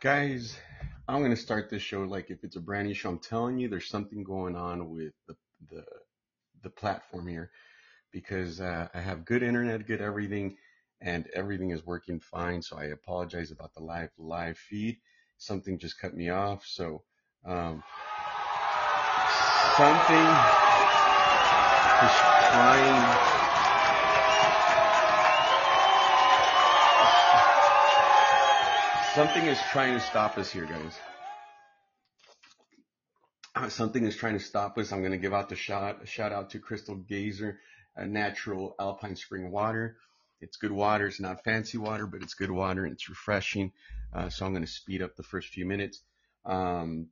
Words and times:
Guys, 0.00 0.56
I'm 1.08 1.20
gonna 1.22 1.36
start 1.36 1.68
this 1.68 1.82
show 1.82 2.02
like 2.02 2.30
if 2.30 2.42
it's 2.42 2.56
a 2.56 2.60
brand 2.60 2.88
new 2.88 2.94
show. 2.94 3.10
I'm 3.10 3.18
telling 3.18 3.58
you, 3.58 3.68
there's 3.68 3.88
something 3.88 4.24
going 4.24 4.56
on 4.56 4.88
with 4.90 5.12
the 5.28 5.36
the 5.68 5.84
the 6.62 6.70
platform 6.70 7.28
here 7.28 7.50
because 8.12 8.60
uh, 8.62 8.88
I 8.94 9.00
have 9.00 9.26
good 9.26 9.42
internet, 9.42 9.86
good 9.86 10.00
everything, 10.00 10.56
and 11.02 11.26
everything 11.34 11.70
is 11.70 11.84
working 11.86 12.18
fine. 12.20 12.62
So 12.62 12.78
I 12.78 12.84
apologize 12.86 13.50
about 13.50 13.74
the 13.74 13.82
live 13.82 14.10
live 14.18 14.58
feed. 14.58 14.98
Something 15.38 15.78
just 15.78 16.00
cut 16.00 16.14
me 16.14 16.30
off. 16.30 16.66
So 16.66 17.04
um, 17.44 17.84
something 19.26 20.50
is 22.00 22.14
trying. 22.20 23.20
Something 29.14 29.46
is 29.46 29.58
trying 29.72 29.94
to 29.94 30.00
stop 30.00 30.38
us 30.38 30.52
here, 30.52 30.66
guys. 30.66 30.96
Uh, 33.56 33.68
something 33.68 34.04
is 34.04 34.14
trying 34.14 34.34
to 34.34 34.44
stop 34.44 34.78
us. 34.78 34.92
I'm 34.92 35.00
going 35.00 35.10
to 35.10 35.18
give 35.18 35.34
out 35.34 35.48
the 35.48 35.56
shout, 35.56 36.06
shout 36.06 36.30
out 36.30 36.50
to 36.50 36.60
Crystal 36.60 36.94
Geyser, 36.94 37.58
natural 37.98 38.76
alpine 38.78 39.16
spring 39.16 39.50
water. 39.50 39.96
It's 40.40 40.58
good 40.58 40.70
water. 40.70 41.08
It's 41.08 41.18
not 41.18 41.42
fancy 41.42 41.76
water, 41.76 42.06
but 42.06 42.22
it's 42.22 42.34
good 42.34 42.52
water 42.52 42.84
and 42.84 42.92
it's 42.92 43.08
refreshing. 43.08 43.72
Uh, 44.14 44.28
so 44.28 44.46
I'm 44.46 44.52
going 44.52 44.64
to 44.64 44.70
speed 44.70 45.02
up 45.02 45.16
the 45.16 45.24
first 45.24 45.48
few 45.48 45.66
minutes. 45.66 46.00
Um, 46.44 47.08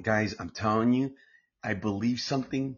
guys, 0.00 0.36
I'm 0.38 0.50
telling 0.50 0.92
you, 0.92 1.12
I 1.62 1.74
believe 1.74 2.20
something, 2.20 2.76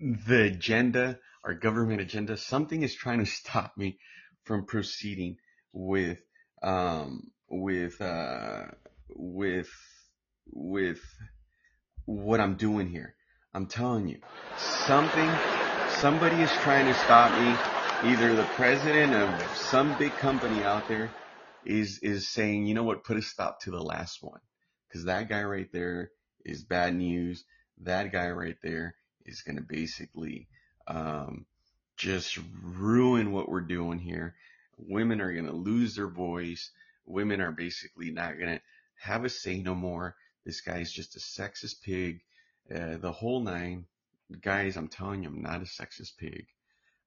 the 0.00 0.44
agenda, 0.44 1.18
our 1.44 1.52
government 1.52 2.00
agenda, 2.00 2.38
something 2.38 2.82
is 2.82 2.94
trying 2.94 3.18
to 3.18 3.26
stop 3.30 3.76
me 3.76 3.98
from 4.44 4.64
proceeding 4.64 5.36
with, 5.74 6.22
um, 6.62 7.30
with, 7.48 8.00
uh, 8.00 8.66
with, 9.10 9.70
with 10.52 11.00
what 12.06 12.40
I'm 12.40 12.56
doing 12.56 12.88
here. 12.88 13.14
I'm 13.54 13.66
telling 13.66 14.08
you, 14.08 14.18
something, 14.86 15.30
somebody 16.00 16.36
is 16.42 16.50
trying 16.62 16.86
to 16.86 16.94
stop 16.94 17.32
me. 17.32 17.54
Either 18.10 18.34
the 18.34 18.44
president 18.44 19.14
of 19.14 19.56
some 19.56 19.96
big 19.98 20.12
company 20.12 20.64
out 20.64 20.88
there 20.88 21.10
is, 21.66 21.98
is 22.00 22.28
saying, 22.28 22.66
you 22.66 22.74
know 22.74 22.84
what, 22.84 23.04
put 23.04 23.16
a 23.16 23.22
stop 23.22 23.60
to 23.62 23.70
the 23.70 23.82
last 23.82 24.22
one. 24.22 24.40
Cause 24.92 25.04
that 25.04 25.28
guy 25.28 25.42
right 25.42 25.70
there 25.72 26.10
is 26.44 26.64
bad 26.64 26.94
news. 26.94 27.44
That 27.82 28.12
guy 28.12 28.30
right 28.30 28.56
there 28.62 28.94
is 29.26 29.42
going 29.42 29.56
to 29.56 29.62
basically, 29.62 30.48
um, 30.86 31.46
just 31.96 32.38
ruin 32.62 33.32
what 33.32 33.48
we're 33.48 33.60
doing 33.60 33.98
here. 33.98 34.34
Women 34.78 35.20
are 35.20 35.32
going 35.32 35.46
to 35.46 35.52
lose 35.52 35.96
their 35.96 36.08
voice. 36.08 36.70
Women 37.08 37.40
are 37.40 37.52
basically 37.52 38.10
not 38.10 38.38
going 38.38 38.56
to 38.56 38.62
have 39.00 39.24
a 39.24 39.28
say 39.28 39.58
no 39.58 39.74
more 39.74 40.14
this 40.48 40.62
guy 40.62 40.78
is 40.78 40.90
just 40.90 41.14
a 41.14 41.18
sexist 41.18 41.82
pig. 41.82 42.22
Uh, 42.74 42.96
the 42.96 43.12
whole 43.12 43.40
nine. 43.40 43.84
Guys, 44.40 44.78
I'm 44.78 44.88
telling 44.88 45.22
you, 45.22 45.28
I'm 45.28 45.42
not 45.42 45.60
a 45.60 45.66
sexist 45.66 46.16
pig. 46.16 46.46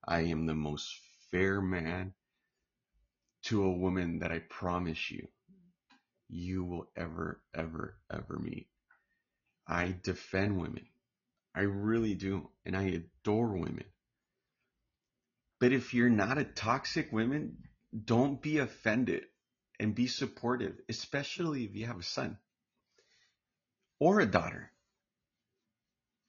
I 0.07 0.21
am 0.21 0.45
the 0.45 0.53
most 0.53 0.95
fair 1.31 1.59
man 1.59 2.13
to 3.45 3.63
a 3.63 3.71
woman 3.71 4.19
that 4.19 4.31
I 4.31 4.39
promise 4.39 5.09
you, 5.09 5.27
you 6.29 6.63
will 6.63 6.91
ever, 6.95 7.41
ever, 7.55 7.97
ever 8.11 8.37
meet. 8.37 8.67
I 9.67 9.95
defend 10.03 10.61
women. 10.61 10.85
I 11.55 11.61
really 11.61 12.13
do. 12.13 12.51
And 12.63 12.77
I 12.77 13.01
adore 13.23 13.53
women. 13.53 13.85
But 15.59 15.73
if 15.73 15.95
you're 15.95 16.09
not 16.09 16.37
a 16.37 16.43
toxic 16.43 17.11
woman, 17.11 17.57
don't 18.05 18.39
be 18.39 18.59
offended 18.59 19.23
and 19.81 19.95
be 19.95 20.05
supportive, 20.05 20.79
especially 20.87 21.65
if 21.65 21.75
you 21.75 21.87
have 21.87 21.99
a 21.99 22.03
son 22.03 22.37
or 23.99 24.19
a 24.19 24.27
daughter. 24.27 24.71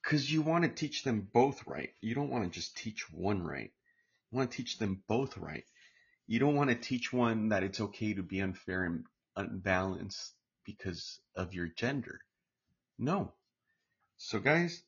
Because 0.01 0.29
you 0.29 0.41
want 0.41 0.63
to 0.63 0.69
teach 0.69 1.03
them 1.03 1.29
both 1.31 1.65
right. 1.67 1.91
You 2.01 2.15
don't 2.15 2.31
want 2.31 2.43
to 2.43 2.49
just 2.49 2.75
teach 2.75 3.05
one 3.13 3.43
right. 3.43 3.71
You 4.31 4.37
want 4.37 4.51
to 4.51 4.57
teach 4.57 4.79
them 4.79 5.03
both 5.07 5.37
right. 5.37 5.63
You 6.25 6.39
don't 6.39 6.55
want 6.55 6.71
to 6.71 6.75
teach 6.75 7.13
one 7.13 7.49
that 7.49 7.63
it's 7.63 7.79
okay 7.79 8.15
to 8.15 8.23
be 8.23 8.41
unfair 8.41 8.85
and 8.85 9.05
unbalanced 9.35 10.33
because 10.65 11.19
of 11.35 11.53
your 11.53 11.67
gender. 11.67 12.19
No. 12.97 13.33
So 14.17 14.39
guys, 14.39 14.81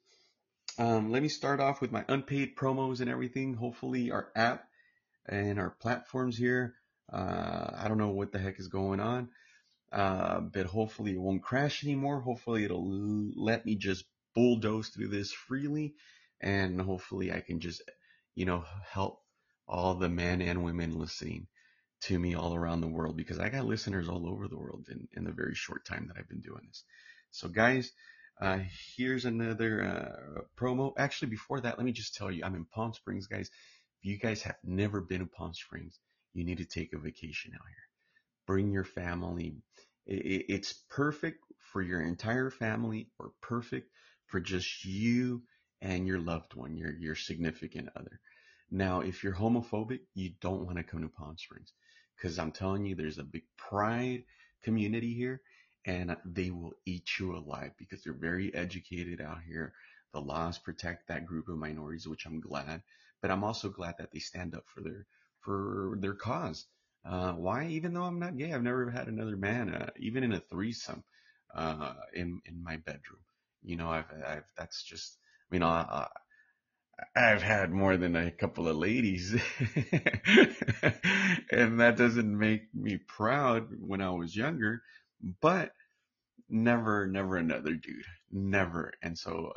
um, 0.80 1.12
let 1.12 1.22
me 1.22 1.30
start 1.30 1.60
off 1.60 1.82
with 1.82 1.92
my 1.92 2.04
unpaid 2.08 2.56
promos 2.56 3.00
and 3.00 3.12
everything. 3.12 3.54
Hopefully 3.54 4.10
our 4.12 4.32
app 4.36 4.68
and 5.28 5.60
our 5.60 5.70
platforms 5.70 6.36
here. 6.36 6.74
Uh, 7.12 7.72
I 7.78 7.88
don't 7.88 7.98
know 7.98 8.10
what 8.10 8.32
the 8.32 8.40
heck 8.40 8.60
is 8.60 8.68
going 8.68 9.00
on. 9.00 9.30
Uh, 9.92 10.42
but 10.42 10.66
hopefully 10.66 11.14
it 11.14 11.22
won't 11.22 11.44
crash 11.44 11.84
anymore. 11.84 12.20
Hopefully 12.20 12.66
it'll 12.66 12.86
let 13.36 13.66
me 13.66 13.76
just 13.76 14.04
bulldoze 14.34 14.90
through 14.90 15.08
this 15.08 15.32
freely 15.32 15.94
and 16.42 16.82
hopefully 16.82 17.32
I 17.32 17.40
can 17.40 17.60
just, 17.60 17.82
you 18.36 18.46
know, 18.46 18.66
help 18.92 19.22
all 19.68 19.96
the 19.96 20.10
men 20.10 20.42
and 20.42 20.66
women 20.66 21.00
listening 21.00 21.48
to 22.02 22.20
me 22.20 22.36
all 22.36 22.54
around 22.54 22.82
the 22.82 22.88
world 22.88 23.16
because 23.16 23.40
I 23.40 23.50
got 23.50 23.66
listeners 23.66 24.10
all 24.10 24.28
over 24.28 24.48
the 24.48 24.58
world 24.58 24.88
in, 24.92 25.08
in 25.14 25.24
the 25.24 25.32
very 25.32 25.56
short 25.56 25.86
time 25.86 26.08
that 26.08 26.18
I've 26.20 26.30
been 26.30 26.42
doing 26.42 26.64
this. 26.68 26.84
So 27.32 27.48
guys, 27.48 27.92
uh, 28.42 28.60
here's 28.98 29.24
another, 29.24 29.82
uh, 29.82 30.42
promo. 30.60 30.94
Actually, 30.98 31.30
before 31.30 31.62
that, 31.62 31.78
let 31.78 31.86
me 31.86 31.94
just 31.94 32.16
tell 32.16 32.30
you, 32.30 32.44
I'm 32.44 32.56
in 32.56 32.66
Palm 32.66 32.94
Springs, 32.94 33.28
guys. 33.28 33.50
If 34.02 34.12
you 34.12 34.18
guys 34.18 34.42
have 34.44 34.58
never 34.62 35.00
been 35.00 35.20
to 35.20 35.26
Palm 35.26 35.54
Springs, 35.54 36.00
you 36.36 36.44
need 36.44 36.58
to 36.58 36.66
take 36.66 36.94
a 36.94 37.00
vacation 37.00 37.54
out 37.56 37.66
here. 37.68 37.88
Bring 38.46 38.72
your 38.72 38.84
family, 38.84 39.56
it's 40.06 40.74
perfect 40.90 41.40
for 41.60 41.82
your 41.82 42.02
entire 42.02 42.50
family 42.50 43.10
or 43.20 43.32
perfect 43.42 43.90
for 44.28 44.40
just 44.40 44.86
you 44.86 45.42
and 45.82 46.06
your 46.08 46.20
loved 46.20 46.54
one, 46.54 46.78
your, 46.78 46.94
your 46.94 47.16
significant 47.16 47.90
other. 47.96 48.20
Now, 48.72 49.02
if 49.02 49.24
you're 49.24 49.34
homophobic, 49.34 50.00
you 50.14 50.32
don't 50.42 50.66
want 50.66 50.78
to 50.78 50.84
come 50.84 51.02
to 51.02 51.08
Palm 51.10 51.38
Springs 51.38 51.74
because 52.16 52.40
I'm 52.40 52.52
telling 52.52 52.86
you, 52.86 52.96
there's 52.96 53.20
a 53.20 53.24
big 53.24 53.44
pride 53.58 54.24
community 54.64 55.14
here 55.14 55.42
and 55.86 56.16
they 56.26 56.50
will 56.50 56.74
eat 56.86 57.20
you 57.20 57.36
alive 57.36 57.72
because 57.78 58.04
they're 58.04 58.14
very 58.14 58.54
educated 58.54 59.22
out 59.22 59.40
here. 59.48 59.74
The 60.14 60.22
laws 60.22 60.58
protect 60.58 61.08
that 61.08 61.26
group 61.26 61.48
of 61.48 61.58
minorities, 61.58 62.08
which 62.08 62.26
I'm 62.26 62.40
glad, 62.40 62.82
but 63.22 63.32
I'm 63.32 63.44
also 63.44 63.70
glad 63.70 63.96
that 64.00 64.12
they 64.12 64.20
stand 64.20 64.56
up 64.56 64.64
for 64.68 64.82
their, 64.82 65.06
for 65.46 65.96
their 66.00 66.16
cause. 66.16 66.66
Uh, 67.06 67.34
why? 67.34 67.68
Even 67.68 67.94
though 67.94 68.04
I'm 68.04 68.20
not 68.20 68.38
gay, 68.38 68.52
I've 68.52 68.64
never 68.64 68.90
had 68.90 69.08
another 69.08 69.38
man, 69.38 69.70
uh, 69.74 69.92
even 70.00 70.24
in 70.24 70.34
a 70.34 70.42
threesome, 70.42 71.04
uh, 71.56 71.94
in, 72.14 72.42
in 72.46 72.64
my 72.64 72.78
bedroom. 72.78 73.22
You 73.64 73.78
know, 73.78 73.90
I've, 73.92 74.12
I've, 74.28 74.44
that's 74.58 74.84
just, 74.84 75.18
I 75.52 75.56
mean, 75.56 75.64
I, 75.64 76.08
I've 77.16 77.44
had 77.44 77.72
more 77.72 77.98
than 77.98 78.16
a 78.16 78.32
couple 78.32 78.68
of 78.68 78.78
ladies 78.78 79.34
and 81.52 81.80
that 81.80 81.96
doesn't 81.98 82.38
make 82.40 82.74
me 82.74 82.98
proud 82.98 83.68
when 83.80 84.02
I 84.02 84.12
was 84.12 84.36
younger, 84.36 84.82
but 85.42 85.72
never, 86.50 87.08
never 87.08 87.38
another 87.38 87.74
dude, 87.74 88.06
never. 88.32 88.94
And 89.02 89.18
so 89.18 89.54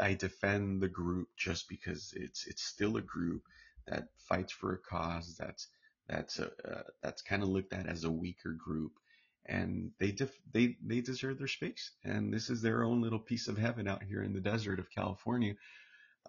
I 0.00 0.14
defend 0.14 0.82
the 0.82 0.88
group 0.88 1.28
just 1.36 1.68
because 1.68 2.14
it's, 2.16 2.46
it's 2.46 2.64
still 2.64 2.96
a 2.96 3.02
group 3.02 3.42
that 3.86 4.08
fights 4.28 4.52
for 4.52 4.74
a 4.74 4.78
cause 4.78 5.36
that's, 5.38 5.68
that's 6.08 6.38
a, 6.38 6.46
uh, 6.46 6.82
that's 7.02 7.22
kind 7.22 7.42
of 7.42 7.48
looked 7.48 7.72
at 7.72 7.86
as 7.86 8.04
a 8.04 8.10
weaker 8.10 8.52
group 8.52 8.92
and 9.46 9.90
they 9.98 10.12
def- 10.12 10.40
they 10.52 10.76
they 10.86 11.00
deserve 11.00 11.38
their 11.38 11.48
space 11.48 11.92
and 12.04 12.32
this 12.32 12.48
is 12.50 12.62
their 12.62 12.84
own 12.84 13.00
little 13.00 13.18
piece 13.18 13.48
of 13.48 13.58
heaven 13.58 13.88
out 13.88 14.02
here 14.02 14.22
in 14.22 14.32
the 14.32 14.40
desert 14.40 14.78
of 14.78 14.90
California 14.90 15.54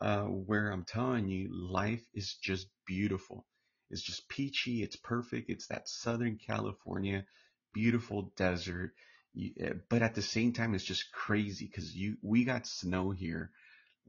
uh, 0.02 0.24
where 0.24 0.72
I'm 0.72 0.86
telling 0.86 1.28
you 1.28 1.50
life 1.52 2.04
is 2.14 2.36
just 2.36 2.68
beautiful. 2.86 3.46
It's 3.90 4.02
just 4.02 4.28
peachy 4.30 4.84
it's 4.84 4.96
perfect 4.96 5.50
it's 5.50 5.68
that 5.68 5.88
southern 5.90 6.38
California 6.38 7.26
beautiful 7.74 8.34
desert 8.38 8.94
you, 9.34 9.52
eh, 9.60 9.74
but 9.90 10.02
at 10.02 10.16
the 10.16 10.22
same 10.22 10.54
time 10.54 10.74
it's 10.74 10.84
just 10.84 11.12
crazy 11.12 11.68
because 11.68 11.96
you 11.96 12.18
we 12.24 12.44
got 12.46 12.68
snow 12.68 13.12
here 13.12 13.52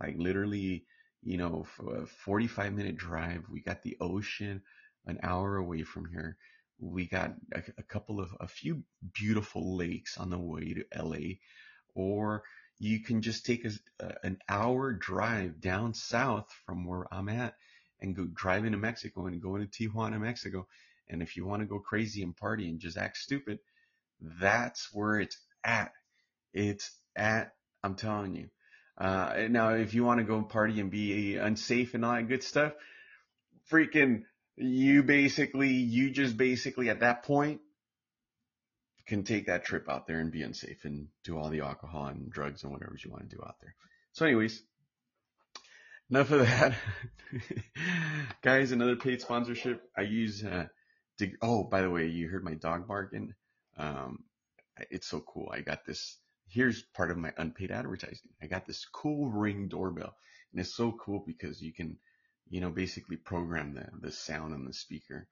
like 0.01 0.17
literally 0.19 0.85
you 1.25 1.39
know 1.39 1.67
a 1.81 2.03
uh, 2.03 2.07
45 2.25 2.73
minute 2.73 2.97
drive 2.97 3.45
we 3.51 3.61
got 3.61 3.83
the 3.83 3.97
ocean 4.01 4.63
an 5.07 5.19
hour 5.23 5.57
away 5.57 5.83
from 5.83 6.07
here. 6.11 6.37
We 6.79 7.07
got 7.07 7.35
a, 7.53 7.63
a 7.79 7.83
couple 7.83 8.21
of, 8.21 8.35
a 8.41 8.49
few 8.49 8.83
beautiful 9.13 9.77
lakes 9.77 10.19
on 10.19 10.31
the 10.31 10.39
way 10.39 10.75
to 10.75 11.03
LA, 11.03 11.37
or 11.95 12.43
you 12.79 13.01
can 13.01 13.23
just 13.23 13.47
take 13.47 13.65
a, 13.65 13.71
uh, 14.05 14.13
an 14.23 14.39
hour 14.49 14.93
drive 14.93 15.61
down 15.61 15.95
south 15.95 16.47
from 16.67 16.85
where 16.85 17.07
I'm 17.13 17.29
at 17.29 17.55
and 18.01 18.17
go 18.17 18.25
drive 18.25 18.65
into 18.65 18.79
Mexico 18.79 19.27
and 19.27 19.41
go 19.41 19.57
into 19.57 19.69
Tijuana, 19.69 20.21
Mexico. 20.21 20.67
And 21.09 21.23
if 21.23 21.37
you 21.37 21.47
want 21.47 21.63
to 21.63 21.67
go 21.67 21.79
crazy 21.79 22.23
and 22.23 22.37
party 22.37 22.69
and 22.69 22.81
just 22.81 22.97
act 22.97 23.19
stupid, 23.19 23.59
that's 24.21 24.89
where 24.93 25.21
it's 25.21 25.39
at. 25.63 25.93
It's 26.53 26.91
at, 27.17 27.53
I'm 27.83 27.95
telling 27.95 28.35
you. 28.35 28.49
Uh, 28.97 29.49
now, 29.51 29.71
if 29.71 29.95
you 29.95 30.05
want 30.05 30.19
to 30.19 30.25
go 30.25 30.43
party 30.43 30.81
and 30.81 30.91
be 30.91 31.37
unsafe 31.37 31.95
and 31.95 32.05
all 32.05 32.15
that 32.15 32.29
good 32.29 32.43
stuff, 32.43 32.73
freaking 33.71 34.23
you 34.57 35.03
basically, 35.03 35.71
you 35.71 36.11
just 36.11 36.37
basically 36.37 36.89
at 36.91 37.01
that 37.01 37.25
point 37.25 37.61
can 39.07 39.25
take 39.25 39.47
that 39.47 39.65
trip 39.65 39.89
out 39.89 40.07
there 40.07 40.21
and 40.21 40.33
be 40.33 40.43
unsafe 40.43 40.85
and 40.85 41.09
do 41.25 41.37
all 41.37 41.51
the 41.51 41.61
alcohol 41.61 42.07
and 42.07 42.31
drugs 42.31 42.63
and 42.63 42.73
whatever 42.73 42.97
you 43.03 43.11
want 43.11 43.29
to 43.29 43.37
do 43.37 43.43
out 43.43 43.57
there. 43.61 43.75
So 44.13 44.25
anyways, 44.25 44.63
enough 46.11 46.31
of 46.31 46.41
that. 46.41 46.75
Guys, 48.43 48.73
another 48.73 48.97
paid 48.97 49.21
sponsorship. 49.21 49.83
I 49.97 50.03
use, 50.03 50.45
uh, 50.45 50.67
to, 51.19 51.31
oh, 51.43 51.65
by 51.65 51.83
the 51.83 51.91
way, 51.91 52.07
you 52.07 52.29
heard 52.29 52.45
my 52.45 52.55
dog 52.55 52.87
barking. 52.87 53.35
Um, 53.77 54.25
it's 54.91 55.07
so 55.07 55.21
cool. 55.21 55.51
I 55.53 55.61
got 55.61 55.85
this. 55.85 56.17
Here's 56.55 56.83
part 56.83 57.11
of 57.11 57.19
my 57.19 57.33
unpaid 57.37 57.71
advertising. 57.71 58.31
I 58.41 58.47
got 58.47 58.67
this 58.67 58.87
cool 58.87 59.29
ring 59.29 59.69
doorbell 59.69 60.15
and 60.53 60.61
it's 60.61 60.75
so 60.75 60.93
cool 60.93 61.25
because 61.27 61.61
you 61.61 61.73
can, 61.73 61.99
you 62.49 62.61
know, 62.61 62.71
basically 62.71 63.17
program 63.17 63.75
the, 63.75 63.89
the 64.01 64.13
sound 64.13 64.55
on 64.55 64.65
the 64.65 64.73
speaker 64.73 65.27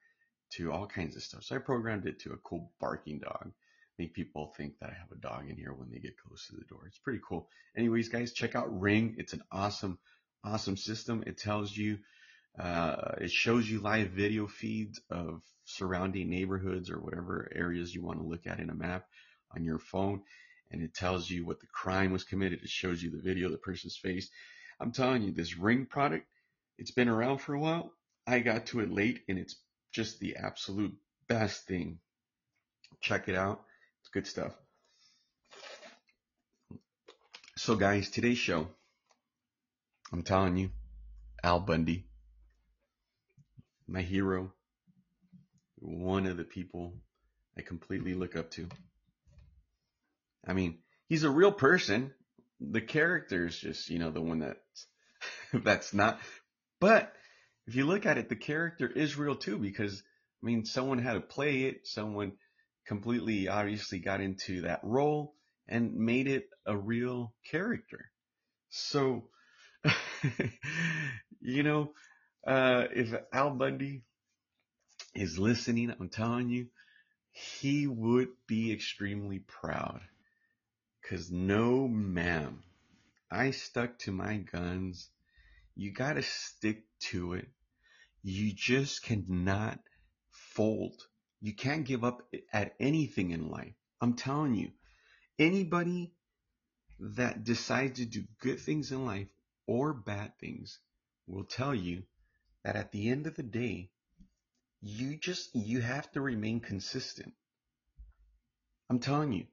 to 0.55 0.71
all 0.71 0.85
kinds 0.85 1.15
of 1.15 1.23
stuff. 1.23 1.43
So 1.43 1.55
I 1.55 1.59
programmed 1.59 2.05
it 2.05 2.19
to 2.21 2.33
a 2.33 2.37
cool 2.37 2.71
barking 2.79 3.19
dog 3.19 3.51
make 3.99 4.13
people 4.13 4.53
think 4.57 4.79
that 4.79 4.89
I 4.89 4.93
have 4.93 5.11
a 5.11 5.21
dog 5.21 5.49
in 5.49 5.55
here 5.55 5.73
when 5.73 5.89
they 5.89 5.99
get 5.99 6.17
close 6.17 6.47
to 6.47 6.55
the 6.55 6.65
door. 6.65 6.85
It's 6.87 6.97
pretty 6.97 7.19
cool. 7.27 7.47
Anyways, 7.77 8.09
guys, 8.09 8.33
check 8.33 8.55
out 8.55 8.79
Ring. 8.79 9.15
It's 9.17 9.33
an 9.33 9.43
awesome, 9.51 9.99
awesome 10.43 10.77
system. 10.77 11.23
It 11.27 11.37
tells 11.37 11.75
you, 11.75 11.99
uh, 12.59 13.13
it 13.21 13.31
shows 13.31 13.69
you 13.69 13.79
live 13.79 14.09
video 14.09 14.47
feeds 14.47 14.99
of 15.09 15.41
surrounding 15.65 16.29
neighborhoods 16.29 16.89
or 16.89 16.99
whatever 16.99 17.49
areas 17.55 17.93
you 17.93 18.03
want 18.03 18.19
to 18.19 18.25
look 18.25 18.47
at 18.47 18.59
in 18.59 18.69
a 18.69 18.75
map 18.75 19.05
on 19.55 19.63
your 19.63 19.79
phone. 19.79 20.21
And 20.73 20.81
it 20.81 20.95
tells 20.95 21.29
you 21.29 21.45
what 21.45 21.61
the 21.61 21.67
crime 21.67 22.11
was 22.11 22.23
committed. 22.23 22.61
It 22.63 22.69
shows 22.69 23.01
you 23.01 23.11
the 23.11 23.21
video 23.21 23.45
of 23.45 23.51
the 23.51 23.59
person's 23.59 23.95
face. 23.95 24.29
I'm 24.79 24.91
telling 24.91 25.21
you, 25.21 25.31
this 25.31 25.55
Ring 25.55 25.85
product, 25.85 26.25
it's 26.79 26.91
been 26.91 27.07
around 27.07 27.37
for 27.37 27.53
a 27.53 27.59
while. 27.59 27.93
I 28.25 28.39
got 28.39 28.65
to 28.67 28.79
it 28.79 28.91
late 28.91 29.21
and 29.29 29.37
it's 29.37 29.55
just 29.93 30.19
the 30.19 30.37
absolute 30.37 30.95
best 31.27 31.67
thing. 31.67 31.99
Check 33.01 33.29
it 33.29 33.35
out. 33.35 33.61
It's 34.01 34.09
good 34.09 34.25
stuff. 34.25 34.53
So, 37.55 37.75
guys, 37.75 38.09
today's 38.09 38.39
show, 38.39 38.67
I'm 40.11 40.23
telling 40.23 40.57
you, 40.57 40.71
Al 41.43 41.59
Bundy, 41.59 42.07
my 43.87 44.01
hero, 44.01 44.51
one 45.75 46.25
of 46.25 46.37
the 46.37 46.43
people 46.43 46.95
I 47.55 47.61
completely 47.61 48.15
look 48.15 48.35
up 48.35 48.49
to. 48.51 48.67
I 50.45 50.53
mean, 50.53 50.79
he's 51.07 51.23
a 51.23 51.29
real 51.29 51.51
person. 51.51 52.13
The 52.59 52.81
character 52.81 53.47
is 53.47 53.57
just, 53.57 53.89
you 53.89 53.99
know, 53.99 54.11
the 54.11 54.21
one 54.21 54.39
that's 54.39 54.87
that's 55.63 55.93
not. 55.93 56.19
But 56.79 57.13
if 57.67 57.75
you 57.75 57.85
look 57.85 58.05
at 58.05 58.17
it, 58.17 58.29
the 58.29 58.35
character 58.35 58.87
is 58.87 59.17
real 59.17 59.35
too, 59.35 59.57
because 59.57 60.03
I 60.41 60.45
mean, 60.45 60.65
someone 60.65 60.99
had 60.99 61.13
to 61.13 61.21
play 61.21 61.63
it. 61.63 61.87
Someone 61.87 62.33
completely 62.85 63.47
obviously 63.47 63.99
got 63.99 64.21
into 64.21 64.61
that 64.61 64.81
role 64.83 65.35
and 65.67 65.95
made 65.95 66.27
it 66.27 66.49
a 66.65 66.77
real 66.77 67.33
character. 67.49 68.11
So, 68.69 69.29
you 71.41 71.63
know, 71.63 71.93
uh, 72.45 72.85
if 72.93 73.13
Al 73.31 73.51
Bundy 73.51 74.03
is 75.15 75.39
listening, 75.39 75.93
I'm 75.97 76.09
telling 76.09 76.49
you, 76.49 76.67
he 77.31 77.87
would 77.87 78.29
be 78.47 78.73
extremely 78.73 79.39
proud. 79.39 80.01
Cause 81.09 81.29
no 81.31 81.87
ma'am, 81.87 82.63
I 83.29 83.51
stuck 83.51 83.99
to 83.99 84.11
my 84.11 84.37
guns. 84.37 85.09
You 85.75 85.91
gotta 85.91 86.23
stick 86.23 86.83
to 87.11 87.33
it. 87.33 87.47
You 88.23 88.53
just 88.53 89.03
cannot 89.03 89.79
fold 90.29 90.95
you 91.43 91.53
can't 91.53 91.85
give 91.85 92.05
up 92.05 92.21
at 92.53 92.73
anything 92.79 93.31
in 93.31 93.49
life. 93.49 93.75
I'm 93.99 94.13
telling 94.13 94.55
you, 94.55 94.71
anybody 95.37 96.13
that 97.17 97.43
decides 97.43 97.99
to 97.99 98.05
do 98.05 98.23
good 98.39 98.61
things 98.61 98.93
in 98.93 99.05
life 99.05 99.27
or 99.67 99.93
bad 99.93 100.39
things 100.39 100.79
will 101.27 101.43
tell 101.43 101.75
you 101.75 102.03
that 102.63 102.77
at 102.77 102.93
the 102.93 103.09
end 103.09 103.27
of 103.27 103.35
the 103.35 103.43
day, 103.43 103.89
you 104.79 105.17
just, 105.17 105.53
you 105.53 105.81
have 105.81 106.09
to 106.13 106.21
remain 106.21 106.61
consistent. 106.61 107.33
I'm 108.89 108.99
telling 108.99 109.33
you, 109.33 109.45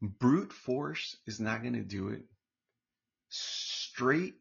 brute 0.00 0.52
force 0.52 1.16
is 1.26 1.40
not 1.40 1.62
going 1.62 1.74
to 1.74 1.82
do 1.82 2.08
it. 2.08 2.22
Straight 3.30 4.34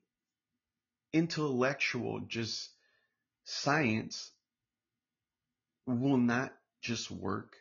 intellectual, 1.14 2.22
just 2.22 2.70
science 3.44 4.32
will 5.86 6.18
not 6.18 6.54
just 6.82 7.10
work. 7.10 7.56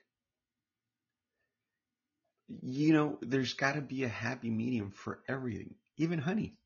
You 2.62 2.93
know, 2.93 3.19
there's 3.22 3.54
got 3.54 3.75
to 3.75 3.81
be 3.81 4.04
a 4.04 4.08
happy 4.08 4.50
medium 4.50 4.90
for 4.92 5.20
everything, 5.28 5.75
even 5.96 6.19
honey. 6.19 6.56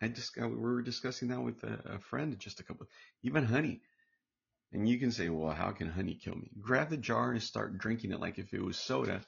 I 0.00 0.08
just 0.08 0.38
uh, 0.40 0.48
we 0.48 0.56
were 0.56 0.82
discussing 0.82 1.28
that 1.28 1.40
with 1.40 1.62
a, 1.64 1.94
a 1.94 1.98
friend 1.98 2.38
just 2.38 2.60
a 2.60 2.62
couple, 2.62 2.86
even 3.22 3.44
honey. 3.44 3.80
And 4.72 4.88
you 4.88 4.98
can 4.98 5.12
say, 5.12 5.28
well, 5.28 5.54
how 5.54 5.70
can 5.70 5.88
honey 5.88 6.14
kill 6.14 6.34
me? 6.34 6.50
Grab 6.60 6.90
the 6.90 6.96
jar 6.96 7.32
and 7.32 7.42
start 7.42 7.78
drinking 7.78 8.12
it 8.12 8.20
like 8.20 8.38
if 8.38 8.52
it 8.52 8.62
was 8.62 8.76
soda. 8.76 9.22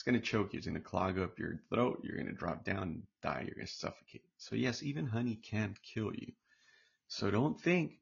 It's 0.00 0.06
going 0.06 0.18
to 0.18 0.26
choke 0.26 0.54
you. 0.54 0.56
It's 0.56 0.66
going 0.66 0.78
to 0.78 0.82
clog 0.82 1.18
up 1.18 1.38
your 1.38 1.60
throat. 1.68 2.00
You're 2.02 2.16
going 2.16 2.26
to 2.28 2.32
drop 2.32 2.64
down 2.64 2.82
and 2.84 3.02
die. 3.22 3.42
You're 3.44 3.56
going 3.56 3.66
to 3.66 3.72
suffocate. 3.72 4.24
So 4.38 4.56
yes, 4.56 4.82
even 4.82 5.04
honey 5.04 5.34
can 5.34 5.76
kill 5.82 6.14
you. 6.14 6.32
So 7.08 7.30
don't 7.30 7.60
think 7.60 7.98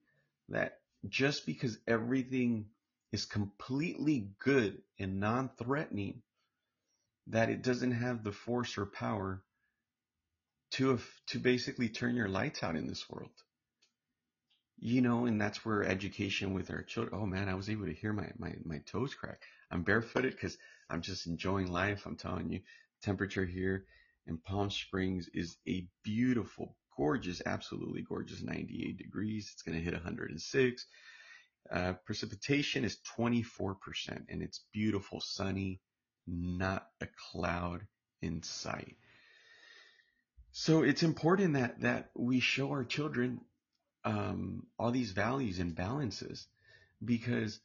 that 0.48 0.78
just 1.08 1.44
because 1.44 1.76
everything 1.88 2.66
is 3.10 3.24
completely 3.24 4.28
good 4.38 4.78
and 5.00 5.18
non-threatening 5.18 6.22
that 7.26 7.50
it 7.50 7.62
doesn't 7.62 7.90
have 7.90 8.22
the 8.22 8.30
force 8.30 8.78
or 8.78 8.86
power 8.86 9.42
to 10.74 11.00
to 11.30 11.40
basically 11.40 11.88
turn 11.88 12.14
your 12.14 12.28
lights 12.28 12.62
out 12.62 12.76
in 12.76 12.86
this 12.86 13.10
world. 13.10 13.42
You 14.78 15.00
know, 15.00 15.26
and 15.26 15.40
that's 15.40 15.64
where 15.64 15.82
education 15.82 16.54
with 16.54 16.70
our 16.70 16.82
children. 16.82 17.20
Oh 17.20 17.26
man, 17.26 17.48
I 17.48 17.54
was 17.54 17.68
able 17.68 17.86
to 17.86 17.92
hear 17.92 18.12
my 18.12 18.30
my 18.38 18.54
my 18.64 18.78
toes 18.86 19.14
crack. 19.14 19.42
I'm 19.72 19.82
barefooted 19.82 20.30
because 20.30 20.56
I'm 20.90 21.02
just 21.02 21.26
enjoying 21.26 21.70
life. 21.70 22.06
I'm 22.06 22.16
telling 22.16 22.50
you, 22.50 22.60
temperature 23.02 23.44
here 23.44 23.84
in 24.26 24.38
Palm 24.38 24.70
Springs 24.70 25.28
is 25.34 25.56
a 25.66 25.86
beautiful, 26.02 26.76
gorgeous, 26.96 27.42
absolutely 27.44 28.02
gorgeous 28.02 28.42
98 28.42 28.98
degrees. 28.98 29.50
It's 29.52 29.62
going 29.62 29.78
to 29.78 29.84
hit 29.84 29.94
106. 29.94 30.86
Uh, 31.70 31.92
precipitation 32.04 32.84
is 32.84 32.98
24% 33.18 33.76
and 34.28 34.42
it's 34.42 34.64
beautiful, 34.72 35.20
sunny, 35.20 35.80
not 36.26 36.86
a 37.00 37.08
cloud 37.30 37.86
in 38.22 38.42
sight. 38.42 38.96
So 40.52 40.82
it's 40.82 41.02
important 41.02 41.54
that, 41.54 41.80
that 41.82 42.10
we 42.14 42.40
show 42.40 42.70
our 42.70 42.84
children 42.84 43.40
um, 44.04 44.66
all 44.78 44.90
these 44.90 45.12
values 45.12 45.58
and 45.58 45.74
balances 45.74 46.46
because 47.04 47.60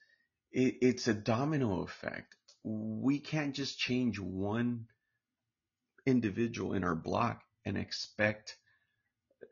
it, 0.51 0.75
it's 0.81 1.07
a 1.07 1.13
domino 1.13 1.81
effect. 1.81 2.35
We 2.63 3.19
can't 3.19 3.55
just 3.55 3.79
change 3.79 4.19
one 4.19 4.87
individual 6.05 6.73
in 6.73 6.83
our 6.83 6.95
block 6.95 7.43
and 7.65 7.77
expect, 7.77 8.57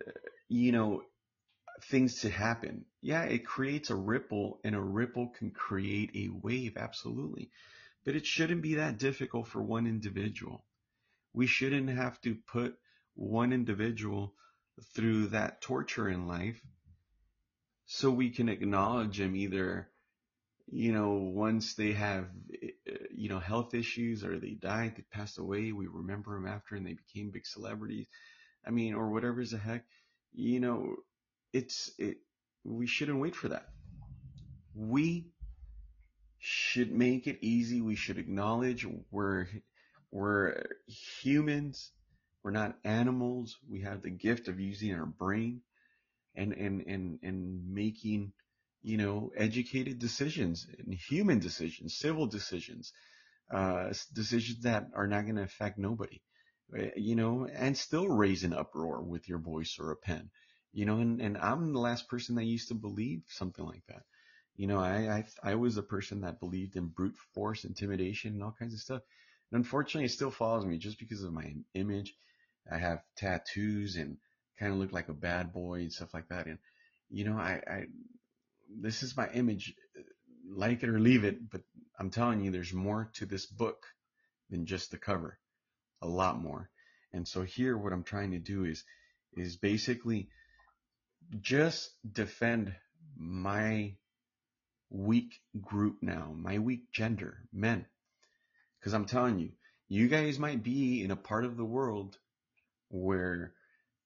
uh, 0.07 0.11
you 0.49 0.71
know, 0.71 1.03
things 1.83 2.21
to 2.21 2.29
happen. 2.29 2.85
Yeah, 3.01 3.23
it 3.23 3.45
creates 3.45 3.89
a 3.89 3.95
ripple 3.95 4.59
and 4.63 4.75
a 4.75 4.81
ripple 4.81 5.29
can 5.29 5.51
create 5.51 6.11
a 6.15 6.29
wave. 6.29 6.77
Absolutely. 6.77 7.51
But 8.05 8.15
it 8.15 8.25
shouldn't 8.25 8.61
be 8.61 8.75
that 8.75 8.97
difficult 8.97 9.47
for 9.47 9.61
one 9.61 9.87
individual. 9.87 10.65
We 11.33 11.47
shouldn't 11.47 11.89
have 11.89 12.19
to 12.21 12.35
put 12.35 12.77
one 13.15 13.53
individual 13.53 14.35
through 14.95 15.27
that 15.27 15.61
torture 15.61 16.09
in 16.09 16.27
life 16.27 16.61
so 17.85 18.09
we 18.09 18.29
can 18.29 18.49
acknowledge 18.49 19.19
him 19.19 19.35
either, 19.35 19.90
you 20.71 20.93
know, 20.93 21.11
once 21.13 21.75
they 21.75 21.91
have, 21.93 22.27
eh, 22.63 22.69
you 23.11 23.29
know, 23.29 23.39
health 23.39 23.73
issues 23.73 24.23
or 24.23 24.39
they 24.39 24.51
died, 24.53 24.95
they 24.95 25.03
passed 25.11 25.37
away, 25.37 25.71
we 25.73 25.87
remember 25.87 26.35
them 26.35 26.47
after 26.47 26.75
and 26.75 26.87
they 26.87 26.93
became 26.93 27.31
big 27.31 27.45
celebrities. 27.45 28.07
I 28.65 28.71
mean, 28.71 28.93
or 28.95 29.09
whatever's 29.09 29.51
the 29.51 29.57
heck, 29.57 29.85
you 30.33 30.59
know, 30.59 30.95
it's 31.53 31.91
it 31.99 32.17
we 32.63 32.87
shouldn't 32.87 33.19
wait 33.19 33.35
for 33.35 33.49
that. 33.49 33.67
We 34.75 35.31
should 36.39 36.91
make 36.91 37.27
it 37.27 37.39
easy. 37.41 37.81
We 37.81 37.95
should 37.95 38.17
acknowledge 38.17 38.85
we're 39.11 39.47
we're 40.11 40.63
humans. 40.87 41.91
We're 42.43 42.51
not 42.51 42.77
animals. 42.83 43.57
We 43.69 43.81
have 43.81 44.01
the 44.01 44.09
gift 44.09 44.47
of 44.47 44.59
using 44.59 44.93
our 44.95 45.05
brain 45.05 45.61
and 46.35 46.53
and 46.53 46.81
and 46.87 47.19
and 47.23 47.73
making 47.73 48.33
you 48.83 48.97
know 48.97 49.31
educated 49.37 49.99
decisions 49.99 50.67
and 50.79 50.93
human 50.93 51.39
decisions, 51.39 51.97
civil 51.97 52.27
decisions, 52.27 52.93
uh, 53.53 53.93
decisions 54.13 54.61
that 54.63 54.87
are 54.95 55.07
not 55.07 55.23
going 55.23 55.35
to 55.35 55.43
affect 55.43 55.77
nobody. 55.77 56.21
Uh, 56.77 56.85
you 56.95 57.15
know, 57.15 57.47
and 57.53 57.77
still 57.77 58.07
raise 58.07 58.43
an 58.43 58.53
uproar 58.53 59.01
with 59.01 59.27
your 59.27 59.39
voice 59.39 59.77
or 59.79 59.91
a 59.91 59.95
pen 59.95 60.29
you 60.73 60.85
know, 60.85 60.97
and, 60.97 61.21
and 61.21 61.37
I'm 61.37 61.73
the 61.73 61.79
last 61.79 62.07
person 62.07 62.35
that 62.35 62.45
used 62.45 62.69
to 62.69 62.75
believe 62.75 63.23
something 63.27 63.65
like 63.65 63.83
that. 63.87 64.03
You 64.55 64.67
know, 64.67 64.79
I, 64.79 65.25
I, 65.43 65.51
I 65.51 65.55
was 65.55 65.77
a 65.77 65.83
person 65.83 66.21
that 66.21 66.39
believed 66.39 66.75
in 66.75 66.87
brute 66.87 67.15
force, 67.33 67.65
intimidation, 67.65 68.33
and 68.33 68.43
all 68.43 68.55
kinds 68.57 68.73
of 68.73 68.79
stuff. 68.79 69.01
And 69.51 69.57
unfortunately, 69.57 70.05
it 70.05 70.11
still 70.11 70.31
follows 70.31 70.65
me 70.65 70.77
just 70.77 70.99
because 70.99 71.23
of 71.23 71.33
my 71.33 71.53
image. 71.73 72.13
I 72.71 72.77
have 72.77 73.03
tattoos 73.17 73.95
and 73.95 74.17
kind 74.59 74.71
of 74.71 74.77
look 74.77 74.93
like 74.93 75.09
a 75.09 75.13
bad 75.13 75.51
boy 75.51 75.79
and 75.81 75.91
stuff 75.91 76.13
like 76.13 76.29
that. 76.29 76.45
And, 76.45 76.59
you 77.09 77.25
know, 77.25 77.37
I, 77.37 77.61
I, 77.67 77.83
this 78.79 79.03
is 79.03 79.17
my 79.17 79.29
image, 79.29 79.73
like 80.49 80.83
it 80.83 80.89
or 80.89 80.99
leave 80.99 81.23
it, 81.23 81.49
but 81.49 81.61
I'm 81.99 82.09
telling 82.09 82.41
you, 82.41 82.51
there's 82.51 82.73
more 82.73 83.11
to 83.15 83.25
this 83.25 83.45
book 83.45 83.85
than 84.49 84.65
just 84.65 84.91
the 84.91 84.97
cover. 84.97 85.37
A 86.01 86.07
lot 86.07 86.41
more. 86.41 86.69
And 87.13 87.27
so 87.27 87.43
here, 87.43 87.77
what 87.77 87.93
I'm 87.93 88.03
trying 88.03 88.31
to 88.31 88.39
do 88.39 88.65
is, 88.65 88.83
is 89.33 89.57
basically 89.57 90.29
just 91.39 91.91
defend 92.11 92.73
my 93.17 93.95
weak 94.89 95.39
group 95.61 95.97
now, 96.01 96.33
my 96.35 96.59
weak 96.59 96.91
gender, 96.91 97.37
men. 97.53 97.85
Cause 98.83 98.93
I'm 98.93 99.05
telling 99.05 99.39
you, 99.39 99.51
you 99.87 100.07
guys 100.07 100.39
might 100.39 100.63
be 100.63 101.03
in 101.03 101.11
a 101.11 101.15
part 101.15 101.45
of 101.45 101.55
the 101.55 101.65
world 101.65 102.17
where 102.89 103.53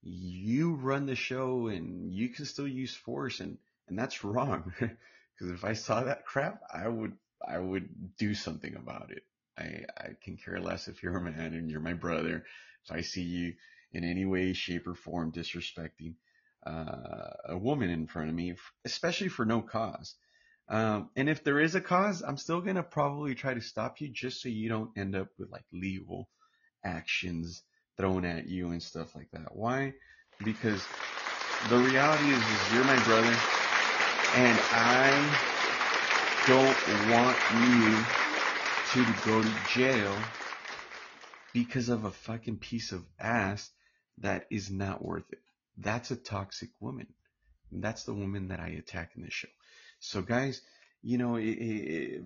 you 0.01 0.75
run 0.75 1.05
the 1.05 1.15
show 1.15 1.67
and 1.67 2.11
you 2.13 2.29
can 2.29 2.45
still 2.45 2.67
use 2.67 2.93
force 2.93 3.39
and, 3.39 3.57
and 3.87 3.97
that's 3.97 4.23
wrong. 4.23 4.73
Cause 4.79 5.49
if 5.49 5.65
I 5.65 5.73
saw 5.73 6.03
that 6.03 6.25
crap, 6.25 6.61
I 6.73 6.87
would, 6.87 7.13
I 7.45 7.59
would 7.59 8.17
do 8.17 8.33
something 8.33 8.75
about 8.75 9.11
it. 9.11 9.23
I, 9.57 9.85
I 9.97 10.09
can 10.23 10.37
care 10.37 10.59
less 10.59 10.87
if 10.87 11.03
you're 11.03 11.17
a 11.17 11.21
man 11.21 11.53
and 11.53 11.69
you're 11.69 11.81
my 11.81 11.93
brother. 11.93 12.45
If 12.85 12.91
I 12.91 13.01
see 13.01 13.23
you 13.23 13.53
in 13.91 14.03
any 14.03 14.25
way, 14.25 14.53
shape 14.53 14.87
or 14.87 14.95
form 14.95 15.31
disrespecting, 15.31 16.15
uh, 16.65 17.31
a 17.49 17.57
woman 17.57 17.89
in 17.89 18.07
front 18.07 18.29
of 18.29 18.35
me, 18.35 18.55
especially 18.85 19.27
for 19.27 19.45
no 19.45 19.61
cause. 19.61 20.15
Um, 20.67 21.09
and 21.15 21.29
if 21.29 21.43
there 21.43 21.59
is 21.59 21.75
a 21.75 21.81
cause, 21.81 22.23
I'm 22.23 22.37
still 22.37 22.61
going 22.61 22.75
to 22.75 22.83
probably 22.83 23.35
try 23.35 23.53
to 23.53 23.61
stop 23.61 24.01
you 24.01 24.09
just 24.09 24.41
so 24.41 24.49
you 24.49 24.67
don't 24.67 24.97
end 24.97 25.15
up 25.15 25.27
with 25.37 25.51
like 25.51 25.65
legal 25.71 26.27
actions 26.83 27.61
thrown 27.97 28.25
at 28.25 28.47
you 28.47 28.69
and 28.69 28.81
stuff 28.81 29.15
like 29.15 29.29
that. 29.31 29.55
Why? 29.55 29.93
Because 30.43 30.85
the 31.69 31.77
reality 31.77 32.31
is, 32.31 32.39
is 32.39 32.73
you're 32.73 32.83
my 32.83 33.01
brother 33.03 33.37
and 34.35 34.59
I 34.73 35.09
don't 36.45 37.09
want 37.09 37.37
you 37.69 38.03
to 38.91 39.13
go 39.25 39.41
to 39.41 39.55
jail 39.73 40.13
because 41.53 41.87
of 41.87 42.03
a 42.03 42.11
fucking 42.11 42.57
piece 42.57 42.91
of 42.91 43.05
ass 43.17 43.71
that 44.17 44.45
is 44.51 44.69
not 44.69 45.03
worth 45.03 45.31
it. 45.31 45.39
That's 45.77 46.11
a 46.11 46.17
toxic 46.17 46.69
woman. 46.81 47.07
And 47.71 47.81
that's 47.81 48.03
the 48.03 48.13
woman 48.13 48.49
that 48.49 48.59
I 48.59 48.67
attack 48.69 49.11
in 49.15 49.23
this 49.23 49.31
show. 49.31 49.47
So 49.99 50.21
guys, 50.21 50.61
you 51.01 51.17
know, 51.17 51.37
it, 51.37 51.45
it, 51.45 52.23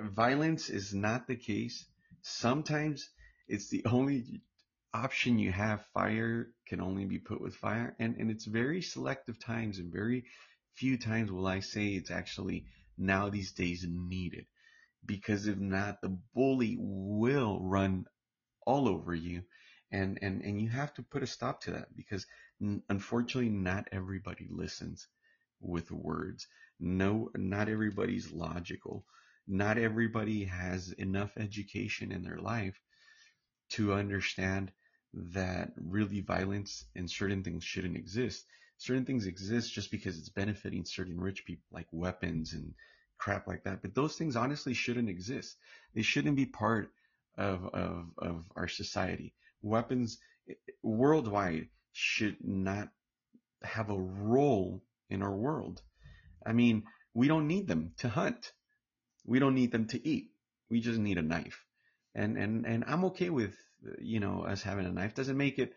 violence 0.00 0.70
is 0.70 0.94
not 0.94 1.26
the 1.26 1.34
case. 1.34 1.84
Sometimes 2.22 3.10
it's 3.48 3.68
the 3.68 3.84
only 3.86 4.42
option 4.94 5.40
you 5.40 5.50
have. 5.50 5.84
Fire 5.92 6.50
can 6.68 6.80
only 6.80 7.04
be 7.04 7.18
put 7.18 7.40
with 7.40 7.56
fire. 7.56 7.96
And, 7.98 8.16
and 8.16 8.30
it's 8.30 8.44
very 8.44 8.80
selective 8.80 9.40
times 9.40 9.80
and 9.80 9.92
very 9.92 10.24
few 10.74 10.98
times 10.98 11.30
will 11.30 11.46
I 11.46 11.60
say 11.60 11.88
it's 11.88 12.10
actually 12.10 12.66
now 12.98 13.28
these 13.28 13.52
days 13.52 13.86
needed. 13.88 14.46
Because 15.04 15.46
if 15.46 15.58
not, 15.58 16.00
the 16.00 16.16
bully 16.34 16.76
will 16.78 17.60
run 17.60 18.06
all 18.66 18.88
over 18.88 19.14
you. 19.14 19.42
And, 19.90 20.18
and, 20.22 20.42
and 20.42 20.60
you 20.60 20.68
have 20.70 20.94
to 20.94 21.02
put 21.02 21.22
a 21.22 21.26
stop 21.26 21.62
to 21.62 21.72
that 21.72 21.94
because 21.96 22.26
unfortunately 22.88 23.50
not 23.50 23.88
everybody 23.92 24.48
listens 24.50 25.08
with 25.60 25.90
words. 25.90 26.46
No, 26.80 27.30
not 27.36 27.68
everybody's 27.68 28.32
logical. 28.32 29.04
Not 29.46 29.78
everybody 29.78 30.44
has 30.44 30.92
enough 30.92 31.32
education 31.36 32.12
in 32.12 32.22
their 32.22 32.38
life 32.38 32.80
to 33.70 33.92
understand 33.92 34.72
that 35.14 35.72
really 35.76 36.20
violence 36.20 36.84
and 36.96 37.10
certain 37.10 37.42
things 37.42 37.64
shouldn't 37.64 37.96
exist. 37.96 38.46
Certain 38.82 39.04
things 39.04 39.26
exist 39.26 39.72
just 39.72 39.92
because 39.92 40.18
it's 40.18 40.28
benefiting 40.28 40.84
certain 40.84 41.20
rich 41.20 41.44
people, 41.44 41.62
like 41.70 41.86
weapons 41.92 42.52
and 42.52 42.74
crap 43.16 43.46
like 43.46 43.62
that. 43.62 43.80
But 43.80 43.94
those 43.94 44.16
things 44.16 44.34
honestly 44.34 44.74
shouldn't 44.74 45.08
exist. 45.08 45.56
They 45.94 46.02
shouldn't 46.02 46.34
be 46.34 46.46
part 46.46 46.90
of, 47.38 47.64
of, 47.72 48.06
of 48.18 48.44
our 48.56 48.66
society. 48.66 49.34
Weapons 49.62 50.18
eh, 50.48 50.54
worldwide 50.82 51.68
should 51.92 52.38
not 52.40 52.88
have 53.62 53.88
a 53.88 53.96
role 53.96 54.82
in 55.08 55.22
our 55.22 55.34
world. 55.34 55.80
I 56.44 56.52
mean, 56.52 56.82
we 57.14 57.28
don't 57.28 57.46
need 57.46 57.68
them 57.68 57.92
to 57.98 58.08
hunt. 58.08 58.52
We 59.24 59.38
don't 59.38 59.54
need 59.54 59.70
them 59.70 59.86
to 59.88 60.08
eat. 60.08 60.32
We 60.68 60.80
just 60.80 60.98
need 60.98 61.18
a 61.18 61.22
knife. 61.22 61.64
And, 62.16 62.36
and, 62.36 62.66
and 62.66 62.82
I'm 62.88 63.04
okay 63.04 63.30
with, 63.30 63.54
you 64.00 64.18
know, 64.18 64.42
us 64.42 64.62
having 64.62 64.86
a 64.86 64.90
knife. 64.90 65.14
Doesn't 65.14 65.36
make 65.36 65.60
it, 65.60 65.72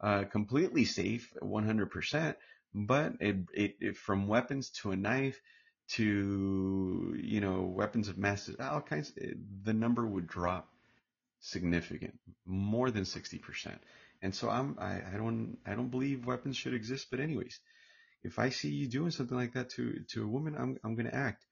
uh, 0.00 0.24
completely 0.24 0.84
safe 0.84 1.32
100%, 1.42 2.34
but 2.74 3.12
it, 3.20 3.36
it, 3.52 3.76
it, 3.80 3.96
from 3.96 4.26
weapons 4.26 4.70
to 4.70 4.90
a 4.90 4.96
knife 4.96 5.40
to, 5.86 7.14
you 7.22 7.40
know, 7.40 7.62
weapons 7.62 8.08
of 8.08 8.18
mass, 8.18 8.50
all 8.58 8.80
kinds, 8.80 9.12
the 9.62 9.74
number 9.74 10.06
would 10.06 10.26
drop 10.26 10.68
significant, 11.40 12.18
more 12.46 12.90
than 12.90 13.04
60%. 13.04 13.78
And 14.22 14.34
so 14.34 14.48
I'm, 14.48 14.76
I, 14.80 15.02
I 15.12 15.16
don't, 15.16 15.58
I 15.66 15.74
don't 15.74 15.90
believe 15.90 16.26
weapons 16.26 16.56
should 16.56 16.74
exist. 16.74 17.08
But 17.10 17.20
anyways, 17.20 17.60
if 18.22 18.38
I 18.38 18.48
see 18.48 18.70
you 18.70 18.88
doing 18.88 19.10
something 19.10 19.36
like 19.36 19.52
that 19.52 19.70
to, 19.70 20.00
to 20.12 20.24
a 20.24 20.26
woman, 20.26 20.56
I'm, 20.58 20.78
I'm 20.82 20.94
going 20.94 21.06
to 21.06 21.14
act. 21.14 21.44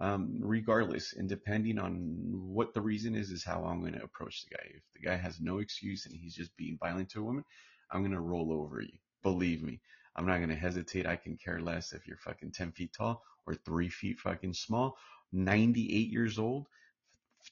Um, 0.00 0.38
regardless, 0.42 1.12
and 1.12 1.28
depending 1.28 1.78
on 1.80 2.52
what 2.52 2.72
the 2.72 2.80
reason 2.80 3.16
is, 3.16 3.30
is 3.30 3.42
how 3.42 3.64
I'm 3.64 3.80
going 3.80 3.94
to 3.94 4.04
approach 4.04 4.44
the 4.44 4.54
guy. 4.54 4.62
If 4.76 4.82
the 4.94 5.08
guy 5.08 5.16
has 5.16 5.40
no 5.40 5.58
excuse 5.58 6.06
and 6.06 6.14
he's 6.14 6.36
just 6.36 6.56
being 6.56 6.78
violent 6.78 7.08
to 7.10 7.20
a 7.20 7.24
woman, 7.24 7.44
I'm 7.90 8.02
to 8.12 8.20
roll 8.20 8.52
over 8.52 8.80
you. 8.80 8.98
Believe 9.22 9.62
me, 9.62 9.80
I'm 10.14 10.26
not 10.26 10.38
to 10.50 10.54
hesitate. 10.54 11.06
I 11.06 11.16
can 11.16 11.36
care 11.36 11.60
less 11.60 11.92
if 11.92 12.06
you're 12.06 12.18
fucking 12.18 12.52
10 12.52 12.72
feet 12.72 12.92
tall 12.92 13.22
or 13.46 13.54
three 13.54 13.88
feet 13.88 14.18
fucking 14.18 14.54
small, 14.54 14.96
98 15.32 16.10
years 16.10 16.38
old, 16.38 16.66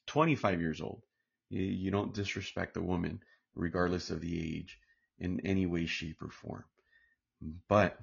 25 0.07 0.61
years 0.61 0.81
old. 0.81 1.03
You, 1.49 1.91
don't 1.91 2.15
disrespect 2.15 2.77
a 2.77 2.83
woman, 2.83 3.23
regardless 3.55 4.11
of 4.11 4.21
the 4.21 4.57
age, 4.57 4.79
in 5.19 5.41
any 5.47 5.67
way, 5.67 5.87
shape, 5.87 6.21
or 6.23 6.31
form. 6.31 6.65
But 7.69 7.99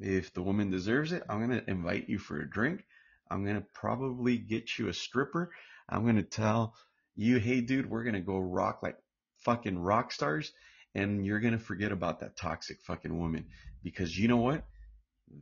if 0.00 0.32
the 0.32 0.42
woman 0.42 0.70
deserves 0.70 1.12
it, 1.12 1.22
I'm 1.28 1.40
to 1.50 1.70
invite 1.70 2.08
you 2.08 2.18
for 2.18 2.40
a 2.40 2.50
drink. 2.50 2.84
I'm 3.30 3.44
to 3.56 3.66
probably 3.74 4.36
get 4.38 4.78
you 4.78 4.88
a 4.88 4.94
stripper. 4.94 5.52
I'm 5.88 6.04
to 6.16 6.22
tell 6.22 6.74
you, 7.14 7.38
hey, 7.38 7.60
dude, 7.60 7.88
we're 7.88 8.04
to 8.14 8.20
go 8.20 8.38
rock 8.38 8.82
like 8.82 8.96
fucking 9.38 9.78
rock 9.78 10.12
stars. 10.12 10.52
And 10.94 11.24
you're 11.24 11.40
going 11.40 11.52
to 11.52 11.58
forget 11.58 11.92
about 11.92 12.20
that 12.20 12.36
toxic 12.36 12.80
fucking 12.82 13.16
woman 13.16 13.46
because 13.82 14.18
you 14.18 14.28
know 14.28 14.38
what? 14.38 14.64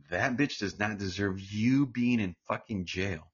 That 0.09 0.35
bitch 0.37 0.59
does 0.59 0.77
not 0.77 0.97
deserve 0.97 1.39
you 1.39 1.85
being 1.85 2.19
in 2.19 2.35
fucking 2.47 2.85
jail. 2.85 3.31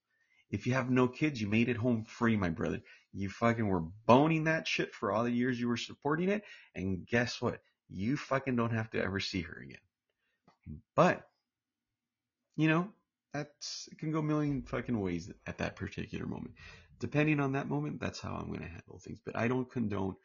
If 0.51 0.67
you 0.67 0.73
have 0.73 0.91
no 0.91 1.07
kids, 1.07 1.41
you 1.41 1.47
made 1.47 1.67
it 1.67 1.77
home 1.77 2.03
free, 2.03 2.37
my 2.37 2.49
brother. 2.49 2.81
You 3.11 3.29
fucking 3.29 3.67
were 3.67 3.83
boning 4.05 4.43
that 4.43 4.67
shit 4.67 4.93
for 4.93 5.11
all 5.11 5.23
the 5.23 5.31
years 5.31 5.59
you 5.59 5.67
were 5.67 5.77
supporting 5.77 6.29
it. 6.29 6.43
And 6.75 7.07
guess 7.07 7.41
what? 7.41 7.59
You 7.89 8.17
fucking 8.17 8.55
don't 8.55 8.73
have 8.73 8.91
to 8.91 9.01
ever 9.01 9.19
see 9.19 9.41
her 9.41 9.59
again. 9.61 9.77
But, 10.95 11.27
you 12.55 12.67
know, 12.67 12.89
that's, 13.33 13.89
it 13.91 13.97
can 13.97 14.11
go 14.11 14.19
a 14.19 14.23
million 14.23 14.61
fucking 14.61 14.99
ways 14.99 15.31
at 15.47 15.57
that 15.57 15.75
particular 15.75 16.27
moment. 16.27 16.53
Depending 16.99 17.39
on 17.39 17.53
that 17.53 17.67
moment, 17.67 17.99
that's 17.99 18.19
how 18.19 18.35
I'm 18.35 18.47
going 18.47 18.61
to 18.61 18.67
handle 18.67 18.99
things. 18.99 19.19
But 19.25 19.35
I 19.35 19.47
don't 19.47 19.69
condone 19.69 20.15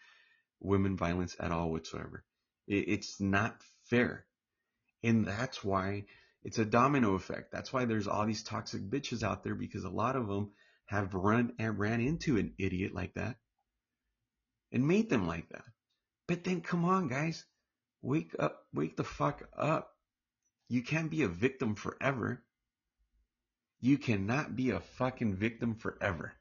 women 0.60 0.96
violence 0.96 1.36
at 1.38 1.52
all 1.52 1.70
whatsoever. 1.70 2.24
It's 2.66 3.20
not 3.20 3.62
fair. 3.84 4.26
And 5.02 5.26
that's 5.26 5.64
why 5.64 6.04
it's 6.42 6.58
a 6.58 6.64
domino 6.64 7.14
effect. 7.14 7.52
That's 7.52 7.72
why 7.72 7.84
there's 7.84 8.08
all 8.08 8.26
these 8.26 8.42
toxic 8.42 8.82
bitches 8.82 9.22
out 9.22 9.44
there 9.44 9.54
because 9.54 9.84
a 9.84 9.90
lot 9.90 10.16
of 10.16 10.28
them 10.28 10.52
have 10.86 11.14
run 11.14 11.52
and 11.58 11.78
ran 11.78 12.00
into 12.00 12.36
an 12.38 12.54
idiot 12.58 12.94
like 12.94 13.14
that 13.14 13.36
and 14.72 14.86
made 14.86 15.08
them 15.08 15.26
like 15.26 15.48
that. 15.50 15.64
But 16.26 16.44
then 16.44 16.60
come 16.60 16.84
on, 16.84 17.08
guys. 17.08 17.44
Wake 18.02 18.34
up, 18.38 18.66
wake 18.72 18.96
the 18.96 19.04
fuck 19.04 19.48
up. 19.56 19.90
You 20.68 20.82
can't 20.82 21.10
be 21.10 21.22
a 21.22 21.28
victim 21.28 21.74
forever. 21.74 22.42
You 23.80 23.98
cannot 23.98 24.54
be 24.54 24.70
a 24.70 24.80
fucking 24.80 25.36
victim 25.36 25.74
forever. 25.74 26.34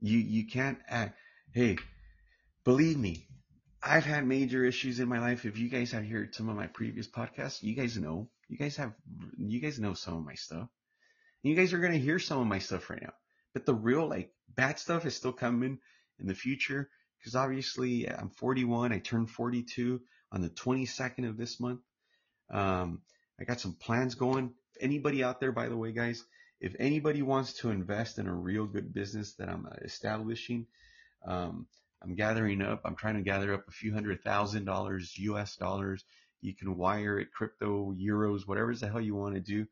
You 0.00 0.18
you 0.18 0.46
can't 0.46 0.78
act. 0.88 1.16
Hey, 1.52 1.78
believe 2.64 2.98
me, 2.98 3.28
I've 3.82 4.04
had 4.04 4.26
major 4.26 4.64
issues 4.64 5.00
in 5.00 5.08
my 5.08 5.20
life. 5.20 5.44
If 5.44 5.58
you 5.58 5.68
guys 5.68 5.92
have 5.92 6.06
heard 6.06 6.34
some 6.34 6.48
of 6.48 6.56
my 6.56 6.68
previous 6.68 7.08
podcasts, 7.08 7.62
you 7.62 7.74
guys 7.74 7.96
know. 7.98 8.28
You 8.48 8.58
guys 8.58 8.76
have 8.76 8.94
you 9.38 9.60
guys 9.60 9.78
know 9.80 9.94
some 9.94 10.16
of 10.16 10.24
my 10.24 10.34
stuff. 10.34 10.68
And 11.42 11.50
you 11.50 11.56
guys 11.56 11.72
are 11.72 11.78
gonna 11.80 11.96
hear 11.98 12.18
some 12.18 12.40
of 12.40 12.46
my 12.46 12.58
stuff 12.60 12.90
right 12.90 13.02
now. 13.02 13.14
But 13.54 13.66
the 13.66 13.74
real 13.74 14.08
like 14.08 14.32
bad 14.54 14.78
stuff 14.78 15.06
is 15.06 15.16
still 15.16 15.32
coming 15.32 15.78
in 16.20 16.26
the 16.26 16.34
future 16.34 16.90
because 17.18 17.34
obviously 17.36 18.08
I'm 18.10 18.30
41. 18.30 18.92
I 18.92 18.98
turned 18.98 19.30
42 19.30 20.00
on 20.32 20.42
the 20.42 20.50
22nd 20.50 21.28
of 21.28 21.36
this 21.36 21.60
month. 21.60 21.80
Um, 22.50 23.02
I 23.40 23.44
got 23.44 23.60
some 23.60 23.74
plans 23.74 24.14
going. 24.14 24.54
Anybody 24.80 25.24
out 25.24 25.40
there, 25.40 25.52
by 25.52 25.68
the 25.68 25.76
way, 25.76 25.92
guys, 25.92 26.24
if 26.60 26.74
anybody 26.78 27.22
wants 27.22 27.54
to 27.54 27.70
invest 27.70 28.18
in 28.18 28.28
a 28.28 28.34
real 28.34 28.66
good 28.66 28.92
business 28.94 29.34
that 29.34 29.48
I'm 29.48 29.66
uh, 29.66 29.76
establishing, 29.82 30.66
Um, 31.26 31.66
I'm 32.02 32.14
gathering 32.14 32.62
up. 32.62 32.82
I'm 32.84 32.96
trying 32.96 33.16
to 33.16 33.22
gather 33.22 33.54
up 33.54 33.68
a 33.68 33.72
few 33.72 33.92
hundred 33.92 34.22
thousand 34.22 34.64
dollars, 34.64 35.16
U.S. 35.18 35.56
dollars. 35.56 36.04
You 36.40 36.54
can 36.54 36.76
wire 36.76 37.18
it, 37.18 37.32
crypto, 37.32 37.94
euros, 37.94 38.46
whatever 38.46 38.74
the 38.74 38.88
hell 38.88 39.00
you 39.00 39.14
want 39.14 39.34
to 39.34 39.40
do 39.40 39.66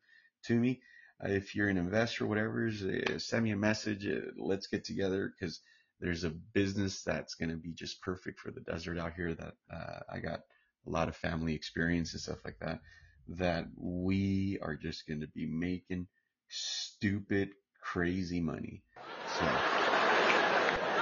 to 0.45 0.55
me. 0.57 0.81
Uh, 1.23 1.29
if 1.29 1.55
you're 1.55 1.69
an 1.69 1.77
investor, 1.77 2.25
whatever, 2.25 2.67
uh, 2.67 3.19
send 3.19 3.43
me 3.43 3.51
a 3.51 3.57
message. 3.57 4.07
Uh, 4.07 4.31
let's 4.37 4.67
get 4.67 4.85
together 4.85 5.33
because 5.37 5.59
there's 5.99 6.23
a 6.23 6.29
business 6.29 7.03
that's 7.03 7.35
going 7.35 7.49
to 7.49 7.57
be 7.57 7.73
just 7.73 8.01
perfect 8.01 8.39
for 8.39 8.51
the 8.51 8.61
desert 8.61 8.97
out 8.97 9.13
here 9.13 9.33
that 9.33 9.53
uh, 9.71 9.99
I 10.11 10.19
got 10.19 10.41
a 10.87 10.89
lot 10.89 11.09
of 11.09 11.15
family 11.15 11.53
experience 11.53 12.13
and 12.13 12.21
stuff 12.21 12.39
like 12.45 12.57
that. 12.61 12.79
That 13.27 13.67
we 13.77 14.57
are 14.61 14.75
just 14.75 15.07
going 15.07 15.21
to 15.21 15.27
be 15.27 15.45
making 15.45 16.07
stupid, 16.49 17.49
crazy 17.81 18.39
money. 18.39 18.83
So, 19.25 19.63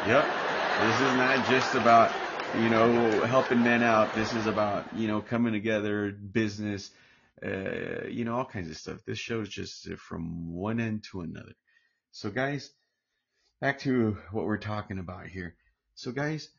yep. 0.01 0.48
This 0.79 0.95
is 1.01 1.15
not 1.17 1.45
just 1.49 1.75
about, 1.75 2.09
you 2.57 2.69
know, 2.69 3.21
helping 3.25 3.61
men 3.63 3.83
out. 3.83 4.15
This 4.15 4.33
is 4.33 4.47
about, 4.47 4.95
you 4.95 5.09
know, 5.09 5.19
coming 5.19 5.51
together, 5.51 6.09
business, 6.09 6.89
uh, 7.45 8.07
you 8.07 8.23
know, 8.23 8.37
all 8.37 8.45
kinds 8.45 8.69
of 8.69 8.77
stuff. 8.77 9.03
This 9.05 9.19
show 9.19 9.41
is 9.41 9.49
just 9.49 9.89
from 9.95 10.53
one 10.53 10.79
end 10.79 11.03
to 11.11 11.19
another. 11.19 11.53
So 12.11 12.29
guys, 12.29 12.71
back 13.59 13.79
to 13.79 14.17
what 14.31 14.45
we're 14.45 14.57
talking 14.57 14.99
about 14.99 15.27
here. 15.27 15.55
So 15.95 16.13
guys, 16.13 16.49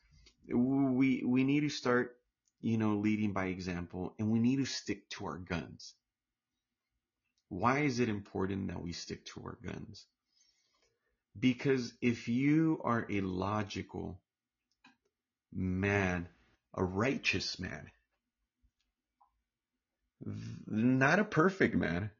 we, 0.52 1.22
we 1.24 1.44
need 1.44 1.60
to 1.60 1.70
start, 1.70 2.14
you 2.60 2.76
know, 2.76 2.96
leading 2.96 3.32
by 3.32 3.46
example 3.46 4.14
and 4.18 4.30
we 4.30 4.38
need 4.38 4.56
to 4.56 4.66
stick 4.66 5.08
to 5.10 5.24
our 5.24 5.38
guns. 5.38 5.94
Why 7.48 7.80
is 7.80 8.00
it 8.00 8.10
important 8.10 8.68
that 8.68 8.82
we 8.82 8.92
stick 8.92 9.24
to 9.26 9.40
our 9.44 9.58
guns? 9.64 10.04
Because 11.38 11.92
if 12.00 12.28
you 12.28 12.80
are 12.84 13.06
a 13.08 13.20
logical 13.20 14.20
man, 15.52 16.28
a 16.74 16.84
righteous 16.84 17.58
man, 17.58 17.90
not 20.66 21.18
a 21.18 21.24
perfect 21.24 21.74
man, 21.74 22.10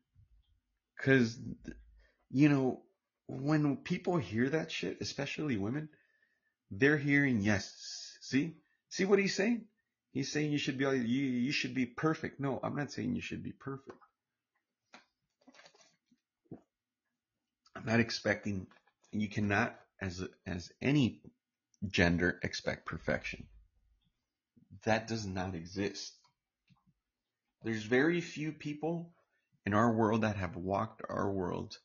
because, 0.97 1.39
you 2.31 2.49
know, 2.49 2.83
when 3.27 3.77
people 3.77 4.17
hear 4.17 4.49
that 4.49 4.73
shit, 4.73 4.99
especially 5.01 5.57
women, 5.57 5.89
they're 6.71 6.97
hearing 6.97 7.41
yes. 7.41 8.17
See, 8.21 8.55
see 8.89 9.05
what 9.05 9.19
he's 9.19 9.35
saying? 9.35 9.67
He's 10.13 10.33
saying 10.33 10.51
you 10.51 10.59
should 10.59 10.79
be 10.79 10.85
you, 10.85 11.27
you 11.27 11.53
should 11.53 11.75
be 11.75 11.87
perfect. 11.87 12.41
No, 12.41 12.59
I'm 12.63 12.75
not 12.75 12.91
saying 12.91 13.15
you 13.15 13.23
should 13.23 13.43
be 13.43 13.53
perfect. 13.53 13.99
I'm 17.77 17.87
not 17.87 18.01
expecting 18.01 18.67
you 19.13 19.29
cannot, 19.29 19.79
as 20.01 20.23
as 20.47 20.71
any 20.81 21.21
gender, 21.87 22.39
expect 22.43 22.87
perfection. 22.87 23.47
That 24.85 25.07
does 25.09 25.27
not 25.27 25.55
exist. 25.55 26.15
There's 27.63 27.83
very 27.83 28.21
few 28.21 28.53
people 28.53 29.13
in 29.67 29.75
our 29.75 29.93
world 29.93 30.23
that 30.23 30.37
have 30.37 30.57
walked 30.57 31.03
our 31.09 31.31
world 31.31 31.77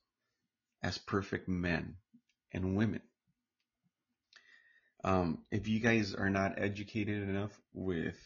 as 0.82 0.98
perfect 0.98 1.50
men 1.50 1.96
and 2.54 2.76
women. 2.78 3.02
Um, 5.04 5.44
if 5.52 5.68
you 5.68 5.80
guys 5.80 6.16
are 6.16 6.30
not 6.30 6.58
educated 6.58 7.28
enough 7.28 7.52
with 7.74 8.18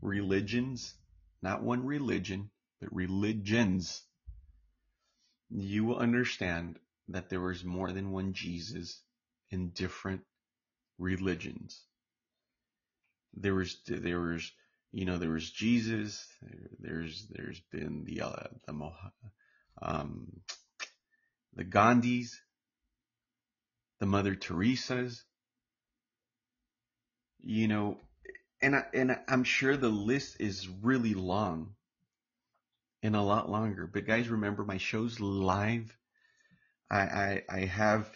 religions, 0.00 0.94
not 1.42 1.62
one 1.62 1.84
religion, 1.84 2.50
but 2.80 2.94
religions, 2.94 4.02
you 5.50 5.84
will 5.84 5.98
understand 5.98 6.78
that 7.08 7.28
there 7.28 7.40
was 7.40 7.64
more 7.64 7.92
than 7.92 8.10
one 8.10 8.32
Jesus 8.32 9.00
in 9.50 9.70
different 9.70 10.22
religions. 10.98 11.82
There 13.34 13.54
was 13.54 13.76
there 13.86 14.20
was 14.20 14.50
you 14.92 15.04
know 15.04 15.18
there 15.18 15.30
was 15.30 15.50
Jesus. 15.50 16.26
There's 16.78 17.26
there's 17.30 17.60
been 17.70 18.04
the 18.04 18.22
uh, 18.22 18.48
the 18.66 18.92
um, 19.80 20.40
the 21.54 21.64
Gandhis, 21.64 22.30
the 24.00 24.06
Mother 24.06 24.34
Teresa's. 24.34 25.24
You 27.44 27.66
know, 27.66 27.98
and 28.60 28.76
I, 28.76 28.84
and 28.94 29.18
I'm 29.26 29.42
sure 29.42 29.76
the 29.76 29.88
list 29.88 30.36
is 30.40 30.68
really 30.68 31.14
long 31.14 31.74
and 33.02 33.16
a 33.16 33.22
lot 33.22 33.50
longer. 33.50 33.90
But 33.92 34.06
guys, 34.06 34.28
remember 34.28 34.64
my 34.64 34.78
show's 34.78 35.18
live 35.18 35.96
I, 36.92 37.00
I, 37.00 37.42
I 37.48 37.60
have 37.60 38.10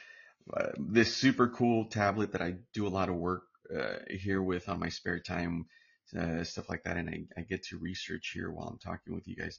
uh, 0.55 0.69
this 0.79 1.17
super 1.17 1.49
cool 1.49 1.87
tablet 1.87 2.33
that 2.33 2.43
I 2.43 2.57
do 2.75 2.87
a 2.87 2.89
lot 2.89 3.09
of 3.09 3.17
work 3.17 3.45
uh, 3.75 3.97
here 4.11 4.43
with 4.43 4.69
on 4.69 4.79
my 4.79 4.91
spare 4.91 5.19
time, 5.19 5.67
uh, 6.17 6.45
stuff 6.45 6.69
like 6.69 6.85
that. 6.85 6.97
And 6.97 7.09
I, 7.09 7.25
I 7.41 7.43
get 7.43 7.65
to 7.65 7.79
research 7.79 8.33
here 8.35 8.51
while 8.51 8.69
I'm 8.69 8.79
talking 8.79 9.15
with 9.15 9.27
you 9.27 9.35
guys. 9.35 9.59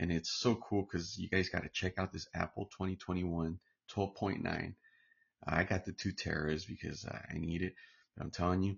And 0.00 0.12
it's 0.12 0.30
so 0.30 0.56
cool 0.56 0.82
because 0.82 1.18
you 1.18 1.28
guys 1.28 1.48
got 1.48 1.62
to 1.62 1.68
check 1.68 1.98
out 1.98 2.12
this 2.12 2.28
Apple 2.34 2.66
2021 2.76 3.58
12.9. 3.94 4.74
I 5.46 5.64
got 5.64 5.84
the 5.84 5.92
two 5.92 6.12
teras 6.12 6.66
because 6.66 7.06
I 7.06 7.38
need 7.38 7.62
it. 7.62 7.74
But 8.16 8.24
I'm 8.24 8.30
telling 8.30 8.62
you, 8.62 8.76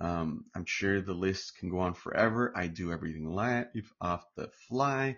um, 0.00 0.44
I'm 0.54 0.64
sure 0.64 1.00
the 1.00 1.14
list 1.14 1.56
can 1.58 1.70
go 1.70 1.80
on 1.80 1.94
forever. 1.94 2.52
I 2.54 2.66
do 2.66 2.92
everything 2.92 3.32
live 3.32 3.92
off 4.00 4.24
the 4.36 4.50
fly. 4.68 5.16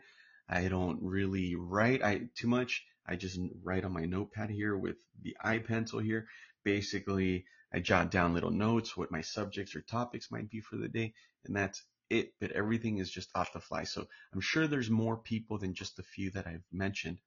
I 0.48 0.68
don't 0.68 1.02
really 1.02 1.56
write 1.56 2.02
I 2.02 2.28
too 2.34 2.46
much. 2.46 2.84
I 3.08 3.16
just 3.16 3.38
write 3.62 3.84
on 3.84 3.92
my 3.92 4.04
notepad 4.04 4.50
here 4.50 4.76
with 4.76 4.96
the 5.22 5.36
eye 5.42 5.58
pencil 5.58 5.98
here. 6.00 6.26
Basically, 6.64 7.44
I 7.72 7.80
jot 7.80 8.10
down 8.10 8.34
little 8.34 8.50
notes, 8.50 8.96
what 8.96 9.10
my 9.10 9.20
subjects 9.20 9.76
or 9.76 9.80
topics 9.82 10.30
might 10.30 10.50
be 10.50 10.60
for 10.60 10.76
the 10.76 10.88
day, 10.88 11.14
and 11.44 11.54
that's 11.54 11.82
it. 12.10 12.34
But 12.40 12.52
everything 12.52 12.98
is 12.98 13.10
just 13.10 13.30
off 13.34 13.52
the 13.52 13.60
fly. 13.60 13.84
So 13.84 14.06
I'm 14.32 14.40
sure 14.40 14.66
there's 14.66 14.90
more 14.90 15.16
people 15.16 15.58
than 15.58 15.74
just 15.74 15.98
a 15.98 16.02
few 16.02 16.30
that 16.30 16.46
I've 16.46 16.64
mentioned 16.72 17.18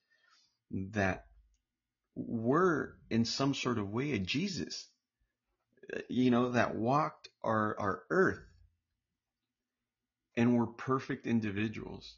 that 0.71 1.25
were 2.15 2.97
in 3.09 3.25
some 3.25 3.53
sort 3.53 3.77
of 3.77 3.89
way 3.89 4.11
a 4.11 4.19
Jesus, 4.19 4.87
uh, 5.95 5.99
you 6.09 6.31
know, 6.31 6.51
that 6.51 6.75
walked 6.75 7.29
our, 7.43 7.79
our 7.79 8.03
earth 8.09 8.43
and 10.35 10.57
were 10.57 10.67
perfect 10.67 11.25
individuals. 11.25 12.17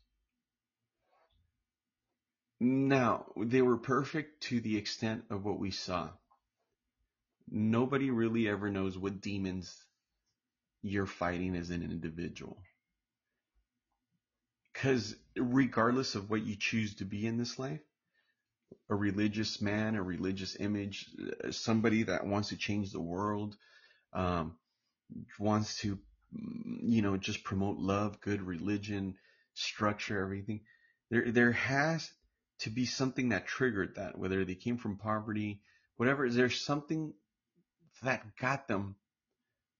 Now, 2.63 3.25
they 3.35 3.63
were 3.63 3.79
perfect 3.79 4.43
to 4.43 4.59
the 4.59 4.77
extent 4.77 5.23
of 5.31 5.43
what 5.43 5.57
we 5.57 5.71
saw. 5.71 6.09
Nobody 7.49 8.11
really 8.11 8.47
ever 8.47 8.69
knows 8.69 8.95
what 8.95 9.19
demons 9.19 9.75
you're 10.83 11.07
fighting 11.07 11.55
as 11.55 11.71
an 11.71 11.81
individual. 11.81 12.61
Because 14.71 15.15
regardless 15.35 16.13
of 16.13 16.29
what 16.29 16.45
you 16.45 16.55
choose 16.55 16.93
to 16.97 17.05
be 17.05 17.25
in 17.25 17.39
this 17.39 17.57
life, 17.57 17.81
a 18.91 18.95
religious 18.95 19.59
man, 19.59 19.95
a 19.95 20.03
religious 20.03 20.55
image, 20.59 21.09
somebody 21.49 22.03
that 22.03 22.27
wants 22.27 22.49
to 22.49 22.57
change 22.57 22.91
the 22.91 23.01
world, 23.01 23.57
um, 24.13 24.55
wants 25.39 25.79
to, 25.79 25.97
you 26.83 27.01
know, 27.01 27.17
just 27.17 27.43
promote 27.43 27.79
love, 27.79 28.21
good 28.21 28.43
religion, 28.43 29.15
structure, 29.55 30.21
everything. 30.21 30.61
There, 31.09 31.31
there 31.31 31.53
has 31.53 32.11
to 32.61 32.69
be 32.69 32.85
something 32.85 33.29
that 33.29 33.47
triggered 33.47 33.95
that, 33.95 34.17
whether 34.17 34.45
they 34.45 34.55
came 34.55 34.77
from 34.77 34.97
poverty, 34.97 35.61
whatever. 35.97 36.25
Is 36.25 36.35
there 36.35 36.49
something 36.49 37.13
that 38.03 38.35
got 38.37 38.67
them 38.67 38.95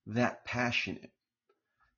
that 0.08 0.46
passionate? 0.46 1.12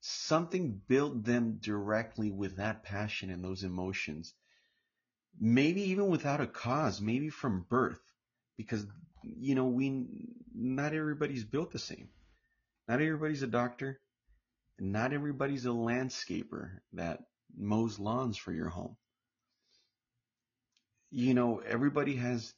Something 0.02 0.82
built 0.88 1.24
them 1.24 1.60
directly 1.62 2.32
with 2.32 2.58
that 2.58 2.84
passion 2.84 3.30
and 3.30 3.42
those 3.42 3.64
emotions. 3.64 4.34
Maybe 5.40 5.82
even 5.92 6.08
without 6.10 6.42
a 6.42 6.48
cause, 6.48 7.00
maybe 7.00 7.30
from 7.30 7.66
birth, 7.70 8.02
because 8.58 8.86
you 9.24 9.56
know 9.56 9.68
we 9.68 10.06
not 10.54 10.94
everybody's 10.94 11.46
built 11.46 11.72
the 11.72 11.80
same. 11.80 12.10
Not 12.90 13.02
everybody's 13.02 13.42
a 13.42 13.48
doctor. 13.48 14.02
Not 14.80 15.14
everybody's 15.14 15.66
a 15.66 15.70
landscaper 15.70 16.80
that 16.92 17.22
mows 17.56 18.00
lawns 18.00 18.36
for 18.36 18.52
your 18.52 18.68
home 18.68 18.98
you 21.14 21.36
know, 21.36 21.60
everybody 21.60 22.16
has 22.16 22.54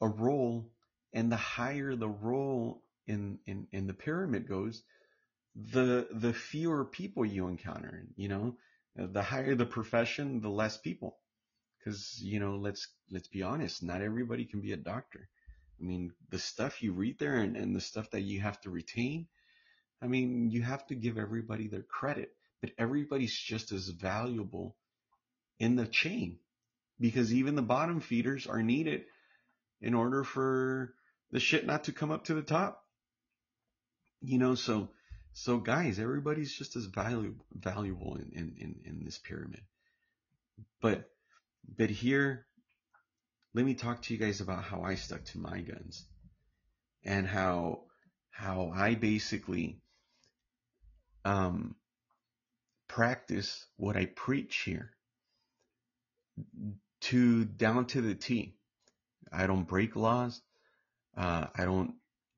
a 0.00 0.08
role, 0.08 0.72
and 1.12 1.30
the 1.30 1.36
higher 1.36 1.94
the 1.94 2.08
role 2.08 2.82
in, 3.06 3.38
in, 3.46 3.68
in 3.70 3.86
the 3.86 3.94
pyramid 3.94 4.48
goes, 4.48 4.82
the 5.54 6.08
the 6.10 6.32
fewer 6.32 6.84
people 6.84 7.24
you 7.24 7.46
encounter. 7.46 8.04
You 8.16 8.28
know, 8.28 8.56
the 8.96 9.22
higher 9.22 9.54
the 9.54 9.66
profession, 9.66 10.40
the 10.40 10.50
less 10.50 10.76
people. 10.76 11.16
Because 11.78 12.20
you 12.20 12.40
know, 12.40 12.56
let's 12.56 12.88
let's 13.10 13.28
be 13.28 13.42
honest, 13.42 13.84
not 13.84 14.02
everybody 14.02 14.44
can 14.44 14.60
be 14.60 14.72
a 14.72 14.76
doctor. 14.76 15.28
I 15.80 15.84
mean, 15.84 16.12
the 16.30 16.40
stuff 16.40 16.82
you 16.82 16.92
read 16.92 17.18
there 17.20 17.36
and, 17.36 17.56
and 17.56 17.76
the 17.76 17.80
stuff 17.80 18.10
that 18.10 18.22
you 18.22 18.40
have 18.40 18.60
to 18.62 18.70
retain. 18.70 19.28
I 20.02 20.08
mean, 20.08 20.50
you 20.50 20.62
have 20.62 20.86
to 20.88 20.94
give 20.94 21.18
everybody 21.18 21.68
their 21.68 21.82
credit, 21.82 22.30
but 22.60 22.72
everybody's 22.78 23.34
just 23.34 23.72
as 23.72 23.88
valuable 23.88 24.76
in 25.58 25.76
the 25.76 25.86
chain 25.86 26.38
because 27.00 27.32
even 27.32 27.54
the 27.54 27.62
bottom 27.62 28.00
feeders 28.00 28.46
are 28.46 28.62
needed 28.62 29.04
in 29.80 29.94
order 29.94 30.24
for 30.24 30.94
the 31.30 31.40
shit 31.40 31.66
not 31.66 31.84
to 31.84 31.92
come 31.92 32.10
up 32.10 32.24
to 32.24 32.34
the 32.34 32.42
top. 32.42 32.82
You 34.22 34.38
know, 34.38 34.54
so 34.54 34.90
so 35.32 35.58
guys, 35.58 35.98
everybody's 35.98 36.54
just 36.54 36.76
as 36.76 36.86
valuable 36.86 37.44
valuable 37.52 38.16
in, 38.16 38.32
in, 38.32 38.54
in, 38.58 38.74
in 38.84 39.04
this 39.04 39.18
pyramid. 39.18 39.60
But 40.80 41.10
but 41.76 41.90
here, 41.90 42.46
let 43.54 43.64
me 43.64 43.74
talk 43.74 44.02
to 44.02 44.14
you 44.14 44.20
guys 44.20 44.40
about 44.40 44.64
how 44.64 44.82
I 44.82 44.94
stuck 44.94 45.24
to 45.26 45.38
my 45.38 45.60
guns 45.60 46.06
and 47.04 47.26
how 47.26 47.82
how 48.30 48.72
I 48.74 48.94
basically 48.94 49.80
um, 51.24 51.74
practice 52.88 53.66
what 53.76 53.96
I 53.96 54.06
preach 54.06 54.62
here 54.64 54.92
to 57.06 57.44
down 57.44 57.86
to 57.86 58.00
the 58.00 58.14
T. 58.14 58.54
I 59.32 59.46
don't 59.46 59.64
break 59.64 59.96
laws. 59.96 60.40
Uh, 61.16 61.46
I 61.54 61.64
don't 61.64 61.94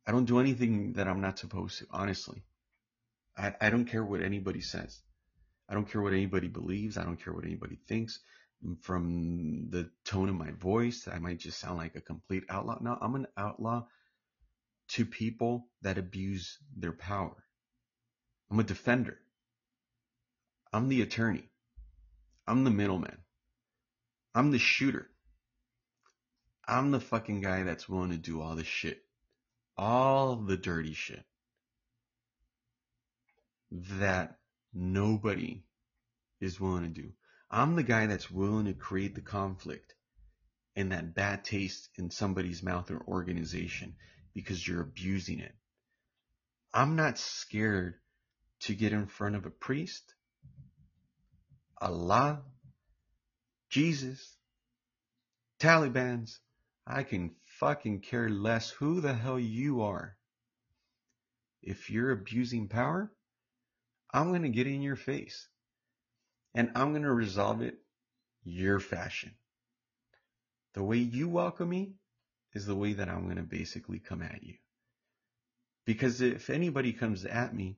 I 0.06 0.12
don't 0.12 0.24
do 0.24 0.40
anything 0.40 0.94
that 0.94 1.08
I'm 1.08 1.20
not 1.20 1.38
supposed 1.38 1.78
to. 1.78 1.86
Honestly, 1.90 2.42
I, 3.36 3.54
I 3.60 3.70
don't 3.70 3.86
care 3.86 4.04
what 4.04 4.22
anybody 4.22 4.60
says. 4.60 5.00
I 5.68 5.74
don't 5.74 5.90
care 5.90 6.00
what 6.02 6.12
anybody 6.12 6.48
believes. 6.48 6.96
I 6.96 7.04
don't 7.04 7.22
care 7.22 7.32
what 7.32 7.44
anybody 7.44 7.78
thinks. 7.86 8.20
From 8.80 9.68
the 9.70 9.90
tone 10.04 10.28
of 10.28 10.34
my 10.34 10.50
voice, 10.50 11.06
I 11.10 11.18
might 11.18 11.38
just 11.38 11.60
sound 11.60 11.76
like 11.76 11.94
a 11.94 12.00
complete 12.00 12.44
outlaw. 12.48 12.78
No, 12.80 12.98
I'm 13.00 13.14
an 13.14 13.26
outlaw 13.36 13.86
to 14.88 15.06
people 15.06 15.68
that 15.82 15.98
abuse 15.98 16.58
their 16.76 16.92
power. 16.92 17.36
I'm 18.50 18.58
a 18.58 18.64
defender. 18.64 19.18
I'm 20.72 20.88
the 20.88 21.02
attorney. 21.02 21.44
I'm 22.46 22.64
the 22.64 22.70
middleman. 22.70 23.18
I'm 24.38 24.52
the 24.52 24.58
shooter. 24.60 25.10
I'm 26.64 26.92
the 26.92 27.00
fucking 27.00 27.40
guy 27.40 27.64
that's 27.64 27.88
willing 27.88 28.12
to 28.12 28.16
do 28.16 28.40
all 28.40 28.54
the 28.54 28.62
shit. 28.62 29.02
All 29.76 30.36
the 30.36 30.56
dirty 30.56 30.92
shit. 30.92 31.24
That 33.72 34.38
nobody 34.72 35.64
is 36.40 36.60
willing 36.60 36.84
to 36.84 37.02
do. 37.02 37.14
I'm 37.50 37.74
the 37.74 37.82
guy 37.82 38.06
that's 38.06 38.30
willing 38.30 38.66
to 38.66 38.74
create 38.74 39.16
the 39.16 39.22
conflict 39.22 39.94
and 40.76 40.92
that 40.92 41.16
bad 41.16 41.44
taste 41.44 41.88
in 41.96 42.12
somebody's 42.12 42.62
mouth 42.62 42.92
or 42.92 43.02
organization 43.08 43.96
because 44.34 44.68
you're 44.68 44.82
abusing 44.82 45.40
it. 45.40 45.56
I'm 46.72 46.94
not 46.94 47.18
scared 47.18 47.94
to 48.60 48.76
get 48.76 48.92
in 48.92 49.08
front 49.08 49.34
of 49.34 49.46
a 49.46 49.50
priest, 49.50 50.14
Allah, 51.80 52.44
Jesus, 53.68 54.36
Taliban's. 55.60 56.40
I 56.86 57.02
can 57.02 57.32
fucking 57.44 58.00
care 58.00 58.30
less 58.30 58.70
who 58.70 59.02
the 59.02 59.12
hell 59.12 59.38
you 59.38 59.82
are. 59.82 60.16
If 61.62 61.90
you're 61.90 62.12
abusing 62.12 62.68
power, 62.68 63.12
I'm 64.10 64.28
going 64.28 64.42
to 64.42 64.48
get 64.48 64.66
in 64.66 64.80
your 64.80 64.96
face 64.96 65.48
and 66.54 66.70
I'm 66.74 66.92
going 66.92 67.02
to 67.02 67.12
resolve 67.12 67.60
it 67.60 67.78
your 68.42 68.80
fashion. 68.80 69.34
The 70.74 70.82
way 70.82 70.96
you 70.96 71.28
welcome 71.28 71.68
me 71.68 71.92
is 72.54 72.64
the 72.64 72.74
way 72.74 72.94
that 72.94 73.08
I'm 73.08 73.24
going 73.24 73.36
to 73.36 73.42
basically 73.42 73.98
come 73.98 74.22
at 74.22 74.42
you. 74.42 74.54
Because 75.84 76.20
if 76.20 76.48
anybody 76.48 76.92
comes 76.92 77.24
at 77.26 77.54
me 77.54 77.76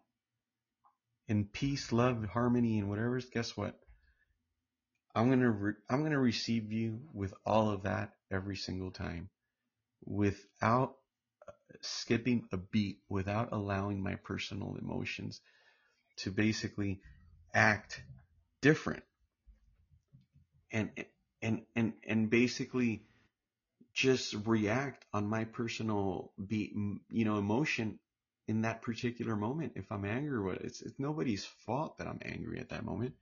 in 1.27 1.47
peace, 1.47 1.93
love, 1.93 2.25
harmony, 2.27 2.79
and 2.79 2.89
whatever, 2.89 3.21
guess 3.33 3.57
what? 3.57 3.79
I'm 5.15 5.27
going 5.29 5.41
to 5.41 5.51
re- 5.51 5.73
I'm 5.89 6.01
going 6.01 6.13
to 6.13 6.19
receive 6.19 6.73
you 6.73 7.01
with 7.13 7.35
all 7.45 7.71
of 7.71 7.83
that 7.83 8.15
every 8.31 8.57
single 8.57 8.91
time 8.91 9.29
without 10.05 10.97
uh, 11.47 11.53
skipping 11.81 12.47
a 12.53 12.57
beat, 12.57 12.99
without 13.09 13.51
allowing 13.53 14.03
my 14.03 14.15
personal 14.17 14.77
emotions 14.81 15.41
to 16.19 16.31
basically 16.31 17.01
act 17.55 18.03
different. 18.61 19.03
And 20.73 20.91
and 21.43 21.63
and 21.75 21.95
and 22.07 22.31
basically 22.31 23.03
just 23.93 24.35
react 24.47 25.05
on 25.13 25.27
my 25.27 25.45
personal 25.45 26.33
be 26.47 26.73
you 27.11 27.25
know 27.25 27.39
emotion 27.39 27.99
in 28.47 28.63
that 28.63 28.83
particular 28.83 29.37
moment 29.37 29.73
if 29.75 29.91
i'm 29.91 30.05
angry 30.05 30.41
with 30.41 30.57
it 30.57 30.63
it's, 30.65 30.81
it's 30.83 30.99
nobody's 30.99 31.45
fault 31.45 31.99
that 31.99 32.07
i'm 32.07 32.21
angry 32.25 32.61
at 32.61 32.69
that 32.69 32.85
moment 32.85 33.15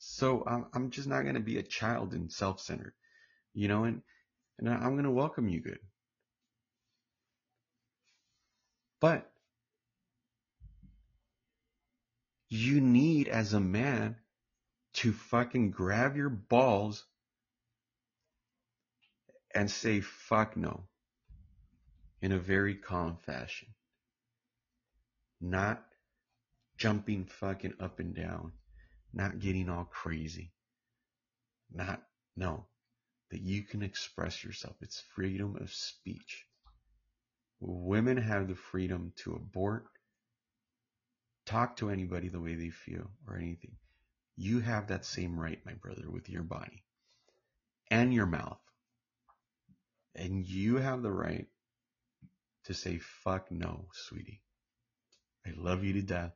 so 0.00 0.42
i'm, 0.46 0.66
I'm 0.74 0.90
just 0.90 1.06
not 1.06 1.22
going 1.22 1.34
to 1.34 1.40
be 1.40 1.58
a 1.58 1.62
child 1.62 2.12
and 2.12 2.32
self-centered 2.32 2.94
you 3.54 3.68
know 3.68 3.84
and 3.84 4.02
and 4.58 4.68
i'm 4.68 4.94
going 4.94 5.04
to 5.04 5.10
welcome 5.10 5.48
you 5.48 5.60
good 5.60 5.78
but 9.00 9.30
you 12.48 12.80
need 12.80 13.28
as 13.28 13.52
a 13.52 13.60
man 13.60 14.16
to 14.92 15.12
fucking 15.12 15.70
grab 15.70 16.16
your 16.16 16.28
balls 16.28 17.04
and 19.54 19.70
say 19.70 20.00
fuck 20.00 20.56
no 20.56 20.84
in 22.22 22.32
a 22.32 22.38
very 22.38 22.74
calm 22.74 23.16
fashion. 23.16 23.68
Not 25.40 25.82
jumping 26.76 27.24
fucking 27.24 27.74
up 27.80 27.98
and 27.98 28.14
down, 28.14 28.52
not 29.12 29.38
getting 29.38 29.68
all 29.68 29.84
crazy. 29.84 30.52
Not, 31.72 32.02
no, 32.36 32.66
that 33.30 33.40
you 33.40 33.62
can 33.62 33.82
express 33.82 34.42
yourself. 34.44 34.76
It's 34.80 35.02
freedom 35.14 35.56
of 35.60 35.72
speech. 35.72 36.46
Women 37.60 38.16
have 38.16 38.48
the 38.48 38.54
freedom 38.54 39.12
to 39.16 39.34
abort, 39.34 39.86
talk 41.46 41.76
to 41.76 41.90
anybody 41.90 42.28
the 42.28 42.40
way 42.40 42.54
they 42.54 42.70
feel 42.70 43.10
or 43.28 43.36
anything. 43.36 43.76
You 44.36 44.60
have 44.60 44.88
that 44.88 45.04
same 45.04 45.38
right, 45.38 45.58
my 45.66 45.74
brother, 45.74 46.10
with 46.10 46.28
your 46.28 46.42
body 46.42 46.84
and 47.90 48.14
your 48.14 48.26
mouth. 48.26 48.60
And 50.14 50.44
you 50.46 50.76
have 50.76 51.02
the 51.02 51.12
right 51.12 51.46
to 52.64 52.74
say, 52.74 52.98
fuck 52.98 53.52
no, 53.52 53.88
sweetie. 53.92 54.42
I 55.46 55.50
love 55.56 55.84
you 55.84 55.94
to 55.94 56.02
death. 56.02 56.32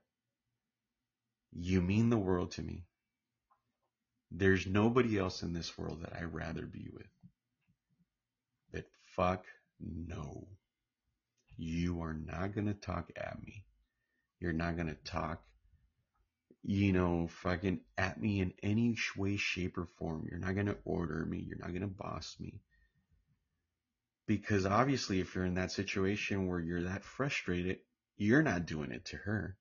You 1.56 1.80
mean 1.80 2.10
the 2.10 2.18
world 2.18 2.50
to 2.52 2.62
me. 2.62 2.84
There's 4.30 4.66
nobody 4.66 5.16
else 5.16 5.42
in 5.42 5.52
this 5.52 5.78
world 5.78 6.02
that 6.02 6.16
I'd 6.16 6.34
rather 6.34 6.66
be 6.66 6.88
with. 6.92 7.06
But 8.72 8.86
fuck 9.14 9.44
no. 9.78 10.48
You 11.56 12.02
are 12.02 12.14
not 12.14 12.54
going 12.54 12.66
to 12.66 12.74
talk 12.74 13.12
at 13.16 13.40
me. 13.40 13.64
You're 14.40 14.52
not 14.52 14.74
going 14.74 14.88
to 14.88 14.96
talk, 15.04 15.40
you 16.64 16.92
know, 16.92 17.28
fucking 17.28 17.80
at 17.96 18.20
me 18.20 18.40
in 18.40 18.52
any 18.62 18.96
way, 19.16 19.36
shape, 19.36 19.78
or 19.78 19.86
form. 19.86 20.26
You're 20.28 20.40
not 20.40 20.54
going 20.54 20.66
to 20.66 20.78
order 20.84 21.24
me. 21.24 21.38
You're 21.46 21.58
not 21.58 21.70
going 21.70 21.82
to 21.82 21.86
boss 21.86 22.36
me. 22.40 22.60
Because 24.26 24.66
obviously, 24.66 25.20
if 25.20 25.34
you're 25.34 25.44
in 25.44 25.54
that 25.54 25.70
situation 25.70 26.48
where 26.48 26.58
you're 26.58 26.82
that 26.82 27.04
frustrated, 27.04 27.78
you're 28.16 28.42
not 28.42 28.66
doing 28.66 28.90
it 28.90 29.04
to 29.06 29.16
her. 29.18 29.56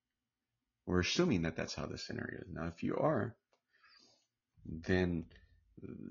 We're 0.86 1.00
assuming 1.00 1.44
that 1.44 1.56
that's 1.56 1.76
how 1.76 1.86
the 1.86 1.98
scenario 1.98 2.42
is. 2.42 2.54
Now, 2.54 2.68
if 2.68 2.84
you 2.84 2.96
are, 2.96 3.36
then 4.66 5.26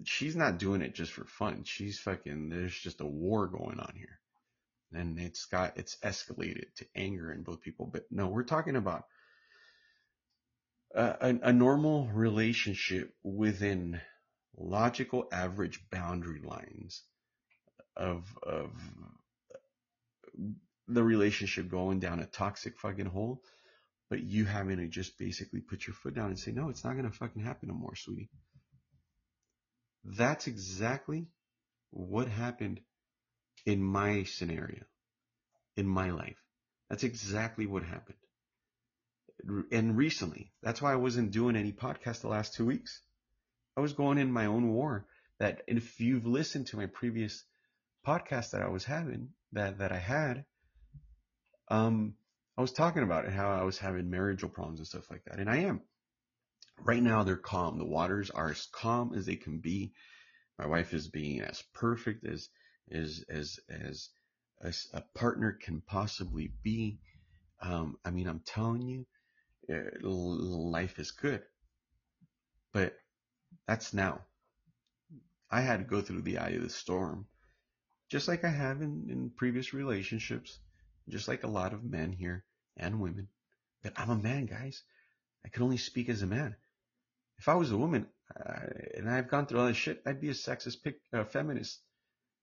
she's 0.05 0.37
not 0.37 0.59
doing 0.59 0.83
it 0.83 0.95
just 0.95 1.13
for 1.13 1.25
fun. 1.25 1.65
She's 1.65 1.99
fucking, 1.99 2.49
there's 2.49 2.77
just 2.77 3.01
a 3.01 3.07
war 3.07 3.47
going 3.47 3.81
on 3.81 3.93
here. 3.97 4.19
And 4.95 5.19
it's 5.19 5.47
got, 5.47 5.77
it's 5.77 5.97
escalated 6.03 6.75
to 6.77 6.87
anger 6.95 7.33
in 7.33 7.43
both 7.43 7.63
people. 7.63 7.87
But 7.87 8.05
no, 8.11 8.27
we're 8.29 8.43
talking 8.45 8.77
about 8.77 9.05
a, 10.95 11.05
a, 11.21 11.39
a 11.45 11.53
normal 11.53 12.09
relationship 12.09 13.15
within 13.23 14.01
logical 14.57 15.29
average 15.33 15.83
boundary 15.91 16.41
lines 16.45 17.03
of 17.97 18.25
of 18.43 18.71
the 20.89 21.03
relationship 21.03 21.69
going 21.71 22.01
down 22.01 22.21
a 22.21 22.27
toxic 22.27 22.79
fucking 22.79 23.07
hole, 23.07 23.43
but 24.12 24.22
you 24.22 24.44
having 24.44 24.77
to 24.77 24.88
just 24.88 25.18
basically 25.18 25.61
put 25.61 25.87
your 25.87 25.94
foot 25.94 26.12
down 26.12 26.27
and 26.27 26.38
say, 26.38 26.53
no, 26.53 26.68
it's 26.68 26.85
not 26.85 26.94
gonna 26.94 27.11
fucking 27.11 27.42
happen 27.42 27.70
no 27.70 27.75
more, 27.75 27.96
sweetie. 27.96 28.29
That's 30.05 30.46
exactly 30.46 31.29
what 31.92 32.29
happened 32.29 32.81
in 33.64 33.83
my 33.83 34.25
scenario, 34.25 34.83
in 35.79 35.87
my 35.87 36.11
life. 36.11 36.37
That's 36.90 37.05
exactly 37.05 37.64
what 37.64 37.85
happened. 37.85 38.18
And 39.72 39.96
recently, 39.96 40.53
that's 40.62 40.83
why 40.83 40.92
I 40.92 40.96
wasn't 40.96 41.31
doing 41.31 41.57
any 41.57 41.72
podcast 41.72 42.20
the 42.20 42.29
last 42.29 42.53
two 42.53 42.66
weeks. 42.66 43.01
I 43.79 43.81
was 43.81 43.94
going 43.94 44.18
in 44.18 44.31
my 44.31 44.44
own 44.44 44.75
war 44.75 45.07
that 45.38 45.62
if 45.66 46.03
you've 46.03 46.27
listened 46.27 46.66
to 46.66 46.77
my 46.77 46.85
previous 46.85 47.44
podcast 48.07 48.51
that 48.51 48.61
I 48.61 48.68
was 48.68 48.85
having 48.85 49.31
that 49.53 49.79
that 49.79 49.90
I 49.90 49.96
had, 49.96 50.44
um, 51.68 52.16
I 52.57 52.61
was 52.61 52.73
talking 52.73 53.03
about 53.03 53.29
how 53.29 53.51
I 53.51 53.62
was 53.62 53.79
having 53.79 54.11
marital 54.11 54.49
problems 54.49 54.81
and 54.81 54.87
stuff 54.87 55.11
like 55.11 55.25
that, 55.25 55.38
and 55.38 55.49
I 55.49 55.59
am. 55.59 55.81
Right 56.79 57.03
now, 57.03 57.23
they're 57.23 57.37
calm. 57.37 57.79
The 57.79 57.85
waters 57.85 58.31
are 58.31 58.51
as 58.51 58.67
calm 58.73 59.15
as 59.15 59.27
they 59.27 59.37
can 59.37 59.59
be. 59.59 59.93
My 60.59 60.67
wife 60.67 60.93
is 60.93 61.09
being 61.09 61.41
as 61.41 61.62
perfect 61.75 62.27
as 62.27 62.49
as 62.91 63.25
as 63.29 63.59
as, 63.69 64.11
as 64.61 64.87
a 64.93 65.03
partner 65.15 65.53
can 65.53 65.81
possibly 65.81 66.53
be. 66.62 66.99
Um, 67.61 67.97
I 68.05 68.11
mean, 68.11 68.27
I'm 68.27 68.41
telling 68.41 68.83
you, 68.83 69.07
uh, 69.73 70.07
life 70.07 70.99
is 70.99 71.12
good, 71.12 71.43
but 72.73 72.95
that's 73.67 73.95
now. 73.95 74.23
I 75.51 75.61
had 75.61 75.79
to 75.79 75.85
go 75.85 76.01
through 76.01 76.23
the 76.23 76.38
eye 76.38 76.51
of 76.51 76.62
the 76.62 76.71
storm, 76.71 77.27
just 78.09 78.27
like 78.27 78.45
I 78.45 78.51
have 78.51 78.83
in, 78.83 79.07
in 79.09 79.31
previous 79.31 79.75
relationships, 79.75 80.59
just 81.09 81.29
like 81.29 81.45
a 81.45 81.49
lot 81.49 81.73
of 81.73 81.85
men 81.85 82.12
here 82.12 82.45
and 82.77 83.01
women. 83.01 83.29
But 83.83 83.95
I'm 83.97 84.11
a 84.11 84.17
man, 84.17 84.47
guys. 84.47 84.83
I 85.45 85.49
can 85.49 85.62
only 85.62 85.77
speak 85.77 86.09
as 86.09 86.23
a 86.23 86.27
man. 86.27 86.57
If 87.38 87.49
I 87.49 87.55
was 87.55 87.73
a 87.73 87.77
woman 87.77 88.07
uh, 88.38 88.67
and 88.97 89.11
I've 89.11 89.29
gone 89.29 89.47
through 89.47 89.61
all 89.61 89.67
this 89.67 89.77
shit, 89.77 90.03
I'd 90.07 90.21
be 90.21 90.29
a 90.29 90.35
sexist 90.35 90.83
pig, 90.83 90.95
uh, 91.12 91.25
feminist, 91.25 91.81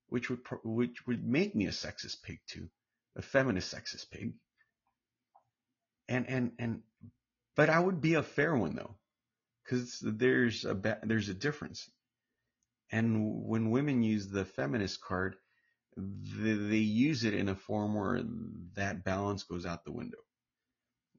which 0.08 0.30
would 0.30 0.39
which 0.63 1.08
would 1.08 1.24
make 1.26 1.56
me 1.56 1.67
a 1.67 1.72
sexist 1.72 2.22
pig 2.24 2.39
too, 2.48 2.69
a 3.15 3.22
feminist 3.22 3.74
sexist 3.74 4.12
pig. 4.12 4.34
And 6.10 6.28
and 6.28 6.52
and, 6.60 6.82
but 7.56 7.69
I 7.69 7.80
would 7.80 8.02
be 8.02 8.15
a 8.15 8.24
fair 8.24 8.56
one 8.56 8.76
though, 8.76 8.98
because 9.63 10.00
there's 10.02 10.65
a 10.65 11.00
there's 11.04 11.30
a 11.30 11.34
difference. 11.34 11.89
And 12.91 13.45
when 13.45 13.69
women 13.69 14.02
use 14.02 14.28
the 14.28 14.43
feminist 14.43 15.00
card, 15.00 15.36
they, 15.99 16.53
they 16.53 16.77
use 16.77 17.23
it 17.23 17.33
in 17.33 17.49
a 17.49 17.55
form 17.55 17.95
where 17.95 18.23
that 18.75 19.03
balance 19.03 19.43
goes 19.43 19.65
out 19.65 19.85
the 19.85 19.91
window. 19.91 20.17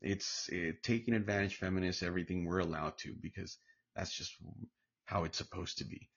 It's 0.00 0.48
it, 0.50 0.82
taking 0.82 1.14
advantage 1.14 1.56
feminists 1.56 2.02
everything 2.02 2.44
we're 2.44 2.60
allowed 2.60 2.96
to 2.98 3.14
because 3.20 3.58
that's 3.94 4.14
just 4.16 4.34
how 5.04 5.24
it's 5.24 5.38
supposed 5.38 5.78
to 5.78 5.84
be. 5.84 6.08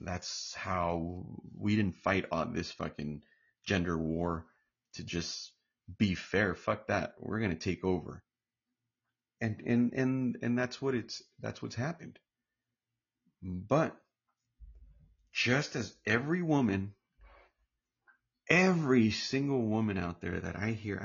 That's 0.00 0.54
how 0.54 1.26
we 1.58 1.74
didn't 1.74 1.96
fight 1.96 2.26
on 2.30 2.52
this 2.52 2.70
fucking 2.70 3.22
gender 3.64 3.96
war 3.98 4.46
to 4.94 5.04
just 5.04 5.52
be 5.98 6.14
fair. 6.14 6.54
Fuck 6.54 6.88
that. 6.88 7.14
We're 7.18 7.40
gonna 7.40 7.54
take 7.54 7.84
over. 7.84 8.22
And 9.40 9.62
and 9.66 9.92
and 9.92 10.38
and 10.42 10.58
that's 10.58 10.80
what 10.80 10.94
it's 10.94 11.22
that's 11.40 11.62
what's 11.62 11.74
happened. 11.74 12.18
But 13.42 13.96
just 15.32 15.76
as 15.76 15.94
every 16.06 16.42
woman, 16.42 16.94
every 18.48 19.10
single 19.10 19.62
woman 19.62 19.98
out 19.98 20.20
there 20.20 20.38
that 20.38 20.56
I 20.56 20.72
hear, 20.72 21.00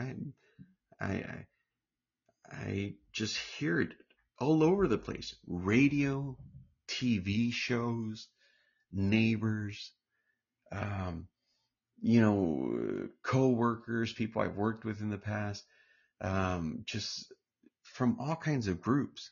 I 0.99 1.06
I 1.06 1.45
I, 2.51 2.93
just 3.13 3.38
hear 3.38 3.80
it 3.80 3.93
all 4.39 4.63
over 4.63 4.88
the 4.88 4.97
place. 4.97 5.36
Radio, 5.47 6.38
TV 6.88 7.51
shows, 7.54 8.27
neighbors, 8.91 9.91
um, 10.71 11.27
you 12.01 12.21
know, 12.21 13.10
co-workers, 13.23 14.13
people 14.13 14.41
I've 14.41 14.56
worked 14.56 14.84
with 14.84 15.01
in 15.01 15.10
the 15.10 15.17
past, 15.17 15.63
um, 16.19 16.84
just 16.86 17.32
from 17.84 18.17
all 18.19 18.36
kinds 18.36 18.67
of 18.67 18.82
groups. 18.82 19.32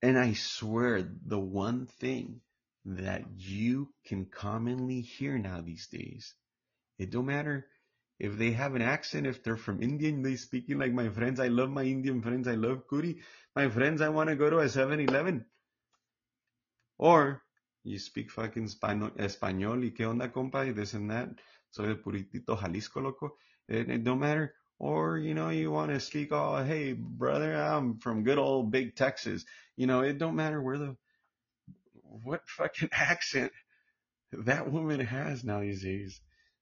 And 0.00 0.18
I 0.18 0.34
swear 0.34 1.02
the 1.26 1.40
one 1.40 1.86
thing 1.86 2.40
that 2.84 3.24
you 3.36 3.88
can 4.06 4.26
commonly 4.26 5.00
hear 5.00 5.36
now 5.38 5.60
these 5.60 5.88
days, 5.88 6.34
it 6.98 7.10
don't 7.10 7.26
matter 7.26 7.66
if 8.18 8.36
they 8.36 8.50
have 8.52 8.74
an 8.74 8.82
accent, 8.82 9.26
if 9.26 9.42
they're 9.42 9.56
from 9.56 9.82
India 9.82 10.08
and 10.08 10.24
they 10.24 10.36
speaking 10.36 10.78
like 10.78 10.92
my 10.92 11.08
friends, 11.08 11.38
I 11.38 11.48
love 11.48 11.70
my 11.70 11.84
Indian 11.84 12.20
friends, 12.20 12.48
I 12.48 12.54
love 12.54 12.88
curry. 12.88 13.20
My 13.54 13.68
friends, 13.68 14.00
I 14.00 14.08
want 14.08 14.28
to 14.28 14.36
go 14.36 14.50
to 14.50 14.58
a 14.58 14.64
7-Eleven. 14.64 15.44
Or 16.98 17.42
you 17.84 17.98
speak 17.98 18.30
fucking 18.30 18.66
Spano- 18.68 19.14
español 19.16 19.82
y 19.82 19.94
qué 19.96 20.04
onda, 20.04 20.32
compa, 20.32 20.74
this 20.74 20.94
and 20.94 21.10
that. 21.10 21.28
Soy 21.70 21.86
de 21.86 21.94
Puritito, 21.94 22.56
Jalisco, 22.60 23.00
loco. 23.00 23.36
It, 23.68 23.88
it 23.88 24.04
don't 24.04 24.18
matter. 24.18 24.54
Or, 24.80 25.18
you 25.18 25.34
know, 25.34 25.50
you 25.50 25.70
want 25.70 25.92
to 25.92 26.00
speak, 26.00 26.32
oh, 26.32 26.62
hey, 26.64 26.92
brother, 26.94 27.54
I'm 27.54 27.98
from 27.98 28.24
good 28.24 28.38
old 28.38 28.70
big 28.72 28.96
Texas. 28.96 29.44
You 29.76 29.86
know, 29.86 30.00
it 30.00 30.18
don't 30.18 30.36
matter 30.36 30.60
where 30.60 30.78
the, 30.78 30.96
what 32.02 32.42
fucking 32.48 32.88
accent 32.92 33.52
that 34.32 34.70
woman 34.70 35.00
has 35.00 35.44
now 35.44 35.60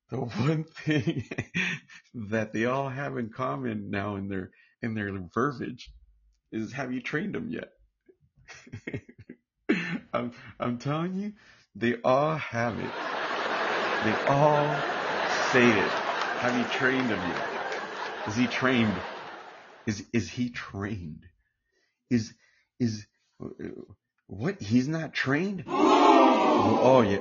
the 0.10 0.18
one 0.18 0.64
thing 0.64 1.24
that 2.14 2.52
they 2.52 2.64
all 2.66 2.88
have 2.88 3.16
in 3.18 3.30
common 3.30 3.90
now 3.90 4.16
in 4.16 4.28
their 4.28 4.50
in 4.82 4.94
their 4.94 5.12
verbiage 5.34 5.90
is 6.52 6.72
have 6.72 6.92
you 6.92 7.00
trained 7.00 7.34
them 7.34 7.50
yet? 7.50 7.72
I'm 10.12 10.32
I'm 10.60 10.78
telling 10.78 11.14
you, 11.18 11.32
they 11.74 12.00
all 12.02 12.36
have 12.36 12.78
it. 12.78 12.92
They 14.04 14.16
all 14.28 14.84
say 15.24 15.70
it. 15.70 15.92
Have 16.36 16.56
you 16.56 16.64
trained 16.66 17.10
him 17.10 17.26
yet? 17.26 17.48
Is 18.26 18.36
he 18.36 18.46
trained? 18.46 19.02
Is 19.86 20.06
is 20.12 20.28
he 20.30 20.50
trained? 20.50 21.24
Is 22.10 22.34
is 22.78 23.06
uh, 23.42 23.48
what? 24.28 24.60
He's 24.60 24.88
not 24.88 25.14
trained? 25.14 25.64
Oh 25.66 27.02
yeah, 27.02 27.18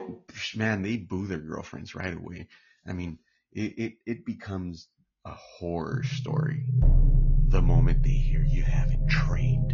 man, 0.55 0.81
they 0.81 0.97
boo 0.97 1.27
their 1.27 1.39
girlfriends 1.39 1.95
right 1.95 2.13
away. 2.15 2.47
I 2.87 2.93
mean, 2.93 3.19
it, 3.51 3.73
it, 3.77 3.93
it 4.05 4.25
becomes 4.25 4.87
a 5.25 5.31
horror 5.31 6.03
story 6.03 6.65
the 7.47 7.61
moment 7.61 8.03
they 8.03 8.09
hear 8.09 8.43
you 8.43 8.63
haven't 8.63 9.09
trained 9.09 9.73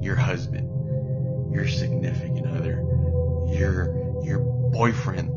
your 0.00 0.16
husband, 0.16 0.68
your 1.52 1.66
significant 1.66 2.46
other, 2.46 2.82
your, 3.48 4.20
your 4.22 4.38
boyfriend 4.72 5.30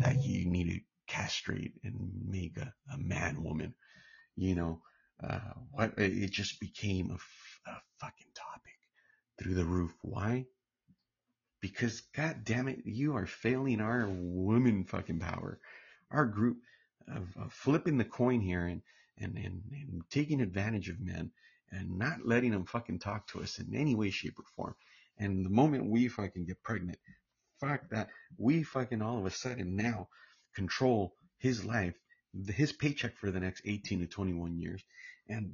that 0.00 0.22
you 0.24 0.48
need 0.48 0.70
to 0.70 0.80
castrate 1.08 1.72
and 1.84 1.94
make 2.26 2.56
a, 2.56 2.72
a 2.92 2.98
man 2.98 3.42
woman. 3.42 3.74
You 4.36 4.54
know, 4.54 4.82
uh, 5.22 5.38
what, 5.70 5.94
it 5.98 6.30
just 6.30 6.60
became 6.60 7.10
a, 7.10 7.70
a 7.70 7.76
fucking 8.00 8.32
topic 8.34 8.78
through 9.38 9.54
the 9.54 9.64
roof. 9.64 9.92
Why? 10.02 10.46
Because 11.60 12.00
god 12.14 12.44
damn 12.44 12.68
it, 12.68 12.80
you 12.84 13.16
are 13.16 13.26
failing 13.26 13.80
our 13.80 14.08
woman 14.08 14.84
fucking 14.84 15.20
power 15.20 15.60
our 16.12 16.26
group 16.26 16.58
of, 17.08 17.28
of 17.36 17.52
flipping 17.52 17.98
the 17.98 18.04
coin 18.04 18.40
here 18.40 18.66
and, 18.66 18.82
and, 19.18 19.36
and, 19.36 19.62
and 19.72 20.02
taking 20.10 20.40
advantage 20.40 20.88
of 20.88 21.00
men 21.00 21.30
and 21.70 21.98
not 21.98 22.26
letting 22.26 22.50
them 22.50 22.66
fucking 22.66 22.98
talk 22.98 23.26
to 23.28 23.40
us 23.40 23.58
in 23.58 23.74
any 23.74 23.94
way, 23.94 24.10
shape, 24.10 24.38
or 24.38 24.44
form. 24.56 24.74
And 25.18 25.44
the 25.44 25.50
moment 25.50 25.90
we 25.90 26.08
fucking 26.08 26.46
get 26.46 26.62
pregnant, 26.62 26.98
fuck 27.60 27.88
that. 27.90 28.08
We 28.38 28.62
fucking 28.62 29.02
all 29.02 29.18
of 29.18 29.26
a 29.26 29.30
sudden 29.30 29.76
now 29.76 30.08
control 30.54 31.14
his 31.38 31.64
life, 31.64 31.94
his 32.48 32.72
paycheck 32.72 33.16
for 33.16 33.30
the 33.30 33.40
next 33.40 33.62
18 33.64 34.00
to 34.00 34.06
21 34.06 34.58
years. 34.58 34.82
And, 35.28 35.52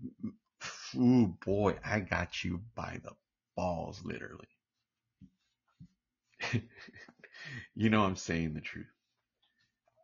ooh 0.96 1.36
boy, 1.44 1.76
I 1.84 2.00
got 2.00 2.44
you 2.44 2.62
by 2.74 3.00
the 3.02 3.12
balls, 3.56 4.00
literally. 4.04 4.48
you 7.74 7.90
know 7.90 8.04
I'm 8.04 8.16
saying 8.16 8.54
the 8.54 8.60
truth. 8.60 8.86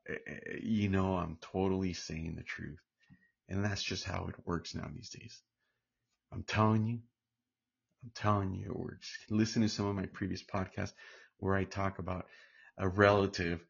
Eh, 0.08 0.14
eh, 0.26 0.56
you 0.62 0.88
know 0.88 1.16
I'm 1.16 1.38
totally 1.40 1.92
saying 1.92 2.36
the 2.36 2.42
truth. 2.42 2.80
And 3.48 3.64
that's 3.64 3.82
just 3.82 4.04
how 4.04 4.26
it 4.28 4.46
works 4.46 4.74
now 4.74 4.88
these 4.94 5.10
days. 5.10 5.42
I'm 6.32 6.42
telling 6.42 6.86
you, 6.86 6.98
I'm 8.02 8.10
telling 8.14 8.54
you 8.54 8.70
it 8.70 8.76
works. 8.76 9.16
Listen 9.30 9.62
to 9.62 9.68
some 9.68 9.86
of 9.86 9.94
my 9.94 10.06
previous 10.06 10.42
podcasts 10.42 10.92
where 11.38 11.54
I 11.54 11.64
talk 11.64 11.98
about 11.98 12.26
a 12.78 12.88
relative 12.88 13.64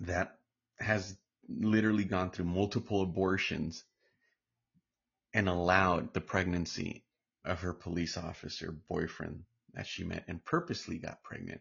that 0.00 0.38
has 0.78 1.16
literally 1.48 2.04
gone 2.04 2.30
through 2.30 2.46
multiple 2.46 3.02
abortions 3.02 3.84
and 5.32 5.48
allowed 5.48 6.12
the 6.14 6.20
pregnancy 6.20 7.04
of 7.44 7.60
her 7.60 7.72
police 7.72 8.16
officer 8.16 8.74
boyfriend 8.88 9.44
that 9.74 9.86
she 9.86 10.02
met 10.02 10.24
and 10.28 10.44
purposely 10.44 10.98
got 10.98 11.22
pregnant 11.22 11.60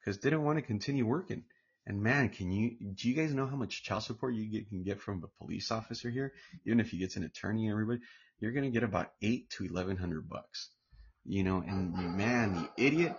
because 0.00 0.18
didn't 0.18 0.42
want 0.42 0.58
to 0.58 0.62
continue 0.62 1.06
working. 1.06 1.44
And 1.86 2.02
man, 2.02 2.30
can 2.30 2.50
you, 2.50 2.76
do 2.94 3.08
you 3.08 3.14
guys 3.14 3.34
know 3.34 3.46
how 3.46 3.56
much 3.56 3.82
child 3.82 4.04
support 4.04 4.34
you 4.34 4.46
get, 4.46 4.68
can 4.68 4.82
get 4.82 5.00
from 5.00 5.22
a 5.22 5.44
police 5.44 5.70
officer 5.70 6.08
here? 6.08 6.32
Even 6.64 6.80
if 6.80 6.90
he 6.90 6.96
gets 6.96 7.16
an 7.16 7.24
attorney 7.24 7.66
and 7.66 7.72
everybody, 7.72 8.00
you're 8.40 8.52
to 8.52 8.70
get 8.70 8.82
about 8.82 9.12
eight 9.22 9.50
to 9.50 9.64
1100 9.64 10.28
bucks, 10.28 10.70
you 11.24 11.44
know, 11.44 11.62
and 11.66 12.16
man, 12.16 12.54
the 12.54 12.84
idiot, 12.84 13.16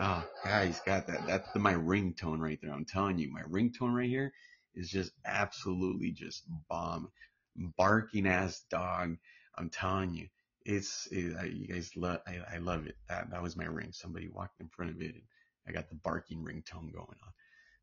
oh, 0.00 0.24
guys, 0.44 0.80
got 0.86 1.06
that. 1.06 1.26
That's 1.26 1.50
the, 1.52 1.58
my 1.58 1.74
ringtone 1.74 2.38
right 2.38 2.58
there. 2.62 2.72
I'm 2.72 2.84
telling 2.86 3.18
you, 3.18 3.30
my 3.30 3.42
ringtone 3.42 3.94
right 3.94 4.08
here 4.08 4.32
is 4.74 4.88
just 4.88 5.12
absolutely 5.24 6.12
just 6.12 6.44
bomb, 6.68 7.10
barking 7.56 8.26
ass 8.26 8.62
dog. 8.70 9.16
I'm 9.56 9.70
telling 9.70 10.14
you, 10.14 10.28
it's, 10.64 11.08
it, 11.10 11.36
I, 11.38 11.44
you 11.44 11.68
guys 11.68 11.90
love, 11.96 12.20
I, 12.26 12.54
I 12.54 12.58
love 12.58 12.86
it. 12.86 12.96
That, 13.08 13.30
that 13.30 13.42
was 13.42 13.56
my 13.56 13.64
ring. 13.64 13.90
Somebody 13.92 14.28
walked 14.28 14.60
in 14.60 14.68
front 14.68 14.92
of 14.92 15.00
it 15.00 15.14
and 15.14 15.22
I 15.66 15.72
got 15.72 15.88
the 15.88 15.94
barking 15.96 16.44
ringtone 16.44 16.92
going 16.92 17.18
on. 17.22 17.32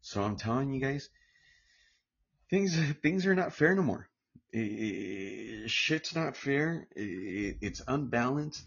So 0.05 0.21
I'm 0.21 0.35
telling 0.35 0.71
you 0.71 0.79
guys, 0.79 1.09
things 2.51 2.77
things 3.01 3.25
are 3.25 3.33
not 3.33 3.53
fair 3.53 3.73
no 3.73 3.81
more. 3.81 4.07
It, 4.53 4.59
it, 4.59 5.71
shit's 5.71 6.15
not 6.15 6.37
fair. 6.37 6.87
It, 6.95 7.57
it's 7.61 7.81
unbalanced. 7.87 8.63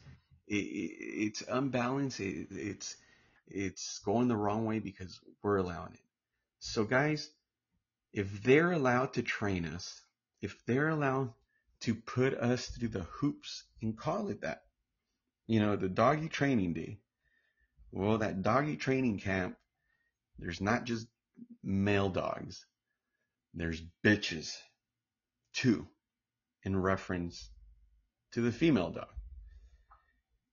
it's 0.48 1.44
unbalanced. 1.48 2.18
it's 2.18 2.96
it's 3.46 4.00
going 4.00 4.26
the 4.26 4.36
wrong 4.36 4.64
way 4.64 4.80
because 4.80 5.20
we're 5.40 5.58
allowing 5.58 5.92
it. 5.94 6.00
So 6.58 6.82
guys, 6.82 7.30
if 8.12 8.42
they're 8.42 8.72
allowed 8.72 9.12
to 9.12 9.22
train 9.22 9.64
us, 9.64 10.02
if 10.42 10.66
they're 10.66 10.88
allowed 10.88 11.32
to 11.82 11.94
put 11.94 12.34
us 12.34 12.66
through 12.66 12.88
the 12.88 13.06
hoops 13.20 13.62
and 13.80 13.96
call 13.96 14.26
it 14.30 14.40
that. 14.40 14.64
You 15.46 15.60
know, 15.60 15.76
the 15.76 15.88
doggy 15.88 16.28
training 16.28 16.74
day. 16.74 16.98
Well, 17.92 18.18
that 18.18 18.42
doggy 18.42 18.76
training 18.76 19.20
camp, 19.20 19.56
there's 20.40 20.60
not 20.60 20.82
just 20.82 21.06
male 21.62 22.08
dogs. 22.08 22.64
There's 23.54 23.82
bitches 24.04 24.54
too 25.52 25.86
in 26.62 26.76
reference 26.76 27.50
to 28.32 28.40
the 28.40 28.52
female 28.52 28.90
dog. 28.90 29.08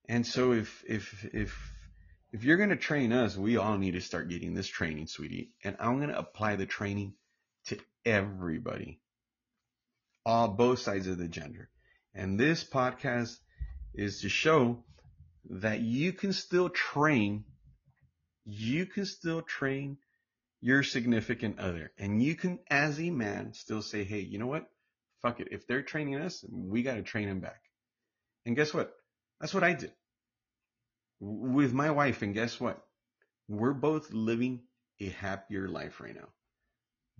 And 0.07 0.25
so 0.25 0.53
if 0.53 0.83
if 0.87 1.25
if 1.33 1.75
if 2.31 2.43
you're 2.43 2.57
going 2.57 2.69
to 2.69 2.75
train 2.75 3.11
us, 3.13 3.37
we 3.37 3.57
all 3.57 3.77
need 3.77 3.91
to 3.91 4.01
start 4.01 4.29
getting 4.29 4.53
this 4.53 4.67
training, 4.67 5.07
sweetie. 5.07 5.51
And 5.63 5.77
I'm 5.79 5.97
going 5.97 6.09
to 6.09 6.19
apply 6.19 6.57
the 6.57 6.65
training 6.65 7.13
to 7.67 7.79
everybody, 8.05 8.99
all 10.25 10.49
both 10.49 10.79
sides 10.79 11.07
of 11.07 11.17
the 11.17 11.27
gender. 11.27 11.69
And 12.13 12.39
this 12.39 12.63
podcast 12.63 13.37
is 13.93 14.21
to 14.21 14.29
show 14.29 14.83
that 15.49 15.79
you 15.79 16.13
can 16.13 16.33
still 16.33 16.69
train, 16.69 17.45
you 18.43 18.85
can 18.85 19.05
still 19.05 19.41
train 19.41 19.97
your 20.65 20.81
significant 20.81 21.59
other. 21.59 21.91
And 21.99 22.23
you 22.23 22.33
can, 22.33 22.57
as 22.71 22.99
a 22.99 23.11
man, 23.11 23.53
still 23.53 23.83
say, 23.83 24.03
hey, 24.03 24.21
you 24.21 24.39
know 24.39 24.47
what? 24.47 24.67
Fuck 25.21 25.39
it. 25.39 25.49
If 25.51 25.67
they're 25.67 25.83
training 25.83 26.15
us, 26.15 26.43
we 26.51 26.81
got 26.81 26.95
to 26.95 27.03
train 27.03 27.27
them 27.27 27.39
back. 27.39 27.61
And 28.47 28.55
guess 28.55 28.73
what? 28.73 28.91
That's 29.39 29.53
what 29.53 29.63
I 29.63 29.73
did 29.73 29.91
with 31.19 31.71
my 31.71 31.91
wife. 31.91 32.23
And 32.23 32.33
guess 32.33 32.59
what? 32.59 32.83
We're 33.47 33.75
both 33.75 34.11
living 34.11 34.61
a 34.99 35.09
happier 35.09 35.67
life 35.67 35.99
right 36.01 36.15
now. 36.15 36.29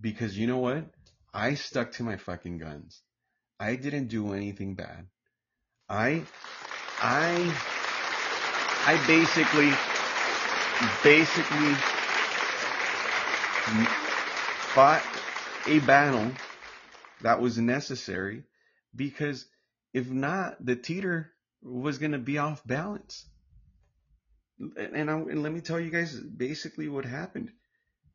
Because 0.00 0.36
you 0.36 0.48
know 0.48 0.58
what? 0.58 0.84
I 1.32 1.54
stuck 1.54 1.92
to 1.92 2.02
my 2.02 2.16
fucking 2.16 2.58
guns. 2.58 3.00
I 3.60 3.76
didn't 3.76 4.08
do 4.08 4.32
anything 4.32 4.74
bad. 4.74 5.06
I, 5.88 6.24
I, 7.00 7.54
I 8.86 9.06
basically, 9.06 9.70
basically 11.04 11.95
fought 13.66 15.02
a 15.66 15.80
battle 15.80 16.30
that 17.22 17.40
was 17.40 17.58
necessary 17.58 18.44
because 18.94 19.46
if 19.92 20.08
not, 20.10 20.64
the 20.64 20.76
teeter 20.76 21.32
was 21.62 21.98
going 21.98 22.12
to 22.12 22.18
be 22.18 22.38
off 22.38 22.64
balance. 22.66 23.26
And, 24.58 25.10
I, 25.10 25.14
and 25.14 25.42
let 25.42 25.52
me 25.52 25.60
tell 25.60 25.80
you 25.80 25.90
guys 25.90 26.14
basically 26.18 26.88
what 26.88 27.04
happened. 27.04 27.50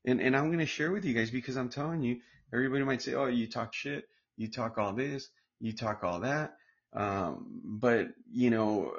And, 0.05 0.21
and 0.21 0.35
I'm 0.35 0.47
going 0.47 0.59
to 0.59 0.65
share 0.65 0.91
with 0.91 1.05
you 1.05 1.13
guys 1.13 1.29
because 1.29 1.57
I'm 1.57 1.69
telling 1.69 2.01
you, 2.01 2.19
everybody 2.53 2.83
might 2.83 3.01
say, 3.01 3.13
oh, 3.13 3.27
you 3.27 3.47
talk 3.47 3.73
shit, 3.73 4.05
you 4.37 4.49
talk 4.49 4.77
all 4.77 4.93
this, 4.93 5.29
you 5.59 5.73
talk 5.73 6.03
all 6.03 6.21
that. 6.21 6.55
Um, 6.93 7.61
but, 7.63 8.07
you 8.31 8.49
know, 8.49 8.93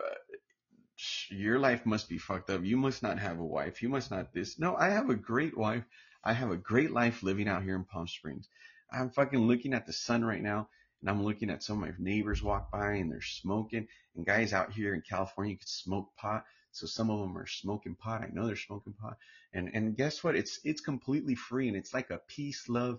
your 1.31 1.59
life 1.59 1.85
must 1.87 2.09
be 2.09 2.19
fucked 2.19 2.51
up. 2.51 2.65
You 2.65 2.77
must 2.77 3.03
not 3.03 3.19
have 3.19 3.39
a 3.39 3.45
wife. 3.45 3.83
You 3.83 3.89
must 3.89 4.11
not 4.11 4.33
this. 4.33 4.59
No, 4.59 4.77
I 4.77 4.91
have 4.91 5.11
a 5.11 5.15
great 5.15 5.57
wife. 5.57 5.85
I 6.25 6.33
have 6.33 6.51
a 6.51 6.57
great 6.57 6.91
life 6.91 7.23
living 7.23 7.49
out 7.49 7.63
here 7.63 7.75
in 7.75 7.85
Palm 7.85 8.07
Springs. 8.07 8.49
I'm 8.91 9.11
fucking 9.11 9.41
looking 9.41 9.75
at 9.75 9.87
the 9.87 9.93
sun 9.93 10.25
right 10.25 10.43
now 10.43 10.69
and 11.01 11.11
I'm 11.11 11.25
looking 11.25 11.51
at 11.51 11.63
some 11.63 11.83
of 11.83 11.89
my 11.89 11.95
neighbors 11.99 12.43
walk 12.43 12.71
by 12.71 12.95
and 12.95 13.11
they're 13.11 13.21
smoking 13.21 13.89
and 14.15 14.27
guys 14.27 14.53
out 14.53 14.73
here 14.73 14.95
in 14.95 15.03
California 15.03 15.57
can 15.57 15.67
smoke 15.67 16.15
pot. 16.17 16.45
So 16.71 16.87
some 16.87 17.11
of 17.11 17.21
them 17.21 17.37
are 17.37 17.47
smoking 17.47 17.97
pot. 17.97 18.23
I 18.23 18.29
know 18.33 18.47
they're 18.47 18.57
smoking 18.57 18.95
pot. 18.95 19.19
And, 19.53 19.71
and 19.75 19.97
guess 19.97 20.23
what? 20.23 20.37
It's, 20.37 20.61
it's 20.65 20.81
completely 20.81 21.35
free 21.35 21.69
and 21.69 21.77
it's 21.77 21.93
like 21.93 22.11
a 22.11 22.21
peace, 22.29 22.69
love, 22.69 22.99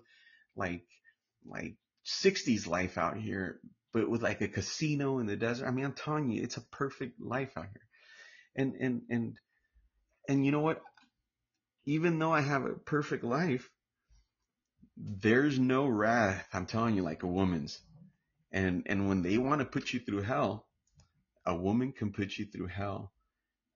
like, 0.54 0.84
like 1.46 1.76
60s 2.06 2.68
life 2.68 2.98
out 2.98 3.16
here, 3.16 3.58
but 3.92 4.08
with 4.08 4.22
like 4.22 4.40
a 4.42 4.48
casino 4.48 5.18
in 5.18 5.26
the 5.26 5.36
desert. 5.36 5.66
I 5.66 5.70
mean, 5.70 5.84
I'm 5.84 5.92
telling 5.92 6.30
you, 6.30 6.42
it's 6.42 6.56
a 6.56 6.60
perfect 6.60 7.20
life 7.20 7.56
out 7.56 7.66
here. 7.72 7.86
And, 8.56 8.74
and, 8.74 9.02
and, 9.10 9.36
and 10.28 10.46
you 10.46 10.52
know 10.52 10.60
what? 10.60 10.82
Even 11.86 12.18
though 12.18 12.32
I 12.32 12.40
have 12.40 12.64
a 12.64 12.74
perfect 12.74 13.24
life, 13.24 13.70
there's 14.96 15.58
no 15.58 15.86
wrath. 15.86 16.48
I'm 16.52 16.66
telling 16.66 16.94
you, 16.96 17.02
like 17.02 17.22
a 17.22 17.28
woman's. 17.28 17.80
And, 18.52 18.84
and 18.86 19.08
when 19.08 19.22
they 19.22 19.38
want 19.38 19.60
to 19.60 19.64
put 19.64 19.92
you 19.92 20.00
through 20.00 20.22
hell, 20.22 20.66
a 21.44 21.54
woman 21.54 21.92
can 21.92 22.12
put 22.12 22.38
you 22.38 22.46
through 22.46 22.68
hell 22.68 23.12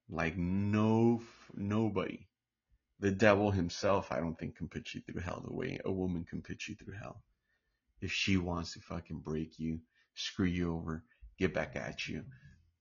like 0.09 0.37
no 0.37 1.23
nobody. 1.55 2.27
The 3.01 3.11
devil 3.11 3.51
himself, 3.51 4.11
I 4.11 4.19
don't 4.19 4.39
think, 4.39 4.57
can 4.57 4.69
put 4.69 4.95
you 4.95 5.01
through 5.01 5.21
hell 5.21 5.43
the 5.47 5.55
way 5.55 5.79
a 5.85 5.93
woman 5.93 6.25
can 6.25 6.43
put 6.43 6.67
you 6.67 6.75
through 6.75 6.95
hell. 6.95 7.23
If 8.01 8.13
she 8.13 8.37
wants 8.37 8.73
to 8.73 8.81
fucking 8.81 9.21
break 9.21 9.59
you, 9.59 9.81
screw 10.15 10.47
you 10.47 10.75
over, 10.75 11.05
get 11.39 11.55
back 11.55 11.77
at 11.77 12.09
you, 12.09 12.25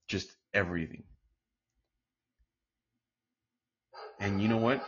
just 0.08 0.36
everything. 0.54 1.04
And 4.20 4.42
you 4.42 4.48
know 4.48 4.58
what? 4.58 4.84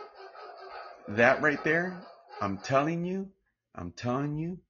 That 1.16 1.42
right 1.42 1.62
there, 1.64 2.00
I'm 2.40 2.58
telling 2.58 3.04
you, 3.04 3.30
I'm 3.74 3.90
telling 3.90 4.38
you, 4.38 4.60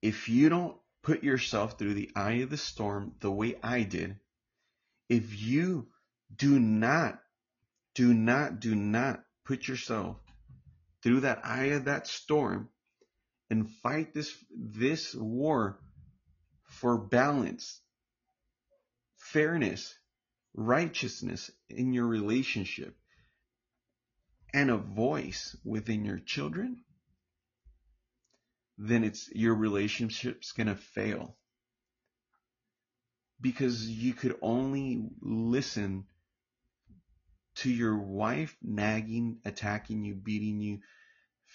if 0.00 0.28
you 0.28 0.48
don't 0.48 0.76
put 1.02 1.24
yourself 1.24 1.76
through 1.76 1.94
the 1.94 2.12
eye 2.14 2.42
of 2.44 2.50
the 2.50 2.56
storm 2.56 3.12
the 3.18 3.32
way 3.32 3.56
I 3.60 3.82
did, 3.82 4.20
if 5.08 5.36
you 5.36 5.88
do 6.36 6.60
not, 6.60 7.18
do 7.96 8.14
not, 8.14 8.60
do 8.60 8.76
not 8.76 9.24
put 9.44 9.66
yourself 9.66 10.16
through 11.02 11.20
that 11.20 11.44
eye 11.44 11.70
of 11.74 11.86
that 11.86 12.06
storm 12.06 12.68
and 13.50 13.68
fight 13.68 14.14
this, 14.14 14.32
this 14.56 15.12
war 15.12 15.80
for 16.62 16.98
balance, 16.98 17.80
fairness, 19.16 19.92
righteousness 20.54 21.50
in 21.68 21.92
your 21.92 22.06
relationship, 22.06 22.96
and 24.56 24.70
a 24.70 24.78
voice 24.78 25.54
within 25.64 26.02
your 26.02 26.18
children, 26.18 26.78
then 28.78 29.04
it's 29.04 29.28
your 29.32 29.54
relationship's 29.54 30.52
gonna 30.52 30.74
fail. 30.74 31.36
Because 33.38 33.86
you 33.86 34.14
could 34.14 34.34
only 34.40 35.10
listen 35.20 36.06
to 37.56 37.70
your 37.70 37.98
wife 37.98 38.56
nagging, 38.62 39.40
attacking 39.44 40.06
you, 40.06 40.14
beating 40.14 40.58
you, 40.58 40.78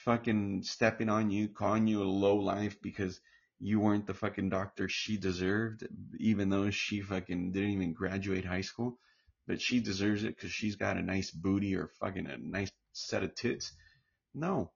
fucking 0.05 0.61
stepping 0.61 1.09
on 1.09 1.31
you, 1.31 1.47
calling 1.47 1.87
you 1.87 2.03
a 2.03 2.05
low 2.05 2.35
life 2.35 2.79
because 2.83 3.19
you 3.59 3.79
weren't 3.79 4.05
the 4.05 4.13
fucking 4.13 4.49
doctor 4.49 4.87
she 4.87 5.17
deserved, 5.17 5.87
even 6.19 6.49
though 6.49 6.69
she 6.69 7.01
fucking 7.01 7.51
didn't 7.51 7.71
even 7.71 7.93
graduate 7.93 8.45
high 8.45 8.61
school. 8.61 8.99
But 9.47 9.59
she 9.59 9.79
deserves 9.79 10.23
it 10.23 10.35
because 10.35 10.51
she's 10.51 10.75
got 10.75 10.97
a 10.97 11.01
nice 11.01 11.31
booty 11.31 11.75
or 11.75 11.87
fucking 11.99 12.27
a 12.27 12.37
nice 12.37 12.71
set 12.93 13.23
of 13.23 13.36
tits. 13.36 13.71
No. 14.34 14.71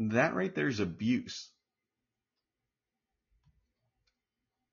That 0.00 0.34
right 0.34 0.54
there 0.54 0.68
is 0.68 0.80
abuse. 0.80 1.50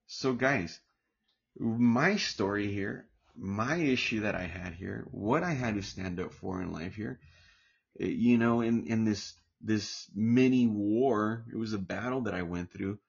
So 0.08 0.34
guys, 0.34 0.80
my 1.58 2.17
story 2.17 2.71
here 2.71 3.08
my 3.36 3.78
issue 3.78 4.21
that 4.21 4.36
I 4.36 4.43
had 4.43 4.74
here, 4.74 5.08
what 5.12 5.43
I 5.43 5.54
had 5.54 5.76
to 5.76 5.82
stand 5.82 6.19
up 6.19 6.34
for 6.34 6.62
in 6.62 6.71
life 6.71 6.95
here, 6.95 7.19
eh, 8.00 8.06
you 8.06 8.38
know, 8.38 8.62
in, 8.62 8.86
in 8.88 9.06
this, 9.06 9.34
this 9.62 10.10
mini 10.13 10.67
war, 10.67 11.45
it 11.52 11.58
was 11.58 11.74
a 11.74 11.80
battle 11.80 12.21
that 12.21 12.34
I 12.34 12.43
went 12.43 12.71
through, 12.71 13.00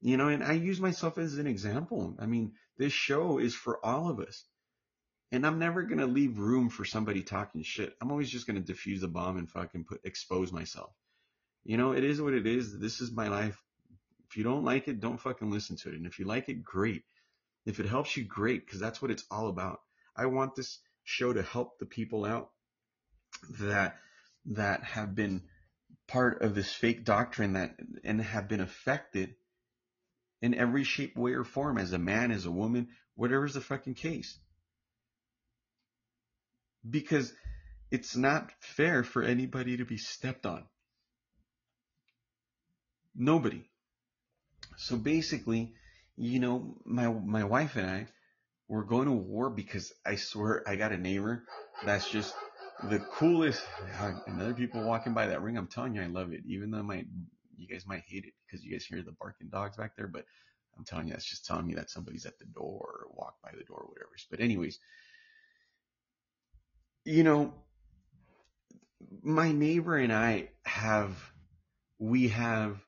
you 0.00 0.16
know, 0.16 0.28
and 0.28 0.42
I 0.42 0.52
use 0.52 0.80
myself 0.80 1.18
as 1.18 1.38
an 1.38 1.46
example. 1.46 2.16
I 2.18 2.26
mean, 2.26 2.52
this 2.78 2.92
show 2.92 3.38
is 3.38 3.54
for 3.54 3.84
all 3.84 4.08
of 4.08 4.20
us. 4.20 4.44
And 5.32 5.46
I'm 5.46 5.58
never 5.58 5.84
to 6.00 6.06
leave 6.06 6.38
room 6.38 6.68
for 6.70 6.84
somebody 6.84 7.22
talking 7.22 7.62
shit. 7.62 7.94
I'm 8.00 8.10
always 8.10 8.30
just 8.30 8.46
to 8.62 8.72
defuse 8.72 9.00
the 9.00 9.08
bomb 9.08 9.36
and 9.36 9.48
fucking 9.48 9.84
put, 9.84 10.00
expose 10.04 10.50
myself. 10.50 10.90
You 11.64 11.76
know, 11.76 11.92
it 11.92 12.02
is 12.02 12.20
what 12.20 12.34
it 12.34 12.46
is. 12.46 12.78
This 12.78 13.00
is 13.00 13.12
my 13.12 13.28
life. 13.28 13.62
If 14.28 14.36
you 14.36 14.44
don't 14.44 14.64
like 14.64 14.88
it, 14.88 15.00
don't 15.00 15.20
fucking 15.20 15.50
listen 15.50 15.76
to 15.76 15.90
it. 15.90 15.94
And 15.94 16.06
if 16.06 16.18
you 16.18 16.24
like 16.24 16.48
it, 16.48 16.64
great. 16.64 17.04
If 17.66 17.78
it 17.78 17.86
helps 17.86 18.16
you, 18.16 18.24
great, 18.24 18.64
because 18.64 18.80
that's 18.80 19.00
what 19.00 19.10
it's 19.10 19.24
all 19.30 19.48
about. 19.48 19.80
I 20.16 20.26
want 20.26 20.56
this 20.56 20.78
show 21.04 21.32
to 21.32 21.42
help 21.42 21.78
the 21.78 21.86
people 21.86 22.24
out 22.24 22.50
that 23.60 23.96
that 24.46 24.82
have 24.82 25.14
been 25.14 25.42
part 26.08 26.42
of 26.42 26.54
this 26.54 26.72
fake 26.72 27.04
doctrine 27.04 27.52
that 27.52 27.76
and 28.02 28.20
have 28.20 28.48
been 28.48 28.60
affected 28.60 29.34
in 30.42 30.54
every 30.54 30.84
shape, 30.84 31.16
way, 31.16 31.32
or 31.32 31.44
form 31.44 31.78
as 31.78 31.92
a 31.92 31.98
man, 31.98 32.30
as 32.30 32.46
a 32.46 32.50
woman, 32.50 32.88
whatever's 33.14 33.54
the 33.54 33.60
fucking 33.60 33.94
case. 33.94 34.38
Because 36.88 37.32
it's 37.90 38.16
not 38.16 38.50
fair 38.60 39.02
for 39.02 39.22
anybody 39.22 39.76
to 39.78 39.84
be 39.84 39.98
stepped 39.98 40.46
on. 40.46 40.64
Nobody. 43.14 43.64
So 44.76 44.96
basically, 44.96 45.74
you 46.16 46.38
know, 46.38 46.76
my 46.84 47.08
my 47.08 47.44
wife 47.44 47.76
and 47.76 47.88
I 47.88 48.06
were 48.68 48.84
going 48.84 49.06
to 49.06 49.12
war 49.12 49.50
because 49.50 49.92
I 50.06 50.14
swear 50.14 50.62
I 50.66 50.76
got 50.76 50.92
a 50.92 50.96
neighbor 50.96 51.44
that's 51.84 52.08
just 52.08 52.34
the 52.88 52.98
coolest. 52.98 53.62
And 54.26 54.40
other 54.40 54.54
people 54.54 54.82
walking 54.82 55.12
by 55.12 55.26
that 55.26 55.42
ring, 55.42 55.58
I'm 55.58 55.66
telling 55.66 55.94
you, 55.94 56.02
I 56.02 56.06
love 56.06 56.32
it. 56.32 56.42
Even 56.46 56.70
though 56.70 56.82
my 56.82 57.04
you 57.58 57.68
guys 57.68 57.86
might 57.86 58.04
hate 58.06 58.24
it 58.24 58.32
because 58.46 58.64
you 58.64 58.72
guys 58.72 58.84
hear 58.84 59.02
the 59.02 59.12
barking 59.20 59.48
dogs 59.48 59.76
back 59.76 59.96
there, 59.96 60.06
but 60.06 60.24
I'm 60.78 60.84
telling 60.84 61.08
you, 61.08 61.12
that's 61.12 61.28
just 61.28 61.44
telling 61.44 61.66
me 61.66 61.74
that 61.74 61.90
somebody's 61.90 62.24
at 62.24 62.38
the 62.38 62.46
door 62.46 63.04
or 63.04 63.06
walk 63.12 63.34
by 63.42 63.50
the 63.50 63.64
door 63.64 63.80
or 63.80 63.88
whatever. 63.88 64.10
But 64.30 64.40
anyways, 64.40 64.78
you 67.04 67.22
know, 67.24 67.54
my 69.22 69.52
neighbor 69.52 69.96
and 69.96 70.12
I 70.12 70.50
have, 70.64 71.16
we 71.98 72.28
have 72.28 72.80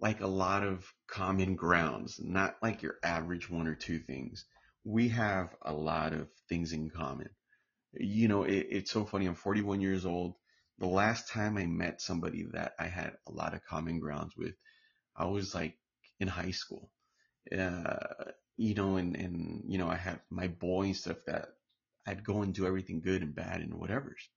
like 0.00 0.20
a 0.20 0.26
lot 0.26 0.64
of 0.64 0.84
common 1.06 1.56
grounds, 1.56 2.20
not 2.22 2.56
like 2.62 2.82
your 2.82 2.96
average 3.02 3.48
one 3.48 3.66
or 3.66 3.74
two 3.74 3.98
things. 3.98 4.44
We 4.84 5.08
have 5.10 5.54
a 5.62 5.72
lot 5.72 6.12
of 6.12 6.28
things 6.48 6.72
in 6.72 6.90
common. 6.90 7.30
You 7.92 8.28
know, 8.28 8.42
it, 8.42 8.66
it's 8.70 8.90
so 8.90 9.04
funny. 9.04 9.26
I'm 9.26 9.34
41 9.34 9.80
years 9.80 10.04
old. 10.04 10.34
The 10.78 10.86
last 10.86 11.28
time 11.28 11.56
I 11.56 11.66
met 11.66 12.00
somebody 12.00 12.44
that 12.52 12.74
I 12.78 12.86
had 12.86 13.12
a 13.28 13.32
lot 13.32 13.54
of 13.54 13.64
common 13.64 14.00
grounds 14.00 14.34
with, 14.36 14.54
I 15.16 15.26
was 15.26 15.54
like 15.54 15.78
in 16.18 16.28
high 16.28 16.50
school. 16.50 16.90
Uh, 17.56 18.32
you 18.56 18.74
know, 18.74 18.96
and, 18.96 19.16
and, 19.16 19.62
you 19.66 19.78
know, 19.78 19.88
I 19.88 19.96
have 19.96 20.20
my 20.30 20.48
boy 20.48 20.84
and 20.84 20.96
stuff 20.96 21.18
that 21.26 21.53
I'd 22.06 22.24
go 22.24 22.42
and 22.42 22.54
do 22.54 22.66
everything 22.66 23.00
good 23.00 23.22
and 23.22 23.34
bad 23.34 23.60
and 23.60 23.74
whatever's. 23.74 24.28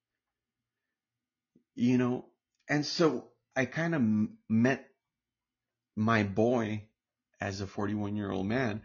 You 1.75 1.97
know, 1.97 2.25
and 2.69 2.85
so 2.85 3.29
I 3.55 3.65
kind 3.65 3.95
of 3.95 4.01
met 4.49 4.87
my 5.95 6.23
boy 6.23 6.87
as 7.39 7.61
a 7.61 7.67
41 7.67 8.15
year 8.15 8.31
old 8.31 8.47
man 8.47 8.81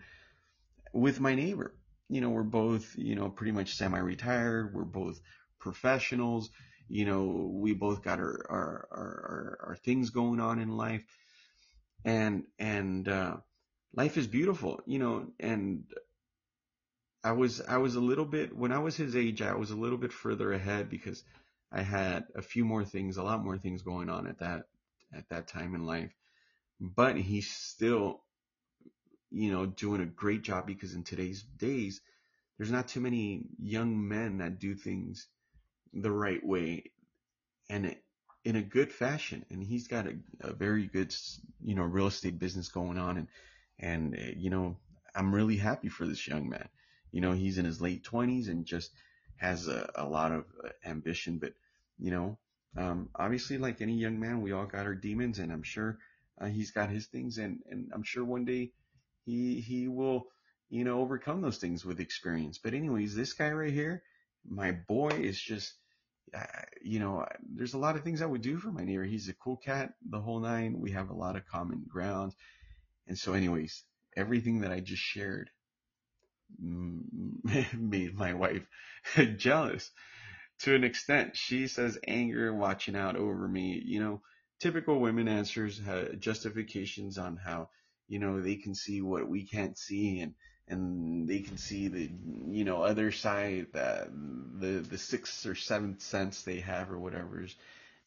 with 0.92 1.20
my 1.20 1.34
neighbor. 1.34 1.74
You 2.08 2.20
know, 2.20 2.30
we're 2.30 2.42
both, 2.42 2.94
you 2.96 3.14
know, 3.14 3.30
pretty 3.30 3.52
much 3.52 3.74
semi 3.74 3.98
retired. 3.98 4.74
We're 4.74 4.84
both 4.84 5.20
professionals. 5.58 6.50
You 6.88 7.06
know, 7.06 7.50
we 7.54 7.72
both 7.72 8.02
got 8.02 8.18
our, 8.18 8.46
our, 8.50 8.88
our, 8.90 9.58
our, 9.68 9.76
things 9.76 10.10
going 10.10 10.40
on 10.40 10.58
in 10.58 10.76
life. 10.76 11.04
And, 12.04 12.44
and, 12.58 13.08
uh, 13.08 13.36
life 13.94 14.16
is 14.16 14.26
beautiful, 14.26 14.80
you 14.86 14.98
know, 14.98 15.28
and 15.38 15.84
I 17.24 17.32
was 17.32 17.60
I 17.60 17.78
was 17.78 17.94
a 17.94 18.00
little 18.00 18.24
bit 18.24 18.56
when 18.56 18.72
I 18.72 18.78
was 18.78 18.96
his 18.96 19.16
age, 19.16 19.42
I 19.42 19.54
was 19.54 19.70
a 19.70 19.76
little 19.76 19.98
bit 19.98 20.12
further 20.12 20.52
ahead 20.52 20.90
because 20.90 21.22
I 21.70 21.82
had 21.82 22.24
a 22.34 22.42
few 22.42 22.64
more 22.64 22.84
things, 22.84 23.16
a 23.16 23.22
lot 23.22 23.44
more 23.44 23.58
things 23.58 23.82
going 23.82 24.08
on 24.10 24.26
at 24.26 24.38
that 24.38 24.64
at 25.14 25.28
that 25.28 25.48
time 25.48 25.74
in 25.74 25.86
life. 25.86 26.12
But 26.80 27.16
he's 27.16 27.48
still, 27.50 28.22
you 29.30 29.52
know, 29.52 29.66
doing 29.66 30.00
a 30.00 30.06
great 30.06 30.42
job 30.42 30.66
because 30.66 30.94
in 30.94 31.04
today's 31.04 31.42
days, 31.42 32.00
there's 32.58 32.72
not 32.72 32.88
too 32.88 33.00
many 33.00 33.46
young 33.58 34.08
men 34.08 34.38
that 34.38 34.58
do 34.58 34.74
things 34.74 35.28
the 35.92 36.10
right 36.10 36.44
way 36.44 36.90
and 37.70 37.96
in 38.44 38.56
a 38.56 38.62
good 38.62 38.92
fashion. 38.92 39.44
And 39.50 39.62
he's 39.62 39.86
got 39.86 40.06
a, 40.06 40.14
a 40.40 40.52
very 40.52 40.86
good, 40.86 41.14
you 41.62 41.74
know, 41.74 41.84
real 41.84 42.08
estate 42.08 42.38
business 42.38 42.68
going 42.68 42.98
on. 42.98 43.16
And, 43.18 43.28
and, 43.78 44.34
you 44.36 44.50
know, 44.50 44.76
I'm 45.14 45.34
really 45.34 45.56
happy 45.56 45.88
for 45.88 46.06
this 46.06 46.26
young 46.26 46.48
man. 46.48 46.68
You 47.12 47.20
know, 47.20 47.32
he's 47.32 47.58
in 47.58 47.64
his 47.64 47.80
late 47.80 48.02
20s 48.04 48.48
and 48.48 48.64
just 48.64 48.90
has 49.36 49.68
a, 49.68 49.90
a 49.94 50.04
lot 50.06 50.32
of 50.32 50.44
uh, 50.64 50.68
ambition. 50.84 51.38
But, 51.38 51.52
you 51.98 52.10
know, 52.10 52.38
um, 52.76 53.10
obviously, 53.14 53.58
like 53.58 53.80
any 53.80 53.94
young 53.94 54.18
man, 54.18 54.40
we 54.40 54.52
all 54.52 54.66
got 54.66 54.86
our 54.86 54.94
demons, 54.94 55.38
and 55.38 55.52
I'm 55.52 55.62
sure 55.62 55.98
uh, 56.40 56.46
he's 56.46 56.70
got 56.70 56.88
his 56.90 57.06
things, 57.06 57.38
and, 57.38 57.60
and 57.70 57.90
I'm 57.94 58.02
sure 58.02 58.24
one 58.24 58.44
day 58.44 58.72
he 59.24 59.60
he 59.60 59.88
will, 59.88 60.28
you 60.70 60.84
know, 60.84 61.00
overcome 61.00 61.42
those 61.42 61.58
things 61.58 61.84
with 61.84 62.00
experience. 62.00 62.58
But 62.58 62.74
anyways, 62.74 63.14
this 63.14 63.34
guy 63.34 63.50
right 63.50 63.72
here, 63.72 64.02
my 64.48 64.72
boy, 64.72 65.10
is 65.10 65.40
just, 65.40 65.74
uh, 66.34 66.44
you 66.82 66.98
know, 66.98 67.26
there's 67.54 67.74
a 67.74 67.78
lot 67.78 67.96
of 67.96 68.04
things 68.04 68.22
I 68.22 68.26
would 68.26 68.42
do 68.42 68.56
for 68.56 68.72
my 68.72 68.84
neighbor. 68.84 69.04
He's 69.04 69.28
a 69.28 69.34
cool 69.34 69.58
cat, 69.58 69.92
the 70.08 70.20
whole 70.20 70.40
nine. 70.40 70.80
We 70.80 70.92
have 70.92 71.10
a 71.10 71.14
lot 71.14 71.36
of 71.36 71.46
common 71.46 71.84
ground, 71.86 72.34
and 73.06 73.18
so, 73.18 73.34
anyways, 73.34 73.84
everything 74.16 74.60
that 74.60 74.72
I 74.72 74.80
just 74.80 75.02
shared 75.02 75.50
made 76.60 78.14
my 78.16 78.34
wife 78.34 78.66
jealous 79.36 79.90
to 80.60 80.74
an 80.74 80.84
extent. 80.84 81.36
She 81.36 81.68
says 81.68 81.98
anger 82.06 82.52
watching 82.54 82.96
out 82.96 83.16
over 83.16 83.48
me. 83.48 83.82
You 83.84 84.00
know, 84.00 84.22
typical 84.60 85.00
women 85.00 85.28
answers 85.28 85.80
justifications 86.18 87.18
on 87.18 87.36
how 87.36 87.68
you 88.08 88.18
know 88.18 88.40
they 88.40 88.56
can 88.56 88.74
see 88.74 89.00
what 89.00 89.28
we 89.28 89.44
can't 89.46 89.76
see 89.76 90.20
and 90.20 90.34
and 90.68 91.28
they 91.28 91.40
can 91.40 91.58
see 91.58 91.88
the 91.88 92.10
you 92.48 92.64
know 92.64 92.82
other 92.82 93.10
side 93.10 93.66
that 93.72 94.08
the 94.12 94.86
the 94.88 94.98
sixth 94.98 95.44
or 95.46 95.54
seventh 95.54 96.00
sense 96.00 96.42
they 96.42 96.60
have 96.60 96.90
or 96.90 96.98
whatever's 96.98 97.54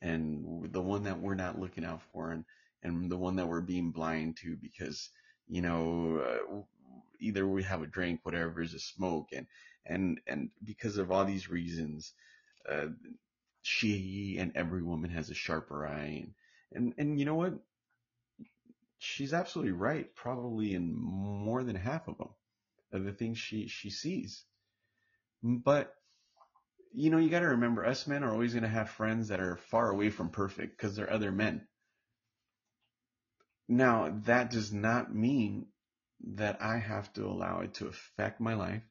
and 0.01 0.71
the 0.71 0.81
one 0.81 1.03
that 1.03 1.19
we're 1.19 1.35
not 1.35 1.59
looking 1.59 1.85
out 1.85 2.01
for 2.13 2.31
and 2.31 2.45
and 2.83 3.09
the 3.09 3.17
one 3.17 3.35
that 3.35 3.47
we're 3.47 3.61
being 3.61 3.91
blind 3.91 4.37
to 4.37 4.55
because 4.61 5.09
you 5.47 5.61
know 5.61 6.21
uh, 6.23 6.61
either 7.19 7.47
we 7.47 7.63
have 7.63 7.81
a 7.81 7.87
drink, 7.87 8.21
whatever 8.23 8.61
is 8.61 8.73
a 8.73 8.79
smoke, 8.79 9.29
and 9.31 9.47
and 9.85 10.19
and 10.27 10.49
because 10.63 10.97
of 10.97 11.11
all 11.11 11.25
these 11.25 11.49
reasons, 11.49 12.13
uh, 12.69 12.87
she 13.61 14.37
and 14.39 14.51
every 14.55 14.83
woman 14.83 15.11
has 15.11 15.29
a 15.29 15.35
sharper 15.35 15.87
eye, 15.87 16.25
and 16.25 16.33
and 16.73 16.93
and 16.97 17.19
you 17.19 17.25
know 17.25 17.35
what? 17.35 17.53
She's 18.97 19.33
absolutely 19.33 19.73
right. 19.73 20.13
Probably 20.15 20.73
in 20.73 20.95
more 20.95 21.63
than 21.63 21.75
half 21.75 22.07
of 22.07 22.17
them, 22.17 22.29
of 22.91 23.03
the 23.03 23.13
things 23.13 23.37
she 23.37 23.67
she 23.67 23.89
sees, 23.89 24.43
but 25.43 25.95
you 26.95 27.09
know, 27.09 27.17
you 27.17 27.29
got 27.29 27.41
to 27.41 27.49
remember, 27.49 27.85
us 27.85 28.07
men 28.07 28.23
are 28.23 28.31
always 28.31 28.53
going 28.53 28.63
to 28.63 28.69
have 28.69 28.89
friends 28.89 29.27
that 29.27 29.41
are 29.41 29.57
far 29.57 29.89
away 29.89 30.09
from 30.09 30.29
perfect 30.29 30.77
because 30.77 30.95
they're 30.95 31.11
other 31.11 31.31
men. 31.31 31.67
Now, 33.67 34.21
that 34.25 34.51
does 34.51 34.71
not 34.71 35.13
mean 35.13 35.67
that 36.23 36.61
I 36.61 36.77
have 36.77 37.11
to 37.13 37.25
allow 37.25 37.61
it 37.61 37.75
to 37.75 37.87
affect 37.87 38.39
my 38.39 38.53
life. 38.53 38.83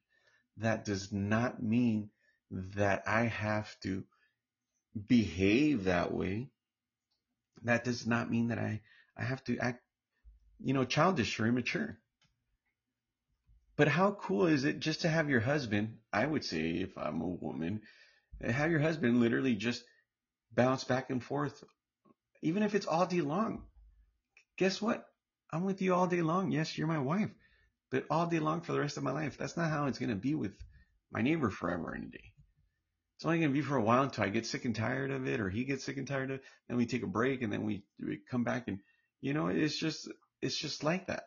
That 0.59 0.85
does 0.85 1.13
not 1.13 1.63
mean 1.63 2.11
that 2.51 3.03
I 3.07 3.25
have 3.25 3.79
to 3.81 4.05
behave 5.09 5.85
that 5.85 6.13
way. 6.13 6.51
That 7.63 7.85
does 7.85 8.07
not 8.07 8.31
mean 8.31 8.49
that 8.49 8.59
I, 8.59 8.83
I 9.17 9.25
have 9.25 9.43
to 9.45 9.59
act, 9.59 9.83
you 10.61 10.75
know, 10.75 10.85
childish 10.85 11.41
or 11.41 11.47
immature. 11.47 11.99
But 13.77 13.89
how 13.89 14.13
cool 14.13 14.47
is 14.47 14.65
it 14.65 14.79
just 14.79 15.01
to 15.01 15.09
have 15.09 15.29
your 15.29 15.41
husband, 15.41 15.99
I 16.13 16.25
would 16.25 16.45
say 16.45 16.71
if 16.77 16.97
I'm 16.97 17.21
a 17.21 17.29
woman, 17.29 17.83
have 18.41 18.71
your 18.71 18.81
husband 18.81 19.21
literally 19.21 19.57
just 19.57 19.83
bounce 20.53 20.85
back 20.85 21.11
and 21.11 21.23
forth, 21.23 21.65
even 22.43 22.63
if 22.63 22.75
it's 22.75 22.87
all 22.87 23.07
day 23.07 23.21
long. 23.21 23.65
Guess 24.57 24.81
what? 24.81 25.09
I'm 25.55 25.63
with 25.63 25.81
you 25.81 25.95
all 25.95 26.09
day 26.09 26.21
long. 26.21 26.51
Yes, 26.51 26.77
you're 26.77 26.89
my 26.89 26.99
wife, 26.99 27.31
but 27.93 28.07
all 28.11 28.27
day 28.27 28.41
long 28.41 28.63
for 28.63 28.73
the 28.73 28.81
rest 28.81 28.97
of 28.97 29.05
my 29.05 29.13
life. 29.13 29.39
That's 29.39 29.57
not 29.57 29.71
how 29.71 29.87
it's 29.87 30.01
going 30.01 30.11
to 30.11 30.17
be 30.17 30.35
with 30.35 30.53
my 31.13 31.23
neighbor 31.23 31.49
forever 31.49 31.93
and 31.93 32.07
a 32.07 32.09
day. 32.09 32.33
It's 33.17 33.25
only 33.25 33.39
going 33.39 33.51
to 33.51 33.55
be 33.55 33.63
for 33.63 33.77
a 33.77 33.83
while 33.83 34.03
until 34.03 34.25
I 34.25 34.31
get 34.31 34.47
sick 34.47 34.65
and 34.65 34.75
tired 34.75 35.13
of 35.13 35.29
it 35.29 35.39
or 35.39 35.49
he 35.49 35.63
gets 35.63 35.85
sick 35.85 35.97
and 35.97 36.09
tired 36.09 36.33
of 36.33 36.37
it. 36.39 36.43
Then 36.67 36.77
we 36.77 36.87
take 36.87 37.05
a 37.05 37.07
break 37.07 37.43
and 37.43 37.53
then 37.53 37.63
we, 37.63 37.85
we 38.05 38.19
come 38.29 38.43
back 38.43 38.67
and, 38.67 38.81
you 39.21 39.33
know, 39.33 39.47
it's 39.47 39.79
just, 39.79 40.11
it's 40.43 40.59
just 40.59 40.83
like 40.83 41.07
that. 41.07 41.23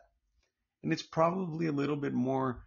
And 0.82 0.92
it's 0.92 1.02
probably 1.02 1.64
a 1.64 1.72
little 1.72 1.96
bit 1.96 2.12
more 2.12 2.66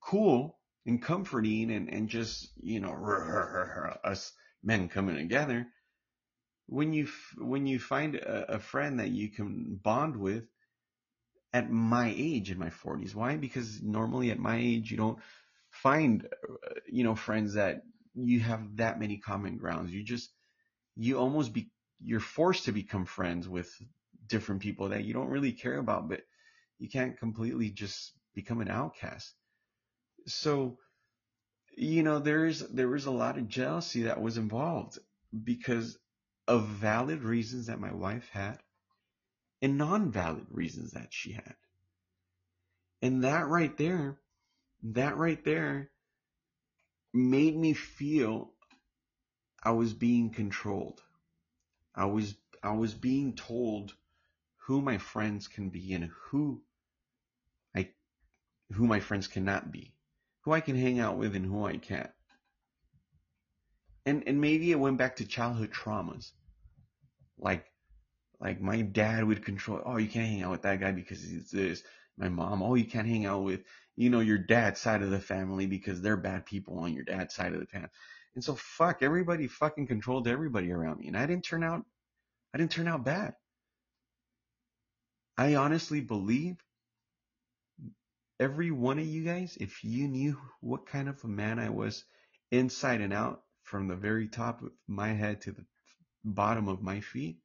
cool 0.00 0.56
and 0.86 1.02
comforting 1.02 1.72
and, 1.72 1.92
and 1.92 2.08
just, 2.08 2.48
you 2.62 2.78
know, 2.78 2.92
us 4.04 4.32
men 4.62 4.88
coming 4.88 5.16
together 5.16 5.66
when 6.66 6.92
you, 6.92 7.08
when 7.38 7.66
you 7.66 7.80
find 7.80 8.14
a, 8.14 8.54
a 8.54 8.58
friend 8.60 9.00
that 9.00 9.10
you 9.10 9.30
can 9.30 9.80
bond 9.82 10.16
with 10.16 10.44
at 11.52 11.70
my 11.70 12.12
age 12.16 12.50
in 12.50 12.58
my 12.58 12.70
40s. 12.70 13.14
Why? 13.14 13.36
Because 13.36 13.82
normally 13.82 14.30
at 14.30 14.38
my 14.38 14.56
age, 14.56 14.90
you 14.90 14.96
don't 14.96 15.18
find, 15.70 16.26
you 16.86 17.04
know, 17.04 17.14
friends 17.14 17.54
that 17.54 17.82
you 18.14 18.40
have 18.40 18.76
that 18.76 18.98
many 18.98 19.18
common 19.18 19.56
grounds. 19.56 19.92
You 19.92 20.02
just, 20.02 20.30
you 20.96 21.18
almost 21.18 21.52
be, 21.52 21.70
you're 22.02 22.20
forced 22.20 22.64
to 22.64 22.72
become 22.72 23.04
friends 23.04 23.48
with 23.48 23.70
different 24.26 24.62
people 24.62 24.90
that 24.90 25.04
you 25.04 25.14
don't 25.14 25.28
really 25.28 25.52
care 25.52 25.78
about, 25.78 26.08
but 26.08 26.20
you 26.78 26.88
can't 26.88 27.18
completely 27.18 27.70
just 27.70 28.12
become 28.34 28.60
an 28.60 28.68
outcast. 28.68 29.34
So, 30.26 30.78
you 31.76 32.02
know, 32.02 32.18
there's, 32.18 32.60
there 32.60 32.88
was 32.88 33.06
a 33.06 33.10
lot 33.10 33.38
of 33.38 33.48
jealousy 33.48 34.02
that 34.02 34.20
was 34.20 34.36
involved 34.36 34.98
because 35.44 35.98
of 36.48 36.66
valid 36.66 37.22
reasons 37.22 37.66
that 37.66 37.80
my 37.80 37.92
wife 37.92 38.28
had 38.32 38.58
and 39.62 39.78
non-valid 39.78 40.46
reasons 40.50 40.92
that 40.92 41.08
she 41.12 41.32
had. 41.32 41.54
And 43.02 43.24
that 43.24 43.46
right 43.48 43.76
there, 43.76 44.18
that 44.82 45.16
right 45.16 45.42
there 45.44 45.90
made 47.12 47.56
me 47.56 47.72
feel 47.72 48.52
I 49.62 49.70
was 49.70 49.92
being 49.92 50.30
controlled. 50.30 51.02
I 51.94 52.06
was, 52.06 52.34
I 52.62 52.72
was 52.72 52.94
being 52.94 53.34
told 53.34 53.94
who 54.56 54.82
my 54.82 54.98
friends 54.98 55.48
can 55.48 55.70
be 55.70 55.92
and 55.94 56.10
who 56.24 56.62
I, 57.74 57.90
who 58.72 58.86
my 58.86 59.00
friends 59.00 59.28
cannot 59.28 59.72
be, 59.72 59.94
who 60.42 60.52
I 60.52 60.60
can 60.60 60.76
hang 60.76 60.98
out 60.98 61.16
with 61.16 61.34
and 61.34 61.46
who 61.46 61.64
I 61.64 61.78
can't. 61.78 62.10
And, 64.04 64.22
and 64.26 64.40
maybe 64.40 64.70
it 64.70 64.78
went 64.78 64.98
back 64.98 65.16
to 65.16 65.24
childhood 65.26 65.72
traumas. 65.72 66.30
Like 67.38 67.66
like 68.40 68.60
my 68.60 68.82
dad 68.82 69.24
would 69.24 69.44
control, 69.44 69.82
oh, 69.84 69.96
you 69.96 70.08
can't 70.08 70.26
hang 70.26 70.42
out 70.42 70.50
with 70.50 70.62
that 70.62 70.80
guy 70.80 70.92
because 70.92 71.22
he's 71.22 71.50
this. 71.50 71.82
My 72.18 72.28
mom, 72.28 72.62
oh, 72.62 72.74
you 72.74 72.84
can't 72.84 73.08
hang 73.08 73.26
out 73.26 73.42
with, 73.42 73.62
you 73.96 74.10
know, 74.10 74.20
your 74.20 74.38
dad's 74.38 74.80
side 74.80 75.02
of 75.02 75.10
the 75.10 75.20
family 75.20 75.66
because 75.66 76.00
they're 76.00 76.16
bad 76.16 76.46
people 76.46 76.78
on 76.78 76.94
your 76.94 77.04
dad's 77.04 77.34
side 77.34 77.52
of 77.52 77.60
the 77.60 77.66
family. 77.66 77.88
And 78.34 78.44
so 78.44 78.54
fuck, 78.54 79.02
everybody 79.02 79.46
fucking 79.48 79.86
controlled 79.86 80.28
everybody 80.28 80.70
around 80.70 81.00
me. 81.00 81.08
And 81.08 81.16
I 81.16 81.26
didn't 81.26 81.44
turn 81.44 81.64
out, 81.64 81.84
I 82.54 82.58
didn't 82.58 82.72
turn 82.72 82.88
out 82.88 83.04
bad. 83.04 83.34
I 85.38 85.56
honestly 85.56 86.00
believe 86.00 86.56
every 88.40 88.70
one 88.70 88.98
of 88.98 89.06
you 89.06 89.24
guys, 89.24 89.56
if 89.60 89.84
you 89.84 90.08
knew 90.08 90.38
what 90.60 90.86
kind 90.86 91.08
of 91.08 91.22
a 91.24 91.28
man 91.28 91.58
I 91.58 91.70
was 91.70 92.04
inside 92.50 93.00
and 93.00 93.12
out, 93.12 93.42
from 93.66 93.88
the 93.88 93.96
very 93.96 94.28
top 94.28 94.62
of 94.62 94.70
my 94.86 95.08
head 95.08 95.40
to 95.40 95.50
the 95.50 95.64
bottom 96.24 96.68
of 96.68 96.82
my 96.82 97.00
feet, 97.00 97.38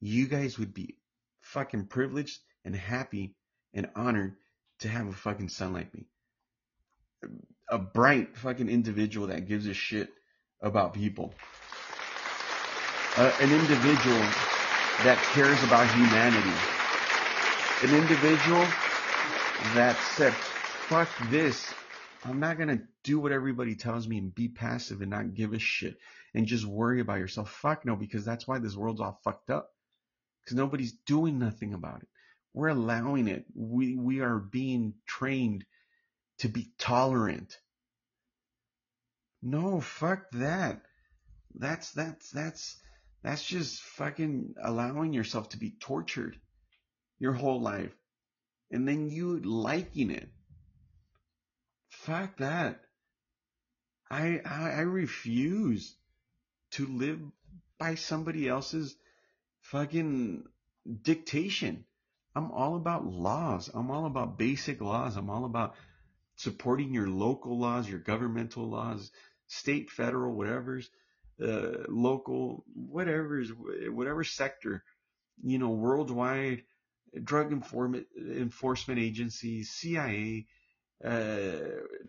you 0.00 0.26
guys 0.28 0.58
would 0.58 0.74
be 0.74 0.96
fucking 1.40 1.86
privileged 1.86 2.38
and 2.64 2.74
happy 2.74 3.34
and 3.74 3.88
honored 3.94 4.36
to 4.80 4.88
have 4.88 5.06
a 5.06 5.12
fucking 5.12 5.48
son 5.48 5.72
like 5.72 5.92
me. 5.94 6.06
A 7.70 7.78
bright 7.78 8.36
fucking 8.36 8.68
individual 8.68 9.28
that 9.28 9.46
gives 9.46 9.66
a 9.66 9.74
shit 9.74 10.10
about 10.60 10.94
people. 10.94 11.34
Uh, 13.16 13.32
an 13.40 13.50
individual 13.50 14.20
that 15.02 15.18
cares 15.32 15.62
about 15.64 15.88
humanity. 15.92 16.54
An 17.82 17.94
individual 17.94 18.64
that 19.74 19.96
said, 20.14 20.32
fuck 20.32 21.08
this. 21.30 21.72
I'm 22.24 22.40
not 22.40 22.56
going 22.56 22.68
to 22.68 22.82
do 23.04 23.18
what 23.18 23.32
everybody 23.32 23.74
tells 23.74 24.06
me 24.06 24.18
and 24.18 24.34
be 24.34 24.48
passive 24.48 25.00
and 25.00 25.10
not 25.10 25.34
give 25.34 25.52
a 25.52 25.58
shit 25.58 25.98
and 26.34 26.46
just 26.46 26.64
worry 26.64 27.00
about 27.00 27.18
yourself. 27.18 27.50
Fuck 27.50 27.84
no, 27.84 27.96
because 27.96 28.24
that's 28.24 28.46
why 28.46 28.58
this 28.58 28.76
world's 28.76 29.00
all 29.00 29.20
fucked 29.24 29.50
up. 29.50 29.70
Because 30.48 30.56
nobody's 30.56 30.92
doing 31.04 31.38
nothing 31.38 31.74
about 31.74 32.00
it. 32.00 32.08
We're 32.54 32.68
allowing 32.68 33.28
it. 33.28 33.44
We, 33.54 33.96
we 33.96 34.20
are 34.20 34.38
being 34.38 34.94
trained 35.06 35.66
to 36.38 36.48
be 36.48 36.70
tolerant. 36.78 37.54
No, 39.42 39.82
fuck 39.82 40.30
that. 40.32 40.80
That's, 41.54 41.90
that's, 41.90 42.30
that's, 42.30 42.78
that's 43.22 43.44
just 43.44 43.82
fucking 43.82 44.54
allowing 44.64 45.12
yourself 45.12 45.50
to 45.50 45.58
be 45.58 45.74
tortured 45.80 46.40
your 47.18 47.34
whole 47.34 47.60
life 47.60 47.92
and 48.70 48.88
then 48.88 49.10
you 49.10 49.40
liking 49.40 50.10
it. 50.10 50.30
Fuck 51.90 52.38
that. 52.38 52.80
I, 54.10 54.40
I, 54.46 54.70
I 54.70 54.80
refuse 54.80 55.94
to 56.70 56.86
live 56.86 57.20
by 57.78 57.96
somebody 57.96 58.48
else's 58.48 58.96
fucking 59.70 60.44
dictation. 61.02 61.84
I'm 62.34 62.50
all 62.52 62.76
about 62.76 63.06
laws. 63.06 63.70
I'm 63.72 63.90
all 63.90 64.06
about 64.06 64.38
basic 64.38 64.80
laws. 64.80 65.16
I'm 65.16 65.30
all 65.30 65.44
about 65.44 65.74
supporting 66.36 66.94
your 66.94 67.08
local 67.08 67.58
laws, 67.58 67.88
your 67.88 67.98
governmental 67.98 68.68
laws, 68.68 69.10
state, 69.46 69.90
federal, 69.90 70.34
whatever's, 70.34 70.88
uh, 71.42 71.84
local, 71.88 72.64
whatever's, 72.74 73.50
whatever 73.50 74.24
sector, 74.24 74.84
you 75.42 75.58
know, 75.58 75.70
worldwide 75.70 76.62
drug 77.24 77.52
enforcement 77.52 78.98
agencies, 79.00 79.70
CIA, 79.70 80.46
uh, 81.04 81.50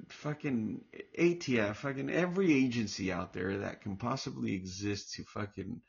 fucking 0.10 0.82
ATF, 1.18 1.76
fucking 1.78 2.10
every 2.10 2.54
agency 2.54 3.12
out 3.12 3.34
there 3.34 3.60
that 3.60 3.82
can 3.82 3.98
possibly 3.98 4.54
exist 4.54 5.14
to 5.14 5.24
fucking 5.24 5.82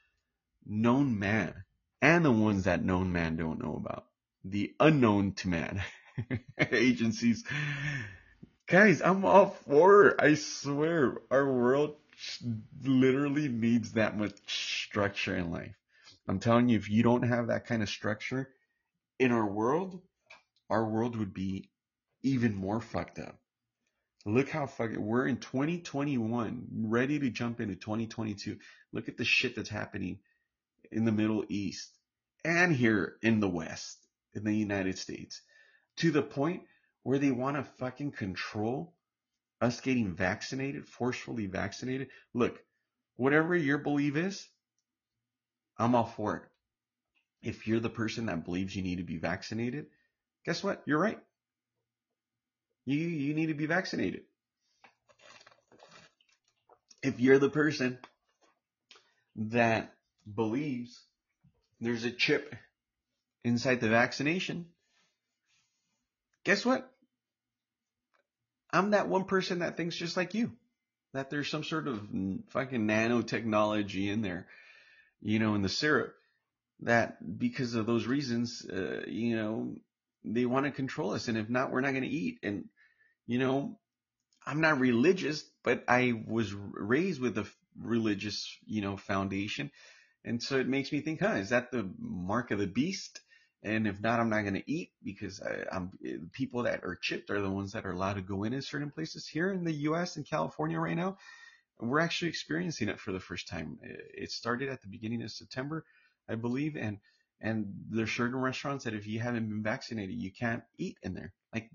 known 0.66 1.18
man 1.18 1.64
and 2.02 2.24
the 2.24 2.32
ones 2.32 2.64
that 2.64 2.84
known 2.84 3.12
man 3.12 3.36
don't 3.36 3.62
know 3.62 3.76
about. 3.76 4.06
The 4.44 4.74
unknown 4.80 5.32
to 5.34 5.48
man 5.48 5.82
agencies. 6.70 7.44
Guys, 8.66 9.02
I'm 9.02 9.24
all 9.24 9.56
for 9.66 10.06
it. 10.06 10.16
I 10.20 10.34
swear 10.34 11.18
our 11.30 11.52
world 11.52 11.96
literally 12.82 13.48
needs 13.48 13.92
that 13.92 14.16
much 14.16 14.34
structure 14.46 15.36
in 15.36 15.50
life. 15.50 15.74
I'm 16.28 16.38
telling 16.38 16.68
you, 16.68 16.78
if 16.78 16.88
you 16.88 17.02
don't 17.02 17.24
have 17.24 17.48
that 17.48 17.66
kind 17.66 17.82
of 17.82 17.88
structure 17.88 18.48
in 19.18 19.32
our 19.32 19.46
world, 19.46 20.00
our 20.68 20.84
world 20.84 21.16
would 21.16 21.34
be 21.34 21.70
even 22.22 22.54
more 22.54 22.80
fucked 22.80 23.18
up. 23.18 23.36
Look 24.26 24.50
how 24.50 24.66
fucking 24.66 25.04
we're 25.04 25.26
in 25.26 25.38
2021, 25.38 26.68
ready 26.84 27.18
to 27.18 27.30
jump 27.30 27.60
into 27.60 27.74
2022. 27.74 28.58
Look 28.92 29.08
at 29.08 29.16
the 29.16 29.24
shit 29.24 29.56
that's 29.56 29.70
happening 29.70 30.18
in 30.92 31.04
the 31.04 31.12
Middle 31.12 31.44
East 31.48 31.90
and 32.44 32.74
here 32.74 33.16
in 33.22 33.40
the 33.40 33.48
West, 33.48 33.98
in 34.34 34.44
the 34.44 34.54
United 34.54 34.98
States, 34.98 35.42
to 35.98 36.10
the 36.10 36.22
point 36.22 36.62
where 37.02 37.18
they 37.18 37.30
want 37.30 37.56
to 37.56 37.64
fucking 37.78 38.12
control 38.12 38.94
us 39.60 39.80
getting 39.80 40.14
vaccinated, 40.14 40.86
forcefully 40.86 41.46
vaccinated. 41.46 42.08
Look, 42.32 42.58
whatever 43.16 43.54
your 43.54 43.78
belief 43.78 44.16
is, 44.16 44.48
I'm 45.78 45.94
all 45.94 46.06
for 46.06 46.36
it. 46.36 46.42
If 47.42 47.66
you're 47.66 47.80
the 47.80 47.90
person 47.90 48.26
that 48.26 48.44
believes 48.44 48.74
you 48.74 48.82
need 48.82 48.96
to 48.96 49.04
be 49.04 49.18
vaccinated, 49.18 49.86
guess 50.44 50.62
what? 50.62 50.82
You're 50.86 50.98
right 50.98 51.18
you, 52.90 52.98
you 52.98 53.34
need 53.34 53.46
to 53.46 53.54
be 53.54 53.66
vaccinated. 53.66 54.22
If 57.02 57.20
you're 57.20 57.38
the 57.38 57.50
person 57.50 57.98
that 59.36 59.94
believes 60.34 61.00
there's 61.80 62.04
a 62.04 62.10
chip 62.10 62.54
inside 63.44 63.80
the 63.80 63.88
vaccination, 63.88 64.66
guess 66.44 66.64
what? 66.64 66.90
I'm 68.72 68.90
that 68.90 69.08
one 69.08 69.24
person 69.24 69.60
that 69.60 69.76
thinks 69.76 69.96
just 69.96 70.16
like 70.16 70.34
you, 70.34 70.52
that 71.12 71.30
there's 71.30 71.50
some 71.50 71.64
sort 71.64 71.88
of 71.88 72.00
fucking 72.50 72.86
nanotechnology 72.86 74.08
in 74.08 74.22
there, 74.22 74.46
you 75.20 75.38
know, 75.38 75.54
in 75.54 75.62
the 75.62 75.68
syrup 75.68 76.14
that 76.82 77.38
because 77.38 77.74
of 77.74 77.86
those 77.86 78.06
reasons, 78.06 78.64
uh, 78.70 79.02
you 79.06 79.36
know, 79.36 79.74
they 80.24 80.46
want 80.46 80.66
to 80.66 80.72
control 80.72 81.12
us. 81.12 81.28
And 81.28 81.36
if 81.36 81.48
not, 81.48 81.72
we're 81.72 81.80
not 81.80 81.92
going 81.92 82.04
to 82.04 82.08
eat. 82.08 82.38
And 82.42 82.68
you 83.26 83.38
know, 83.38 83.78
I'm 84.44 84.60
not 84.60 84.80
religious, 84.80 85.44
but 85.62 85.84
I 85.86 86.22
was 86.26 86.52
raised 86.52 87.20
with 87.20 87.38
a 87.38 87.46
religious, 87.80 88.56
you 88.66 88.82
know, 88.82 88.96
foundation. 88.96 89.70
And 90.24 90.42
so 90.42 90.58
it 90.58 90.68
makes 90.68 90.92
me 90.92 91.00
think, 91.00 91.20
huh, 91.20 91.34
is 91.34 91.50
that 91.50 91.70
the 91.70 91.88
mark 91.98 92.50
of 92.50 92.58
the 92.58 92.66
beast? 92.66 93.20
And 93.62 93.86
if 93.86 94.00
not, 94.00 94.20
I'm 94.20 94.30
not 94.30 94.42
going 94.42 94.54
to 94.54 94.70
eat 94.70 94.92
because 95.02 95.40
I, 95.40 95.76
am 95.76 95.90
people 96.32 96.62
that 96.62 96.82
are 96.84 96.96
chipped 96.96 97.30
are 97.30 97.40
the 97.40 97.50
ones 97.50 97.72
that 97.72 97.84
are 97.84 97.92
allowed 97.92 98.14
to 98.14 98.22
go 98.22 98.44
in 98.44 98.52
in 98.54 98.62
certain 98.62 98.90
places 98.90 99.26
here 99.26 99.52
in 99.52 99.64
the 99.64 99.72
U.S. 99.72 100.16
and 100.16 100.26
California 100.28 100.78
right 100.78 100.96
now. 100.96 101.18
We're 101.78 102.00
actually 102.00 102.28
experiencing 102.28 102.88
it 102.88 103.00
for 103.00 103.12
the 103.12 103.20
first 103.20 103.48
time. 103.48 103.78
It 103.82 104.30
started 104.30 104.68
at 104.68 104.82
the 104.82 104.88
beginning 104.88 105.22
of 105.22 105.30
September, 105.30 105.84
I 106.28 106.34
believe, 106.34 106.76
and 106.76 106.98
and 107.42 107.72
there's 107.88 108.12
certain 108.12 108.38
restaurants 108.38 108.84
that 108.84 108.92
if 108.92 109.06
you 109.06 109.18
haven't 109.20 109.48
been 109.48 109.62
vaccinated, 109.62 110.14
you 110.14 110.30
can't 110.30 110.62
eat 110.76 110.98
in 111.02 111.14
there, 111.14 111.32
like 111.54 111.70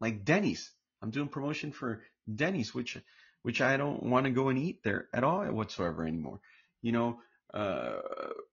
like 0.00 0.24
Denny's. 0.24 0.72
I'm 1.00 1.10
doing 1.10 1.28
promotion 1.28 1.70
for 1.70 2.02
Denny's, 2.32 2.74
which 2.74 2.98
which 3.42 3.60
I 3.60 3.76
don't 3.76 4.02
want 4.02 4.24
to 4.24 4.32
go 4.32 4.48
and 4.48 4.58
eat 4.58 4.82
there 4.82 5.08
at 5.14 5.22
all 5.22 5.44
whatsoever 5.46 6.04
anymore. 6.04 6.40
You 6.82 6.90
know, 6.90 7.20
uh, 7.54 8.00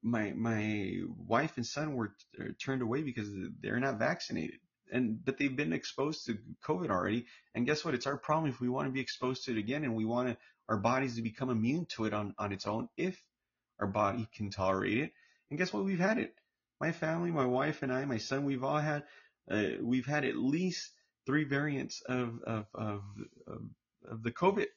my 0.02 0.34
my 0.34 1.02
wife 1.18 1.54
and 1.58 1.66
son 1.66 1.96
were 1.96 2.16
t- 2.38 2.54
turned 2.64 2.82
away 2.82 3.02
because 3.02 3.30
they're 3.62 3.80
not 3.80 4.00
vaccinated, 4.00 4.60
and 4.92 5.24
but 5.24 5.38
they've 5.38 5.56
been 5.56 5.74
exposed 5.74 6.26
to 6.26 6.38
COVID 6.66 6.90
already. 6.90 7.26
And 7.56 7.66
guess 7.66 7.84
what? 7.84 7.94
It's 7.94 8.08
our 8.08 8.18
problem 8.18 8.52
if 8.52 8.62
we 8.62 8.70
want 8.70 8.88
to 8.88 8.92
be 8.92 9.02
exposed 9.02 9.46
to 9.46 9.52
it 9.52 9.58
again, 9.58 9.84
and 9.84 9.96
we 9.96 10.06
want 10.06 10.38
our 10.70 10.78
bodies 10.78 11.16
to 11.16 11.22
become 11.22 11.50
immune 11.50 11.86
to 11.96 12.06
it 12.06 12.14
on 12.14 12.36
on 12.38 12.54
its 12.54 12.68
own 12.68 12.90
if 12.98 13.22
our 13.80 13.88
body 13.88 14.28
can 14.36 14.50
tolerate 14.50 14.98
it. 14.98 15.12
And 15.50 15.60
guess 15.60 15.74
what? 15.74 15.86
We've 15.86 16.00
had 16.00 16.18
it. 16.18 16.34
My 16.80 16.92
family, 16.92 17.32
my 17.32 17.46
wife 17.46 17.84
and 17.84 17.92
I, 17.92 18.06
my 18.06 18.18
son, 18.18 18.46
we've 18.46 18.64
all 18.64 18.80
had, 18.80 19.04
uh, 19.50 19.64
we've 19.82 20.06
had 20.06 20.26
at 20.26 20.36
least 20.36 20.92
three 21.26 21.44
variants 21.44 22.02
of 22.02 22.40
of 22.46 22.66
of, 22.74 23.02
of, 23.48 23.62
of 24.10 24.24
the 24.24 24.32
COVID 24.32 24.68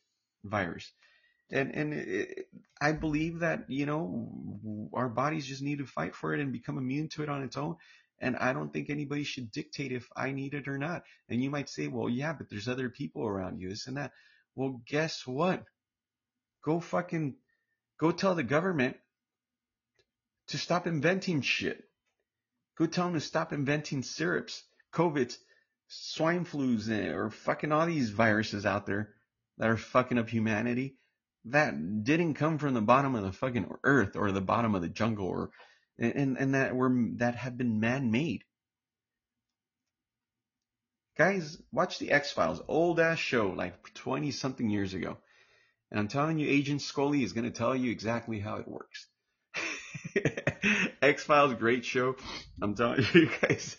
virus. 0.44 0.90
And 1.50 1.74
and 1.74 1.94
it, 1.94 2.48
I 2.80 2.92
believe 2.92 3.40
that 3.40 3.64
you 3.68 3.86
know 3.86 4.90
our 4.92 5.08
bodies 5.08 5.46
just 5.46 5.62
need 5.62 5.78
to 5.78 5.86
fight 5.86 6.14
for 6.14 6.34
it 6.34 6.40
and 6.40 6.52
become 6.52 6.78
immune 6.78 7.08
to 7.10 7.22
it 7.22 7.28
on 7.28 7.42
its 7.42 7.56
own. 7.56 7.76
And 8.18 8.36
I 8.36 8.52
don't 8.52 8.72
think 8.72 8.88
anybody 8.88 9.24
should 9.24 9.52
dictate 9.52 9.92
if 9.92 10.08
I 10.16 10.32
need 10.32 10.54
it 10.54 10.68
or 10.68 10.78
not. 10.78 11.02
And 11.28 11.42
you 11.42 11.50
might 11.50 11.68
say, 11.68 11.86
well, 11.86 12.08
yeah, 12.08 12.32
but 12.32 12.48
there's 12.48 12.68
other 12.68 12.88
people 12.88 13.26
around 13.26 13.60
you, 13.60 13.68
this 13.68 13.86
and 13.86 13.98
that. 13.98 14.12
Well, 14.54 14.80
guess 14.86 15.26
what? 15.26 15.64
Go 16.64 16.80
fucking 16.80 17.36
go 17.98 18.10
tell 18.12 18.34
the 18.34 18.42
government 18.42 18.96
to 20.48 20.58
stop 20.58 20.86
inventing 20.86 21.42
shit. 21.42 21.84
Go 22.76 22.86
tell 22.86 23.06
them 23.06 23.14
to 23.14 23.20
stop 23.20 23.52
inventing 23.52 24.02
syrups, 24.02 24.62
COVIDs, 24.92 25.36
swine 25.88 26.44
flus 26.44 26.90
eh, 26.90 27.12
or 27.12 27.30
fucking 27.30 27.72
all 27.72 27.86
these 27.86 28.10
viruses 28.10 28.66
out 28.66 28.86
there 28.86 29.14
that 29.58 29.68
are 29.68 29.76
fucking 29.76 30.18
up 30.18 30.28
humanity 30.28 30.96
that 31.46 32.04
didn't 32.04 32.34
come 32.34 32.58
from 32.58 32.74
the 32.74 32.80
bottom 32.80 33.14
of 33.14 33.22
the 33.22 33.32
fucking 33.32 33.70
earth 33.84 34.16
or 34.16 34.32
the 34.32 34.40
bottom 34.40 34.74
of 34.74 34.82
the 34.82 34.88
jungle 34.88 35.26
or 35.26 35.50
and, 35.98 36.36
and 36.36 36.54
that 36.54 36.74
were 36.74 36.92
that 37.16 37.36
have 37.36 37.56
been 37.56 37.80
man-made. 37.80 38.44
Guys, 41.16 41.56
watch 41.72 41.98
the 41.98 42.10
X-Files, 42.10 42.60
old 42.68 43.00
ass 43.00 43.18
show, 43.18 43.48
like 43.48 43.94
20 43.94 44.30
something 44.32 44.68
years 44.68 44.92
ago. 44.92 45.16
And 45.90 45.98
I'm 45.98 46.08
telling 46.08 46.38
you, 46.38 46.46
Agent 46.46 46.82
Scully 46.82 47.22
is 47.22 47.32
going 47.32 47.50
to 47.50 47.56
tell 47.56 47.74
you 47.74 47.90
exactly 47.90 48.38
how 48.38 48.56
it 48.56 48.68
works. 48.68 49.06
X-Files, 51.02 51.54
great 51.54 51.86
show. 51.86 52.16
I'm 52.60 52.74
telling 52.74 53.06
you 53.14 53.30
guys, 53.40 53.78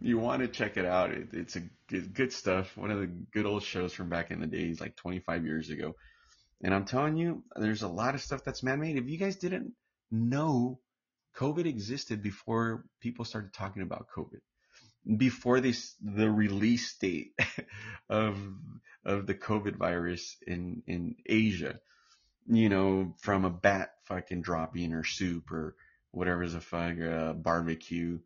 you 0.00 0.18
want 0.18 0.40
to 0.40 0.48
check 0.48 0.78
it 0.78 0.86
out. 0.86 1.10
It, 1.10 1.28
it's 1.32 1.56
a 1.56 1.62
it's 1.90 2.06
good 2.06 2.32
stuff. 2.32 2.74
One 2.76 2.90
of 2.90 3.00
the 3.00 3.06
good 3.06 3.44
old 3.44 3.64
shows 3.64 3.92
from 3.92 4.08
back 4.08 4.30
in 4.30 4.40
the 4.40 4.46
days, 4.46 4.80
like 4.80 4.96
25 4.96 5.44
years 5.44 5.68
ago. 5.68 5.94
And 6.62 6.74
I'm 6.74 6.84
telling 6.84 7.16
you, 7.16 7.42
there's 7.56 7.82
a 7.82 7.88
lot 7.88 8.14
of 8.14 8.20
stuff 8.20 8.44
that's 8.44 8.62
man-made. 8.62 8.96
If 8.96 9.08
you 9.08 9.18
guys 9.18 9.36
didn't 9.36 9.72
know, 10.10 10.78
COVID 11.36 11.66
existed 11.66 12.22
before 12.22 12.84
people 13.00 13.24
started 13.24 13.52
talking 13.52 13.82
about 13.82 14.06
COVID 14.16 14.40
before 15.16 15.60
the 15.60 16.30
release 16.30 16.96
date 16.98 17.32
of 18.08 18.38
of 19.04 19.26
the 19.26 19.34
COVID 19.34 19.76
virus 19.76 20.36
in 20.46 20.82
in 20.86 21.16
Asia, 21.26 21.80
you 22.46 22.68
know, 22.68 23.14
from 23.20 23.44
a 23.44 23.50
bat 23.50 23.90
fucking 24.04 24.42
dropping 24.42 24.92
or 24.92 25.04
soup 25.04 25.50
or 25.50 25.74
whatever's 26.12 26.54
a 26.54 26.60
fuck 26.60 27.00
uh, 27.00 27.32
barbecue, 27.32 28.18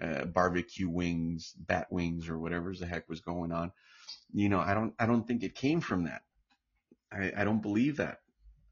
uh, 0.00 0.24
barbecue 0.26 0.88
wings, 0.88 1.52
bat 1.56 1.88
wings 1.90 2.28
or 2.28 2.38
whatever's 2.38 2.80
the 2.80 2.86
heck 2.86 3.08
was 3.08 3.20
going 3.20 3.50
on. 3.50 3.72
You 4.32 4.48
know, 4.48 4.60
I 4.60 4.74
don't 4.74 4.94
I 4.98 5.06
don't 5.06 5.26
think 5.26 5.42
it 5.42 5.54
came 5.54 5.80
from 5.80 6.04
that. 6.04 6.22
I 7.12 7.32
I 7.36 7.44
don't 7.44 7.62
believe 7.62 7.96
that. 7.98 8.20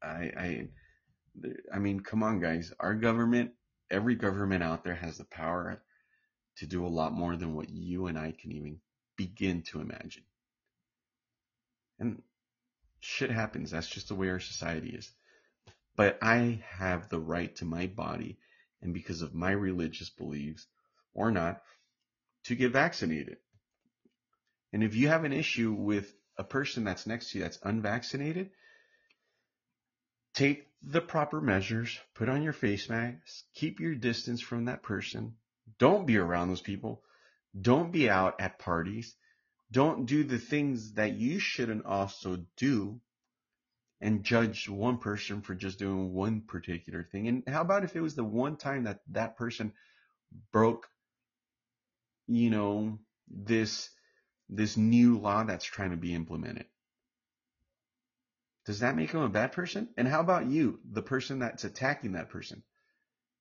I 0.03 0.33
I 0.37 0.69
I 1.73 1.79
mean, 1.79 2.01
come 2.01 2.23
on, 2.23 2.41
guys. 2.41 2.73
Our 2.81 2.95
government, 2.95 3.53
every 3.91 4.15
government 4.15 4.63
out 4.63 4.85
there 4.85 4.95
has 4.95 5.19
the 5.19 5.25
power 5.25 5.83
to 6.57 6.67
do 6.67 6.85
a 6.85 6.89
lot 6.89 7.13
more 7.13 7.37
than 7.37 7.55
what 7.55 7.71
you 7.71 8.07
and 8.07 8.19
I 8.19 8.33
can 8.33 8.53
even 8.53 8.81
begin 9.17 9.63
to 9.63 9.81
imagine. 9.81 10.25
And 11.99 12.23
shit 13.01 13.31
happens. 13.31 13.71
That's 13.71 13.89
just 13.89 14.09
the 14.09 14.15
way 14.15 14.29
our 14.31 14.41
society 14.41 14.91
is. 14.91 15.11
But 15.97 16.19
I 16.23 16.63
have 16.69 17.09
the 17.09 17.19
right 17.19 17.55
to 17.57 17.65
my 17.65 17.87
body, 17.87 18.39
and 18.83 18.95
because 18.95 19.23
of 19.23 19.35
my 19.35 19.51
religious 19.51 20.11
beliefs 20.11 20.67
or 21.13 21.33
not, 21.33 21.61
to 22.45 22.55
get 22.55 22.73
vaccinated. 22.73 23.39
And 24.73 24.85
if 24.85 24.95
you 24.95 25.09
have 25.09 25.25
an 25.25 25.33
issue 25.33 25.73
with 25.73 26.13
a 26.39 26.45
person 26.45 26.85
that's 26.85 27.07
next 27.07 27.31
to 27.31 27.39
you 27.39 27.45
that's 27.45 27.59
unvaccinated, 27.63 28.51
take 30.35 30.67
the 30.83 31.01
proper 31.01 31.41
measures, 31.41 31.99
put 32.15 32.29
on 32.29 32.43
your 32.43 32.53
face 32.53 32.89
mask, 32.89 33.45
keep 33.55 33.81
your 33.81 33.95
distance 33.95 34.41
from 34.41 34.67
that 34.67 34.83
person, 34.83 35.35
don't 35.79 36.07
be 36.07 36.17
around 36.17 36.49
those 36.49 36.61
people. 36.61 37.03
Don't 37.59 37.93
be 37.93 38.09
out 38.09 38.41
at 38.41 38.59
parties. 38.59 39.15
Don't 39.71 40.07
do 40.07 40.25
the 40.25 40.39
things 40.39 40.95
that 40.95 41.15
you 41.15 41.39
shouldn't 41.39 41.85
also 41.85 42.45
do 42.57 43.01
and 44.01 44.25
judge 44.25 44.69
one 44.69 44.99
person 44.99 45.43
for 45.43 45.55
just 45.55 45.79
doing 45.79 46.13
one 46.13 46.43
particular 46.43 47.03
thing. 47.03 47.29
And 47.29 47.43
how 47.49 47.63
about 47.63 47.85
if 47.85 47.97
it 47.97 48.01
was 48.01 48.15
the 48.15 48.25
one 48.25 48.57
time 48.57 48.85
that 48.85 49.01
that 49.09 49.37
person 49.37 49.73
broke, 50.53 50.89
you 52.27 52.51
know, 52.51 52.99
this, 53.29 53.91
this 54.49 54.77
new 54.77 55.19
law 55.19 55.45
that's 55.45 55.65
trying 55.65 55.91
to 55.91 55.97
be 55.97 56.15
implemented? 56.15 56.67
Does 58.67 58.81
that 58.81 58.97
make 58.97 59.11
him 59.11 59.21
a 59.21 59.29
bad 59.29 59.53
person? 59.53 59.89
And 59.97 60.07
how 60.07 60.21
about 60.21 60.47
you, 60.47 60.81
the 60.91 61.03
person 61.03 61.39
that's 61.39 61.65
attacking 61.65 62.13
that 62.13 62.29
person? 62.29 62.63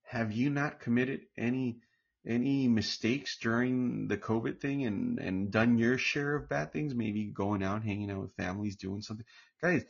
Have 0.03 0.31
you 0.31 0.49
not 0.49 0.79
committed 0.79 1.21
any 1.37 1.81
any 2.27 2.67
mistakes 2.67 3.37
during 3.37 4.07
the 4.07 4.17
COVID 4.17 4.59
thing 4.59 4.85
and, 4.85 5.17
and 5.19 5.51
done 5.51 5.77
your 5.77 5.97
share 5.97 6.35
of 6.35 6.49
bad 6.49 6.73
things, 6.73 6.93
maybe 6.93 7.25
going 7.25 7.63
out, 7.63 7.83
hanging 7.83 8.11
out 8.11 8.21
with 8.21 8.35
families, 8.35 8.75
doing 8.75 9.01
something. 9.01 9.25
Guys, 9.61 9.83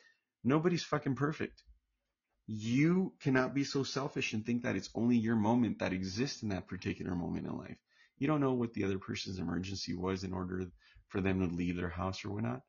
nobody's 0.43 0.83
fucking 0.83 1.15
perfect. 1.15 1.63
You 2.45 3.13
cannot 3.21 3.53
be 3.53 3.63
so 3.63 3.83
selfish 3.83 4.33
and 4.33 4.45
think 4.45 4.63
that 4.63 4.75
it's 4.75 4.89
only 4.95 5.17
your 5.17 5.35
moment 5.35 5.79
that 5.79 5.93
exists 5.93 6.43
in 6.43 6.49
that 6.49 6.67
particular 6.67 7.15
moment 7.15 7.47
in 7.47 7.57
life. 7.57 7.77
You 8.19 8.27
don't 8.27 8.41
know 8.41 8.53
what 8.53 8.73
the 8.73 8.83
other 8.83 8.99
person's 8.99 9.39
emergency 9.39 9.95
was 9.95 10.23
in 10.23 10.33
order 10.33 10.65
for 11.09 11.21
them 11.21 11.39
to 11.39 11.55
leave 11.55 11.77
their 11.77 11.89
house 11.89 12.23
or 12.25 12.31
whatnot. 12.31 12.61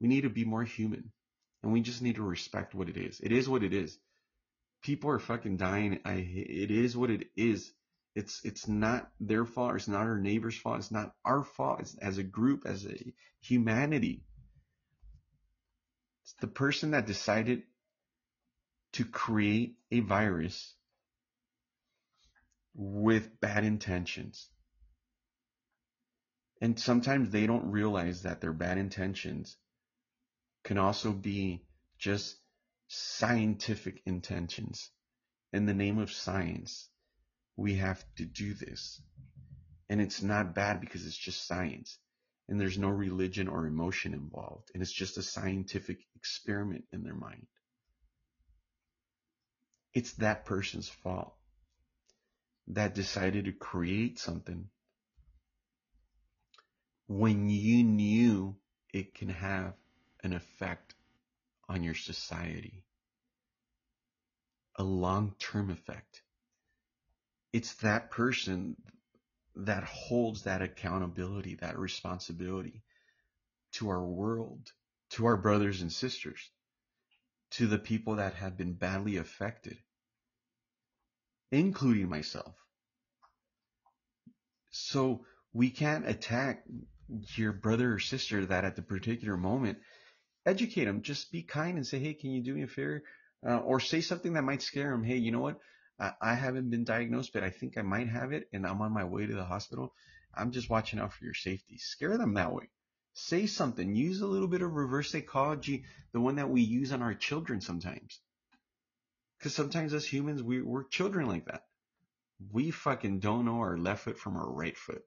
We 0.00 0.08
need 0.08 0.22
to 0.22 0.30
be 0.30 0.44
more 0.44 0.64
human 0.64 1.12
and 1.62 1.72
we 1.72 1.80
just 1.80 2.02
need 2.02 2.16
to 2.16 2.22
respect 2.22 2.74
what 2.74 2.88
it 2.88 2.96
is. 2.96 3.20
It 3.20 3.32
is 3.32 3.48
what 3.48 3.62
it 3.62 3.72
is. 3.72 3.98
People 4.82 5.10
are 5.10 5.18
fucking 5.18 5.58
dying. 5.58 6.00
I, 6.04 6.14
it 6.14 6.70
is 6.70 6.96
what 6.96 7.10
it 7.10 7.28
is 7.36 7.72
it's 8.14 8.44
it's 8.44 8.68
not 8.68 9.10
their 9.20 9.44
fault. 9.44 9.76
It's 9.76 9.88
not 9.88 10.02
our 10.02 10.18
neighbor's 10.18 10.56
fault. 10.56 10.78
It's 10.78 10.90
not 10.90 11.14
our 11.24 11.44
fault. 11.44 11.80
It's 11.80 11.94
as 11.96 12.18
a 12.18 12.22
group, 12.22 12.66
as 12.66 12.84
a 12.84 12.96
humanity. 13.40 14.24
It's 16.24 16.34
the 16.40 16.46
person 16.46 16.90
that 16.90 17.06
decided 17.06 17.62
to 18.92 19.04
create 19.04 19.76
a 19.90 20.00
virus 20.00 20.74
with 22.74 23.40
bad 23.40 23.64
intentions. 23.64 24.48
And 26.62 26.78
sometimes 26.78 27.30
they 27.30 27.48
don't 27.48 27.72
realize 27.72 28.22
that 28.22 28.40
their 28.40 28.52
bad 28.52 28.78
intentions 28.78 29.56
can 30.62 30.78
also 30.78 31.10
be 31.12 31.66
just 31.98 32.38
scientific 32.86 34.00
intentions 34.06 34.88
in 35.52 35.66
the 35.66 35.74
name 35.74 35.98
of 35.98 36.12
science 36.12 36.88
we 37.56 37.74
have 37.74 38.04
to 38.14 38.24
do 38.24 38.54
this. 38.54 39.02
And 39.88 40.00
it's 40.00 40.22
not 40.22 40.54
bad 40.54 40.80
because 40.80 41.04
it's 41.04 41.18
just 41.18 41.48
science. 41.48 41.98
And 42.48 42.60
there's 42.60 42.78
no 42.78 42.90
religion 42.90 43.48
or 43.48 43.66
emotion 43.66 44.14
involved. 44.14 44.70
And 44.72 44.84
it's 44.84 44.92
just 44.92 45.18
a 45.18 45.22
scientific 45.22 45.98
experiment 46.14 46.84
in 46.92 47.02
their 47.02 47.14
mind. 47.14 47.48
It's 49.94 50.12
that 50.14 50.44
person's 50.44 50.88
fault 50.88 51.34
that 52.68 52.94
decided 52.94 53.46
to 53.46 53.52
create 53.52 54.20
something 54.20 54.68
when 57.18 57.48
you 57.48 57.84
knew 57.84 58.56
it 58.92 59.14
can 59.14 59.28
have 59.28 59.74
an 60.22 60.32
effect 60.32 60.94
on 61.68 61.82
your 61.82 61.94
society, 61.94 62.84
a 64.76 64.82
long 64.82 65.34
term 65.38 65.70
effect 65.70 66.22
it's 67.52 67.74
that 67.74 68.10
person 68.10 68.76
that 69.54 69.84
holds 69.84 70.44
that 70.44 70.62
accountability, 70.62 71.56
that 71.56 71.78
responsibility 71.78 72.82
to 73.72 73.90
our 73.90 74.02
world, 74.02 74.72
to 75.10 75.26
our 75.26 75.36
brothers 75.36 75.82
and 75.82 75.92
sisters, 75.92 76.50
to 77.50 77.66
the 77.66 77.78
people 77.78 78.16
that 78.16 78.34
have 78.34 78.56
been 78.56 78.72
badly 78.72 79.18
affected, 79.18 79.76
including 81.50 82.08
myself. 82.08 82.54
So 84.70 85.26
we 85.52 85.68
can't 85.68 86.08
attack 86.08 86.64
your 87.36 87.52
brother 87.52 87.94
or 87.94 87.98
sister 87.98 88.46
that 88.46 88.64
at 88.64 88.76
the 88.76 88.82
particular 88.82 89.36
moment, 89.36 89.78
educate 90.46 90.84
them, 90.84 91.02
just 91.02 91.32
be 91.32 91.42
kind 91.42 91.76
and 91.76 91.86
say, 91.86 91.98
Hey, 91.98 92.14
can 92.14 92.30
you 92.30 92.42
do 92.42 92.54
me 92.54 92.62
a 92.62 92.66
favor? 92.66 93.02
Uh, 93.46 93.58
or 93.58 93.80
say 93.80 94.00
something 94.00 94.34
that 94.34 94.44
might 94.44 94.62
scare 94.62 94.90
them. 94.90 95.04
Hey, 95.04 95.16
you 95.16 95.32
know 95.32 95.40
what? 95.40 95.58
I, 95.98 96.12
I 96.20 96.34
haven't 96.34 96.70
been 96.70 96.84
diagnosed, 96.84 97.32
but 97.32 97.42
I 97.42 97.50
think 97.50 97.76
I 97.76 97.82
might 97.82 98.08
have 98.08 98.32
it 98.32 98.48
and 98.52 98.66
I'm 98.66 98.80
on 98.82 98.92
my 98.92 99.04
way 99.04 99.26
to 99.26 99.34
the 99.34 99.44
hospital. 99.44 99.94
I'm 100.34 100.52
just 100.52 100.70
watching 100.70 100.98
out 100.98 101.12
for 101.12 101.24
your 101.24 101.34
safety. 101.34 101.78
Scare 101.78 102.18
them 102.18 102.34
that 102.34 102.52
way. 102.52 102.70
Say 103.14 103.46
something. 103.46 103.94
Use 103.94 104.20
a 104.20 104.26
little 104.26 104.48
bit 104.48 104.62
of 104.62 104.72
reverse 104.72 105.10
psychology, 105.10 105.84
the 106.12 106.20
one 106.20 106.36
that 106.36 106.48
we 106.48 106.62
use 106.62 106.92
on 106.92 107.02
our 107.02 107.14
children 107.14 107.60
sometimes. 107.60 108.20
Because 109.38 109.54
sometimes 109.54 109.92
as 109.92 110.06
humans, 110.06 110.42
we, 110.42 110.62
we're 110.62 110.84
children 110.84 111.26
like 111.26 111.46
that. 111.46 111.64
We 112.50 112.70
fucking 112.70 113.20
don't 113.20 113.44
know 113.44 113.58
our 113.58 113.76
left 113.76 114.04
foot 114.04 114.18
from 114.18 114.36
our 114.36 114.50
right 114.50 114.76
foot. 114.76 115.04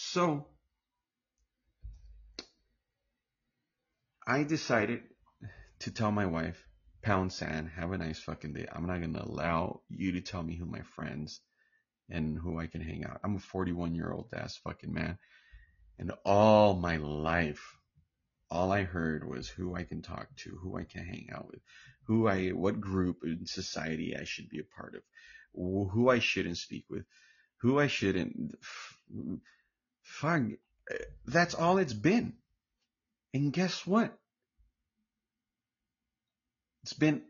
So, 0.00 0.46
I 4.24 4.44
decided 4.44 5.02
to 5.80 5.90
tell 5.90 6.12
my 6.12 6.24
wife, 6.24 6.64
Pound 7.02 7.32
sand. 7.32 7.70
Have 7.70 7.90
a 7.90 7.98
nice 7.98 8.20
fucking 8.20 8.52
day. 8.52 8.66
I'm 8.72 8.86
not 8.86 9.00
gonna 9.00 9.24
allow 9.24 9.80
you 9.88 10.12
to 10.12 10.20
tell 10.20 10.44
me 10.44 10.54
who 10.54 10.66
my 10.66 10.82
friends 10.82 11.40
and 12.08 12.38
who 12.38 12.60
I 12.60 12.68
can 12.68 12.80
hang 12.80 13.04
out. 13.04 13.18
I'm 13.24 13.34
a 13.36 13.40
41 13.40 13.96
year 13.96 14.12
old 14.12 14.32
ass 14.32 14.56
fucking 14.58 14.92
man. 14.92 15.18
And 15.98 16.12
all 16.24 16.76
my 16.76 16.98
life, 16.98 17.76
all 18.52 18.70
I 18.70 18.84
heard 18.84 19.28
was 19.28 19.48
who 19.48 19.74
I 19.74 19.82
can 19.82 20.00
talk 20.00 20.28
to, 20.44 20.56
who 20.62 20.78
I 20.78 20.84
can 20.84 21.04
hang 21.04 21.26
out 21.32 21.48
with, 21.48 21.60
who 22.06 22.28
I, 22.28 22.50
what 22.50 22.80
group 22.80 23.24
in 23.24 23.46
society 23.46 24.16
I 24.16 24.22
should 24.22 24.48
be 24.48 24.60
a 24.60 24.76
part 24.80 24.94
of, 24.94 25.02
who 25.54 26.08
I 26.08 26.20
shouldn't 26.20 26.58
speak 26.58 26.84
with, 26.88 27.04
who 27.62 27.80
I 27.80 27.88
shouldn't. 27.88 28.54
Fuck. 30.08 30.42
Eh, 30.90 30.94
that's 31.26 31.54
all 31.54 31.78
it's 31.78 31.92
been. 31.92 32.32
And 33.34 33.52
guess 33.52 33.86
what? 33.86 34.18
It's 36.82 36.94
been 36.94 37.22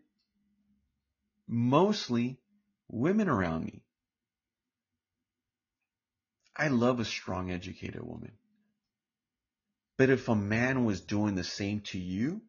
mostly 1.47 2.39
women 2.89 3.29
around 3.29 3.65
me. 3.65 3.83
I 6.57 6.69
love 6.69 7.01
a 7.01 7.05
strong, 7.05 7.51
educated 7.51 8.03
woman. 8.03 8.33
But 9.97 10.11
if 10.11 10.29
a 10.29 10.37
man 10.37 10.85
was 10.85 11.01
doing 11.01 11.35
the 11.35 11.45
same 11.45 11.81
to 11.93 11.99
you, 11.99 12.43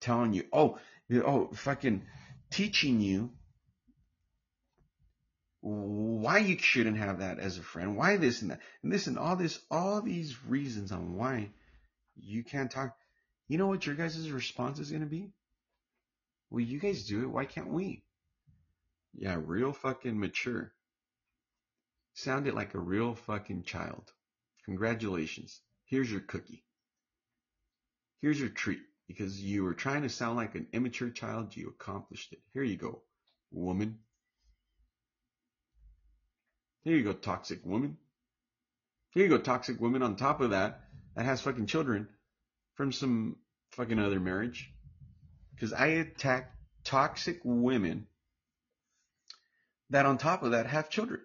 telling 0.00 0.34
you, 0.34 0.44
oh, 0.52 0.78
oh, 1.12 1.48
fucking 1.54 2.04
teaching 2.50 3.00
you 3.00 3.30
why 5.60 6.38
you 6.38 6.58
shouldn't 6.58 6.96
have 6.96 7.18
that 7.18 7.38
as 7.38 7.58
a 7.58 7.62
friend, 7.62 7.96
why 7.96 8.16
this 8.16 8.42
and 8.42 8.50
that, 8.50 8.60
and 8.82 8.90
this 8.92 9.06
and 9.06 9.18
all 9.18 9.36
this, 9.36 9.60
all 9.70 10.00
these 10.00 10.44
reasons 10.44 10.92
on 10.92 11.16
why 11.16 11.50
you 12.16 12.42
can't 12.42 12.70
talk. 12.70 12.96
You 13.48 13.58
know 13.58 13.66
what 13.66 13.84
your 13.84 13.94
guys' 13.94 14.30
response 14.30 14.78
is 14.78 14.90
going 14.90 15.02
to 15.02 15.08
be? 15.08 15.32
Well, 16.50 16.60
you 16.60 16.78
guys 16.78 17.06
do 17.06 17.22
it. 17.22 17.30
Why 17.30 17.44
can't 17.44 17.72
we? 17.72 18.02
Yeah, 19.14 19.38
real 19.44 19.72
fucking 19.72 20.18
mature. 20.18 20.72
Sounded 22.14 22.54
like 22.54 22.74
a 22.74 22.80
real 22.80 23.14
fucking 23.14 23.64
child. 23.64 24.12
Congratulations. 24.64 25.60
Here's 25.84 26.10
your 26.10 26.20
cookie. 26.20 26.64
Here's 28.20 28.38
your 28.38 28.48
treat. 28.48 28.80
Because 29.08 29.42
you 29.42 29.64
were 29.64 29.74
trying 29.74 30.02
to 30.02 30.08
sound 30.08 30.36
like 30.36 30.54
an 30.54 30.68
immature 30.72 31.10
child, 31.10 31.56
you 31.56 31.68
accomplished 31.68 32.32
it. 32.32 32.38
Here 32.52 32.62
you 32.62 32.76
go, 32.76 33.02
woman. 33.50 33.98
Here 36.82 36.96
you 36.96 37.04
go, 37.04 37.12
toxic 37.12 37.64
woman. 37.64 37.98
Here 39.10 39.24
you 39.24 39.28
go, 39.28 39.38
toxic 39.38 39.80
woman. 39.80 40.02
On 40.02 40.16
top 40.16 40.40
of 40.40 40.50
that, 40.50 40.80
that 41.14 41.24
has 41.24 41.40
fucking 41.40 41.66
children 41.66 42.08
from 42.74 42.92
some 42.92 43.36
fucking 43.72 43.98
other 43.98 44.20
marriage. 44.20 44.72
Because 45.54 45.72
I 45.72 45.86
attack 45.88 46.54
toxic 46.84 47.40
women 47.44 48.06
that 49.90 50.06
on 50.06 50.16
top 50.16 50.42
of 50.42 50.52
that 50.52 50.66
have 50.66 50.88
children. 50.88 51.20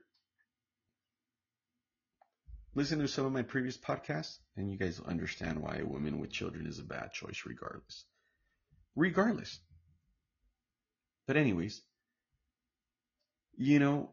Listen 2.74 3.00
to 3.00 3.08
some 3.08 3.26
of 3.26 3.32
my 3.32 3.44
previous 3.44 3.78
podcasts, 3.78 4.38
and 4.58 4.70
you 4.70 4.78
guys 4.78 5.00
will 5.00 5.08
understand 5.08 5.62
why 5.62 5.78
a 5.78 5.86
woman 5.86 6.20
with 6.20 6.32
children 6.32 6.68
is 6.68 6.80
a 6.80 6.84
bad 6.84 7.14
choice, 7.14 7.44
regardless. 7.46 8.04
Regardless. 8.98 9.60
But, 11.26 11.38
anyways, 11.38 11.82
you 13.58 13.80
know, 13.80 14.10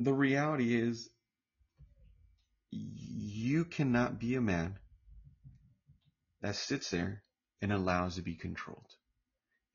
the 0.00 0.12
reality 0.14 0.74
is 0.74 1.10
you 2.70 3.66
cannot 3.66 4.18
be 4.18 4.34
a 4.34 4.40
man 4.40 4.78
that 6.40 6.56
sits 6.56 6.90
there 6.90 7.22
and 7.60 7.70
allows 7.70 8.14
to 8.14 8.22
be 8.22 8.34
controlled. 8.34 8.94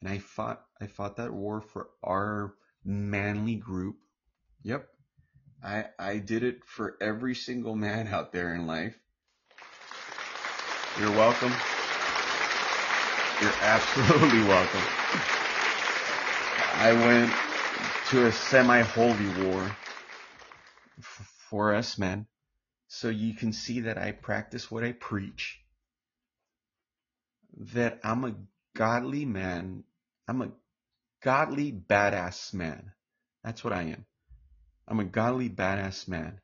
And 0.01 0.09
I 0.09 0.17
fought 0.17 0.65
I 0.81 0.87
fought 0.87 1.17
that 1.17 1.31
war 1.31 1.61
for 1.61 1.89
our 2.03 2.55
manly 2.83 3.55
group. 3.55 3.97
Yep. 4.63 4.87
I 5.63 5.85
I 5.99 6.17
did 6.17 6.43
it 6.43 6.65
for 6.65 6.97
every 6.99 7.35
single 7.35 7.75
man 7.75 8.07
out 8.07 8.31
there 8.31 8.55
in 8.55 8.65
life. 8.65 8.97
You're 10.99 11.11
welcome. 11.11 11.53
You're 13.41 13.53
absolutely 13.61 14.43
welcome. 14.47 14.81
I 16.77 16.93
went 16.93 17.31
to 18.09 18.25
a 18.27 18.31
semi-holy 18.31 19.45
war 19.45 19.75
for 21.01 21.73
us 21.73 21.97
men. 21.97 22.27
So 22.87 23.09
you 23.09 23.33
can 23.33 23.53
see 23.53 23.81
that 23.81 23.97
I 23.97 24.11
practice 24.11 24.69
what 24.69 24.83
I 24.83 24.91
preach. 24.91 25.59
That 27.73 27.99
I'm 28.03 28.23
a 28.23 28.35
godly 28.75 29.25
man. 29.25 29.83
I'm 30.27 30.41
a 30.41 30.51
godly 31.21 31.71
badass 31.71 32.53
man. 32.53 32.91
That's 33.43 33.63
what 33.63 33.73
I 33.73 33.83
am. 33.83 34.05
I'm 34.87 34.99
a 34.99 35.05
godly 35.05 35.49
badass 35.49 36.07
man. 36.07 36.39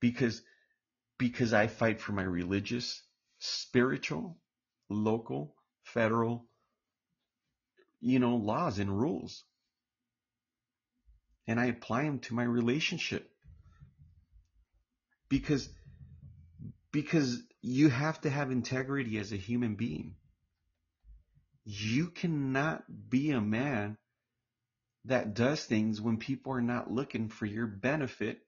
Because 0.00 0.42
because 1.16 1.52
I 1.52 1.66
fight 1.66 2.00
for 2.00 2.12
my 2.12 2.22
religious, 2.22 3.02
spiritual, 3.40 4.38
local, 4.88 5.56
federal, 5.82 6.46
you 8.00 8.20
know, 8.20 8.36
laws 8.36 8.78
and 8.78 8.96
rules. 8.96 9.44
And 11.48 11.58
I 11.58 11.66
apply 11.66 12.04
them 12.04 12.20
to 12.20 12.34
my 12.34 12.44
relationship 12.44 13.28
because 15.28 15.68
because 16.92 17.42
you 17.60 17.88
have 17.88 18.20
to 18.22 18.30
have 18.30 18.50
integrity 18.50 19.18
as 19.18 19.32
a 19.32 19.36
human 19.36 19.74
being. 19.74 20.14
You 21.64 22.08
cannot 22.08 22.84
be 23.10 23.30
a 23.30 23.40
man 23.40 23.98
that 25.04 25.34
does 25.34 25.64
things 25.64 26.00
when 26.00 26.16
people 26.16 26.52
are 26.52 26.62
not 26.62 26.90
looking 26.90 27.28
for 27.28 27.46
your 27.46 27.66
benefit 27.66 28.40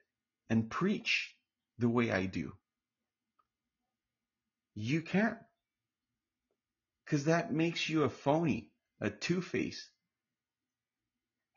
and 0.49 0.71
preach 0.71 1.35
the 1.79 1.89
way 1.89 2.11
I 2.11 2.27
do. 2.27 2.53
You 4.75 5.03
can't. 5.03 5.39
Because 7.05 7.25
that 7.25 7.53
makes 7.53 7.89
you 7.89 8.05
a 8.05 8.11
phony, 8.11 8.71
a 9.01 9.11
two 9.11 9.43
face. 9.43 9.91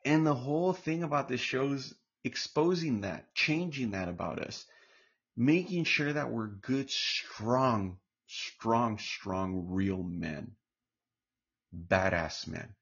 And 0.04 0.26
the 0.26 0.34
whole 0.34 0.72
thing 0.72 1.02
about 1.02 1.28
this 1.28 1.40
show's 1.40 1.94
exposing 2.24 3.02
that, 3.02 3.34
changing 3.34 3.92
that 3.92 4.08
about 4.08 4.38
us 4.38 4.66
making 5.36 5.84
sure 5.84 6.12
that 6.12 6.30
we're 6.30 6.46
good, 6.46 6.90
strong, 6.90 7.98
strong, 8.26 8.98
strong, 8.98 9.66
real 9.68 10.02
men, 10.02 10.52
badass 11.74 12.46
men, 12.46 12.74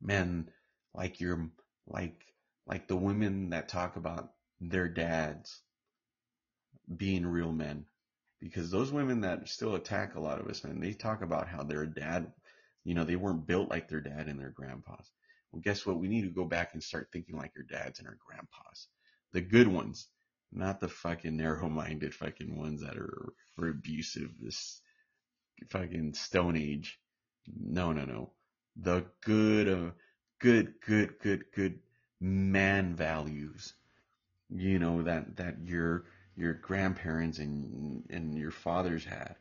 men 0.00 0.50
like 0.94 1.20
your, 1.20 1.50
like, 1.86 2.20
like 2.66 2.88
the 2.88 2.96
women 2.96 3.50
that 3.50 3.68
talk 3.68 3.96
about 3.96 4.32
their 4.60 4.88
dads 4.88 5.60
being 6.96 7.26
real 7.26 7.52
men. 7.52 7.86
Because 8.40 8.70
those 8.70 8.90
women 8.90 9.20
that 9.20 9.48
still 9.48 9.74
attack 9.74 10.14
a 10.14 10.20
lot 10.20 10.40
of 10.40 10.46
us, 10.46 10.64
men, 10.64 10.80
they 10.80 10.92
talk 10.92 11.20
about 11.20 11.46
how 11.46 11.62
their 11.62 11.84
dad, 11.84 12.32
you 12.84 12.94
know, 12.94 13.04
they 13.04 13.16
weren't 13.16 13.46
built 13.46 13.68
like 13.68 13.88
their 13.88 14.00
dad 14.00 14.28
and 14.28 14.40
their 14.40 14.50
grandpas. 14.50 15.10
Well, 15.52 15.60
guess 15.60 15.84
what? 15.84 15.98
We 15.98 16.08
need 16.08 16.22
to 16.22 16.30
go 16.30 16.44
back 16.44 16.70
and 16.72 16.82
start 16.82 17.08
thinking 17.12 17.36
like 17.36 17.52
our 17.56 17.62
dads 17.64 17.98
and 17.98 18.08
our 18.08 18.16
grandpas. 18.26 18.88
The 19.32 19.42
good 19.42 19.68
ones 19.68 20.08
not 20.52 20.80
the 20.80 20.88
fucking 20.88 21.36
narrow-minded 21.36 22.14
fucking 22.14 22.56
ones 22.56 22.82
that 22.82 22.96
are, 22.96 23.32
are 23.58 23.68
abusive. 23.68 24.30
This 24.40 24.80
fucking 25.70 26.14
Stone 26.14 26.56
Age. 26.56 26.98
No, 27.46 27.92
no, 27.92 28.04
no. 28.04 28.32
The 28.76 29.04
good, 29.22 29.68
uh, 29.68 29.90
good, 30.38 30.74
good, 30.86 31.18
good, 31.20 31.44
good 31.54 31.78
man 32.20 32.94
values. 32.94 33.74
You 34.48 34.78
know 34.78 35.02
that 35.02 35.36
that 35.36 35.56
your 35.64 36.06
your 36.36 36.54
grandparents 36.54 37.38
and 37.38 38.04
and 38.10 38.36
your 38.36 38.50
fathers 38.50 39.04
had, 39.04 39.36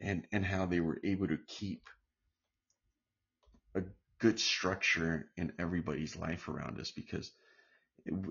and 0.00 0.26
and 0.32 0.44
how 0.44 0.66
they 0.66 0.80
were 0.80 1.00
able 1.02 1.28
to 1.28 1.38
keep 1.46 1.88
a 3.74 3.82
good 4.18 4.38
structure 4.38 5.30
in 5.36 5.52
everybody's 5.58 6.16
life 6.16 6.48
around 6.48 6.78
us 6.78 6.90
because 6.90 7.30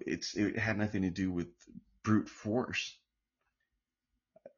it's 0.05 0.35
it 0.35 0.57
had 0.57 0.77
nothing 0.77 1.01
to 1.03 1.09
do 1.09 1.31
with 1.31 1.47
brute 2.07 2.29
force. 2.29 2.97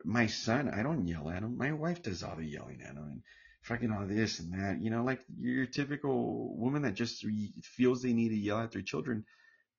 My 0.05 0.27
son, 0.27 0.69
I 0.69 0.83
don't 0.83 1.07
yell 1.07 1.29
at 1.29 1.41
him. 1.41 1.57
My 1.57 1.71
wife 1.71 2.03
does 2.03 2.21
all 2.21 2.35
the 2.35 2.45
yelling 2.45 2.81
at 2.83 2.93
him 2.93 3.03
and 3.03 3.21
fucking 3.63 3.91
all 3.91 4.05
this 4.05 4.39
and 4.39 4.53
that. 4.53 4.83
You 4.83 4.91
know, 4.91 5.03
like 5.03 5.19
your 5.39 5.65
typical 5.65 6.55
woman 6.55 6.83
that 6.83 6.93
just 6.93 7.25
feels 7.63 8.03
they 8.03 8.13
need 8.13 8.29
to 8.29 8.35
yell 8.35 8.59
at 8.59 8.71
their 8.71 8.83
children 8.83 9.25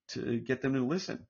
to 0.08 0.40
get 0.40 0.62
them 0.62 0.74
to 0.74 0.84
listen. 0.84 1.28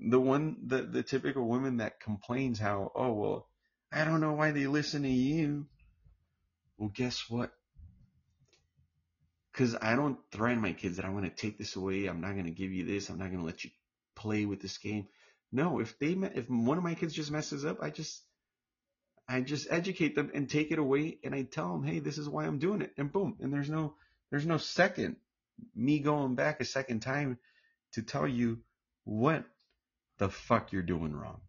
The 0.00 0.18
one, 0.18 0.56
the, 0.66 0.82
the 0.82 1.04
typical 1.04 1.46
woman 1.46 1.76
that 1.76 2.00
complains 2.00 2.58
how, 2.58 2.90
oh, 2.96 3.12
well, 3.12 3.48
I 3.92 4.04
don't 4.04 4.20
know 4.20 4.32
why 4.32 4.50
they 4.50 4.66
listen 4.66 5.02
to 5.02 5.08
you. 5.08 5.66
Well, 6.76 6.90
guess 6.92 7.26
what? 7.28 7.52
Because 9.52 9.76
I 9.80 9.94
don't 9.94 10.18
threaten 10.32 10.60
my 10.60 10.72
kids 10.72 10.96
that 10.96 11.04
I'm 11.04 11.16
going 11.16 11.30
to 11.30 11.36
take 11.36 11.56
this 11.56 11.76
away. 11.76 12.06
I'm 12.06 12.20
not 12.20 12.32
going 12.32 12.46
to 12.46 12.50
give 12.50 12.72
you 12.72 12.84
this. 12.84 13.08
I'm 13.08 13.18
not 13.18 13.28
going 13.28 13.40
to 13.40 13.46
let 13.46 13.62
you 13.62 13.70
play 14.16 14.44
with 14.44 14.60
this 14.60 14.78
game. 14.78 15.06
No, 15.52 15.80
if 15.80 15.98
they 15.98 16.12
if 16.12 16.48
one 16.48 16.78
of 16.78 16.84
my 16.84 16.94
kids 16.94 17.14
just 17.14 17.30
messes 17.30 17.64
up, 17.64 17.78
I 17.82 17.90
just 17.90 18.22
I 19.28 19.40
just 19.40 19.70
educate 19.70 20.14
them 20.14 20.30
and 20.34 20.48
take 20.48 20.70
it 20.70 20.78
away 20.78 21.18
and 21.24 21.34
I 21.34 21.42
tell 21.42 21.72
them, 21.72 21.84
"Hey, 21.84 21.98
this 21.98 22.18
is 22.18 22.28
why 22.28 22.46
I'm 22.46 22.58
doing 22.58 22.82
it." 22.82 22.92
And 22.96 23.12
boom, 23.12 23.36
and 23.40 23.52
there's 23.52 23.70
no 23.70 23.94
there's 24.30 24.46
no 24.46 24.58
second 24.58 25.16
me 25.74 25.98
going 25.98 26.34
back 26.36 26.60
a 26.60 26.64
second 26.64 27.00
time 27.00 27.38
to 27.92 28.02
tell 28.02 28.26
you 28.26 28.60
what 29.04 29.44
the 30.18 30.28
fuck 30.28 30.72
you're 30.72 30.82
doing 30.82 31.14
wrong 31.14 31.40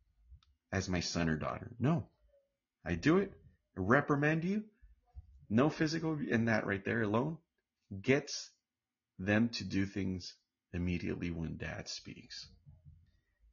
as 0.72 0.89
my 0.89 0.99
son 0.99 1.30
or 1.30 1.38
daughter. 1.38 1.72
No. 1.80 2.08
I 2.84 2.95
do 2.95 3.18
it, 3.18 3.32
I 3.78 3.82
reprimand 3.82 4.43
you. 4.43 4.64
No 5.49 5.70
physical 5.70 6.18
and 6.32 6.47
that 6.47 6.66
right 6.66 6.84
there 6.84 7.04
alone 7.04 7.38
gets 8.02 8.49
them 9.20 9.49
to 9.49 9.64
do 9.64 9.86
things 9.86 10.34
immediately 10.74 11.30
when 11.30 11.58
dad 11.58 11.88
speaks 11.89 12.47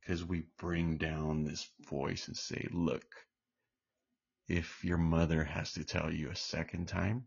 because 0.08 0.24
we 0.24 0.44
bring 0.58 0.96
down 0.96 1.44
this 1.44 1.68
voice 1.90 2.28
and 2.28 2.36
say, 2.36 2.66
look, 2.72 3.04
if 4.48 4.82
your 4.82 4.96
mother 4.96 5.44
has 5.44 5.74
to 5.74 5.84
tell 5.84 6.10
you 6.10 6.30
a 6.30 6.36
second 6.36 6.88
time, 6.88 7.24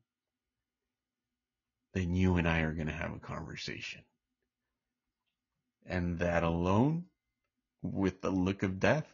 then 1.93 2.15
you 2.15 2.37
and 2.37 2.47
I 2.47 2.61
are 2.61 2.73
going 2.73 2.87
to 2.87 2.93
have 2.93 3.13
a 3.13 3.19
conversation. 3.19 4.01
And 5.85 6.17
that 6.19 6.41
alone, 6.41 7.03
with 7.83 8.21
the 8.21 8.31
look 8.31 8.63
of 8.63 8.79
death, 8.79 9.05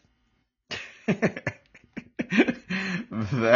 that 1.08 1.52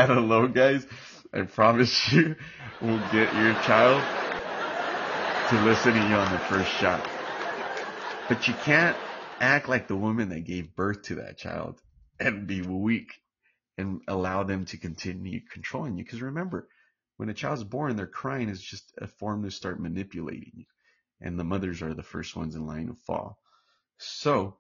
alone, 0.09 0.51
guys, 0.51 0.85
I 1.33 1.43
promise 1.43 2.11
you, 2.11 2.35
will 2.81 2.99
get 2.99 3.31
your 3.33 3.55
child 3.55 4.07
to 5.47 5.57
listen 5.57 5.93
to 5.93 6.01
you 6.01 6.17
on 6.17 6.31
the 6.31 6.39
first 6.39 6.69
shot. 6.69 7.07
But 8.27 8.49
you 8.49 8.55
can't 8.55 8.97
act 9.41 9.67
like 9.67 9.87
the 9.87 9.95
woman 9.95 10.29
that 10.29 10.45
gave 10.45 10.75
birth 10.75 11.01
to 11.03 11.15
that 11.15 11.37
child 11.37 11.81
and 12.19 12.47
be 12.47 12.61
weak 12.61 13.21
and 13.77 14.01
allow 14.07 14.43
them 14.43 14.65
to 14.65 14.77
continue 14.77 15.41
controlling 15.51 15.97
you. 15.97 16.03
Because 16.03 16.21
remember, 16.21 16.67
when 17.17 17.29
a 17.29 17.33
child's 17.33 17.63
born, 17.63 17.95
they're 17.95 18.07
crying 18.07 18.49
is 18.49 18.61
just 18.61 18.93
a 18.99 19.07
form 19.07 19.43
to 19.43 19.51
start 19.51 19.79
manipulating 19.79 20.51
you. 20.53 20.65
And 21.19 21.39
the 21.39 21.43
mothers 21.43 21.81
are 21.81 21.93
the 21.93 22.03
first 22.03 22.35
ones 22.35 22.55
in 22.55 22.67
line 22.67 22.87
to 22.87 22.93
fall. 22.93 23.39
So 23.97 24.57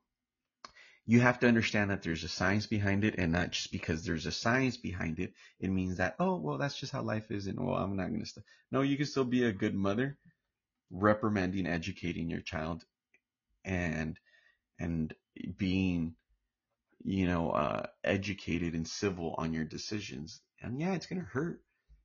you 1.05 1.19
have 1.19 1.39
to 1.39 1.47
understand 1.47 1.91
that 1.91 2.03
there's 2.03 2.23
a 2.23 2.29
science 2.29 2.67
behind 2.67 3.03
it 3.03 3.15
and 3.17 3.31
not 3.31 3.51
just 3.51 3.71
because 3.71 4.03
there's 4.03 4.25
a 4.25 4.31
science 4.31 4.77
behind 4.77 5.19
it, 5.19 5.33
it 5.59 5.69
means 5.69 5.97
that, 5.97 6.15
oh, 6.19 6.37
well, 6.37 6.57
that's 6.57 6.79
just 6.79 6.91
how 6.91 7.01
life 7.01 7.29
is. 7.31 7.47
And 7.47 7.59
well, 7.59 7.75
I'm 7.75 7.95
not 7.95 8.09
going 8.09 8.23
to, 8.23 8.43
no, 8.71 8.81
you 8.81 8.97
can 8.97 9.05
still 9.05 9.25
be 9.25 9.45
a 9.45 9.51
good 9.51 9.75
mother 9.75 10.17
reprimanding, 10.91 11.67
educating 11.67 12.29
your 12.29 12.41
child 12.41 12.83
and, 13.63 14.17
and 14.81 15.13
being 15.57 16.15
you 17.03 17.27
know, 17.27 17.51
uh, 17.51 17.83
educated 18.03 18.73
and 18.73 18.87
civil 18.87 19.35
on 19.37 19.53
your 19.53 19.63
decisions. 19.63 20.41
And 20.61 20.79
yeah, 20.79 20.93
it's 20.93 21.07
going 21.07 21.21
to 21.21 21.27
hurt, 21.27 21.61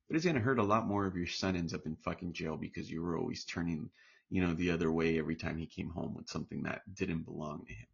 but 0.07 0.15
it's 0.15 0.25
going 0.25 0.35
to 0.35 0.41
hurt 0.41 0.59
a 0.59 0.63
lot 0.63 0.87
more 0.87 1.07
if 1.07 1.15
your 1.15 1.27
son 1.27 1.55
ends 1.55 1.73
up 1.73 1.85
in 1.85 1.95
fucking 1.95 2.33
jail 2.33 2.57
because 2.57 2.89
you 2.89 3.01
were 3.01 3.17
always 3.17 3.45
turning, 3.45 3.89
you 4.29 4.41
know, 4.41 4.53
the 4.53 4.71
other 4.71 4.91
way 4.91 5.19
every 5.19 5.35
time 5.35 5.57
he 5.57 5.67
came 5.67 5.89
home 5.89 6.15
with 6.15 6.29
something 6.29 6.63
that 6.63 6.81
didn't 6.91 7.25
belong 7.25 7.65
to 7.67 7.73
him. 7.73 7.87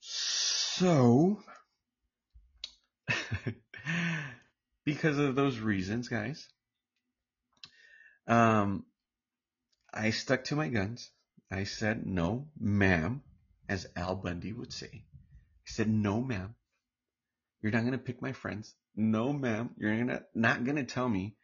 So, 0.00 1.42
because 4.84 5.18
of 5.18 5.34
those 5.34 5.58
reasons, 5.58 6.08
guys, 6.08 6.48
um, 8.26 8.84
I 9.92 10.10
stuck 10.10 10.44
to 10.44 10.56
my 10.56 10.68
guns. 10.68 11.10
I 11.50 11.64
said, 11.64 12.06
no, 12.06 12.46
ma'am, 12.60 13.22
as 13.68 13.86
Al 13.96 14.16
Bundy 14.16 14.52
would 14.52 14.72
say. 14.72 14.90
He 14.90 15.72
said, 15.72 15.88
no, 15.88 16.20
ma'am. 16.20 16.54
You're 17.60 17.72
not 17.72 17.80
going 17.80 17.92
to 17.92 17.98
pick 17.98 18.22
my 18.22 18.32
friends. 18.32 18.74
No, 18.96 19.32
ma'am. 19.32 19.70
You're 19.78 19.96
gonna, 19.96 20.22
not 20.34 20.64
going 20.64 20.76
to 20.76 20.84
tell 20.84 21.08
me 21.08 21.36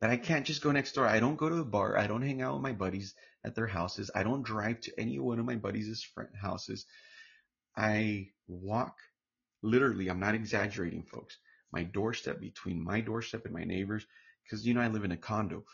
that 0.00 0.10
I 0.10 0.16
can't 0.16 0.46
just 0.46 0.62
go 0.62 0.70
next 0.70 0.92
door. 0.92 1.06
I 1.06 1.20
don't 1.20 1.36
go 1.36 1.48
to 1.48 1.56
the 1.56 1.64
bar. 1.64 1.96
I 1.96 2.06
don't 2.06 2.22
hang 2.22 2.42
out 2.42 2.54
with 2.54 2.62
my 2.62 2.72
buddies 2.72 3.14
at 3.44 3.54
their 3.54 3.66
houses. 3.66 4.10
I 4.14 4.22
don't 4.22 4.42
drive 4.42 4.80
to 4.82 5.00
any 5.00 5.18
one 5.18 5.38
of 5.38 5.46
my 5.46 5.56
buddies' 5.56 6.02
friend 6.14 6.30
houses. 6.40 6.86
I 7.76 8.28
walk 8.46 8.96
literally, 9.62 10.08
I'm 10.08 10.20
not 10.20 10.34
exaggerating, 10.34 11.04
folks. 11.04 11.38
My 11.72 11.82
doorstep 11.82 12.40
between 12.40 12.84
my 12.84 13.00
doorstep 13.00 13.46
and 13.46 13.54
my 13.54 13.64
neighbors, 13.64 14.06
because 14.44 14.66
you 14.66 14.74
know 14.74 14.80
I 14.80 14.88
live 14.88 15.04
in 15.04 15.12
a 15.12 15.16
condo. 15.16 15.64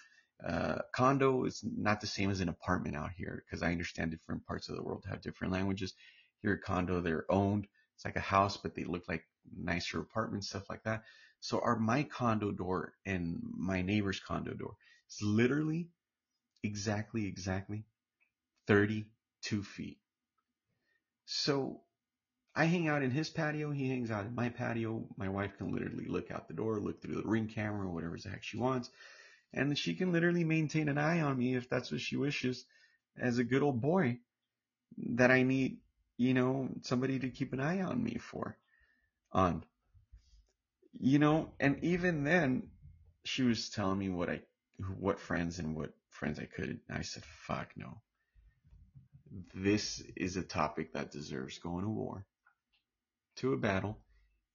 Uh, 0.46 0.78
condo 0.94 1.44
is 1.44 1.62
not 1.62 2.00
the 2.00 2.06
same 2.06 2.30
as 2.30 2.40
an 2.40 2.48
apartment 2.48 2.96
out 2.96 3.10
here, 3.16 3.44
because 3.44 3.62
I 3.62 3.72
understand 3.72 4.10
different 4.10 4.46
parts 4.46 4.68
of 4.68 4.76
the 4.76 4.82
world 4.82 5.04
have 5.08 5.20
different 5.20 5.52
languages. 5.52 5.94
Here, 6.42 6.56
condo, 6.56 7.00
they're 7.00 7.30
owned 7.30 7.66
it's 8.00 8.04
like 8.06 8.16
a 8.16 8.20
house, 8.20 8.56
but 8.56 8.74
they 8.74 8.84
look 8.84 9.06
like 9.08 9.26
nicer 9.54 10.00
apartments, 10.00 10.48
stuff 10.48 10.70
like 10.70 10.82
that. 10.84 11.02
So 11.40 11.60
our 11.60 11.76
my 11.76 12.02
condo 12.02 12.50
door 12.50 12.94
and 13.04 13.38
my 13.42 13.82
neighbor's 13.82 14.20
condo 14.20 14.54
door 14.54 14.72
is 15.10 15.20
literally 15.20 15.88
exactly, 16.62 17.26
exactly 17.26 17.84
32 18.66 19.62
feet. 19.62 19.98
So 21.26 21.82
I 22.56 22.64
hang 22.64 22.88
out 22.88 23.02
in 23.02 23.10
his 23.10 23.28
patio. 23.28 23.70
He 23.70 23.90
hangs 23.90 24.10
out 24.10 24.24
in 24.24 24.34
my 24.34 24.48
patio. 24.48 25.04
My 25.18 25.28
wife 25.28 25.58
can 25.58 25.70
literally 25.70 26.06
look 26.06 26.30
out 26.30 26.48
the 26.48 26.54
door, 26.54 26.80
look 26.80 27.02
through 27.02 27.16
the 27.16 27.28
ring 27.28 27.48
camera, 27.48 27.86
whatever 27.86 28.16
the 28.16 28.30
heck 28.30 28.42
she 28.42 28.56
wants. 28.56 28.88
And 29.52 29.76
she 29.76 29.94
can 29.94 30.12
literally 30.12 30.44
maintain 30.44 30.88
an 30.88 30.98
eye 30.98 31.20
on 31.20 31.38
me 31.38 31.56
if 31.56 31.68
that's 31.68 31.90
what 31.90 32.00
she 32.00 32.16
wishes 32.16 32.64
as 33.18 33.38
a 33.38 33.44
good 33.44 33.62
old 33.62 33.80
boy 33.80 34.18
that 34.96 35.30
I 35.30 35.42
need 35.42 35.78
you 36.20 36.34
know, 36.34 36.68
somebody 36.82 37.18
to 37.18 37.30
keep 37.30 37.54
an 37.54 37.60
eye 37.60 37.80
on 37.80 38.04
me 38.04 38.18
for, 38.18 38.54
on. 39.32 39.64
You 41.00 41.18
know, 41.18 41.48
and 41.58 41.82
even 41.82 42.24
then, 42.24 42.64
she 43.24 43.42
was 43.42 43.70
telling 43.70 43.98
me 43.98 44.10
what 44.10 44.28
I, 44.28 44.42
what 44.98 45.18
friends 45.18 45.58
and 45.58 45.74
what 45.74 45.94
friends 46.10 46.38
I 46.38 46.44
could. 46.44 46.80
I 46.90 47.00
said, 47.00 47.24
fuck 47.24 47.70
no. 47.74 48.02
This 49.54 50.02
is 50.14 50.36
a 50.36 50.42
topic 50.42 50.92
that 50.92 51.10
deserves 51.10 51.56
going 51.56 51.84
to 51.84 51.90
war, 51.90 52.26
to 53.36 53.54
a 53.54 53.56
battle. 53.56 53.96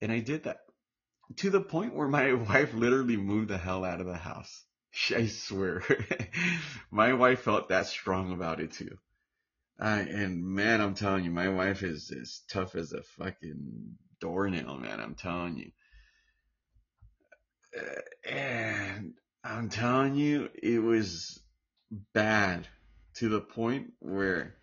And 0.04 0.12
I 0.12 0.20
did 0.20 0.44
that 0.44 0.60
to 1.38 1.50
the 1.50 1.62
point 1.62 1.96
where 1.96 2.08
my 2.08 2.34
wife 2.52 2.76
literally 2.76 3.18
moved 3.18 3.48
the 3.48 3.58
hell 3.58 3.84
out 3.84 4.02
of 4.02 4.06
the 4.06 4.18
house. 4.18 4.65
I 5.16 5.28
swear. 5.28 5.84
my 6.92 7.14
wife 7.14 7.42
felt 7.42 7.70
that 7.70 7.88
strong 7.88 8.32
about 8.32 8.60
it 8.60 8.72
too. 8.72 8.98
I, 9.80 10.00
and 10.00 10.44
man, 10.44 10.80
I'm 10.80 10.96
telling 10.96 11.26
you, 11.26 11.32
my 11.32 11.50
wife 11.50 11.84
is 11.84 12.12
as 12.12 12.42
tough 12.50 12.76
as 12.76 12.94
a 12.94 13.04
fucking 13.04 13.98
doornail, 14.22 14.78
man. 14.78 15.02
I'm 15.02 15.16
telling 15.16 15.58
you. 15.58 15.72
Uh, 17.78 18.30
and 18.30 19.14
I'm 19.44 19.68
telling 19.70 20.16
you, 20.16 20.50
it 20.62 20.80
was 20.80 21.42
bad 22.14 22.68
to 23.16 23.28
the 23.28 23.42
point 23.42 23.92
where 24.00 24.56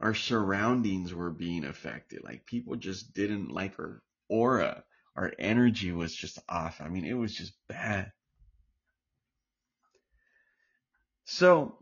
our 0.00 0.14
surroundings 0.14 1.12
were 1.12 1.30
being 1.30 1.64
affected. 1.64 2.22
Like 2.22 2.46
people 2.46 2.76
just 2.76 3.14
didn't 3.14 3.50
like 3.50 3.78
our 3.80 4.00
aura. 4.28 4.84
Our 5.16 5.32
energy 5.38 5.90
was 5.90 6.14
just 6.14 6.38
off. 6.48 6.80
I 6.80 6.88
mean, 6.88 7.04
it 7.04 7.14
was 7.14 7.34
just 7.34 7.54
bad. 7.68 8.12
So 11.26 11.76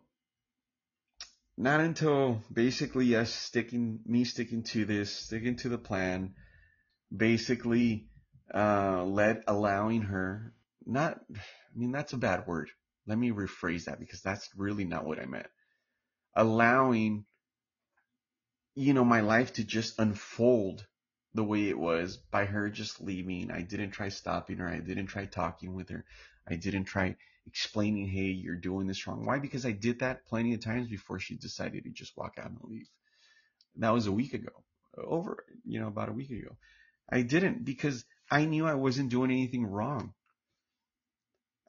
not 1.57 1.81
until 1.81 2.43
basically 2.51 3.05
yes, 3.05 3.33
sticking 3.33 4.01
me 4.07 4.25
sticking 4.25 4.63
to 4.65 4.87
this, 4.87 5.13
sticking 5.13 5.57
to 5.57 5.69
the 5.69 5.79
plan, 5.79 6.35
basically 7.15 8.09
uh, 8.53 9.05
let 9.05 9.45
allowing 9.47 10.03
her 10.03 10.55
not. 10.87 11.21
I 11.31 11.77
mean 11.77 11.93
that's 11.93 12.15
a 12.15 12.19
bad 12.19 12.47
word. 12.47 12.71
Let 13.07 13.19
me 13.19 13.33
rephrase 13.33 13.85
that 13.85 14.01
because 14.01 14.23
that's 14.23 14.49
really 14.57 14.87
not 14.87 15.05
what 15.05 15.21
I 15.21 15.27
meant. 15.27 15.47
Allowing, 16.35 17.27
you 18.75 18.95
know, 18.95 19.05
my 19.05 19.21
life 19.21 19.53
to 19.55 19.65
just 19.65 19.99
unfold 19.99 20.87
the 21.35 21.45
way 21.45 21.69
it 21.69 21.79
was 21.79 22.17
by 22.17 22.47
her 22.47 22.71
just 22.71 23.03
leaving. 23.03 23.51
I 23.51 23.61
didn't 23.61 23.91
try 23.91 24.09
stopping 24.09 24.57
her. 24.57 24.69
I 24.69 24.79
didn't 24.79 25.09
try 25.09 25.27
talking 25.27 25.75
with 25.75 25.91
her. 25.91 26.07
I 26.49 26.57
didn't 26.57 26.85
try 26.85 27.17
explaining, 27.47 28.09
hey, 28.09 28.31
you're 28.31 28.57
doing 28.57 28.87
this 28.87 29.07
wrong. 29.07 29.25
Why? 29.25 29.39
Because 29.39 29.67
I 29.67 29.73
did 29.73 30.01
that 30.01 30.27
plenty 30.27 30.55
of 30.55 30.61
times 30.61 30.89
before 30.89 31.19
she 31.19 31.37
decided 31.37 31.85
to 31.85 31.91
just 31.91 32.17
walk 32.17 32.35
out 32.39 32.51
and 32.51 32.59
leave. 32.65 32.89
That 33.77 33.93
was 33.93 34.07
a 34.07 34.13
week 34.13 34.35
ago, 34.35 34.53
over, 34.97 35.45
you 35.65 35.81
know, 35.81 35.89
about 35.89 36.09
a 36.09 36.13
week 36.13 36.31
ago. 36.31 36.57
I 37.11 37.23
didn't 37.23 37.65
because 37.65 38.05
I 38.31 38.45
knew 38.45 38.67
I 38.67 38.75
wasn't 38.75 39.11
doing 39.11 39.31
anything 39.31 39.67
wrong. 39.67 40.15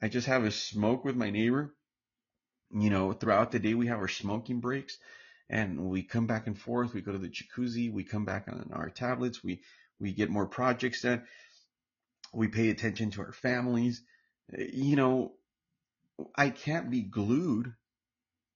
I 0.00 0.08
just 0.08 0.26
have 0.26 0.44
a 0.44 0.50
smoke 0.50 1.04
with 1.04 1.16
my 1.16 1.30
neighbor. 1.30 1.74
You 2.70 2.90
know, 2.90 3.12
throughout 3.12 3.52
the 3.52 3.58
day 3.58 3.74
we 3.74 3.86
have 3.86 3.98
our 3.98 4.08
smoking 4.08 4.60
breaks 4.60 4.98
and 5.48 5.88
we 5.88 6.02
come 6.02 6.26
back 6.26 6.46
and 6.46 6.58
forth. 6.58 6.94
We 6.94 7.00
go 7.00 7.12
to 7.12 7.18
the 7.18 7.28
jacuzzi. 7.28 7.92
We 7.92 8.02
come 8.02 8.24
back 8.24 8.48
on 8.48 8.70
our 8.72 8.90
tablets. 8.90 9.44
We, 9.44 9.60
we 10.00 10.12
get 10.12 10.30
more 10.30 10.46
projects 10.46 11.02
done. 11.02 11.22
We 12.32 12.48
pay 12.48 12.70
attention 12.70 13.10
to 13.12 13.22
our 13.22 13.32
families. 13.32 14.02
You 14.56 14.96
know, 14.96 15.32
I 16.34 16.50
can't 16.50 16.90
be 16.90 17.02
glued 17.02 17.74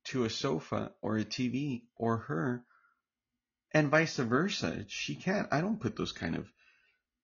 to 0.04 0.24
a 0.24 0.30
sofa 0.30 0.92
or 1.02 1.18
a 1.18 1.24
TV 1.24 1.82
or 1.96 2.18
her 2.18 2.64
and 3.72 3.90
vice 3.90 4.16
versa. 4.16 4.84
She 4.88 5.14
can't. 5.14 5.48
I 5.52 5.60
don't 5.60 5.80
put 5.80 5.96
those 5.96 6.12
kind 6.12 6.36
of 6.36 6.50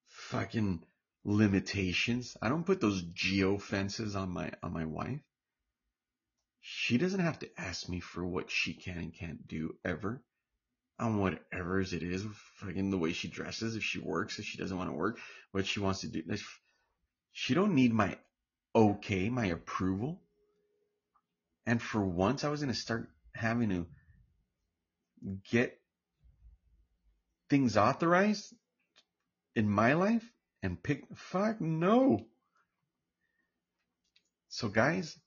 fucking 0.08 0.82
limitations. 1.24 2.36
I 2.40 2.48
don't 2.48 2.66
put 2.66 2.80
those 2.80 3.02
geo 3.02 3.58
fences 3.58 4.14
on 4.14 4.30
my 4.30 4.52
on 4.62 4.72
my 4.72 4.84
wife. 4.84 5.20
She 6.60 6.98
doesn't 6.98 7.20
have 7.20 7.38
to 7.40 7.60
ask 7.60 7.88
me 7.88 8.00
for 8.00 8.26
what 8.26 8.50
she 8.50 8.74
can 8.74 8.98
and 8.98 9.14
can't 9.14 9.46
do 9.46 9.76
ever. 9.84 10.22
On 10.98 11.18
whatever 11.18 11.80
it 11.80 11.92
is, 11.92 12.24
fucking 12.56 12.90
the 12.90 12.96
way 12.96 13.12
she 13.12 13.28
dresses, 13.28 13.76
if 13.76 13.84
she 13.84 13.98
works, 13.98 14.38
if 14.38 14.46
she 14.46 14.56
doesn't 14.56 14.76
want 14.76 14.88
to 14.88 14.96
work, 14.96 15.18
what 15.52 15.66
she 15.66 15.78
wants 15.78 16.00
to 16.00 16.08
do. 16.08 16.22
She 17.32 17.52
don't 17.52 17.74
need 17.74 17.92
my 17.92 18.16
okay, 18.74 19.28
my 19.28 19.46
approval. 19.46 20.22
And 21.66 21.82
for 21.82 22.04
once, 22.04 22.44
I 22.44 22.48
was 22.48 22.60
going 22.60 22.72
to 22.72 22.78
start 22.78 23.08
having 23.34 23.68
to 23.70 23.86
get 25.50 25.78
things 27.50 27.76
authorized 27.76 28.54
in 29.54 29.68
my 29.68 29.94
life 29.94 30.24
and 30.62 30.82
pick. 30.82 31.04
Fuck 31.16 31.60
no. 31.60 32.26
So, 34.48 34.68
guys, 34.68 35.18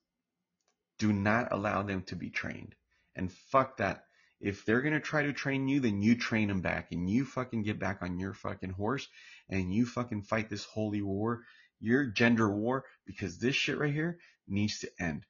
Do 1.00 1.14
not 1.14 1.54
allow 1.54 1.82
them 1.84 2.04
to 2.04 2.16
be 2.16 2.30
trained. 2.30 2.76
And 3.16 3.32
fuck 3.32 3.78
that. 3.78 4.04
If 4.42 4.66
they're 4.66 4.82
gonna 4.82 5.00
try 5.00 5.24
to 5.24 5.34
train 5.34 5.68
you, 5.68 5.80
then 5.80 6.02
you 6.02 6.16
train 6.16 6.48
them 6.50 6.62
back 6.62 6.92
and 6.92 7.10
you 7.10 7.26
fucking 7.26 7.64
get 7.64 7.80
back 7.80 8.02
on 8.02 8.20
your 8.20 8.34
fucking 8.34 8.72
horse 8.72 9.08
and 9.50 9.74
you 9.74 9.86
fucking 9.86 10.24
fight 10.24 10.50
this 10.50 10.66
holy 10.66 11.02
war, 11.02 11.44
your 11.80 12.06
gender 12.06 12.50
war, 12.50 12.86
because 13.06 13.38
this 13.38 13.56
shit 13.56 13.78
right 13.78 13.94
here 13.94 14.20
needs 14.48 14.80
to 14.80 14.90
end. 15.00 15.26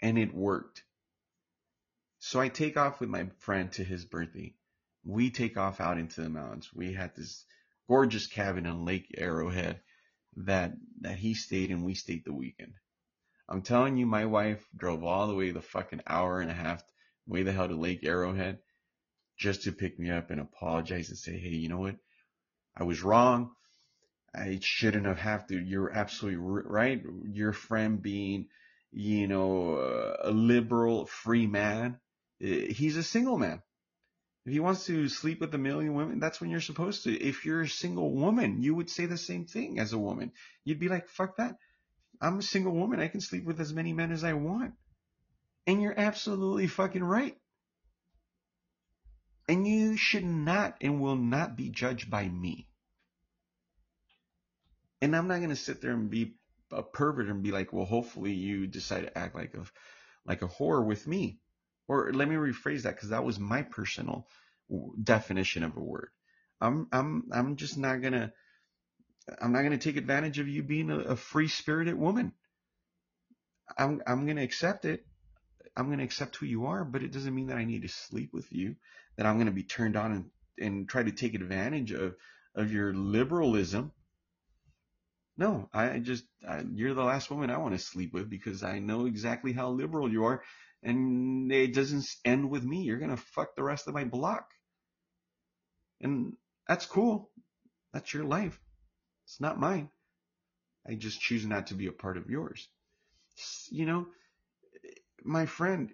And 0.00 0.18
it 0.18 0.34
worked. 0.34 0.82
So 2.18 2.40
I 2.40 2.48
take 2.48 2.76
off 2.76 3.00
with 3.00 3.08
my 3.08 3.28
friend 3.38 3.70
to 3.72 3.84
his 3.84 4.04
birthday. 4.04 4.54
We 5.04 5.30
take 5.30 5.56
off 5.56 5.80
out 5.80 5.98
into 5.98 6.22
the 6.22 6.30
mountains. 6.30 6.70
We 6.74 6.92
had 6.92 7.14
this 7.14 7.44
gorgeous 7.88 8.26
cabin 8.26 8.66
on 8.66 8.84
Lake 8.84 9.14
Arrowhead 9.18 9.80
that 10.36 10.72
that 11.00 11.18
he 11.18 11.34
stayed 11.34 11.70
and 11.70 11.84
we 11.84 11.94
stayed 11.94 12.24
the 12.24 12.32
weekend. 12.32 12.74
I'm 13.48 13.62
telling 13.62 13.96
you, 13.96 14.06
my 14.06 14.24
wife 14.24 14.66
drove 14.74 15.04
all 15.04 15.26
the 15.26 15.34
way 15.34 15.50
the 15.50 15.60
fucking 15.60 16.00
hour 16.06 16.40
and 16.40 16.50
a 16.50 16.54
half 16.54 16.82
way 17.26 17.42
the 17.42 17.52
hell 17.52 17.68
to 17.68 17.76
Lake 17.76 18.04
Arrowhead 18.04 18.58
just 19.36 19.64
to 19.64 19.72
pick 19.72 19.98
me 19.98 20.10
up 20.10 20.30
and 20.30 20.40
apologize 20.40 21.08
and 21.08 21.18
say, 21.18 21.38
hey, 21.38 21.50
you 21.50 21.68
know 21.68 21.80
what? 21.80 21.96
I 22.76 22.84
was 22.84 23.02
wrong. 23.02 23.50
I 24.34 24.58
shouldn't 24.60 25.06
have 25.06 25.18
have 25.18 25.46
to. 25.48 25.58
You're 25.58 25.92
absolutely 25.92 26.38
right. 26.38 27.02
Your 27.24 27.52
friend 27.52 28.02
being, 28.02 28.48
you 28.94 29.26
know, 29.26 30.14
a 30.22 30.30
liberal 30.30 31.06
free 31.06 31.46
man 31.46 31.98
he's 32.44 32.96
a 32.96 33.02
single 33.02 33.38
man. 33.38 33.62
If 34.44 34.52
he 34.52 34.60
wants 34.60 34.86
to 34.86 35.08
sleep 35.08 35.40
with 35.40 35.54
a 35.54 35.58
million 35.58 35.94
women, 35.94 36.20
that's 36.20 36.40
when 36.40 36.50
you're 36.50 36.60
supposed 36.60 37.04
to. 37.04 37.12
If 37.12 37.46
you're 37.46 37.62
a 37.62 37.68
single 37.68 38.12
woman, 38.12 38.60
you 38.60 38.74
would 38.74 38.90
say 38.90 39.06
the 39.06 39.16
same 39.16 39.46
thing 39.46 39.78
as 39.78 39.92
a 39.92 39.98
woman. 39.98 40.32
You'd 40.64 40.80
be 40.80 40.88
like, 40.88 41.08
fuck 41.08 41.38
that. 41.38 41.56
I'm 42.20 42.38
a 42.38 42.42
single 42.42 42.72
woman. 42.72 43.00
I 43.00 43.08
can 43.08 43.22
sleep 43.22 43.44
with 43.44 43.60
as 43.60 43.72
many 43.72 43.94
men 43.94 44.12
as 44.12 44.22
I 44.22 44.34
want. 44.34 44.74
And 45.66 45.80
you're 45.80 45.98
absolutely 45.98 46.66
fucking 46.66 47.02
right. 47.02 47.36
And 49.48 49.66
you 49.66 49.96
should 49.96 50.24
not 50.24 50.76
and 50.82 51.00
will 51.00 51.16
not 51.16 51.56
be 51.56 51.70
judged 51.70 52.10
by 52.10 52.28
me. 52.28 52.68
And 55.00 55.16
I'm 55.16 55.28
not 55.28 55.38
going 55.38 55.50
to 55.50 55.56
sit 55.56 55.80
there 55.80 55.92
and 55.92 56.10
be 56.10 56.34
a 56.72 56.82
pervert 56.82 57.28
and 57.28 57.42
be 57.42 57.52
like, 57.52 57.72
well, 57.72 57.86
hopefully 57.86 58.32
you 58.32 58.66
decide 58.66 59.02
to 59.02 59.18
act 59.18 59.34
like 59.34 59.54
a, 59.54 59.64
like 60.26 60.42
a 60.42 60.48
whore 60.48 60.84
with 60.84 61.06
me. 61.06 61.38
Or 61.88 62.12
let 62.12 62.28
me 62.28 62.36
rephrase 62.36 62.82
that 62.82 62.96
because 62.96 63.10
that 63.10 63.24
was 63.24 63.38
my 63.38 63.62
personal 63.62 64.26
definition 65.02 65.64
of 65.64 65.76
a 65.76 65.80
word. 65.80 66.08
I'm 66.60 66.88
I'm 66.92 67.24
I'm 67.32 67.56
just 67.56 67.76
not 67.76 68.00
gonna 68.02 68.32
I'm 69.40 69.52
not 69.52 69.62
gonna 69.62 69.78
take 69.78 69.96
advantage 69.96 70.38
of 70.38 70.48
you 70.48 70.62
being 70.62 70.90
a, 70.90 70.98
a 71.00 71.16
free 71.16 71.48
spirited 71.48 71.96
woman. 71.96 72.32
I'm 73.78 74.02
I'm 74.06 74.26
gonna 74.26 74.42
accept 74.42 74.84
it. 74.84 75.04
I'm 75.76 75.90
gonna 75.90 76.04
accept 76.04 76.36
who 76.36 76.46
you 76.46 76.66
are, 76.66 76.84
but 76.84 77.02
it 77.02 77.12
doesn't 77.12 77.34
mean 77.34 77.48
that 77.48 77.58
I 77.58 77.64
need 77.64 77.82
to 77.82 77.88
sleep 77.88 78.32
with 78.32 78.52
you. 78.52 78.76
That 79.16 79.26
I'm 79.26 79.38
gonna 79.38 79.50
be 79.50 79.62
turned 79.62 79.96
on 79.96 80.12
and 80.12 80.30
and 80.58 80.88
try 80.88 81.02
to 81.02 81.12
take 81.12 81.34
advantage 81.34 81.92
of 81.92 82.16
of 82.54 82.72
your 82.72 82.94
liberalism. 82.94 83.92
No, 85.36 85.68
I 85.72 85.98
just 85.98 86.24
I, 86.48 86.64
you're 86.74 86.94
the 86.94 87.02
last 87.04 87.30
woman 87.30 87.50
I 87.50 87.58
want 87.58 87.74
to 87.74 87.78
sleep 87.78 88.12
with 88.12 88.30
because 88.30 88.62
I 88.62 88.78
know 88.78 89.06
exactly 89.06 89.52
how 89.52 89.70
liberal 89.70 90.10
you 90.10 90.24
are, 90.24 90.42
and 90.82 91.50
it 91.52 91.74
doesn't 91.74 92.06
end 92.24 92.50
with 92.50 92.64
me. 92.64 92.82
You're 92.82 92.98
gonna 92.98 93.16
fuck 93.16 93.56
the 93.56 93.64
rest 93.64 93.88
of 93.88 93.94
my 93.94 94.04
block, 94.04 94.50
and 96.00 96.36
that's 96.68 96.86
cool. 96.86 97.30
That's 97.92 98.12
your 98.14 98.24
life. 98.24 98.60
It's 99.26 99.40
not 99.40 99.58
mine. 99.58 99.90
I 100.86 100.94
just 100.94 101.20
choose 101.20 101.46
not 101.46 101.68
to 101.68 101.74
be 101.74 101.86
a 101.86 101.92
part 101.92 102.16
of 102.16 102.30
yours. 102.30 102.68
You 103.70 103.86
know, 103.86 104.06
my 105.24 105.46
friend, 105.46 105.92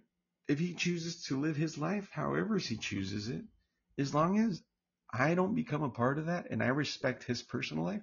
if 0.49 0.59
he 0.59 0.74
chooses 0.74 1.24
to 1.24 1.41
live 1.41 1.57
his 1.57 1.78
life 1.78 2.11
however 2.12 2.59
he 2.59 2.76
chooses 2.76 3.28
it, 3.28 3.43
as 3.99 4.14
long 4.14 4.38
as 4.38 4.62
I 5.12 5.34
don't 5.34 5.55
become 5.55 5.82
a 5.82 5.91
part 5.91 6.18
of 6.18 6.26
that 6.26 6.51
and 6.51 6.62
I 6.62 6.68
respect 6.68 7.24
his 7.24 7.43
personal 7.43 7.84
life, 7.84 8.03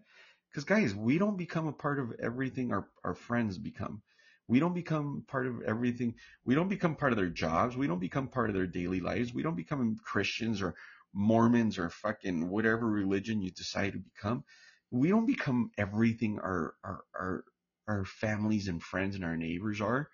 because 0.49 0.63
guys, 0.63 0.95
we 0.95 1.17
don't 1.17 1.37
become 1.37 1.67
a 1.67 1.73
part 1.73 1.99
of 1.99 2.13
everything 2.21 2.71
our, 2.71 2.87
our 3.03 3.13
friends 3.15 3.57
become. 3.57 4.01
We 4.47 4.59
don't 4.59 4.73
become 4.73 5.25
part 5.27 5.45
of 5.45 5.61
everything. 5.63 6.15
We 6.45 6.55
don't 6.55 6.69
become 6.69 6.95
part 6.95 7.11
of 7.11 7.17
their 7.17 7.29
jobs. 7.29 7.75
We 7.75 7.87
don't 7.87 7.99
become 7.99 8.29
part 8.29 8.49
of 8.49 8.55
their 8.55 8.67
daily 8.67 9.01
lives. 9.01 9.33
We 9.33 9.43
don't 9.43 9.57
become 9.57 9.97
Christians 10.03 10.61
or 10.61 10.75
Mormons 11.13 11.77
or 11.77 11.89
fucking 11.89 12.49
whatever 12.49 12.87
religion 12.87 13.41
you 13.41 13.51
decide 13.51 13.93
to 13.93 13.99
become. 13.99 14.43
We 14.89 15.09
don't 15.09 15.25
become 15.25 15.71
everything 15.77 16.39
our, 16.39 16.75
our, 16.83 17.01
our, 17.19 17.43
our 17.87 18.05
families 18.05 18.69
and 18.69 18.81
friends 18.81 19.15
and 19.15 19.25
our 19.25 19.35
neighbors 19.35 19.81
are. 19.81 20.09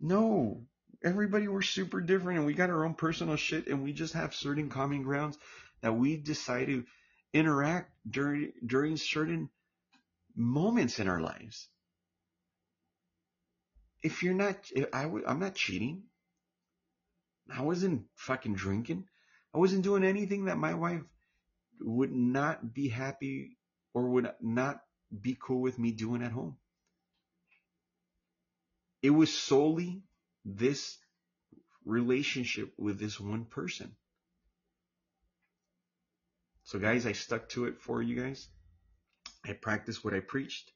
No, 0.00 0.66
everybody 1.02 1.48
we're 1.48 1.62
super 1.62 2.00
different 2.00 2.38
and 2.38 2.46
we 2.46 2.54
got 2.54 2.70
our 2.70 2.84
own 2.84 2.94
personal 2.94 3.36
shit 3.36 3.68
and 3.68 3.82
we 3.82 3.92
just 3.92 4.14
have 4.14 4.34
certain 4.34 4.68
common 4.68 5.02
grounds 5.02 5.38
that 5.80 5.92
we 5.92 6.16
decide 6.16 6.66
to 6.66 6.84
interact 7.38 7.90
during 8.08 8.52
during 8.64 8.96
certain 8.96 9.48
moments 10.36 10.98
in 10.98 11.08
our 11.08 11.20
lives 11.20 11.68
if 14.02 14.22
you're 14.22 14.34
not, 14.34 14.56
I, 14.92 15.10
I'm 15.26 15.40
not 15.40 15.54
cheating. 15.54 16.04
I 17.52 17.62
wasn't 17.62 18.04
fucking 18.14 18.54
drinking. 18.54 19.04
I 19.54 19.58
wasn't 19.58 19.82
doing 19.82 20.04
anything 20.04 20.44
that 20.46 20.58
my 20.58 20.74
wife 20.74 21.02
would 21.80 22.12
not 22.12 22.74
be 22.74 22.88
happy 22.88 23.56
or 23.94 24.08
would 24.08 24.30
not 24.40 24.80
be 25.22 25.36
cool 25.40 25.60
with 25.60 25.78
me 25.78 25.92
doing 25.92 26.22
at 26.22 26.32
home. 26.32 26.56
It 29.02 29.10
was 29.10 29.32
solely 29.32 30.02
this 30.44 30.98
relationship 31.84 32.72
with 32.76 32.98
this 32.98 33.18
one 33.18 33.44
person. 33.44 33.96
So 36.68 36.78
guys, 36.78 37.06
I 37.06 37.12
stuck 37.12 37.48
to 37.50 37.64
it 37.64 37.80
for 37.80 38.02
you 38.02 38.14
guys. 38.22 38.46
I 39.42 39.54
practiced 39.54 40.04
what 40.04 40.12
I 40.12 40.20
preached. 40.20 40.70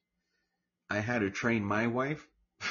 I 0.89 1.01
had 1.01 1.19
to 1.19 1.31
train 1.31 1.63
my 1.63 1.87
wife. 1.87 2.27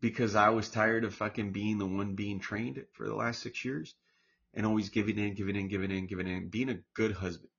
because 0.00 0.34
I 0.34 0.48
was 0.48 0.70
tired 0.70 1.04
of 1.04 1.14
fucking 1.14 1.52
being 1.52 1.76
the 1.76 1.84
one 1.84 2.14
being 2.14 2.40
trained 2.40 2.82
for 2.94 3.06
the 3.06 3.14
last 3.14 3.42
six 3.42 3.66
years 3.66 3.94
and 4.54 4.64
always 4.64 4.88
giving 4.88 5.18
in, 5.18 5.34
giving 5.34 5.56
in, 5.56 5.68
giving 5.68 5.90
in, 5.90 6.06
giving 6.06 6.26
in, 6.26 6.48
being 6.48 6.70
a 6.70 6.80
good 6.94 7.12
husband, 7.12 7.50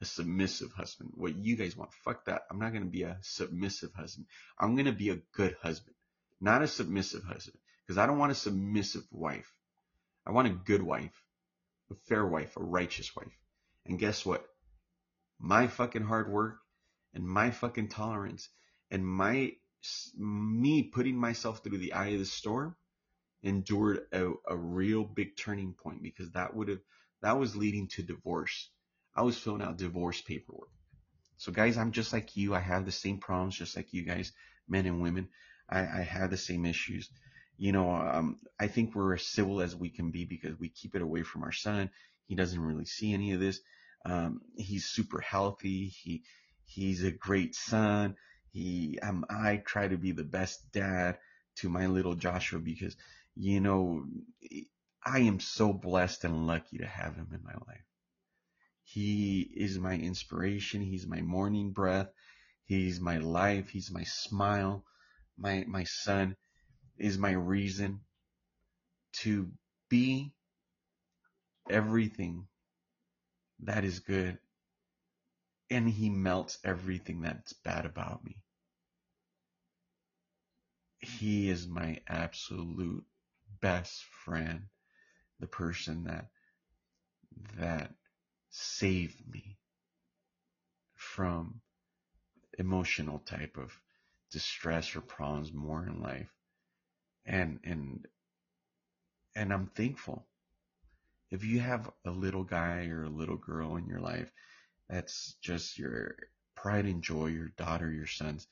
a 0.00 0.06
submissive 0.06 0.72
husband. 0.72 1.10
What 1.12 1.36
you 1.36 1.54
guys 1.54 1.76
want. 1.76 1.92
Fuck 1.92 2.24
that. 2.24 2.44
I'm 2.50 2.60
not 2.60 2.72
going 2.72 2.84
to 2.84 2.90
be 2.90 3.02
a 3.02 3.18
submissive 3.20 3.92
husband. 3.92 4.24
I'm 4.58 4.74
going 4.74 4.86
to 4.86 4.92
be 4.92 5.10
a 5.10 5.20
good 5.34 5.54
husband, 5.62 5.96
not 6.40 6.62
a 6.62 6.66
submissive 6.66 7.24
husband 7.24 7.58
because 7.86 7.98
I 7.98 8.06
don't 8.06 8.16
want 8.16 8.32
a 8.32 8.36
submissive 8.36 9.04
wife. 9.10 9.52
I 10.26 10.30
want 10.30 10.48
a 10.48 10.52
good 10.52 10.82
wife, 10.82 11.22
a 11.90 11.94
fair 12.08 12.26
wife, 12.26 12.56
a 12.56 12.62
righteous 12.62 13.14
wife. 13.14 13.36
And 13.86 13.98
guess 13.98 14.24
what? 14.24 14.46
My 15.38 15.66
fucking 15.66 16.04
hard 16.04 16.30
work 16.30 16.58
and 17.14 17.26
my 17.26 17.50
fucking 17.50 17.88
tolerance 17.88 18.48
and 18.90 19.06
my 19.06 19.52
me 20.16 20.82
putting 20.82 21.16
myself 21.16 21.62
through 21.62 21.78
the 21.78 21.94
eye 21.94 22.08
of 22.08 22.18
the 22.18 22.26
storm 22.26 22.76
endured 23.42 24.00
a, 24.12 24.32
a 24.48 24.56
real 24.56 25.04
big 25.04 25.36
turning 25.36 25.72
point 25.72 26.02
because 26.02 26.30
that 26.32 26.54
would 26.54 26.68
have 26.68 26.80
that 27.22 27.38
was 27.38 27.56
leading 27.56 27.88
to 27.88 28.02
divorce. 28.02 28.70
I 29.14 29.22
was 29.22 29.38
filling 29.38 29.62
out 29.62 29.76
divorce 29.78 30.20
paperwork. 30.20 30.70
So 31.36 31.52
guys, 31.52 31.78
I'm 31.78 31.92
just 31.92 32.12
like 32.12 32.36
you. 32.36 32.54
I 32.54 32.60
have 32.60 32.84
the 32.84 32.92
same 32.92 33.18
problems 33.18 33.56
just 33.56 33.76
like 33.76 33.92
you 33.92 34.02
guys, 34.02 34.32
men 34.68 34.86
and 34.86 35.00
women. 35.00 35.28
I, 35.68 35.80
I 35.80 36.02
have 36.02 36.30
the 36.30 36.36
same 36.36 36.66
issues. 36.66 37.08
You 37.56 37.72
know, 37.72 37.94
um, 37.94 38.38
I 38.58 38.66
think 38.68 38.94
we're 38.94 39.14
as 39.14 39.26
civil 39.26 39.60
as 39.60 39.76
we 39.76 39.90
can 39.90 40.10
be 40.10 40.24
because 40.24 40.58
we 40.58 40.68
keep 40.68 40.94
it 40.94 41.02
away 41.02 41.22
from 41.22 41.42
our 41.42 41.52
son. 41.52 41.90
He 42.30 42.36
doesn't 42.36 42.62
really 42.62 42.86
see 42.86 43.12
any 43.12 43.32
of 43.32 43.40
this. 43.40 43.60
Um, 44.06 44.40
he's 44.56 44.86
super 44.86 45.20
healthy. 45.20 45.88
He, 45.88 46.22
he's 46.64 47.04
a 47.04 47.10
great 47.10 47.54
son 47.54 48.16
he 48.52 48.98
um, 49.00 49.24
I 49.30 49.58
try 49.58 49.86
to 49.88 49.96
be 49.96 50.12
the 50.12 50.24
best 50.24 50.72
dad 50.72 51.18
to 51.56 51.68
my 51.68 51.86
little 51.86 52.14
Joshua 52.14 52.58
because 52.58 52.96
you 53.36 53.60
know 53.60 54.04
I 55.04 55.20
am 55.20 55.40
so 55.40 55.72
blessed 55.72 56.24
and 56.24 56.46
lucky 56.46 56.78
to 56.78 56.86
have 56.86 57.14
him 57.14 57.28
in 57.32 57.44
my 57.44 57.54
life. 57.66 57.84
He 58.82 59.42
is 59.54 59.78
my 59.78 59.94
inspiration, 59.94 60.82
he's 60.82 61.06
my 61.06 61.20
morning 61.20 61.70
breath, 61.70 62.08
he's 62.64 63.00
my 63.00 63.18
life, 63.18 63.68
he's 63.68 63.90
my 63.90 64.02
smile. 64.02 64.84
My 65.38 65.64
my 65.68 65.84
son 65.84 66.36
is 66.98 67.18
my 67.18 67.32
reason 67.32 68.00
to 69.22 69.50
be 69.88 70.32
everything 71.70 72.46
that 73.60 73.84
is 73.84 74.00
good 74.00 74.38
and 75.70 75.88
he 75.88 76.10
melts 76.10 76.58
everything 76.64 77.22
that's 77.22 77.52
bad 77.52 77.86
about 77.86 78.24
me. 78.24 78.42
He 80.98 81.48
is 81.48 81.68
my 81.68 82.00
absolute 82.08 83.04
best 83.60 84.02
friend, 84.24 84.64
the 85.38 85.46
person 85.46 86.04
that 86.04 86.26
that 87.58 87.92
saved 88.50 89.22
me 89.30 89.58
from 90.94 91.60
emotional 92.58 93.20
type 93.20 93.56
of 93.56 93.72
distress 94.32 94.96
or 94.96 95.00
problems 95.00 95.52
more 95.52 95.86
in 95.86 96.00
life. 96.02 96.30
And, 97.26 97.60
and, 97.64 98.06
and 99.36 99.52
I'm 99.52 99.66
thankful. 99.68 100.26
If 101.30 101.44
you 101.44 101.60
have 101.60 101.88
a 102.04 102.10
little 102.10 102.42
guy 102.42 102.86
or 102.86 103.04
a 103.04 103.08
little 103.08 103.36
girl 103.36 103.76
in 103.76 103.86
your 103.86 104.00
life, 104.00 104.32
that's 104.88 105.36
just 105.40 105.78
your 105.78 106.16
pride 106.56 106.86
and 106.86 107.02
joy, 107.02 107.26
your 107.26 107.50
daughter, 107.56 107.92
your 107.92 108.08
sons. 108.08 108.48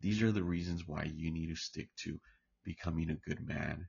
These 0.00 0.22
are 0.22 0.30
the 0.30 0.42
reasons 0.42 0.86
why 0.86 1.04
you 1.04 1.30
need 1.30 1.48
to 1.48 1.56
stick 1.56 1.88
to 2.04 2.20
becoming 2.64 3.08
a 3.08 3.14
good 3.14 3.46
man. 3.46 3.88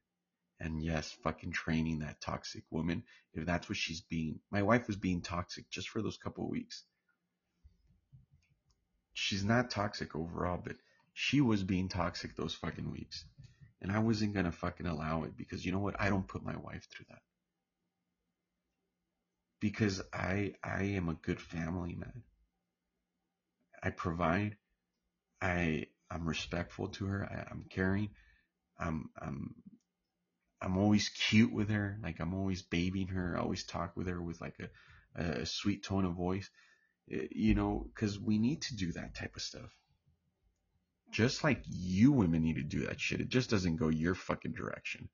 And 0.62 0.82
yes, 0.82 1.12
fucking 1.12 1.52
training 1.52 2.00
that 2.00 2.22
toxic 2.22 2.64
woman 2.72 3.04
if 3.34 3.46
that's 3.46 3.68
what 3.68 3.78
she's 3.78 4.02
being. 4.02 4.40
My 4.52 4.64
wife 4.64 4.88
was 4.88 4.96
being 4.96 5.22
toxic 5.22 5.70
just 5.70 5.90
for 5.90 6.02
those 6.02 6.18
couple 6.18 6.46
of 6.46 6.50
weeks. 6.50 6.86
She's 9.14 9.44
not 9.44 9.70
toxic 9.70 10.16
overall, 10.16 10.62
but 10.64 10.78
she 11.14 11.42
was 11.42 11.64
being 11.64 11.90
toxic 11.90 12.36
those 12.36 12.56
fucking 12.56 12.90
weeks. 12.90 13.26
And 13.82 13.92
I 13.92 14.00
wasn't 14.00 14.34
gonna 14.34 14.52
fucking 14.54 14.88
allow 14.88 15.24
it 15.24 15.36
because 15.36 15.66
you 15.66 15.74
know 15.74 15.80
what? 15.80 16.00
I 16.00 16.10
don't 16.10 16.28
put 16.28 16.44
my 16.44 16.56
wife 16.56 16.88
through 16.90 17.06
that. 17.10 17.22
Because 19.60 20.02
I 20.14 20.54
I 20.64 20.84
am 20.84 21.10
a 21.10 21.16
good 21.16 21.40
family 21.42 21.96
man. 21.96 22.24
I 23.82 23.90
provide. 23.90 24.58
I 25.42 25.88
I'm 26.10 26.28
respectful 26.28 26.90
to 26.90 27.06
her. 27.06 27.26
I, 27.26 27.52
I'm 27.52 27.66
caring. 27.70 28.10
I'm 28.78 29.10
I'm 29.20 29.56
I'm 30.62 30.78
always 30.78 31.10
cute 31.10 31.54
with 31.54 31.70
her. 31.70 32.00
Like 32.04 32.20
I'm 32.20 32.34
always 32.34 32.62
babying 32.62 33.10
her. 33.10 33.38
I 33.38 33.42
always 33.42 33.64
talk 33.64 33.96
with 33.96 34.08
her 34.08 34.22
with 34.22 34.42
like 34.42 34.56
a, 35.16 35.22
a 35.22 35.46
sweet 35.46 35.84
tone 35.84 36.06
of 36.06 36.14
voice. 36.14 36.50
You 37.08 37.56
know, 37.56 37.88
because 37.94 38.20
we 38.20 38.38
need 38.38 38.62
to 38.64 38.76
do 38.76 38.92
that 38.92 39.16
type 39.16 39.36
of 39.36 39.42
stuff. 39.42 39.76
Just 41.12 41.44
like 41.44 41.64
you 41.66 42.12
women 42.12 42.44
need 42.44 42.58
to 42.58 42.64
do 42.64 42.86
that 42.86 43.00
shit. 43.00 43.20
It 43.20 43.30
just 43.30 43.50
doesn't 43.50 43.78
go 43.78 43.90
your 43.90 44.14
fucking 44.14 44.54
direction. 44.54 45.10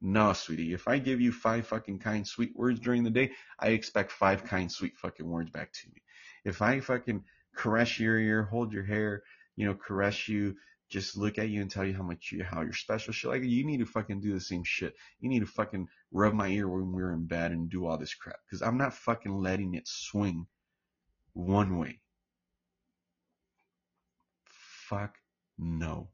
No, 0.00 0.32
sweetie. 0.32 0.74
If 0.74 0.88
I 0.88 0.98
give 0.98 1.20
you 1.20 1.32
five 1.32 1.66
fucking 1.66 2.00
kind, 2.00 2.26
sweet 2.26 2.54
words 2.54 2.80
during 2.80 3.02
the 3.02 3.10
day, 3.10 3.32
I 3.58 3.68
expect 3.68 4.12
five 4.12 4.44
kind, 4.44 4.70
sweet 4.70 4.96
fucking 4.96 5.26
words 5.26 5.50
back 5.50 5.72
to 5.72 5.88
me. 5.88 6.02
If 6.44 6.60
I 6.60 6.80
fucking 6.80 7.24
caress 7.56 7.98
your 7.98 8.18
ear, 8.18 8.44
hold 8.44 8.72
your 8.72 8.84
hair, 8.84 9.22
you 9.56 9.66
know, 9.66 9.74
caress 9.74 10.28
you, 10.28 10.54
just 10.88 11.16
look 11.16 11.38
at 11.38 11.48
you 11.48 11.62
and 11.62 11.70
tell 11.70 11.84
you 11.84 11.94
how 11.94 12.02
much 12.02 12.30
you, 12.30 12.44
how 12.44 12.60
you're 12.60 12.72
special. 12.72 13.12
Shit 13.12 13.30
like 13.30 13.42
you 13.42 13.64
need 13.64 13.78
to 13.78 13.86
fucking 13.86 14.20
do 14.20 14.32
the 14.32 14.40
same 14.40 14.62
shit. 14.62 14.94
You 15.18 15.28
need 15.28 15.40
to 15.40 15.46
fucking 15.46 15.88
rub 16.12 16.34
my 16.34 16.48
ear 16.48 16.68
when 16.68 16.92
we're 16.92 17.12
in 17.12 17.26
bed 17.26 17.52
and 17.52 17.68
do 17.68 17.86
all 17.86 17.98
this 17.98 18.14
crap. 18.14 18.36
Cause 18.50 18.62
I'm 18.62 18.78
not 18.78 18.94
fucking 18.94 19.36
letting 19.36 19.74
it 19.74 19.88
swing 19.88 20.46
one 21.32 21.78
way. 21.78 22.00
Fuck 24.44 25.16
no. 25.58 26.10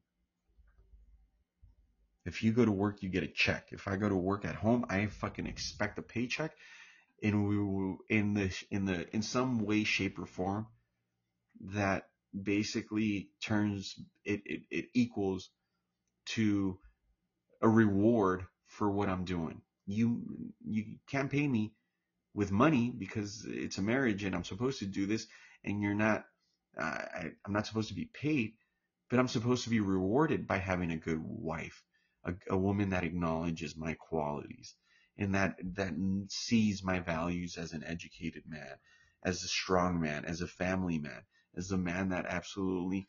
If 2.24 2.42
you 2.42 2.52
go 2.52 2.64
to 2.64 2.72
work, 2.72 3.02
you 3.02 3.08
get 3.08 3.24
a 3.24 3.28
check. 3.28 3.68
If 3.72 3.88
I 3.88 3.96
go 3.96 4.08
to 4.08 4.16
work 4.16 4.44
at 4.44 4.54
home, 4.54 4.86
I 4.88 5.06
fucking 5.06 5.46
expect 5.46 5.98
a 5.98 6.02
paycheck. 6.02 6.52
And 7.22 7.48
we 7.48 7.58
will, 7.58 7.98
in 8.08 8.34
the, 8.34 8.52
in 8.70 8.84
the, 8.84 9.08
in 9.14 9.22
some 9.22 9.60
way, 9.60 9.84
shape, 9.84 10.18
or 10.18 10.26
form 10.26 10.66
that 11.60 12.08
basically 12.40 13.30
turns 13.42 13.94
it, 14.24 14.42
it, 14.44 14.62
it 14.70 14.86
equals 14.94 15.50
to 16.24 16.78
a 17.60 17.68
reward 17.68 18.44
for 18.66 18.90
what 18.90 19.08
I'm 19.08 19.24
doing. 19.24 19.62
You 19.86 20.22
you 20.64 20.96
can't 21.08 21.30
pay 21.30 21.46
me 21.46 21.72
with 22.34 22.50
money 22.50 22.92
because 22.96 23.44
it's 23.46 23.78
a 23.78 23.82
marriage 23.82 24.24
and 24.24 24.34
I'm 24.34 24.44
supposed 24.44 24.78
to 24.78 24.86
do 24.86 25.06
this 25.06 25.26
and 25.64 25.82
you're 25.82 25.94
not 25.94 26.24
uh, 26.78 26.82
I, 26.82 27.30
I'm 27.44 27.52
not 27.52 27.66
supposed 27.66 27.88
to 27.88 27.94
be 27.94 28.06
paid, 28.06 28.54
but 29.10 29.18
I'm 29.18 29.28
supposed 29.28 29.64
to 29.64 29.70
be 29.70 29.80
rewarded 29.80 30.46
by 30.46 30.58
having 30.58 30.90
a 30.90 30.96
good 30.96 31.20
wife, 31.22 31.82
a, 32.24 32.32
a 32.50 32.56
woman 32.56 32.90
that 32.90 33.04
acknowledges 33.04 33.76
my 33.76 33.94
qualities 33.94 34.74
and 35.18 35.34
that 35.34 35.56
that 35.74 35.92
sees 36.28 36.82
my 36.82 37.00
values 37.00 37.56
as 37.58 37.72
an 37.72 37.84
educated 37.84 38.44
man, 38.46 38.76
as 39.24 39.42
a 39.42 39.48
strong 39.48 40.00
man, 40.00 40.24
as 40.24 40.40
a 40.40 40.46
family 40.46 40.98
man, 40.98 41.22
as 41.56 41.70
a 41.70 41.78
man 41.78 42.08
that 42.10 42.26
absolutely 42.26 43.06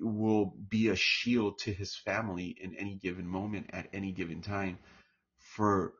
will 0.00 0.54
be 0.68 0.88
a 0.88 0.96
shield 0.96 1.58
to 1.58 1.72
his 1.72 1.96
family 1.96 2.56
in 2.60 2.74
any 2.76 2.96
given 2.96 3.26
moment 3.26 3.68
at 3.72 3.88
any 3.92 4.12
given 4.12 4.40
time 4.40 4.78
for 5.38 5.92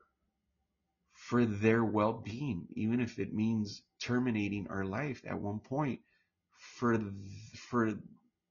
for 1.13 1.45
their 1.45 1.85
well-being 1.85 2.67
even 2.75 3.01
if 3.01 3.19
it 3.19 3.35
means 3.35 3.83
terminating 4.01 4.67
our 4.69 4.85
life 4.85 5.23
at 5.27 5.41
one 5.41 5.59
point 5.61 6.01
for 6.57 6.99
for 7.57 7.93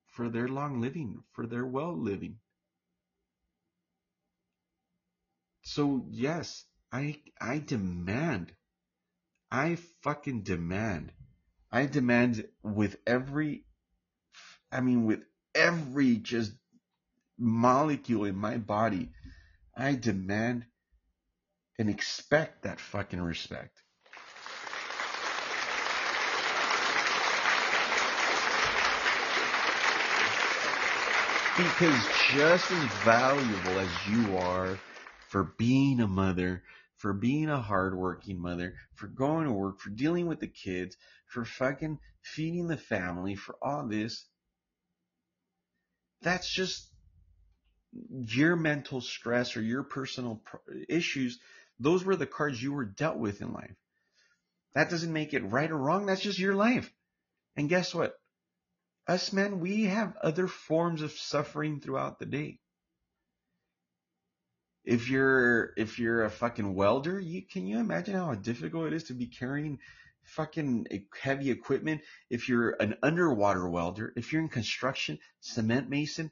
for 0.06 0.30
their 0.30 0.48
long 0.48 0.80
living 0.80 1.24
for 1.32 1.48
their 1.48 1.66
well 1.66 1.98
living 1.98 2.38
so 5.74 6.06
yes 6.10 6.66
i 6.92 7.06
i 7.40 7.58
demand 7.60 8.52
i 9.52 9.76
fucking 10.04 10.42
demand 10.42 11.12
I 11.74 11.86
demand 11.86 12.46
with 12.64 12.98
every, 13.08 13.64
I 14.72 14.82
mean, 14.82 15.06
with 15.06 15.24
every 15.56 16.18
just 16.18 16.52
molecule 17.38 18.26
in 18.26 18.36
my 18.36 18.58
body, 18.58 19.10
I 19.76 19.96
demand 19.96 20.66
and 21.80 21.90
expect 21.90 22.64
that 22.64 22.82
fucking 22.82 23.22
respect. 23.22 23.82
Because 31.56 32.06
just 32.34 32.72
as 32.72 32.84
valuable 33.06 33.80
as 33.80 33.90
you 34.10 34.38
are 34.38 34.78
for 35.32 35.54
being 35.58 36.02
a 36.02 36.08
mother, 36.08 36.62
for 36.98 37.14
being 37.14 37.48
a 37.48 37.62
hardworking 37.62 38.38
mother, 38.38 38.74
for 38.96 39.08
going 39.08 39.46
to 39.46 39.54
work, 39.54 39.80
for 39.80 39.90
dealing 39.90 40.28
with 40.28 40.42
the 40.42 40.48
kids, 40.48 40.98
for 41.26 41.46
fucking 41.46 41.98
feeding 42.22 42.68
the 42.68 42.76
family, 42.76 43.36
for 43.36 43.56
all 43.62 43.88
this. 43.88 44.26
That's 46.22 46.50
just 46.50 46.86
your 47.94 48.58
mental 48.58 49.00
stress 49.00 49.56
or 49.56 49.62
your 49.62 49.84
personal 49.84 50.44
issues. 50.90 51.40
Those 51.80 52.04
were 52.04 52.18
the 52.18 52.28
cards 52.28 52.62
you 52.62 52.74
were 52.74 52.84
dealt 52.84 53.18
with 53.18 53.42
in 53.42 53.54
life. 53.54 53.78
That 54.74 54.90
doesn't 54.90 55.14
make 55.14 55.34
it 55.34 55.50
right 55.50 55.72
or 55.72 55.78
wrong. 55.78 56.08
That's 56.08 56.22
just 56.22 56.40
your 56.40 56.56
life. 56.56 56.92
And 57.56 57.70
guess 57.70 57.96
what? 57.96 58.20
Us 59.08 59.32
men, 59.32 59.62
we 59.62 59.84
have 59.86 60.18
other 60.18 60.50
forms 60.50 61.02
of 61.02 61.14
suffering 61.14 61.80
throughout 61.80 62.20
the 62.20 62.26
day 62.26 62.60
if 64.84 65.10
you're 65.10 65.74
if 65.78 66.00
you're 66.00 66.24
a 66.24 66.30
fucking 66.30 66.74
welder, 66.74 67.20
you 67.20 67.42
can 67.44 67.68
you 67.68 67.80
imagine 67.80 68.16
how 68.16 68.34
difficult 68.36 68.88
it 68.88 68.94
is 68.94 69.06
to 69.06 69.14
be 69.14 69.28
carrying 69.28 69.80
fucking 70.24 70.88
heavy 71.22 71.52
equipment? 71.52 72.02
If 72.30 72.50
you're 72.50 72.72
an 72.80 72.96
underwater 73.04 73.68
welder, 73.68 74.14
if 74.16 74.32
you're 74.32 74.42
in 74.42 74.50
construction, 74.50 75.20
cement 75.40 75.90
mason, 75.90 76.32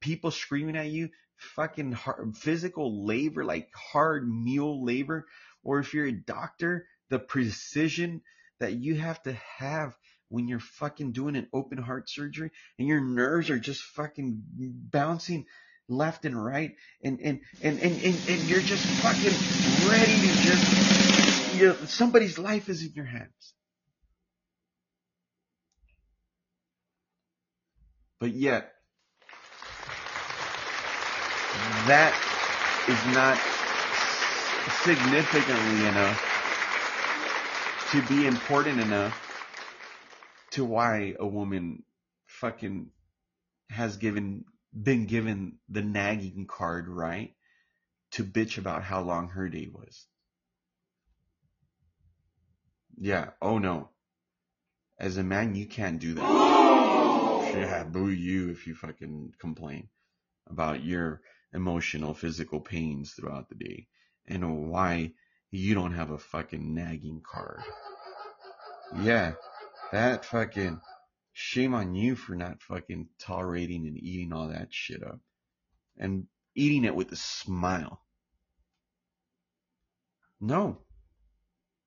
people 0.00 0.30
screaming 0.30 0.76
at 0.76 0.86
you, 0.86 1.10
fucking 1.36 1.92
hard, 1.92 2.36
physical 2.36 3.04
labor, 3.04 3.44
like 3.44 3.70
hard 3.74 4.28
mule 4.28 4.84
labor, 4.84 5.26
or 5.62 5.78
if 5.78 5.92
you're 5.92 6.06
a 6.06 6.12
doctor, 6.12 6.86
the 7.10 7.18
precision 7.18 8.22
that 8.58 8.72
you 8.72 8.94
have 8.94 9.22
to 9.24 9.32
have 9.58 9.96
when 10.28 10.48
you're 10.48 10.60
fucking 10.60 11.12
doing 11.12 11.36
an 11.36 11.48
open 11.52 11.76
heart 11.76 12.08
surgery 12.08 12.50
and 12.78 12.88
your 12.88 13.02
nerves 13.02 13.50
are 13.50 13.58
just 13.58 13.82
fucking 13.82 14.42
bouncing 14.90 15.44
left 15.92 16.24
and 16.24 16.42
right, 16.42 16.72
and 17.04 17.20
and 17.20 17.40
and 17.62 17.78
and 17.80 17.92
and, 18.02 18.16
and 18.28 18.42
you're 18.48 18.60
just 18.60 18.84
fucking 19.02 19.90
ready 19.90 20.12
to 20.12 20.32
just 20.42 21.56
you 21.56 21.68
know, 21.68 21.74
somebody's 21.86 22.38
life 22.38 22.68
is 22.68 22.82
in 22.82 22.92
your 22.94 23.04
hands. 23.04 23.54
But 28.20 28.32
yet, 28.32 28.72
that 31.86 32.14
is 32.88 33.14
not 33.14 33.38
significantly 34.84 35.86
enough 35.86 36.32
to 37.92 38.02
be 38.02 38.26
important 38.26 38.80
enough 38.80 39.18
to 40.52 40.64
why 40.64 41.14
a 41.18 41.26
woman 41.26 41.82
fucking 42.26 42.90
has 43.70 43.96
given 43.96 44.44
been 44.72 45.06
given 45.06 45.58
the 45.68 45.82
nagging 45.82 46.46
card, 46.46 46.88
right? 46.88 47.34
To 48.12 48.24
bitch 48.24 48.58
about 48.58 48.82
how 48.82 49.02
long 49.02 49.30
her 49.30 49.48
day 49.48 49.68
was. 49.72 50.06
Yeah, 52.96 53.30
oh 53.40 53.58
no. 53.58 53.90
As 54.98 55.16
a 55.16 55.22
man, 55.22 55.54
you 55.54 55.66
can't 55.66 55.98
do 55.98 56.14
that. 56.14 57.54
yeah, 57.54 57.84
boo 57.84 58.10
you 58.10 58.50
if 58.50 58.66
you 58.66 58.74
fucking 58.74 59.34
complain 59.40 59.88
about 60.48 60.84
your 60.84 61.22
emotional, 61.52 62.14
physical 62.14 62.60
pains 62.60 63.12
throughout 63.12 63.48
the 63.48 63.54
day 63.54 63.88
and 64.26 64.70
why 64.70 65.12
you 65.50 65.74
don't 65.74 65.94
have 65.94 66.10
a 66.10 66.18
fucking 66.18 66.74
nagging 66.74 67.22
card. 67.24 67.60
Yeah, 69.02 69.34
that 69.90 70.24
fucking 70.24 70.80
shame 71.32 71.74
on 71.74 71.94
you 71.94 72.14
for 72.14 72.34
not 72.34 72.62
fucking 72.62 73.08
tolerating 73.18 73.86
and 73.86 73.96
eating 73.98 74.32
all 74.32 74.48
that 74.48 74.72
shit 74.72 75.02
up 75.02 75.20
and 75.98 76.26
eating 76.54 76.84
it 76.84 76.94
with 76.94 77.10
a 77.12 77.16
smile. 77.16 78.00
No. 80.40 80.78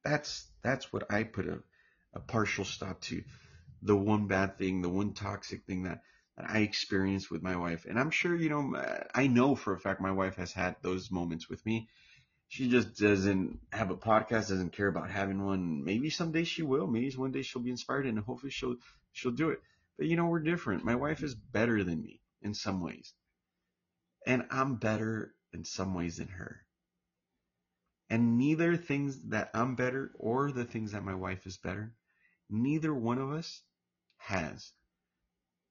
That's 0.04 0.48
that's 0.62 0.92
what 0.92 1.12
I 1.12 1.24
put 1.24 1.48
a, 1.48 1.60
a 2.14 2.20
partial 2.20 2.66
stop 2.66 3.02
to. 3.02 3.24
The 3.82 3.96
one 3.96 4.28
bad 4.28 4.58
thing, 4.58 4.82
the 4.82 4.90
one 4.90 5.14
toxic 5.14 5.66
thing 5.66 5.84
that, 5.84 6.02
that 6.38 6.50
I 6.50 6.60
experienced 6.60 7.30
with 7.30 7.44
my 7.44 7.56
wife. 7.56 7.86
And 7.88 8.00
I'm 8.00 8.12
sure, 8.12 8.36
you 8.36 8.50
know, 8.50 9.06
I 9.14 9.28
know 9.28 9.56
for 9.56 9.74
a 9.74 9.80
fact 9.80 10.02
my 10.02 10.12
wife 10.12 10.36
has 10.38 10.54
had 10.54 10.76
those 10.82 11.12
moments 11.12 11.50
with 11.50 11.64
me. 11.66 11.88
She 12.56 12.70
just 12.70 12.98
doesn't 12.98 13.60
have 13.74 13.92
a 13.92 13.98
podcast, 13.98 14.48
doesn't 14.48 14.72
care 14.72 14.88
about 14.88 15.12
having 15.12 15.44
one. 15.44 15.84
Maybe 15.84 16.10
someday 16.10 16.46
she 16.46 16.62
will. 16.62 16.88
Maybe 16.88 17.12
one 17.12 17.34
day 17.34 17.42
she'll 17.42 17.62
be 17.62 17.70
inspired 17.70 18.06
and 18.06 18.18
hopefully 18.18 18.50
she'll 18.50 18.78
she'll 19.12 19.34
do 19.34 19.50
it. 19.50 19.60
But 19.98 20.08
you 20.08 20.16
know, 20.16 20.28
we're 20.28 20.40
different. 20.40 20.86
My 20.86 20.96
wife 20.96 21.22
is 21.22 21.36
better 21.36 21.84
than 21.84 22.02
me 22.02 22.22
in 22.42 22.54
some 22.54 22.80
ways. 22.80 23.14
And 24.26 24.48
I'm 24.52 24.78
better 24.78 25.36
in 25.52 25.66
some 25.66 25.94
ways 25.94 26.16
than 26.16 26.30
her. 26.30 26.66
And 28.10 28.38
neither 28.38 28.78
things 28.78 29.20
that 29.32 29.50
I'm 29.54 29.76
better 29.76 30.14
or 30.18 30.50
the 30.50 30.64
things 30.64 30.94
that 30.94 31.04
my 31.04 31.16
wife 31.16 31.46
is 31.46 31.58
better, 31.58 31.94
neither 32.50 32.94
one 32.94 33.18
of 33.18 33.34
us 33.34 33.64
has, 34.16 34.72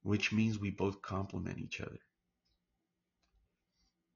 which 0.03 0.33
means 0.33 0.59
we 0.59 0.71
both 0.71 1.01
complement 1.01 1.61
each 1.61 1.81
other. 1.81 2.01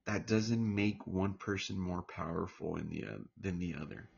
That 0.08 0.26
doesn't 0.26 0.74
make 0.74 1.06
one 1.06 1.34
person 1.34 1.78
more 1.78 2.02
powerful 2.02 2.76
in 2.76 2.88
the, 2.88 3.04
uh, 3.04 3.18
than 3.40 3.58
the 3.58 3.76
other. 3.80 4.08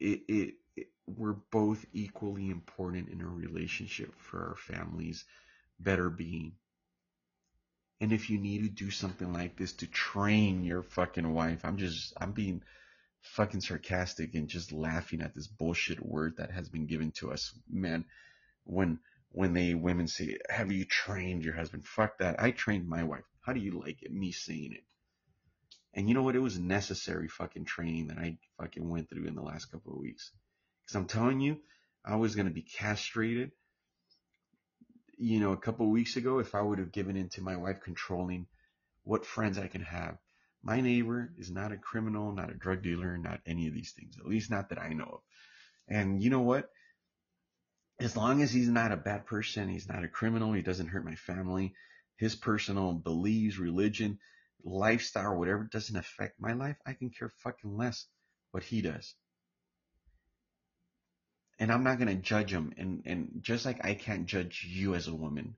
It, 0.00 0.22
it, 0.28 0.54
it, 0.76 0.88
we're 1.06 1.36
both 1.52 1.86
equally 1.92 2.50
important 2.50 3.08
in 3.08 3.20
a 3.20 3.26
relationship 3.26 4.12
for 4.18 4.48
our 4.48 4.56
families' 4.56 5.24
better 5.78 6.10
being. 6.10 6.54
And 8.00 8.12
if 8.12 8.28
you 8.30 8.38
need 8.38 8.64
to 8.64 8.68
do 8.68 8.90
something 8.90 9.32
like 9.32 9.56
this 9.56 9.72
to 9.74 9.86
train 9.86 10.64
your 10.64 10.82
fucking 10.82 11.32
wife, 11.32 11.60
I'm 11.64 11.76
just, 11.76 12.14
I'm 12.20 12.32
being 12.32 12.62
fucking 13.22 13.60
sarcastic 13.60 14.34
and 14.34 14.48
just 14.48 14.72
laughing 14.72 15.22
at 15.22 15.36
this 15.36 15.46
bullshit 15.46 16.04
word 16.04 16.34
that 16.38 16.50
has 16.50 16.68
been 16.68 16.86
given 16.86 17.12
to 17.12 17.30
us, 17.30 17.56
man. 17.70 18.04
When, 18.64 18.98
when 19.36 19.52
they, 19.52 19.74
women 19.74 20.08
say, 20.08 20.38
have 20.48 20.72
you 20.72 20.84
trained 20.84 21.44
your 21.44 21.54
husband? 21.54 21.84
Fuck 21.84 22.18
that. 22.18 22.42
I 22.42 22.50
trained 22.50 22.88
my 22.88 23.04
wife. 23.04 23.24
How 23.42 23.52
do 23.52 23.60
you 23.60 23.78
like 23.78 24.02
it? 24.02 24.10
Me 24.10 24.32
saying 24.32 24.72
it. 24.72 24.84
And 25.94 26.08
you 26.08 26.14
know 26.14 26.22
what? 26.22 26.36
It 26.36 26.40
was 26.40 26.58
necessary 26.58 27.28
fucking 27.28 27.66
training 27.66 28.08
that 28.08 28.18
I 28.18 28.38
fucking 28.58 28.88
went 28.88 29.10
through 29.10 29.26
in 29.26 29.34
the 29.34 29.42
last 29.42 29.66
couple 29.66 29.92
of 29.92 29.98
weeks. 29.98 30.32
Cause 30.88 30.96
I'm 30.96 31.06
telling 31.06 31.40
you, 31.40 31.58
I 32.04 32.16
was 32.16 32.34
to 32.34 32.44
be 32.44 32.62
castrated 32.62 33.52
you 35.18 35.40
know, 35.40 35.52
a 35.52 35.56
couple 35.56 35.86
of 35.86 35.92
weeks 35.92 36.16
ago, 36.16 36.38
if 36.38 36.54
I 36.54 36.60
would 36.60 36.78
have 36.78 36.92
given 36.92 37.16
in 37.16 37.28
to 37.30 37.42
my 37.42 37.56
wife 37.56 37.80
controlling 37.80 38.46
what 39.04 39.24
friends 39.24 39.58
I 39.58 39.66
can 39.66 39.82
have, 39.82 40.18
my 40.62 40.80
neighbor 40.80 41.32
is 41.38 41.50
not 41.50 41.72
a 41.72 41.78
criminal, 41.78 42.32
not 42.32 42.50
a 42.50 42.54
drug 42.54 42.82
dealer, 42.82 43.16
not 43.16 43.40
any 43.46 43.66
of 43.66 43.74
these 43.74 43.92
things, 43.92 44.16
at 44.18 44.26
least 44.26 44.50
not 44.50 44.68
that 44.70 44.80
I 44.80 44.92
know 44.92 45.04
of. 45.04 45.20
And 45.88 46.22
you 46.22 46.30
know 46.30 46.40
what? 46.40 46.70
As 47.98 48.16
long 48.16 48.42
as 48.42 48.52
he's 48.52 48.68
not 48.68 48.92
a 48.92 48.96
bad 48.96 49.26
person, 49.26 49.68
he's 49.68 49.88
not 49.88 50.04
a 50.04 50.08
criminal, 50.08 50.52
he 50.52 50.62
doesn't 50.62 50.88
hurt 50.88 51.04
my 51.04 51.14
family, 51.14 51.74
his 52.16 52.34
personal 52.34 52.92
beliefs, 52.92 53.58
religion, 53.58 54.18
lifestyle, 54.64 55.36
whatever 55.36 55.64
doesn't 55.64 55.96
affect 55.96 56.40
my 56.40 56.52
life, 56.52 56.76
I 56.86 56.92
can 56.92 57.10
care 57.10 57.30
fucking 57.42 57.76
less 57.76 58.06
what 58.50 58.62
he 58.62 58.82
does 58.82 59.14
and 61.58 61.72
I'm 61.72 61.84
not 61.84 61.98
to 61.98 62.14
judge 62.14 62.52
him. 62.52 62.72
And, 62.76 63.02
and 63.06 63.38
just 63.40 63.64
like 63.64 63.84
I 63.84 63.94
can't 63.94 64.26
judge 64.26 64.66
you 64.68 64.94
as 64.94 65.08
a 65.08 65.14
woman 65.14 65.56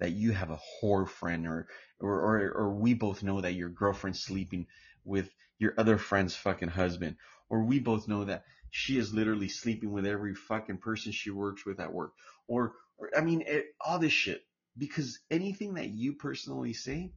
that 0.00 0.12
you 0.12 0.32
have 0.32 0.50
a 0.50 0.60
whore 0.82 1.08
friend 1.08 1.46
or, 1.46 1.68
or, 2.00 2.12
or, 2.12 2.50
or 2.52 2.70
we 2.74 2.94
both 2.94 3.22
know 3.22 3.40
that 3.40 3.54
your 3.54 3.68
girlfriend's 3.68 4.22
sleeping 4.22 4.66
with 5.04 5.30
your 5.58 5.74
other 5.78 5.98
friend's 5.98 6.34
fucking 6.34 6.68
husband, 6.68 7.16
or 7.48 7.62
we 7.62 7.78
both 7.78 8.08
know 8.08 8.24
that 8.24 8.44
she 8.76 8.98
is 8.98 9.14
literally 9.14 9.48
sleeping 9.48 9.92
with 9.92 10.04
every 10.04 10.34
fucking 10.34 10.78
person 10.78 11.12
she 11.12 11.30
works 11.30 11.64
with 11.64 11.78
at 11.78 11.92
work, 11.92 12.12
or, 12.48 12.72
or 12.98 13.08
I 13.16 13.20
mean, 13.20 13.44
it, 13.46 13.66
all 13.80 14.00
this 14.00 14.12
shit. 14.12 14.42
Because 14.76 15.20
anything 15.30 15.74
that 15.74 15.90
you 15.90 16.14
personally 16.14 16.72
say, 16.72 17.12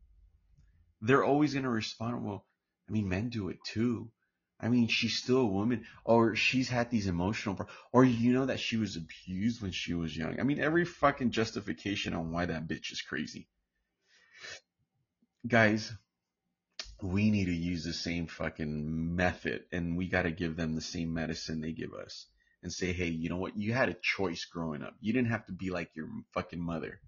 they're 1.01 1.23
always 1.23 1.53
going 1.53 1.63
to 1.63 1.71
respond, 1.71 2.23
well, 2.23 2.45
I 2.87 2.91
mean, 2.91 3.09
men 3.09 3.29
do 3.29 3.49
it 3.49 3.57
too. 3.65 4.11
I 4.59 4.69
mean, 4.69 4.87
she's 4.87 5.17
still 5.17 5.39
a 5.39 5.45
woman, 5.47 5.87
or 6.05 6.35
she's 6.35 6.69
had 6.69 6.91
these 6.91 7.07
emotional, 7.07 7.67
or 7.91 8.05
you 8.05 8.33
know 8.33 8.45
that 8.45 8.59
she 8.59 8.77
was 8.77 8.95
abused 8.95 9.63
when 9.63 9.71
she 9.71 9.95
was 9.95 10.15
young. 10.15 10.39
I 10.39 10.43
mean, 10.43 10.59
every 10.59 10.85
fucking 10.85 11.31
justification 11.31 12.13
on 12.13 12.31
why 12.31 12.45
that 12.45 12.67
bitch 12.67 12.91
is 12.91 13.01
crazy. 13.01 13.47
Guys, 15.47 15.91
we 17.01 17.29
need 17.29 17.45
to 17.45 17.55
use 17.55 17.83
the 17.83 17.93
same 17.93 18.27
fucking 18.27 19.15
method, 19.15 19.63
and 19.71 19.97
we 19.97 20.07
got 20.07 20.23
to 20.23 20.31
give 20.31 20.55
them 20.55 20.75
the 20.75 20.81
same 20.81 21.13
medicine 21.13 21.61
they 21.61 21.71
give 21.71 21.93
us, 21.93 22.25
and 22.63 22.73
say, 22.73 22.91
hey, 22.91 23.07
you 23.07 23.29
know 23.29 23.37
what? 23.37 23.57
You 23.57 23.73
had 23.73 23.89
a 23.89 23.97
choice 24.01 24.45
growing 24.45 24.81
up. 24.81 24.95
You 24.99 25.13
didn't 25.13 25.29
have 25.29 25.45
to 25.45 25.51
be 25.51 25.69
like 25.69 25.91
your 25.95 26.07
fucking 26.33 26.61
mother, 26.61 26.99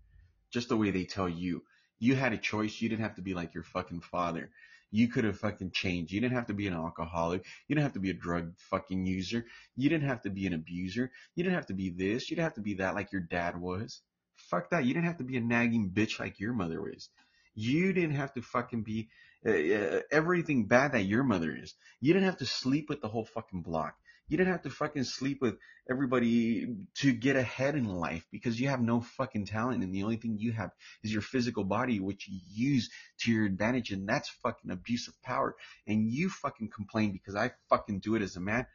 just 0.52 0.70
the 0.70 0.78
way 0.78 0.92
they 0.92 1.06
tell 1.06 1.28
you. 1.28 1.64
You 1.98 2.16
had 2.16 2.34
a 2.34 2.38
choice. 2.38 2.80
You 2.82 2.90
didn't 2.90 3.04
have 3.04 3.16
to 3.16 3.22
be 3.22 3.34
like 3.34 3.54
your 3.54 3.64
fucking 3.64 4.02
father. 4.02 4.52
You 4.92 5.08
could 5.08 5.24
have 5.24 5.38
fucking 5.38 5.72
changed. 5.72 6.12
You 6.12 6.22
didn't 6.22 6.36
have 6.36 6.48
to 6.48 6.54
be 6.54 6.68
an 6.68 6.74
alcoholic. 6.74 7.46
You 7.68 7.76
didn't 7.76 7.84
have 7.84 7.94
to 7.94 8.00
be 8.00 8.10
a 8.10 8.14
drug 8.16 8.54
fucking 8.58 9.06
user. 9.06 9.46
You 9.76 9.90
didn't 9.90 10.08
have 10.08 10.22
to 10.22 10.30
be 10.30 10.48
an 10.48 10.54
abuser. 10.54 11.12
You 11.36 11.44
didn't 11.44 11.56
have 11.56 11.68
to 11.68 11.74
be 11.74 11.90
this. 11.90 12.30
You 12.30 12.36
didn't 12.36 12.46
have 12.46 12.56
to 12.56 12.62
be 12.62 12.76
that 12.76 12.96
like 12.96 13.12
your 13.12 13.22
dad 13.22 13.60
was. 13.60 14.02
Fuck 14.36 14.70
that. 14.70 14.86
You 14.86 14.94
didn't 14.94 15.08
have 15.08 15.18
to 15.18 15.24
be 15.24 15.38
a 15.38 15.42
nagging 15.42 15.92
bitch 15.94 16.20
like 16.20 16.40
your 16.40 16.54
mother 16.54 16.82
was. 16.82 17.10
You 17.54 17.92
didn't 17.94 18.16
have 18.16 18.34
to 18.34 18.42
fucking 18.42 18.84
be 18.84 19.10
uh, 19.46 19.52
uh, 19.52 20.02
everything 20.12 20.68
bad 20.68 20.92
that 20.94 21.04
your 21.04 21.24
mother 21.24 21.56
is. 21.56 21.74
You 22.02 22.14
didn't 22.14 22.26
have 22.26 22.38
to 22.40 22.46
sleep 22.46 22.90
with 22.90 23.02
the 23.02 23.08
whole 23.08 23.26
fucking 23.26 23.62
block. 23.62 23.96
You 24.28 24.38
didn't 24.38 24.52
have 24.52 24.62
to 24.64 24.70
fucking 24.70 25.06
sleep 25.06 25.42
with 25.42 25.58
everybody 25.90 26.68
to 26.98 27.12
get 27.14 27.36
ahead 27.36 27.76
in 27.76 27.86
life 27.86 28.28
because 28.32 28.60
you 28.60 28.70
have 28.70 28.82
no 28.82 29.02
fucking 29.02 29.48
talent 29.48 29.84
and 29.84 29.94
the 29.94 30.04
only 30.04 30.18
thing 30.18 30.38
you 30.38 30.52
have 30.52 30.70
is 31.04 31.12
your 31.12 31.24
physical 31.24 31.64
body 31.64 32.00
which 32.00 32.28
you 32.28 32.40
use 32.48 32.92
to 33.22 33.32
your 33.32 33.46
advantage 33.46 33.90
and 33.90 34.08
that's 34.08 34.30
fucking 34.44 34.70
abuse 34.70 35.08
of 35.08 35.20
power. 35.24 35.56
And 35.88 36.08
you 36.08 36.30
fucking 36.30 36.70
complain 36.70 37.12
because 37.12 37.36
I 37.36 37.54
fucking 37.70 38.00
do 38.00 38.16
it 38.16 38.22
as 38.22 38.36
a 38.36 38.40
man. 38.40 38.68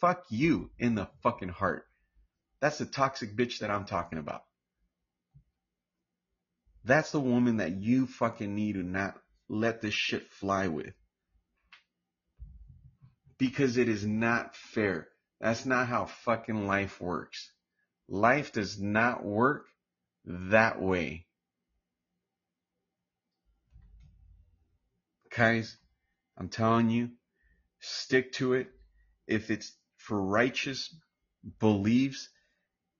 Fuck 0.00 0.24
you 0.30 0.70
in 0.78 0.94
the 0.94 1.08
fucking 1.22 1.50
heart. 1.50 1.84
That's 2.60 2.78
the 2.78 2.86
toxic 2.86 3.36
bitch 3.36 3.58
that 3.58 3.70
I'm 3.70 3.84
talking 3.84 4.18
about. 4.18 4.44
That's 6.84 7.12
the 7.12 7.20
woman 7.20 7.58
that 7.58 7.82
you 7.82 8.06
fucking 8.06 8.54
need 8.54 8.74
to 8.74 8.82
not 8.82 9.18
let 9.48 9.80
this 9.80 9.94
shit 9.94 10.28
fly 10.30 10.68
with 10.68 10.94
because 13.38 13.76
it 13.76 13.88
is 13.88 14.04
not 14.04 14.54
fair. 14.54 15.08
That's 15.40 15.64
not 15.64 15.86
how 15.86 16.06
fucking 16.06 16.66
life 16.66 17.00
works. 17.00 17.52
Life 18.08 18.52
does 18.52 18.80
not 18.80 19.24
work 19.24 19.66
that 20.24 20.82
way. 20.82 21.26
Guys, 25.34 25.76
I'm 26.36 26.48
telling 26.48 26.90
you, 26.90 27.10
stick 27.80 28.32
to 28.34 28.54
it. 28.54 28.68
If 29.26 29.50
it's 29.50 29.72
for 29.96 30.20
righteous 30.20 30.92
beliefs, 31.60 32.28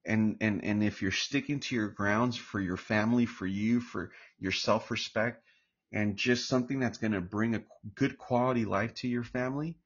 and, 0.05 0.37
and, 0.41 0.65
and 0.65 0.85
if 0.85 1.03
you're 1.03 1.11
sticking 1.11 1.61
to 1.61 1.75
your 1.75 1.89
grounds 1.89 2.37
for 2.37 2.61
your 2.61 2.77
family, 2.77 3.27
for 3.27 3.47
you, 3.47 3.81
for 3.81 4.13
your 4.39 4.53
self 4.53 4.91
respect, 4.91 5.43
and 5.93 6.17
just 6.17 6.49
something 6.49 6.81
that's 6.81 6.99
going 6.99 7.13
to 7.13 7.21
bring 7.21 7.55
a 7.55 7.65
good 7.95 8.19
quality 8.19 8.65
life 8.65 8.95
to 8.95 9.09
your 9.09 9.25
family, 9.25 9.77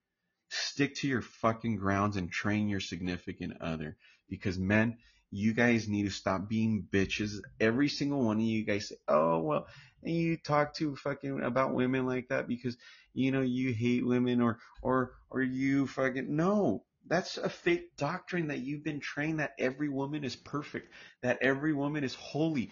Stick 0.54 0.96
to 0.96 1.08
your 1.08 1.22
fucking 1.22 1.76
grounds 1.76 2.18
and 2.18 2.30
train 2.30 2.68
your 2.68 2.80
significant 2.80 3.54
other. 3.62 3.96
Because 4.28 4.58
men, 4.58 4.98
you 5.30 5.54
guys 5.54 5.88
need 5.88 6.02
to 6.02 6.10
stop 6.10 6.46
being 6.46 6.86
bitches. 6.92 7.40
Every 7.58 7.88
single 7.88 8.22
one 8.22 8.36
of 8.36 8.42
you 8.42 8.62
guys 8.62 8.88
say, 8.88 8.96
oh, 9.08 9.38
well, 9.38 9.66
and 10.02 10.14
you 10.14 10.36
talk 10.36 10.74
to 10.74 10.94
fucking 10.94 11.40
about 11.40 11.72
women 11.74 12.06
like 12.06 12.28
that 12.28 12.48
because, 12.48 12.76
you 13.14 13.32
know, 13.32 13.40
you 13.40 13.72
hate 13.72 14.04
women 14.06 14.42
or, 14.42 14.58
or, 14.82 15.12
or 15.30 15.42
you 15.42 15.86
fucking, 15.86 16.36
no, 16.36 16.84
that's 17.06 17.38
a 17.38 17.48
fake 17.48 17.96
doctrine 17.96 18.48
that 18.48 18.58
you've 18.60 18.84
been 18.84 19.00
trained 19.00 19.40
that 19.40 19.54
every 19.58 19.88
woman 19.88 20.22
is 20.22 20.36
perfect, 20.36 20.92
that 21.22 21.38
every 21.40 21.72
woman 21.72 22.04
is 22.04 22.14
holy. 22.14 22.70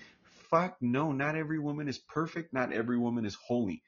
Fuck 0.50 0.76
no, 0.80 1.12
not 1.12 1.36
every 1.36 1.58
woman 1.58 1.88
is 1.88 1.98
perfect, 1.98 2.52
not 2.52 2.72
every 2.72 2.98
woman 2.98 3.24
is 3.24 3.36
holy. 3.36 3.82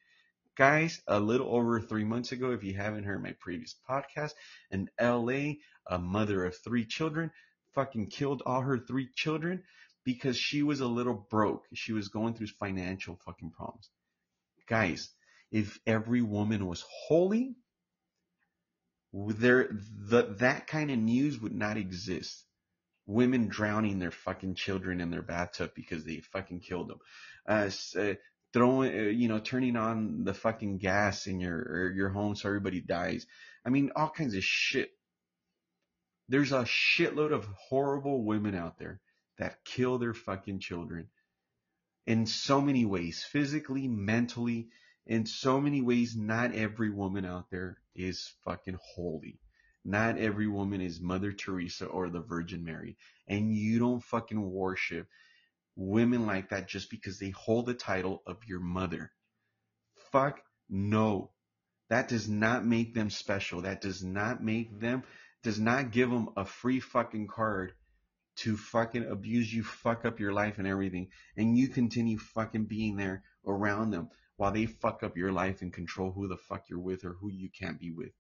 Guys, 0.55 1.03
a 1.07 1.19
little 1.19 1.55
over 1.55 1.81
three 1.81 2.05
months 2.05 2.33
ago, 2.33 2.53
if 2.53 2.63
you 2.63 2.75
haven't 2.75 3.05
heard 3.05 3.23
my 3.23 3.33
previous 3.41 3.75
podcast, 3.89 4.33
in 4.71 4.89
LA, 5.01 5.55
a 5.87 5.99
mother 5.99 6.45
of 6.45 6.57
three 6.57 6.85
children 6.85 7.31
fucking 7.75 8.07
killed 8.07 8.43
all 8.45 8.61
her 8.61 8.79
three 8.79 9.09
children 9.15 9.65
because 10.05 10.37
she 10.37 10.63
was 10.63 10.81
a 10.81 10.87
little 10.87 11.27
broke. 11.31 11.67
She 11.75 11.93
was 11.93 12.09
going 12.09 12.35
through 12.35 12.49
financial 12.49 13.19
fucking 13.25 13.51
problems. 13.51 13.89
Guys, 14.67 15.11
if 15.51 15.79
every 15.87 16.23
woman 16.23 16.67
was 16.67 16.85
holy, 17.07 17.57
there 19.13 19.69
the, 19.71 20.35
that 20.39 20.67
kind 20.67 20.91
of 20.91 20.99
news 20.99 21.41
would 21.41 21.55
not 21.55 21.77
exist. 21.77 22.45
Women 23.07 23.49
drowning 23.49 23.99
their 23.99 24.11
fucking 24.11 24.55
children 24.55 25.01
in 25.01 25.11
their 25.11 25.23
bathtub 25.23 25.73
because 25.75 26.05
they 26.05 26.21
fucking 26.21 26.61
killed 26.61 26.89
them. 26.89 26.99
Uh, 27.47 27.71
uh, 27.99 28.15
throwing, 28.53 28.93
uh, 28.93 29.03
you 29.11 29.29
know, 29.29 29.39
turning 29.39 29.77
on 29.77 30.25
the 30.25 30.35
fucking 30.35 30.79
gas 30.79 31.27
in 31.27 31.41
your 31.41 31.93
your 31.93 32.11
home 32.11 32.37
so 32.37 32.49
everybody 32.49 32.81
dies. 32.81 33.27
I 33.65 33.71
mean, 33.71 33.91
all 33.97 34.11
kinds 34.11 34.35
of 34.35 34.45
shit. 34.45 34.91
There's 36.29 36.53
a 36.53 36.65
shitload 36.65 37.33
of 37.33 37.47
horrible 37.69 38.25
women 38.25 38.55
out 38.55 38.79
there 38.79 39.01
that 39.39 39.65
kill 39.65 39.99
their 39.99 40.15
fucking 40.15 40.61
children 40.61 41.09
in 42.07 42.27
so 42.27 42.61
many 42.61 42.85
ways, 42.85 43.25
physically, 43.25 43.89
mentally, 43.89 44.69
in 45.07 45.27
so 45.27 45.61
many 45.61 45.83
ways. 45.83 46.17
Not 46.17 46.55
every 46.55 46.91
woman 46.91 47.25
out 47.25 47.51
there 47.51 47.79
is 47.95 48.33
fucking 48.45 48.79
holy. 48.95 49.39
Not 49.85 50.19
every 50.19 50.47
woman 50.47 50.81
is 50.81 51.01
Mother 51.01 51.33
Teresa 51.33 51.87
or 51.87 52.09
the 52.09 52.21
Virgin 52.21 52.65
Mary. 52.65 52.97
And 53.27 53.53
you 53.53 53.79
don't 53.79 54.03
fucking 54.03 54.51
worship 54.51 55.09
women 55.77 56.27
like 56.27 56.51
that 56.51 56.69
just 56.69 56.91
because 56.91 57.19
they 57.19 57.31
hold 57.31 57.67
the 57.67 57.75
title 57.75 58.23
of 58.27 58.45
your 58.47 58.61
mother. 58.61 59.11
Fuck 60.13 60.41
no. 60.69 61.31
That 61.89 62.09
does 62.09 62.29
not 62.29 62.65
make 62.65 62.95
them 62.95 63.11
special. 63.11 63.63
That 63.63 63.81
does 63.81 64.03
not 64.03 64.43
make 64.43 64.71
mm-hmm. 64.71 64.81
them, 64.81 65.03
does 65.43 65.59
not 65.59 65.91
give 65.91 66.11
them 66.11 66.31
a 66.37 66.45
free 66.45 66.81
fucking 66.81 67.27
card 67.27 67.75
to 68.35 68.57
fucking 68.57 69.05
abuse 69.05 69.53
you, 69.53 69.63
fuck 69.63 70.05
up 70.05 70.19
your 70.19 70.33
life 70.33 70.59
and 70.59 70.67
everything. 70.67 71.09
And 71.37 71.57
you 71.57 71.69
continue 71.69 72.19
fucking 72.19 72.65
being 72.65 72.97
there 72.97 73.25
around 73.47 73.91
them 73.91 74.09
while 74.37 74.53
they 74.53 74.67
fuck 74.67 75.03
up 75.03 75.17
your 75.17 75.33
life 75.33 75.61
and 75.61 75.73
control 75.73 76.13
who 76.13 76.29
the 76.29 76.37
fuck 76.37 76.65
you're 76.71 76.79
with 76.79 77.05
or 77.05 77.13
who 77.13 77.31
you 77.31 77.51
can't 77.51 77.79
be 77.79 77.91
with. 77.91 78.13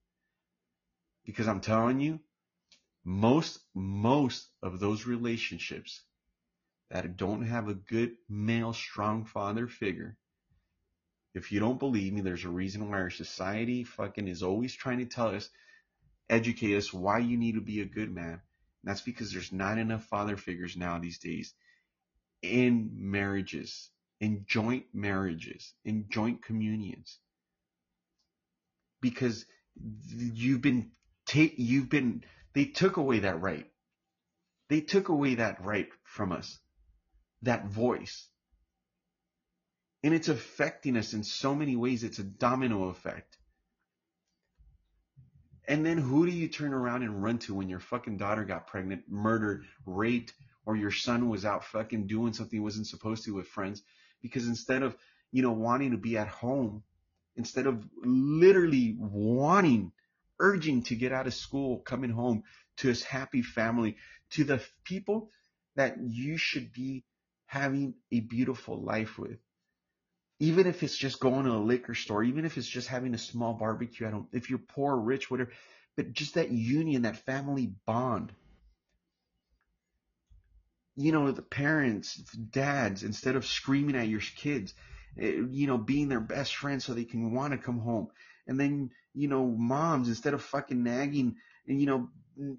Because 1.24 1.48
I'm 1.48 1.60
telling 1.60 2.00
you, 2.00 2.20
most, 3.04 3.60
most 3.74 4.48
of 4.62 4.80
those 4.80 5.06
relationships 5.06 6.02
that 6.90 7.16
don't 7.16 7.46
have 7.46 7.68
a 7.68 7.74
good 7.74 8.12
male, 8.28 8.72
strong 8.72 9.24
father 9.24 9.66
figure, 9.66 10.16
if 11.34 11.50
you 11.50 11.60
don't 11.60 11.78
believe 11.78 12.12
me, 12.12 12.20
there's 12.20 12.44
a 12.44 12.50
reason 12.50 12.90
why 12.90 12.98
our 12.98 13.10
society 13.10 13.84
fucking 13.84 14.28
is 14.28 14.42
always 14.42 14.74
trying 14.74 14.98
to 14.98 15.06
tell 15.06 15.28
us, 15.28 15.48
educate 16.28 16.76
us 16.76 16.92
why 16.92 17.18
you 17.18 17.36
need 17.36 17.54
to 17.54 17.60
be 17.60 17.80
a 17.80 17.86
good 17.86 18.12
man. 18.12 18.32
And 18.32 18.40
that's 18.84 19.00
because 19.00 19.32
there's 19.32 19.52
not 19.52 19.78
enough 19.78 20.04
father 20.04 20.36
figures 20.36 20.76
now 20.76 20.98
these 20.98 21.18
days 21.18 21.54
in 22.42 22.90
marriages, 22.94 23.88
in 24.20 24.44
joint 24.46 24.84
marriages, 24.92 25.72
in 25.84 26.06
joint 26.10 26.44
communions. 26.44 27.18
Because 29.00 29.46
you've 29.74 30.60
been 30.60 30.90
take 31.32 31.54
you've 31.56 31.88
been 31.88 32.24
they 32.54 32.66
took 32.66 32.96
away 32.96 33.20
that 33.20 33.40
right. 33.40 33.66
They 34.68 34.80
took 34.80 35.08
away 35.08 35.36
that 35.36 35.64
right 35.64 35.88
from 36.04 36.32
us. 36.32 36.58
That 37.42 37.66
voice. 37.66 38.26
And 40.02 40.14
it's 40.14 40.28
affecting 40.28 40.96
us 40.96 41.12
in 41.12 41.22
so 41.24 41.54
many 41.54 41.76
ways. 41.76 42.04
It's 42.04 42.18
a 42.18 42.24
domino 42.24 42.88
effect. 42.88 43.36
And 45.68 45.86
then 45.86 45.98
who 45.98 46.26
do 46.26 46.32
you 46.32 46.48
turn 46.48 46.74
around 46.74 47.02
and 47.02 47.22
run 47.22 47.38
to 47.40 47.54
when 47.54 47.68
your 47.68 47.78
fucking 47.78 48.16
daughter 48.16 48.44
got 48.44 48.66
pregnant, 48.66 49.04
murdered, 49.08 49.64
raped, 49.86 50.34
or 50.66 50.76
your 50.76 50.90
son 50.90 51.28
was 51.28 51.44
out 51.44 51.64
fucking 51.64 52.08
doing 52.08 52.32
something 52.32 52.58
he 52.58 52.62
wasn't 52.62 52.88
supposed 52.88 53.24
to 53.24 53.34
with 53.34 53.46
friends? 53.46 53.82
Because 54.20 54.48
instead 54.48 54.82
of, 54.82 54.96
you 55.30 55.42
know, 55.42 55.52
wanting 55.52 55.92
to 55.92 55.96
be 55.96 56.18
at 56.18 56.28
home, 56.28 56.82
instead 57.36 57.66
of 57.66 57.84
literally 58.04 58.96
wanting 58.98 59.92
urging 60.42 60.82
to 60.82 60.96
get 60.96 61.12
out 61.12 61.26
of 61.26 61.32
school, 61.32 61.78
coming 61.78 62.10
home 62.10 62.42
to 62.78 62.88
his 62.88 63.02
happy 63.04 63.42
family, 63.42 63.96
to 64.32 64.44
the 64.44 64.60
people 64.84 65.30
that 65.76 65.96
you 66.02 66.36
should 66.36 66.72
be 66.72 67.04
having 67.46 67.94
a 68.10 68.20
beautiful 68.20 68.82
life 68.82 69.18
with. 69.18 69.38
Even 70.40 70.66
if 70.66 70.82
it's 70.82 70.96
just 70.96 71.20
going 71.20 71.44
to 71.44 71.52
a 71.52 71.58
liquor 71.58 71.94
store, 71.94 72.24
even 72.24 72.44
if 72.44 72.58
it's 72.58 72.66
just 72.66 72.88
having 72.88 73.14
a 73.14 73.18
small 73.18 73.54
barbecue, 73.54 74.06
I 74.06 74.10
don't, 74.10 74.26
if 74.32 74.50
you're 74.50 74.58
poor, 74.58 74.96
rich, 74.96 75.30
whatever, 75.30 75.52
but 75.96 76.12
just 76.12 76.34
that 76.34 76.50
union, 76.50 77.02
that 77.02 77.24
family 77.24 77.74
bond. 77.86 78.32
You 80.96 81.12
know, 81.12 81.30
the 81.30 81.42
parents, 81.42 82.16
dads, 82.16 83.04
instead 83.04 83.36
of 83.36 83.46
screaming 83.46 83.96
at 83.96 84.08
your 84.08 84.20
kids, 84.20 84.74
eh, 85.18 85.42
you 85.50 85.66
know, 85.66 85.78
being 85.78 86.08
their 86.08 86.20
best 86.20 86.56
friend 86.56 86.82
so 86.82 86.92
they 86.92 87.04
can 87.04 87.32
want 87.32 87.52
to 87.52 87.58
come 87.58 87.78
home. 87.78 88.08
And 88.46 88.58
then 88.58 88.90
you 89.14 89.28
know, 89.28 89.46
moms, 89.46 90.08
instead 90.08 90.34
of 90.34 90.42
fucking 90.42 90.82
nagging 90.82 91.36
and, 91.66 91.80
you 91.80 91.86
know, 91.86 92.08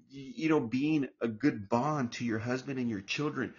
you 0.08 0.48
know, 0.48 0.60
being 0.60 1.08
a 1.20 1.28
good 1.28 1.68
bond 1.68 2.12
to 2.12 2.24
your 2.24 2.38
husband 2.38 2.78
and 2.78 2.88
your 2.88 3.00
children 3.00 3.54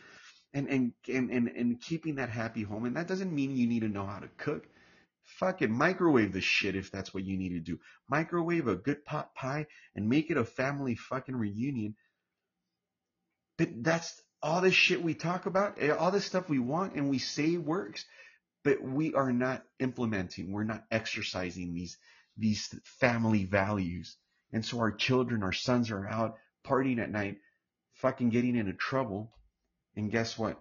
and, 0.54 0.68
and, 0.70 0.94
and, 1.10 1.30
and, 1.30 1.48
and 1.50 1.82
keeping 1.82 2.16
that 2.16 2.30
happy 2.30 2.64
home. 2.64 2.86
And 2.86 2.96
that 2.96 3.08
doesn't 3.08 3.34
mean 3.34 3.56
you 3.56 3.68
need 3.68 3.82
to 3.82 3.90
know 3.90 4.06
how 4.06 4.20
to 4.20 4.30
cook. 4.38 4.66
Fucking 5.40 5.72
microwave 5.72 6.32
the 6.32 6.42
shit 6.42 6.76
if 6.76 6.92
that's 6.92 7.14
what 7.14 7.26
you 7.26 7.38
need 7.38 7.50
to 7.50 7.60
do. 7.60 7.80
Microwave 8.08 8.68
a 8.68 8.76
good 8.76 9.04
pot 9.04 9.34
pie 9.36 9.66
and 9.96 10.08
make 10.08 10.32
it 10.32 10.38
a 10.38 10.46
family 10.46 10.96
fucking 10.96 11.36
reunion. 11.36 11.96
But 13.58 13.84
that's 13.84 14.22
all 14.42 14.62
this 14.62 14.76
shit 14.76 15.04
we 15.04 15.16
talk 15.16 15.48
about, 15.48 15.82
eh, 15.82 15.90
all 15.90 16.12
this 16.12 16.26
stuff 16.26 16.48
we 16.48 16.60
want 16.60 16.94
and 16.94 17.10
we 17.10 17.18
say 17.18 17.58
works, 17.58 18.06
but 18.66 18.82
we 18.82 19.14
are 19.14 19.32
not 19.32 19.64
implementing, 19.80 20.52
we're 20.52 20.64
not 20.64 20.84
exercising 20.92 21.74
these 21.74 21.98
these 22.36 22.68
family 23.00 23.46
values. 23.46 24.18
And 24.52 24.66
so 24.66 24.80
our 24.80 24.92
children, 24.92 25.44
our 25.44 25.54
sons 25.54 25.92
are 25.92 26.06
out 26.06 26.36
partying 26.66 27.00
at 27.00 27.12
night, 27.12 27.38
fucking 27.94 28.30
getting 28.30 28.58
into 28.58 28.74
trouble. 28.74 29.32
And 29.96 30.12
guess 30.12 30.38
what? 30.38 30.60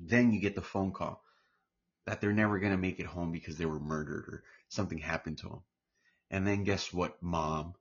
Then 0.00 0.32
you 0.32 0.40
get 0.40 0.54
the 0.54 0.62
phone 0.62 0.92
call 0.92 1.22
that 2.06 2.20
they're 2.20 2.32
never 2.32 2.58
going 2.58 2.72
to 2.72 2.78
make 2.78 3.00
it 3.00 3.06
home 3.06 3.32
because 3.32 3.58
they 3.58 3.66
were 3.66 3.80
murdered 3.80 4.24
or 4.28 4.44
something 4.68 4.98
happened 4.98 5.38
to 5.38 5.48
them. 5.48 5.62
And 6.30 6.46
then 6.46 6.64
guess 6.64 6.92
what, 6.92 7.22
mom? 7.22 7.74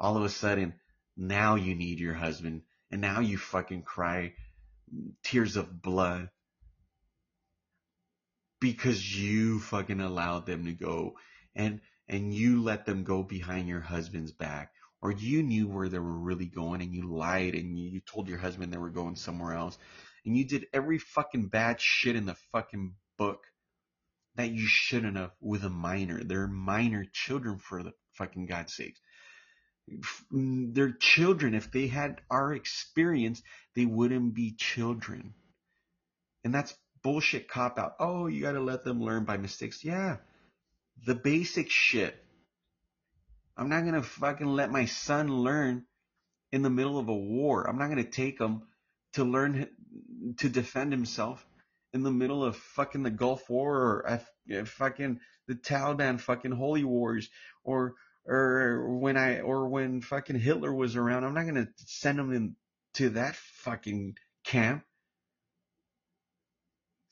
All 0.00 0.16
of 0.16 0.24
a 0.24 0.28
sudden, 0.28 0.74
now 1.16 1.54
you 1.54 1.74
need 1.74 2.00
your 2.00 2.14
husband 2.14 2.62
and 2.90 3.00
now 3.00 3.20
you 3.20 3.38
fucking 3.38 3.82
cry 3.82 4.32
tears 5.22 5.56
of 5.56 5.82
blood 5.82 6.30
because 8.60 9.18
you 9.18 9.60
fucking 9.60 10.00
allowed 10.00 10.46
them 10.46 10.64
to 10.66 10.72
go 10.72 11.14
and 11.54 11.80
and 12.08 12.32
you 12.32 12.62
let 12.62 12.86
them 12.86 13.04
go 13.04 13.22
behind 13.22 13.68
your 13.68 13.80
husband's 13.80 14.32
back 14.32 14.72
or 15.02 15.12
you 15.12 15.42
knew 15.42 15.68
where 15.68 15.88
they 15.88 15.98
were 15.98 16.18
really 16.18 16.46
going 16.46 16.80
and 16.80 16.94
you 16.94 17.12
lied 17.12 17.54
and 17.54 17.78
you 17.78 18.00
told 18.00 18.28
your 18.28 18.38
husband 18.38 18.72
they 18.72 18.78
were 18.78 18.90
going 18.90 19.16
somewhere 19.16 19.54
else 19.54 19.76
and 20.24 20.36
you 20.36 20.44
did 20.44 20.66
every 20.72 20.98
fucking 20.98 21.46
bad 21.46 21.80
shit 21.80 22.16
in 22.16 22.26
the 22.26 22.36
fucking 22.52 22.94
book 23.16 23.46
that 24.36 24.50
you 24.50 24.66
shouldn't 24.66 25.16
have 25.16 25.32
with 25.40 25.64
a 25.64 25.70
minor. 25.70 26.22
They're 26.22 26.46
minor 26.46 27.06
children 27.10 27.58
for 27.58 27.82
the 27.82 27.92
fucking 28.12 28.46
God's 28.46 28.74
sake. 28.74 28.96
They're 30.30 30.92
children. 30.92 31.54
If 31.54 31.70
they 31.70 31.86
had 31.86 32.20
our 32.30 32.52
experience, 32.52 33.42
they 33.74 33.86
wouldn't 33.86 34.34
be 34.34 34.56
children. 34.56 35.34
And 36.44 36.52
that's 36.52 36.74
bullshit 37.06 37.48
cop 37.48 37.78
out. 37.78 37.96
Oh, 38.00 38.26
you 38.26 38.42
gotta 38.42 38.60
let 38.60 38.84
them 38.84 39.00
learn 39.00 39.24
by 39.24 39.36
mistakes. 39.36 39.84
Yeah 39.84 40.16
the 41.04 41.14
basic 41.14 41.70
shit. 41.70 42.16
I'm 43.56 43.68
not 43.68 43.84
gonna 43.84 44.02
fucking 44.02 44.46
let 44.46 44.70
my 44.70 44.84
son 44.84 45.28
learn 45.28 45.84
in 46.52 46.62
the 46.62 46.70
middle 46.70 46.98
of 46.98 47.08
a 47.08 47.14
war. 47.14 47.68
I'm 47.68 47.78
not 47.78 47.88
gonna 47.88 48.04
take 48.04 48.40
him 48.40 48.62
to 49.14 49.24
learn 49.24 49.68
to 50.38 50.48
defend 50.48 50.92
himself 50.92 51.46
in 51.92 52.02
the 52.02 52.10
middle 52.10 52.44
of 52.44 52.56
fucking 52.56 53.02
the 53.02 53.10
Gulf 53.10 53.48
War 53.48 53.76
or 53.76 54.06
F- 54.06 54.68
fucking 54.68 55.20
the 55.46 55.54
Taliban 55.54 56.20
fucking 56.20 56.52
holy 56.52 56.84
wars 56.84 57.28
or 57.64 57.94
or 58.26 58.98
when 58.98 59.16
I 59.16 59.40
or 59.40 59.68
when 59.68 60.02
fucking 60.02 60.38
Hitler 60.38 60.74
was 60.74 60.96
around. 60.96 61.24
I'm 61.24 61.34
not 61.34 61.46
gonna 61.46 61.68
send 61.76 62.18
him 62.18 62.32
in 62.32 62.56
to 62.94 63.10
that 63.10 63.36
fucking 63.36 64.16
camp 64.44 64.84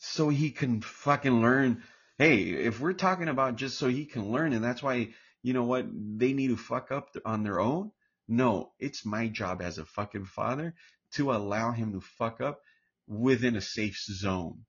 so 0.05 0.28
he 0.28 0.51
can 0.51 0.81
fucking 0.81 1.40
learn 1.40 1.82
hey, 2.18 2.43
if 2.43 2.81
we're 2.81 2.93
talking 2.93 3.28
about 3.28 3.56
just 3.56 3.78
so 3.78 3.89
he 3.89 4.05
can 4.05 4.31
learn 4.31 4.52
and 4.52 4.64
that's 4.64 4.82
why, 4.82 5.09
you 5.43 5.52
know 5.52 5.64
what, 5.64 5.86
they 5.93 6.32
need 6.32 6.48
to 6.48 6.56
fuck 6.56 6.93
up 6.93 7.14
on 7.24 7.43
their 7.43 7.60
own. 7.60 7.90
No, 8.28 8.72
it's 8.78 9.05
my 9.05 9.28
job 9.28 9.60
as 9.60 9.78
a 9.78 9.85
fucking 9.85 10.26
father 10.26 10.74
to 11.12 11.32
allow 11.32 11.72
him 11.72 11.93
to 11.93 12.01
fuck 12.01 12.40
up 12.40 12.60
within 13.06 13.56
a 13.56 13.60
safe 13.60 13.98
zone. 13.98 14.64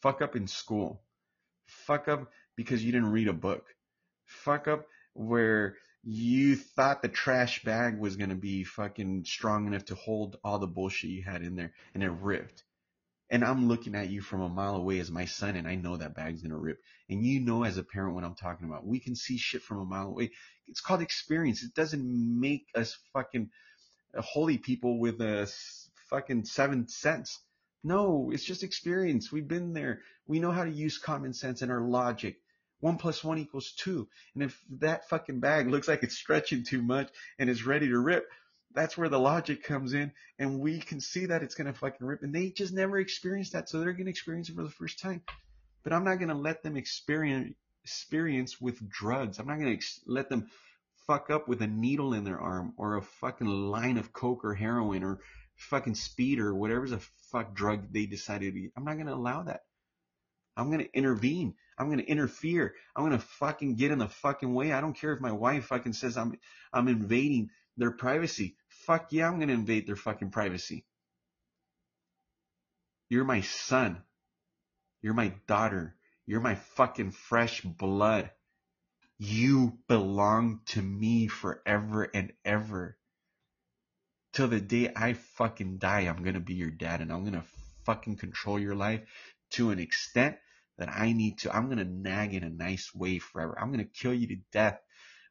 Fuck 0.00 0.22
up 0.22 0.36
in 0.36 0.46
school. 0.46 1.02
Fuck 1.66 2.08
up 2.08 2.30
because 2.56 2.84
you 2.84 2.92
didn't 2.92 3.12
read 3.12 3.28
a 3.28 3.32
book. 3.32 3.64
Fuck 4.24 4.68
up 4.68 4.86
where 5.14 5.76
you 6.02 6.56
thought 6.56 7.02
the 7.02 7.08
trash 7.08 7.62
bag 7.62 7.98
was 7.98 8.16
going 8.16 8.30
to 8.30 8.36
be 8.36 8.64
fucking 8.64 9.24
strong 9.24 9.66
enough 9.66 9.84
to 9.86 9.94
hold 9.94 10.38
all 10.42 10.58
the 10.58 10.66
bullshit 10.66 11.10
you 11.10 11.22
had 11.22 11.42
in 11.42 11.54
there 11.54 11.72
and 11.94 12.02
it 12.02 12.10
ripped. 12.10 12.64
And 13.32 13.42
I'm 13.42 13.66
looking 13.66 13.94
at 13.94 14.10
you 14.10 14.20
from 14.20 14.42
a 14.42 14.48
mile 14.50 14.76
away 14.76 14.98
as 14.98 15.10
my 15.10 15.24
son, 15.24 15.56
and 15.56 15.66
I 15.66 15.74
know 15.74 15.96
that 15.96 16.14
bag's 16.14 16.42
gonna 16.42 16.58
rip. 16.58 16.82
And 17.08 17.24
you 17.24 17.40
know 17.40 17.64
as 17.64 17.78
a 17.78 17.82
parent 17.82 18.14
what 18.14 18.24
I'm 18.24 18.34
talking 18.34 18.68
about. 18.68 18.86
We 18.86 19.00
can 19.00 19.16
see 19.16 19.38
shit 19.38 19.62
from 19.62 19.78
a 19.78 19.86
mile 19.86 20.08
away. 20.08 20.32
It's 20.66 20.82
called 20.82 21.00
experience. 21.00 21.62
It 21.62 21.74
doesn't 21.74 22.04
make 22.04 22.66
us 22.74 22.98
fucking 23.14 23.48
uh, 24.14 24.20
holy 24.20 24.58
people 24.58 25.00
with 25.00 25.18
a 25.22 25.50
fucking 26.10 26.44
seven 26.44 26.88
cents. 26.88 27.40
No, 27.82 28.30
it's 28.32 28.44
just 28.44 28.62
experience. 28.62 29.32
We've 29.32 29.48
been 29.48 29.72
there. 29.72 30.02
We 30.26 30.38
know 30.38 30.52
how 30.52 30.64
to 30.64 30.70
use 30.70 30.98
common 30.98 31.32
sense 31.32 31.62
and 31.62 31.72
our 31.72 31.80
logic. 31.80 32.36
One 32.80 32.98
plus 32.98 33.24
one 33.24 33.38
equals 33.38 33.72
two. 33.78 34.08
And 34.34 34.42
if 34.42 34.60
that 34.80 35.08
fucking 35.08 35.40
bag 35.40 35.68
looks 35.68 35.88
like 35.88 36.02
it's 36.02 36.18
stretching 36.18 36.64
too 36.64 36.82
much 36.82 37.08
and 37.38 37.48
is 37.48 37.64
ready 37.64 37.88
to 37.88 37.98
rip, 37.98 38.28
that's 38.74 38.96
where 38.96 39.08
the 39.08 39.18
logic 39.18 39.62
comes 39.62 39.92
in. 39.92 40.12
And 40.38 40.60
we 40.60 40.80
can 40.80 41.00
see 41.00 41.26
that 41.26 41.42
it's 41.42 41.54
going 41.54 41.66
to 41.66 41.78
fucking 41.78 42.06
rip. 42.06 42.22
And 42.22 42.34
they 42.34 42.50
just 42.50 42.72
never 42.72 42.98
experienced 42.98 43.52
that. 43.52 43.68
So 43.68 43.80
they're 43.80 43.92
going 43.92 44.06
to 44.06 44.10
experience 44.10 44.48
it 44.48 44.56
for 44.56 44.62
the 44.62 44.70
first 44.70 45.00
time. 45.00 45.22
But 45.82 45.92
I'm 45.92 46.04
not 46.04 46.16
going 46.16 46.28
to 46.28 46.34
let 46.34 46.62
them 46.62 46.76
experience, 46.76 47.54
experience 47.84 48.60
with 48.60 48.88
drugs. 48.88 49.38
I'm 49.38 49.46
not 49.46 49.58
going 49.58 49.70
to 49.70 49.74
ex- 49.74 50.00
let 50.06 50.28
them 50.28 50.48
fuck 51.06 51.30
up 51.30 51.48
with 51.48 51.62
a 51.62 51.66
needle 51.66 52.14
in 52.14 52.24
their 52.24 52.40
arm 52.40 52.74
or 52.76 52.96
a 52.96 53.02
fucking 53.02 53.46
line 53.46 53.98
of 53.98 54.12
coke 54.12 54.44
or 54.44 54.54
heroin 54.54 55.02
or 55.02 55.18
fucking 55.56 55.94
speed 55.94 56.38
or 56.38 56.54
whatever's 56.54 56.92
a 56.92 57.00
fuck 57.30 57.54
drug 57.54 57.92
they 57.92 58.06
decided 58.06 58.54
to 58.54 58.60
eat. 58.60 58.72
I'm 58.76 58.84
not 58.84 58.94
going 58.94 59.06
to 59.06 59.14
allow 59.14 59.42
that. 59.42 59.62
I'm 60.56 60.66
going 60.66 60.80
to 60.80 60.92
intervene. 60.92 61.54
I'm 61.78 61.86
going 61.86 61.98
to 61.98 62.06
interfere. 62.06 62.74
I'm 62.94 63.06
going 63.06 63.18
to 63.18 63.26
fucking 63.26 63.76
get 63.76 63.90
in 63.90 63.98
the 63.98 64.08
fucking 64.08 64.52
way. 64.52 64.72
I 64.72 64.80
don't 64.80 64.96
care 64.96 65.12
if 65.12 65.20
my 65.20 65.32
wife 65.32 65.66
fucking 65.66 65.94
says 65.94 66.16
I'm, 66.16 66.38
I'm 66.72 66.88
invading 66.88 67.50
their 67.76 67.90
privacy. 67.90 68.56
Fuck 68.68 69.12
yeah, 69.12 69.28
I'm 69.28 69.40
to 69.40 69.52
invade 69.52 69.86
their 69.86 69.96
fucking 69.96 70.30
privacy. 70.30 70.84
You're 73.08 73.24
my 73.24 73.42
son. 73.42 74.02
You're 75.02 75.14
my 75.14 75.34
daughter. 75.46 75.96
You're 76.26 76.40
my 76.40 76.54
fucking 76.54 77.10
fresh 77.10 77.60
blood. 77.62 78.30
You 79.18 79.78
belong 79.88 80.60
to 80.66 80.82
me 80.82 81.28
forever 81.28 82.04
and 82.14 82.32
ever. 82.44 82.96
Till 84.32 84.48
the 84.48 84.60
day 84.60 84.90
I 84.96 85.12
fucking 85.12 85.78
die, 85.78 86.00
I'm 86.00 86.22
gonna 86.24 86.40
be 86.40 86.54
your 86.54 86.70
dad 86.70 87.00
and 87.00 87.12
I'm 87.12 87.24
gonna 87.24 87.44
fucking 87.84 88.16
control 88.16 88.58
your 88.58 88.74
life 88.74 89.02
to 89.50 89.70
an 89.70 89.78
extent 89.78 90.38
that 90.78 90.88
I 90.88 91.12
need 91.12 91.38
to. 91.38 91.54
I'm 91.54 91.68
gonna 91.68 91.84
nag 91.84 92.34
in 92.34 92.42
a 92.42 92.50
nice 92.50 92.94
way 92.94 93.18
forever. 93.18 93.58
I'm 93.58 93.70
gonna 93.70 93.84
kill 93.84 94.14
you 94.14 94.28
to 94.28 94.36
death 94.52 94.80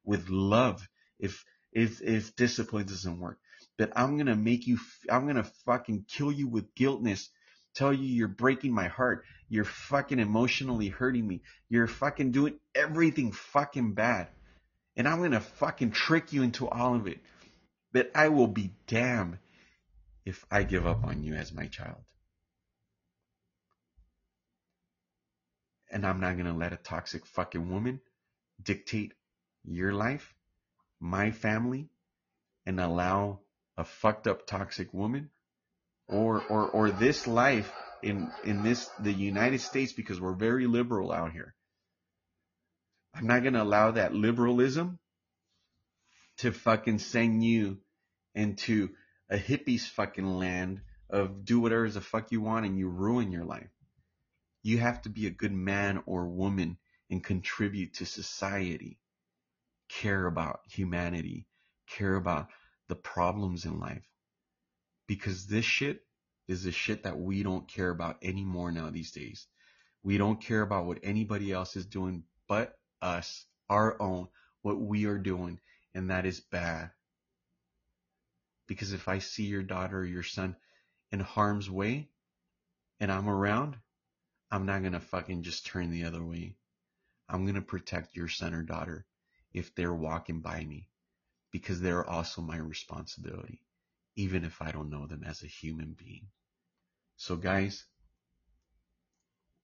with 0.03 0.29
love 0.29 0.87
if 1.19 1.43
if 1.71 2.01
if 2.01 2.35
discipline 2.35 2.85
doesn't 2.85 3.19
work. 3.19 3.39
But 3.77 3.91
I'm 3.95 4.17
gonna 4.17 4.35
make 4.35 4.67
you. 4.67 4.79
I'm 5.09 5.27
gonna 5.27 5.49
fucking 5.65 6.05
kill 6.07 6.31
you 6.31 6.47
with 6.47 6.75
guiltness. 6.75 7.29
Tell 7.73 7.93
you 7.93 8.05
you're 8.05 8.27
breaking 8.27 8.73
my 8.73 8.87
heart. 8.87 9.25
You're 9.47 9.65
fucking 9.65 10.19
emotionally 10.19 10.89
hurting 10.89 11.25
me. 11.25 11.41
You're 11.69 11.87
fucking 11.87 12.31
doing 12.31 12.59
everything 12.75 13.31
fucking 13.31 13.93
bad. 13.93 14.27
And 14.95 15.07
I'm 15.07 15.21
gonna 15.21 15.39
fucking 15.41 15.91
trick 15.91 16.33
you 16.33 16.43
into 16.43 16.67
all 16.67 16.95
of 16.95 17.07
it. 17.07 17.19
But 17.93 18.11
I 18.15 18.29
will 18.29 18.47
be 18.47 18.73
damned 18.87 19.39
if 20.25 20.45
I 20.51 20.63
give 20.63 20.85
up 20.85 21.03
on 21.03 21.23
you 21.23 21.33
as 21.33 21.53
my 21.53 21.67
child. 21.67 22.03
And 25.89 26.05
I'm 26.05 26.19
not 26.19 26.37
gonna 26.37 26.55
let 26.55 26.73
a 26.73 26.77
toxic 26.77 27.25
fucking 27.25 27.69
woman 27.69 28.01
dictate 28.61 29.13
your 29.63 29.93
life, 29.93 30.33
my 31.01 31.31
family, 31.31 31.89
and 32.65 32.79
allow 32.79 33.39
a 33.77 33.83
fucked 33.83 34.27
up 34.27 34.45
toxic 34.45 34.93
woman 34.93 35.29
or 36.07 36.41
or 36.47 36.69
or 36.69 36.91
this 36.91 37.27
life 37.27 37.71
in 38.03 38.31
in 38.43 38.63
this 38.63 38.89
the 38.99 39.11
United 39.11 39.61
States 39.61 39.93
because 39.93 40.21
we're 40.21 40.33
very 40.33 40.67
liberal 40.67 41.11
out 41.11 41.31
here. 41.31 41.55
I'm 43.13 43.27
not 43.27 43.43
gonna 43.43 43.63
allow 43.63 43.91
that 43.91 44.13
liberalism 44.13 44.99
to 46.37 46.51
fucking 46.51 46.99
send 46.99 47.43
you 47.43 47.79
into 48.35 48.89
a 49.29 49.37
hippie's 49.37 49.87
fucking 49.87 50.25
land 50.25 50.81
of 51.09 51.43
do 51.45 51.59
whatever 51.59 51.89
the 51.89 52.01
fuck 52.01 52.31
you 52.31 52.41
want 52.41 52.65
and 52.65 52.77
you 52.77 52.87
ruin 52.87 53.31
your 53.31 53.45
life. 53.45 53.69
You 54.63 54.77
have 54.77 55.01
to 55.03 55.09
be 55.09 55.27
a 55.27 55.31
good 55.31 55.51
man 55.51 56.03
or 56.05 56.27
woman 56.27 56.77
and 57.09 57.23
contribute 57.23 57.95
to 57.95 58.05
society. 58.05 58.97
Care 59.99 60.25
about 60.25 60.61
humanity. 60.69 61.47
Care 61.87 62.15
about 62.15 62.47
the 62.87 62.95
problems 62.95 63.65
in 63.65 63.79
life. 63.79 64.07
Because 65.07 65.47
this 65.47 65.65
shit 65.65 66.05
is 66.47 66.63
the 66.63 66.71
shit 66.71 67.03
that 67.03 67.19
we 67.19 67.43
don't 67.43 67.67
care 67.67 67.89
about 67.89 68.17
anymore 68.23 68.71
now 68.71 68.89
these 68.89 69.11
days. 69.11 69.47
We 70.03 70.17
don't 70.17 70.41
care 70.41 70.61
about 70.61 70.85
what 70.85 70.99
anybody 71.03 71.51
else 71.51 71.75
is 71.75 71.85
doing 71.85 72.23
but 72.47 72.79
us, 73.01 73.45
our 73.69 74.01
own, 74.01 74.29
what 74.61 74.79
we 74.79 75.05
are 75.05 75.17
doing, 75.17 75.59
and 75.93 76.09
that 76.09 76.25
is 76.25 76.39
bad. 76.39 76.91
Because 78.67 78.93
if 78.93 79.07
I 79.07 79.19
see 79.19 79.43
your 79.43 79.63
daughter 79.63 79.99
or 79.99 80.05
your 80.05 80.23
son 80.23 80.55
in 81.11 81.19
harm's 81.19 81.69
way 81.69 82.09
and 82.99 83.11
I'm 83.11 83.29
around, 83.29 83.77
I'm 84.49 84.65
not 84.65 84.81
going 84.81 84.93
to 84.93 84.99
fucking 84.99 85.43
just 85.43 85.65
turn 85.65 85.91
the 85.91 86.05
other 86.05 86.23
way. 86.23 86.55
I'm 87.29 87.43
going 87.43 87.55
to 87.55 87.61
protect 87.61 88.15
your 88.15 88.27
son 88.27 88.53
or 88.53 88.63
daughter 88.63 89.05
if 89.53 89.73
they're 89.75 89.93
walking 89.93 90.39
by 90.41 90.63
me 90.63 90.87
because 91.51 91.81
they're 91.81 92.07
also 92.09 92.41
my 92.41 92.57
responsibility, 92.57 93.61
even 94.15 94.45
if 94.45 94.61
I 94.61 94.71
don't 94.71 94.89
know 94.89 95.07
them 95.07 95.23
as 95.25 95.43
a 95.43 95.47
human 95.47 95.95
being. 95.97 96.27
So, 97.17 97.35
guys, 97.35 97.85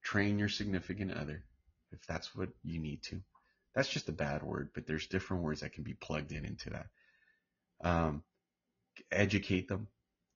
train 0.04 0.38
your 0.40 0.50
significant 0.50 1.14
other 1.14 1.44
if 1.92 2.06
that's 2.06 2.36
what 2.36 2.50
you 2.64 2.80
need 2.80 3.04
to. 3.04 3.22
That's 3.74 3.90
just 3.90 4.10
a 4.10 4.14
bad 4.14 4.44
word, 4.44 4.72
but 4.74 4.88
there's 4.88 5.08
different 5.08 5.44
words 5.44 5.62
that 5.62 5.74
can 5.74 5.84
be 5.84 5.94
plugged 5.94 6.32
in 6.32 6.46
into 6.46 6.72
that. 6.72 6.88
Um, 7.82 8.24
educate 9.12 9.68
them, 9.68 9.88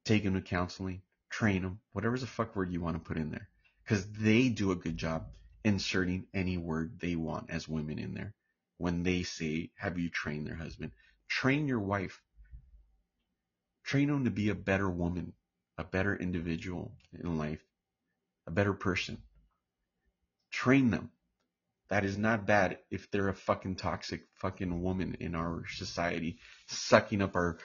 take 0.06 0.24
them 0.24 0.36
to 0.36 0.42
counseling, 0.42 1.02
train 1.30 1.64
them, 1.64 1.80
whatever's 1.92 2.22
the 2.22 2.28
fuck 2.28 2.56
word 2.56 2.72
you 2.72 2.82
want 2.82 2.96
to 2.96 3.08
put 3.08 3.18
in 3.18 3.32
there 3.32 3.50
because 3.84 4.06
they 4.12 4.50
do 4.50 4.72
a 4.72 4.76
good 4.76 4.98
job 4.98 5.26
inserting 5.64 6.26
any 6.34 6.58
word 6.58 7.00
they 7.00 7.16
want 7.16 7.50
as 7.50 7.68
women 7.68 8.00
in 8.00 8.14
there. 8.14 8.34
When 8.82 9.04
they 9.04 9.22
say, 9.22 9.70
have 9.76 10.00
you 10.00 10.10
trained 10.10 10.48
their 10.48 10.56
husband? 10.56 10.92
Train 11.28 11.68
your 11.68 11.80
wife. 11.80 12.20
Train 13.84 14.08
them 14.08 14.24
to 14.24 14.32
be 14.32 14.50
a 14.50 14.56
better 14.56 14.90
woman, 14.90 15.34
a 15.78 15.84
better 15.84 16.16
individual 16.16 16.92
in 17.14 17.38
life, 17.38 17.64
a 18.48 18.52
better 18.52 18.74
person. 18.74 19.22
Train 20.50 20.90
them. 20.90 21.12
That 21.90 22.06
is 22.06 22.18
not 22.18 22.48
bad 22.48 22.80
if 22.90 23.12
they're 23.12 23.30
a 23.30 23.36
fucking 23.36 23.76
toxic 23.76 24.24
fucking 24.34 24.82
woman 24.82 25.16
in 25.20 25.36
our 25.36 25.64
society, 25.68 26.40
sucking 26.66 27.22
up 27.22 27.36
our 27.36 27.60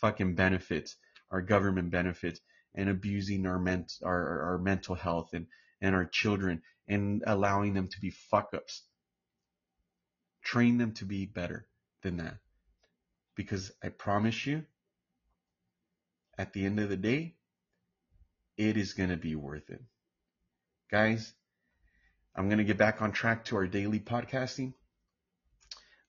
fucking 0.00 0.36
benefits, 0.36 0.96
our 1.30 1.42
government 1.42 1.90
benefits, 1.90 2.40
and 2.74 2.88
abusing 2.88 3.44
our, 3.44 3.58
ment- 3.58 3.98
our, 4.02 4.40
our 4.52 4.58
mental 4.58 4.94
health 4.94 5.34
and, 5.34 5.48
and 5.82 5.94
our 5.94 6.06
children 6.06 6.62
and 6.88 7.22
allowing 7.26 7.74
them 7.74 7.88
to 7.88 8.00
be 8.00 8.08
fuck 8.08 8.54
ups. 8.54 8.84
Train 10.42 10.78
them 10.78 10.92
to 10.94 11.04
be 11.04 11.26
better 11.26 11.66
than 12.02 12.18
that. 12.18 12.38
Because 13.34 13.72
I 13.82 13.88
promise 13.88 14.46
you, 14.46 14.64
at 16.36 16.52
the 16.52 16.64
end 16.64 16.80
of 16.80 16.88
the 16.88 16.96
day, 16.96 17.36
it 18.56 18.76
is 18.76 18.92
going 18.94 19.10
to 19.10 19.16
be 19.16 19.34
worth 19.34 19.70
it. 19.70 19.82
Guys, 20.90 21.32
I'm 22.34 22.48
going 22.48 22.58
to 22.58 22.64
get 22.64 22.78
back 22.78 23.00
on 23.00 23.12
track 23.12 23.46
to 23.46 23.56
our 23.56 23.66
daily 23.66 24.00
podcasting. 24.00 24.74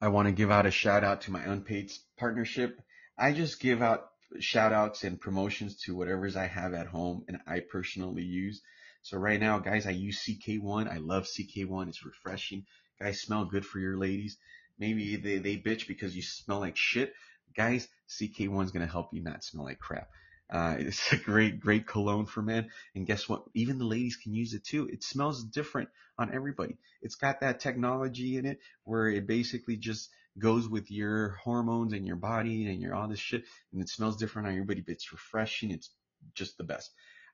I 0.02 0.10
want 0.10 0.28
to 0.28 0.34
give 0.34 0.52
out 0.52 0.66
a 0.66 0.72
shout 0.72 1.04
out 1.04 1.22
to 1.22 1.32
my 1.32 1.42
unpaid 1.42 1.92
partnership. 2.18 2.82
I 3.18 3.32
just 3.32 3.62
give 3.62 3.82
out 3.82 4.10
shout 4.40 4.74
outs 4.74 5.04
and 5.04 5.20
promotions 5.20 5.78
to 5.84 5.96
whatever's 5.96 6.36
I 6.36 6.48
have 6.48 6.74
at 6.74 6.88
home 6.88 7.24
and 7.28 7.40
I 7.48 7.60
personally 7.60 8.24
use. 8.24 8.62
So 9.04 9.18
right 9.18 9.40
now, 9.40 9.60
guys, 9.60 9.86
I 9.86 9.92
use 9.92 10.26
CK1. 10.26 10.90
I 10.90 10.98
love 10.98 11.26
CK1. 11.26 11.90
It's 11.90 12.06
refreshing. 12.06 12.66
Guys, 13.04 13.20
smell 13.20 13.44
good 13.44 13.66
for 13.66 13.80
your 13.80 13.98
ladies. 13.98 14.38
Maybe 14.80 15.18
they, 15.18 15.38
they 15.38 15.58
bitch 15.58 15.90
because 15.90 16.16
you 16.16 16.22
smell 16.22 16.62
like 16.62 16.78
shit. 16.78 17.14
Guys, 17.54 17.90
CK1 18.10 18.64
is 18.64 18.72
going 18.72 18.86
to 18.86 18.92
help 18.92 19.10
you 19.14 19.22
not 19.22 19.44
smell 19.44 19.66
like 19.66 19.80
crap. 19.80 20.08
Uh, 20.50 20.76
it's 20.80 21.12
a 21.12 21.18
great, 21.18 21.60
great 21.60 21.86
cologne 21.86 22.26
for 22.26 22.42
men. 22.42 22.70
And 22.96 23.06
guess 23.06 23.28
what? 23.28 23.44
Even 23.54 23.78
the 23.78 23.84
ladies 23.84 24.16
can 24.16 24.34
use 24.34 24.54
it 24.54 24.64
too. 24.64 24.88
It 24.88 25.04
smells 25.04 25.44
different 25.44 25.90
on 26.18 26.34
everybody. 26.34 26.78
It's 27.02 27.16
got 27.16 27.42
that 27.42 27.60
technology 27.60 28.38
in 28.38 28.46
it 28.46 28.60
where 28.86 29.10
it 29.10 29.28
basically 29.28 29.76
just 29.76 30.10
goes 30.40 30.70
with 30.70 30.90
your 30.90 31.32
hormones 31.44 31.92
and 31.92 32.08
your 32.08 32.16
body 32.16 32.68
and 32.68 32.82
your 32.82 32.96
all 32.96 33.10
this 33.10 33.20
shit. 33.20 33.44
And 33.74 33.82
it 33.82 33.90
smells 33.90 34.16
different 34.16 34.48
on 34.48 34.54
everybody, 34.54 34.80
but 34.80 34.94
it's 34.94 35.12
refreshing. 35.12 35.72
It's 35.72 35.90
just 36.36 36.58
the 36.58 36.64
best. 36.64 36.90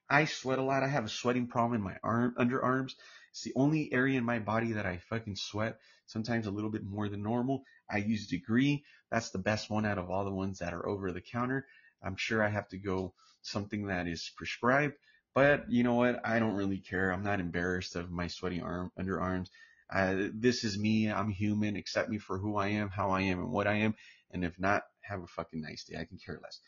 I 0.09 0.25
sweat 0.25 0.57
a 0.57 0.63
lot. 0.63 0.81
I 0.81 0.87
have 0.87 1.05
a 1.05 1.09
sweating 1.09 1.45
problem 1.45 1.75
in 1.75 1.83
my 1.83 1.97
arm, 2.03 2.33
underarms. 2.39 2.93
It's 3.31 3.43
the 3.43 3.53
only 3.55 3.91
area 3.93 4.17
in 4.17 4.23
my 4.23 4.39
body 4.39 4.73
that 4.73 4.85
I 4.85 4.97
fucking 5.09 5.35
sweat. 5.35 5.79
Sometimes 6.05 6.47
a 6.47 6.51
little 6.51 6.71
bit 6.71 6.83
more 6.83 7.09
than 7.09 7.21
normal. 7.21 7.63
I 7.89 7.97
use 7.97 8.27
Degree. 8.27 8.83
That's 9.11 9.29
the 9.29 9.39
best 9.39 9.69
one 9.69 9.85
out 9.85 9.97
of 9.97 10.09
all 10.09 10.25
the 10.25 10.31
ones 10.31 10.59
that 10.59 10.73
are 10.73 10.87
over 10.87 11.11
the 11.11 11.21
counter. 11.21 11.65
I'm 12.01 12.15
sure 12.15 12.43
I 12.43 12.49
have 12.49 12.67
to 12.69 12.77
go 12.77 13.13
something 13.41 13.87
that 13.87 14.07
is 14.07 14.31
prescribed, 14.35 14.95
but 15.33 15.69
you 15.69 15.83
know 15.83 15.95
what? 15.95 16.25
I 16.25 16.39
don't 16.39 16.55
really 16.55 16.79
care. 16.79 17.11
I'm 17.11 17.23
not 17.23 17.39
embarrassed 17.39 17.95
of 17.95 18.11
my 18.11 18.27
sweaty 18.27 18.61
arm 18.61 18.91
underarms. 18.99 19.47
Uh, 19.91 20.29
this 20.33 20.63
is 20.63 20.77
me. 20.77 21.11
I'm 21.11 21.29
human. 21.29 21.75
Accept 21.75 22.09
me 22.09 22.19
for 22.19 22.37
who 22.37 22.57
I 22.57 22.69
am, 22.69 22.89
how 22.89 23.11
I 23.11 23.21
am, 23.21 23.39
and 23.39 23.51
what 23.51 23.67
I 23.67 23.77
am. 23.77 23.95
And 24.31 24.43
if 24.45 24.59
not, 24.59 24.83
have 25.01 25.23
a 25.23 25.27
fucking 25.27 25.61
nice 25.61 25.83
day. 25.85 25.97
I 25.99 26.05
can 26.05 26.17
care 26.17 26.39
less. 26.41 26.59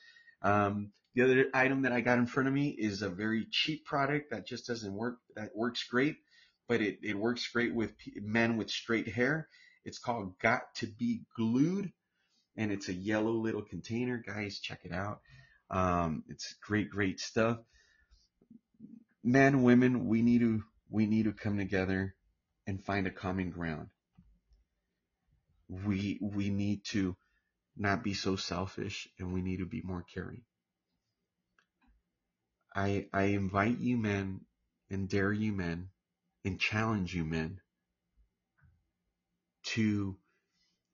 Um, 0.41 0.91
the 1.13 1.23
other 1.23 1.45
item 1.53 1.83
that 1.83 1.91
I 1.91 2.01
got 2.01 2.17
in 2.17 2.25
front 2.25 2.47
of 2.47 2.53
me 2.53 2.69
is 2.69 3.01
a 3.01 3.09
very 3.09 3.45
cheap 3.51 3.85
product 3.85 4.31
that 4.31 4.47
just 4.47 4.65
doesn't 4.65 4.93
work, 4.93 5.19
that 5.35 5.55
works 5.55 5.83
great, 5.83 6.15
but 6.67 6.81
it, 6.81 6.99
it 7.03 7.17
works 7.17 7.47
great 7.47 7.73
with 7.73 7.93
men 8.15 8.57
with 8.57 8.69
straight 8.69 9.07
hair. 9.07 9.47
It's 9.83 9.99
called 9.99 10.38
Got2b 10.39 11.21
Glued 11.35 11.91
and 12.55 12.71
it's 12.71 12.89
a 12.89 12.93
yellow 12.93 13.31
little 13.31 13.61
container. 13.61 14.17
Guys, 14.25 14.59
check 14.59 14.81
it 14.83 14.91
out. 14.91 15.21
Um, 15.69 16.23
it's 16.27 16.53
great, 16.61 16.89
great 16.89 17.19
stuff. 17.19 17.59
Men, 19.23 19.63
women, 19.63 20.07
we 20.07 20.21
need 20.21 20.41
to, 20.41 20.63
we 20.89 21.05
need 21.05 21.25
to 21.25 21.33
come 21.33 21.57
together 21.57 22.15
and 22.67 22.83
find 22.83 23.07
a 23.07 23.11
common 23.11 23.51
ground. 23.51 23.88
We, 25.69 26.19
we 26.21 26.49
need 26.49 26.83
to 26.85 27.15
not 27.77 28.03
be 28.03 28.13
so 28.13 28.35
selfish 28.35 29.07
and 29.17 29.33
we 29.33 29.41
need 29.41 29.57
to 29.57 29.65
be 29.65 29.81
more 29.81 30.03
caring. 30.13 30.41
I, 32.75 33.07
I 33.13 33.23
invite 33.23 33.79
you 33.79 33.97
men 33.97 34.41
and 34.89 35.07
dare 35.07 35.31
you 35.31 35.53
men 35.53 35.89
and 36.45 36.59
challenge 36.59 37.15
you 37.15 37.26
men 37.26 37.61
to 39.63 40.18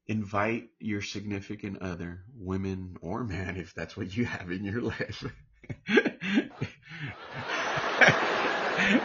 invite 0.08 0.70
your 0.80 1.02
significant 1.02 1.82
other, 1.82 2.24
women 2.36 2.98
or 3.02 3.24
man, 3.24 3.58
if 3.58 3.74
that's 3.74 3.98
what 3.98 4.16
you 4.16 4.26
have 4.26 4.52
in 4.52 4.64
your 4.64 4.82
life. 4.82 5.24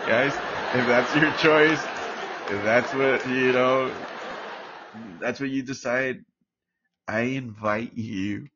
Guys, 0.06 0.40
if 0.72 0.86
that's 0.86 1.14
your 1.14 1.32
choice, 1.32 1.88
if 2.46 2.62
that's 2.62 2.92
what, 2.92 3.26
you 3.26 3.52
know, 3.52 3.96
that's 5.20 5.40
what 5.40 5.50
you 5.50 5.62
decide, 5.62 6.24
I 7.08 7.22
invite 7.22 7.94
you 7.94 8.48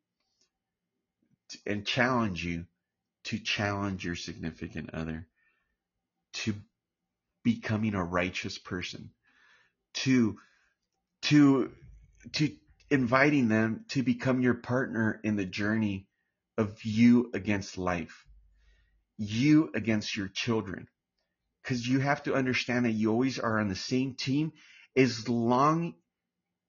to, 1.51 1.59
and 1.67 1.87
challenge 1.87 2.45
you 2.45 2.67
to 3.25 3.39
challenge 3.39 4.05
your 4.05 4.17
significant 4.17 4.91
other 4.95 5.27
to 6.35 6.55
becoming 7.47 7.95
a 7.95 8.05
righteous 8.05 8.59
person, 8.59 9.11
to, 9.95 10.37
to 11.23 11.71
to 12.33 12.51
inviting 12.91 13.49
them 13.49 13.85
to 13.91 14.03
become 14.03 14.41
your 14.41 14.55
partner 14.55 15.21
in 15.23 15.37
the 15.37 15.45
journey 15.45 16.09
of 16.59 16.85
you 16.85 17.31
against 17.35 17.79
life, 17.79 18.27
you 19.17 19.71
against 19.75 20.17
your 20.17 20.29
children. 20.29 20.89
Because 21.63 21.87
you 21.87 22.01
have 22.01 22.25
to 22.25 22.35
understand 22.35 22.85
that 22.85 22.93
you 22.93 23.13
always 23.13 23.39
are 23.39 23.61
on 23.61 23.69
the 23.69 23.77
same 23.77 24.15
team 24.15 24.53
as 24.97 25.29
long 25.29 25.95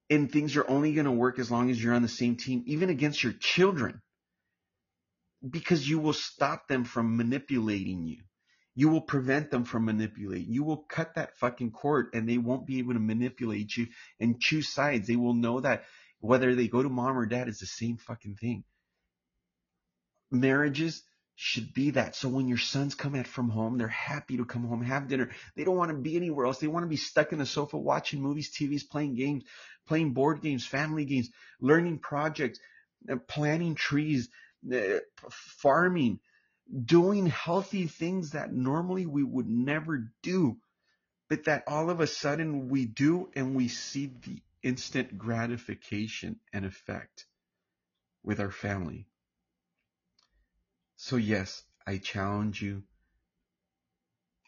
and 0.10 0.32
things 0.32 0.56
are 0.58 0.70
only 0.70 0.94
going 0.94 1.06
to 1.06 1.12
work 1.12 1.40
as 1.40 1.52
long 1.52 1.72
as 1.72 1.84
you're 1.84 1.96
on 1.96 2.04
the 2.04 2.08
same 2.08 2.38
team, 2.38 2.64
even 2.68 2.90
against 2.90 3.24
your 3.24 3.34
children. 3.34 4.02
Because 5.48 5.88
you 5.88 6.00
will 6.00 6.14
stop 6.14 6.68
them 6.68 6.84
from 6.86 7.18
manipulating 7.18 8.06
you. 8.06 8.27
You 8.78 8.90
will 8.90 9.02
prevent 9.02 9.50
them 9.50 9.64
from 9.64 9.86
manipulating. 9.86 10.54
You 10.54 10.64
will 10.64 10.78
cut 10.78 11.16
that 11.16 11.36
fucking 11.40 11.72
cord 11.72 12.10
and 12.14 12.30
they 12.30 12.38
won't 12.38 12.68
be 12.68 12.78
able 12.78 12.94
to 12.94 13.00
manipulate 13.00 13.76
you 13.76 13.88
and 14.20 14.40
choose 14.40 14.70
sides. 14.70 15.08
They 15.08 15.16
will 15.16 15.34
know 15.34 15.62
that 15.62 15.86
whether 16.20 16.54
they 16.54 16.68
go 16.68 16.84
to 16.84 16.88
mom 16.88 17.18
or 17.18 17.26
dad 17.26 17.48
is 17.48 17.58
the 17.58 17.66
same 17.66 17.98
fucking 17.98 18.36
thing. 18.36 18.64
Marriages 20.30 21.02
should 21.34 21.74
be 21.74 21.90
that. 21.92 22.16
So 22.16 22.30
when 22.30 22.48
your 22.48 22.60
sons 22.60 22.94
come 22.94 23.16
at 23.16 23.26
from 23.26 23.50
home, 23.50 23.80
they're 23.80 23.88
happy 23.88 24.38
to 24.38 24.46
come 24.46 24.68
home, 24.68 24.84
have 24.84 25.08
dinner. 25.08 25.32
They 25.56 25.64
don't 25.64 25.76
want 25.76 25.90
to 25.90 25.98
be 25.98 26.16
anywhere 26.16 26.46
else. 26.46 26.60
They 26.60 26.68
want 26.68 26.84
to 26.84 26.88
be 26.88 26.98
stuck 26.98 27.34
in 27.34 27.40
the 27.40 27.48
sofa 27.48 27.80
watching 27.80 28.22
movies, 28.22 28.56
TVs, 28.56 28.88
playing 28.88 29.16
games, 29.16 29.44
playing 29.88 30.14
board 30.14 30.44
games, 30.44 30.68
family 30.68 31.06
games, 31.06 31.32
learning 31.60 31.98
projects, 31.98 32.60
uh, 33.12 33.16
planting 33.28 33.74
trees, 33.74 34.30
uh, 34.72 35.00
farming, 35.32 36.20
doing 36.86 37.28
healthy 37.28 37.88
things 37.88 38.32
that 38.32 38.54
normally 38.54 39.06
we 39.06 39.24
would 39.24 39.48
never 39.48 40.12
do, 40.22 40.58
but 41.30 41.46
that 41.46 41.64
all 41.68 41.90
of 41.90 42.00
a 42.00 42.08
sudden 42.08 42.70
we 42.70 42.86
do 42.86 43.30
and 43.36 43.56
we 43.56 43.68
see 43.68 44.08
the 44.24 44.42
instant 44.64 45.18
gratification 45.18 46.40
and 46.52 46.66
effect 46.66 47.26
with 48.24 48.40
our 48.40 48.52
family. 48.52 49.08
So 50.98 51.16
yes, 51.16 51.64
I 51.86 51.98
challenge 51.98 52.62
you 52.62 52.84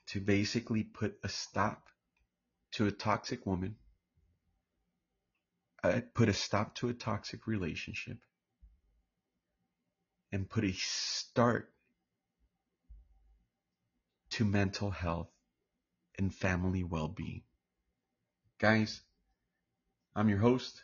to 0.08 0.20
basically 0.20 0.84
put 0.84 1.18
a 1.24 1.30
stop 1.30 1.88
to 2.72 2.88
a 2.88 2.92
toxic 2.92 3.46
woman, 3.46 3.76
uh, 5.84 6.02
put 6.14 6.28
a 6.30 6.34
stop 6.34 6.76
to 6.76 6.90
a 6.90 6.94
toxic 6.94 7.48
relationship, 7.48 8.18
and 10.32 10.50
put 10.50 10.64
a 10.64 10.74
start 10.74 11.72
to 14.40 14.46
mental 14.46 14.90
health 14.90 15.28
and 16.18 16.34
family 16.34 16.82
well-being. 16.82 17.42
Guys, 18.58 19.02
I'm 20.16 20.30
your 20.30 20.38
host. 20.38 20.82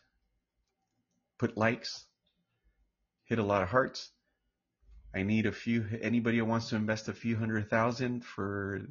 Put 1.40 1.56
likes, 1.56 2.04
hit 3.24 3.40
a 3.40 3.44
lot 3.44 3.64
of 3.64 3.70
hearts. 3.70 4.12
I 5.16 5.24
need 5.24 5.46
a 5.46 5.54
few, 5.54 5.86
anybody 6.02 6.40
who 6.40 6.44
wants 6.44 6.68
to 6.70 6.76
invest 6.76 7.08
a 7.08 7.14
few 7.14 7.38
hundred 7.38 7.70
thousand 7.70 8.26
for 8.26 8.82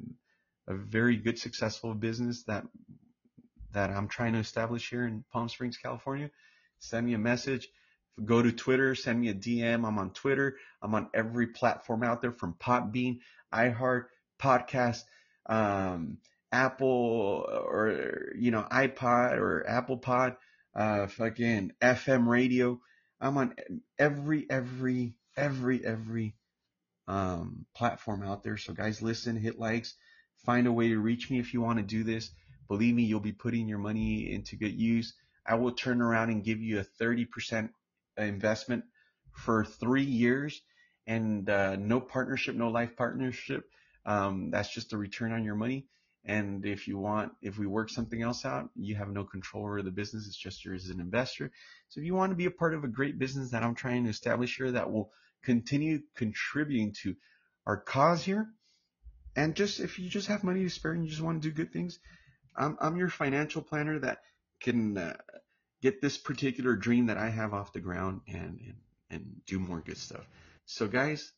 a 0.67 0.73
very 0.73 1.17
good, 1.17 1.37
successful 1.37 1.93
business 1.93 2.41
that, 2.45 2.63
that 3.73 3.91
I'm 3.91 4.07
trying 4.07 4.33
to 4.33 4.39
establish 4.39 4.89
here 4.89 5.05
in 5.05 5.23
Palm 5.31 5.47
Springs, 5.47 5.77
California, 5.77 6.31
send 6.79 7.05
me 7.05 7.13
a 7.13 7.19
message. 7.19 7.69
Go 8.23 8.41
to 8.41 8.51
Twitter, 8.51 8.95
send 8.95 9.21
me 9.21 9.29
a 9.29 9.35
DM. 9.35 9.87
I'm 9.87 9.99
on 9.99 10.09
Twitter. 10.09 10.57
I'm 10.81 10.95
on 10.95 11.09
every 11.13 11.45
platform 11.45 12.01
out 12.01 12.23
there 12.23 12.31
from 12.31 12.55
Podbean, 12.55 13.19
iHeart, 13.53 14.05
podcast, 14.39 15.03
um, 15.47 16.17
Apple 16.51 17.45
or, 17.49 18.33
you 18.37 18.51
know, 18.51 18.65
iPod 18.71 19.37
or 19.37 19.67
Apple 19.67 19.97
Pod, 19.97 20.37
uh, 20.75 21.07
fucking 21.07 21.71
FM 21.81 22.27
radio. 22.27 22.79
I'm 23.19 23.37
on 23.37 23.55
every, 23.99 24.45
every, 24.49 25.15
every, 25.35 25.85
every, 25.85 26.35
um, 27.07 27.65
platform 27.75 28.23
out 28.23 28.43
there. 28.43 28.57
So 28.57 28.73
guys, 28.73 29.01
listen, 29.01 29.35
hit 29.35 29.59
likes, 29.59 29.95
find 30.45 30.67
a 30.67 30.71
way 30.71 30.89
to 30.89 30.97
reach 30.97 31.29
me 31.29 31.39
if 31.39 31.53
you 31.53 31.61
want 31.61 31.79
to 31.79 31.83
do 31.83 32.03
this. 32.03 32.31
Believe 32.67 32.95
me, 32.95 33.03
you'll 33.03 33.19
be 33.19 33.31
putting 33.31 33.67
your 33.67 33.77
money 33.77 34.31
into 34.33 34.55
good 34.55 34.73
use. 34.73 35.13
I 35.45 35.55
will 35.55 35.71
turn 35.71 36.01
around 36.01 36.29
and 36.31 36.43
give 36.43 36.61
you 36.61 36.79
a 36.79 37.03
30% 37.03 37.69
investment 38.17 38.85
for 39.31 39.65
three 39.65 40.03
years 40.03 40.61
and, 41.05 41.49
uh, 41.49 41.75
no 41.75 41.99
partnership, 41.99 42.55
no 42.55 42.69
life 42.69 42.95
partnership. 42.95 43.69
Um, 44.05 44.51
that's 44.51 44.69
just 44.69 44.93
a 44.93 44.97
return 44.97 45.31
on 45.31 45.43
your 45.43 45.55
money. 45.55 45.87
And 46.25 46.65
if 46.65 46.87
you 46.87 46.97
want, 46.97 47.33
if 47.41 47.59
we 47.59 47.67
work 47.67 47.89
something 47.89 48.21
else 48.21 48.45
out, 48.45 48.69
you 48.75 48.95
have 48.95 49.09
no 49.09 49.23
control 49.23 49.65
over 49.65 49.83
the 49.83 49.91
business. 49.91 50.27
It's 50.27 50.35
just 50.35 50.65
yours 50.65 50.85
as 50.85 50.89
an 50.89 50.99
investor. 50.99 51.51
So 51.89 51.99
if 51.99 52.05
you 52.05 52.15
want 52.15 52.31
to 52.31 52.35
be 52.35 52.45
a 52.45 52.51
part 52.51 52.73
of 52.73 52.83
a 52.83 52.87
great 52.87 53.19
business 53.19 53.51
that 53.51 53.63
I'm 53.63 53.75
trying 53.75 54.05
to 54.05 54.09
establish 54.09 54.57
here 54.57 54.71
that 54.71 54.91
will 54.91 55.11
continue 55.43 56.01
contributing 56.15 56.93
to 57.03 57.15
our 57.67 57.77
cause 57.77 58.23
here, 58.23 58.47
and 59.35 59.55
just 59.55 59.79
if 59.79 59.99
you 59.99 60.09
just 60.09 60.27
have 60.27 60.43
money 60.43 60.63
to 60.63 60.69
spare 60.69 60.93
and 60.93 61.03
you 61.03 61.09
just 61.09 61.21
want 61.21 61.41
to 61.43 61.49
do 61.49 61.53
good 61.53 61.71
things, 61.71 61.99
I'm, 62.55 62.77
I'm 62.79 62.97
your 62.97 63.09
financial 63.09 63.61
planner 63.61 63.99
that 63.99 64.19
can 64.61 64.97
uh, 64.97 65.17
get 65.81 66.01
this 66.01 66.17
particular 66.17 66.75
dream 66.75 67.07
that 67.07 67.17
I 67.17 67.29
have 67.29 67.53
off 67.53 67.73
the 67.73 67.81
ground 67.81 68.21
and, 68.27 68.59
and, 68.65 68.75
and 69.11 69.41
do 69.45 69.59
more 69.59 69.81
good 69.81 69.97
stuff. 69.97 70.25
So 70.65 70.87
guys, 70.87 71.31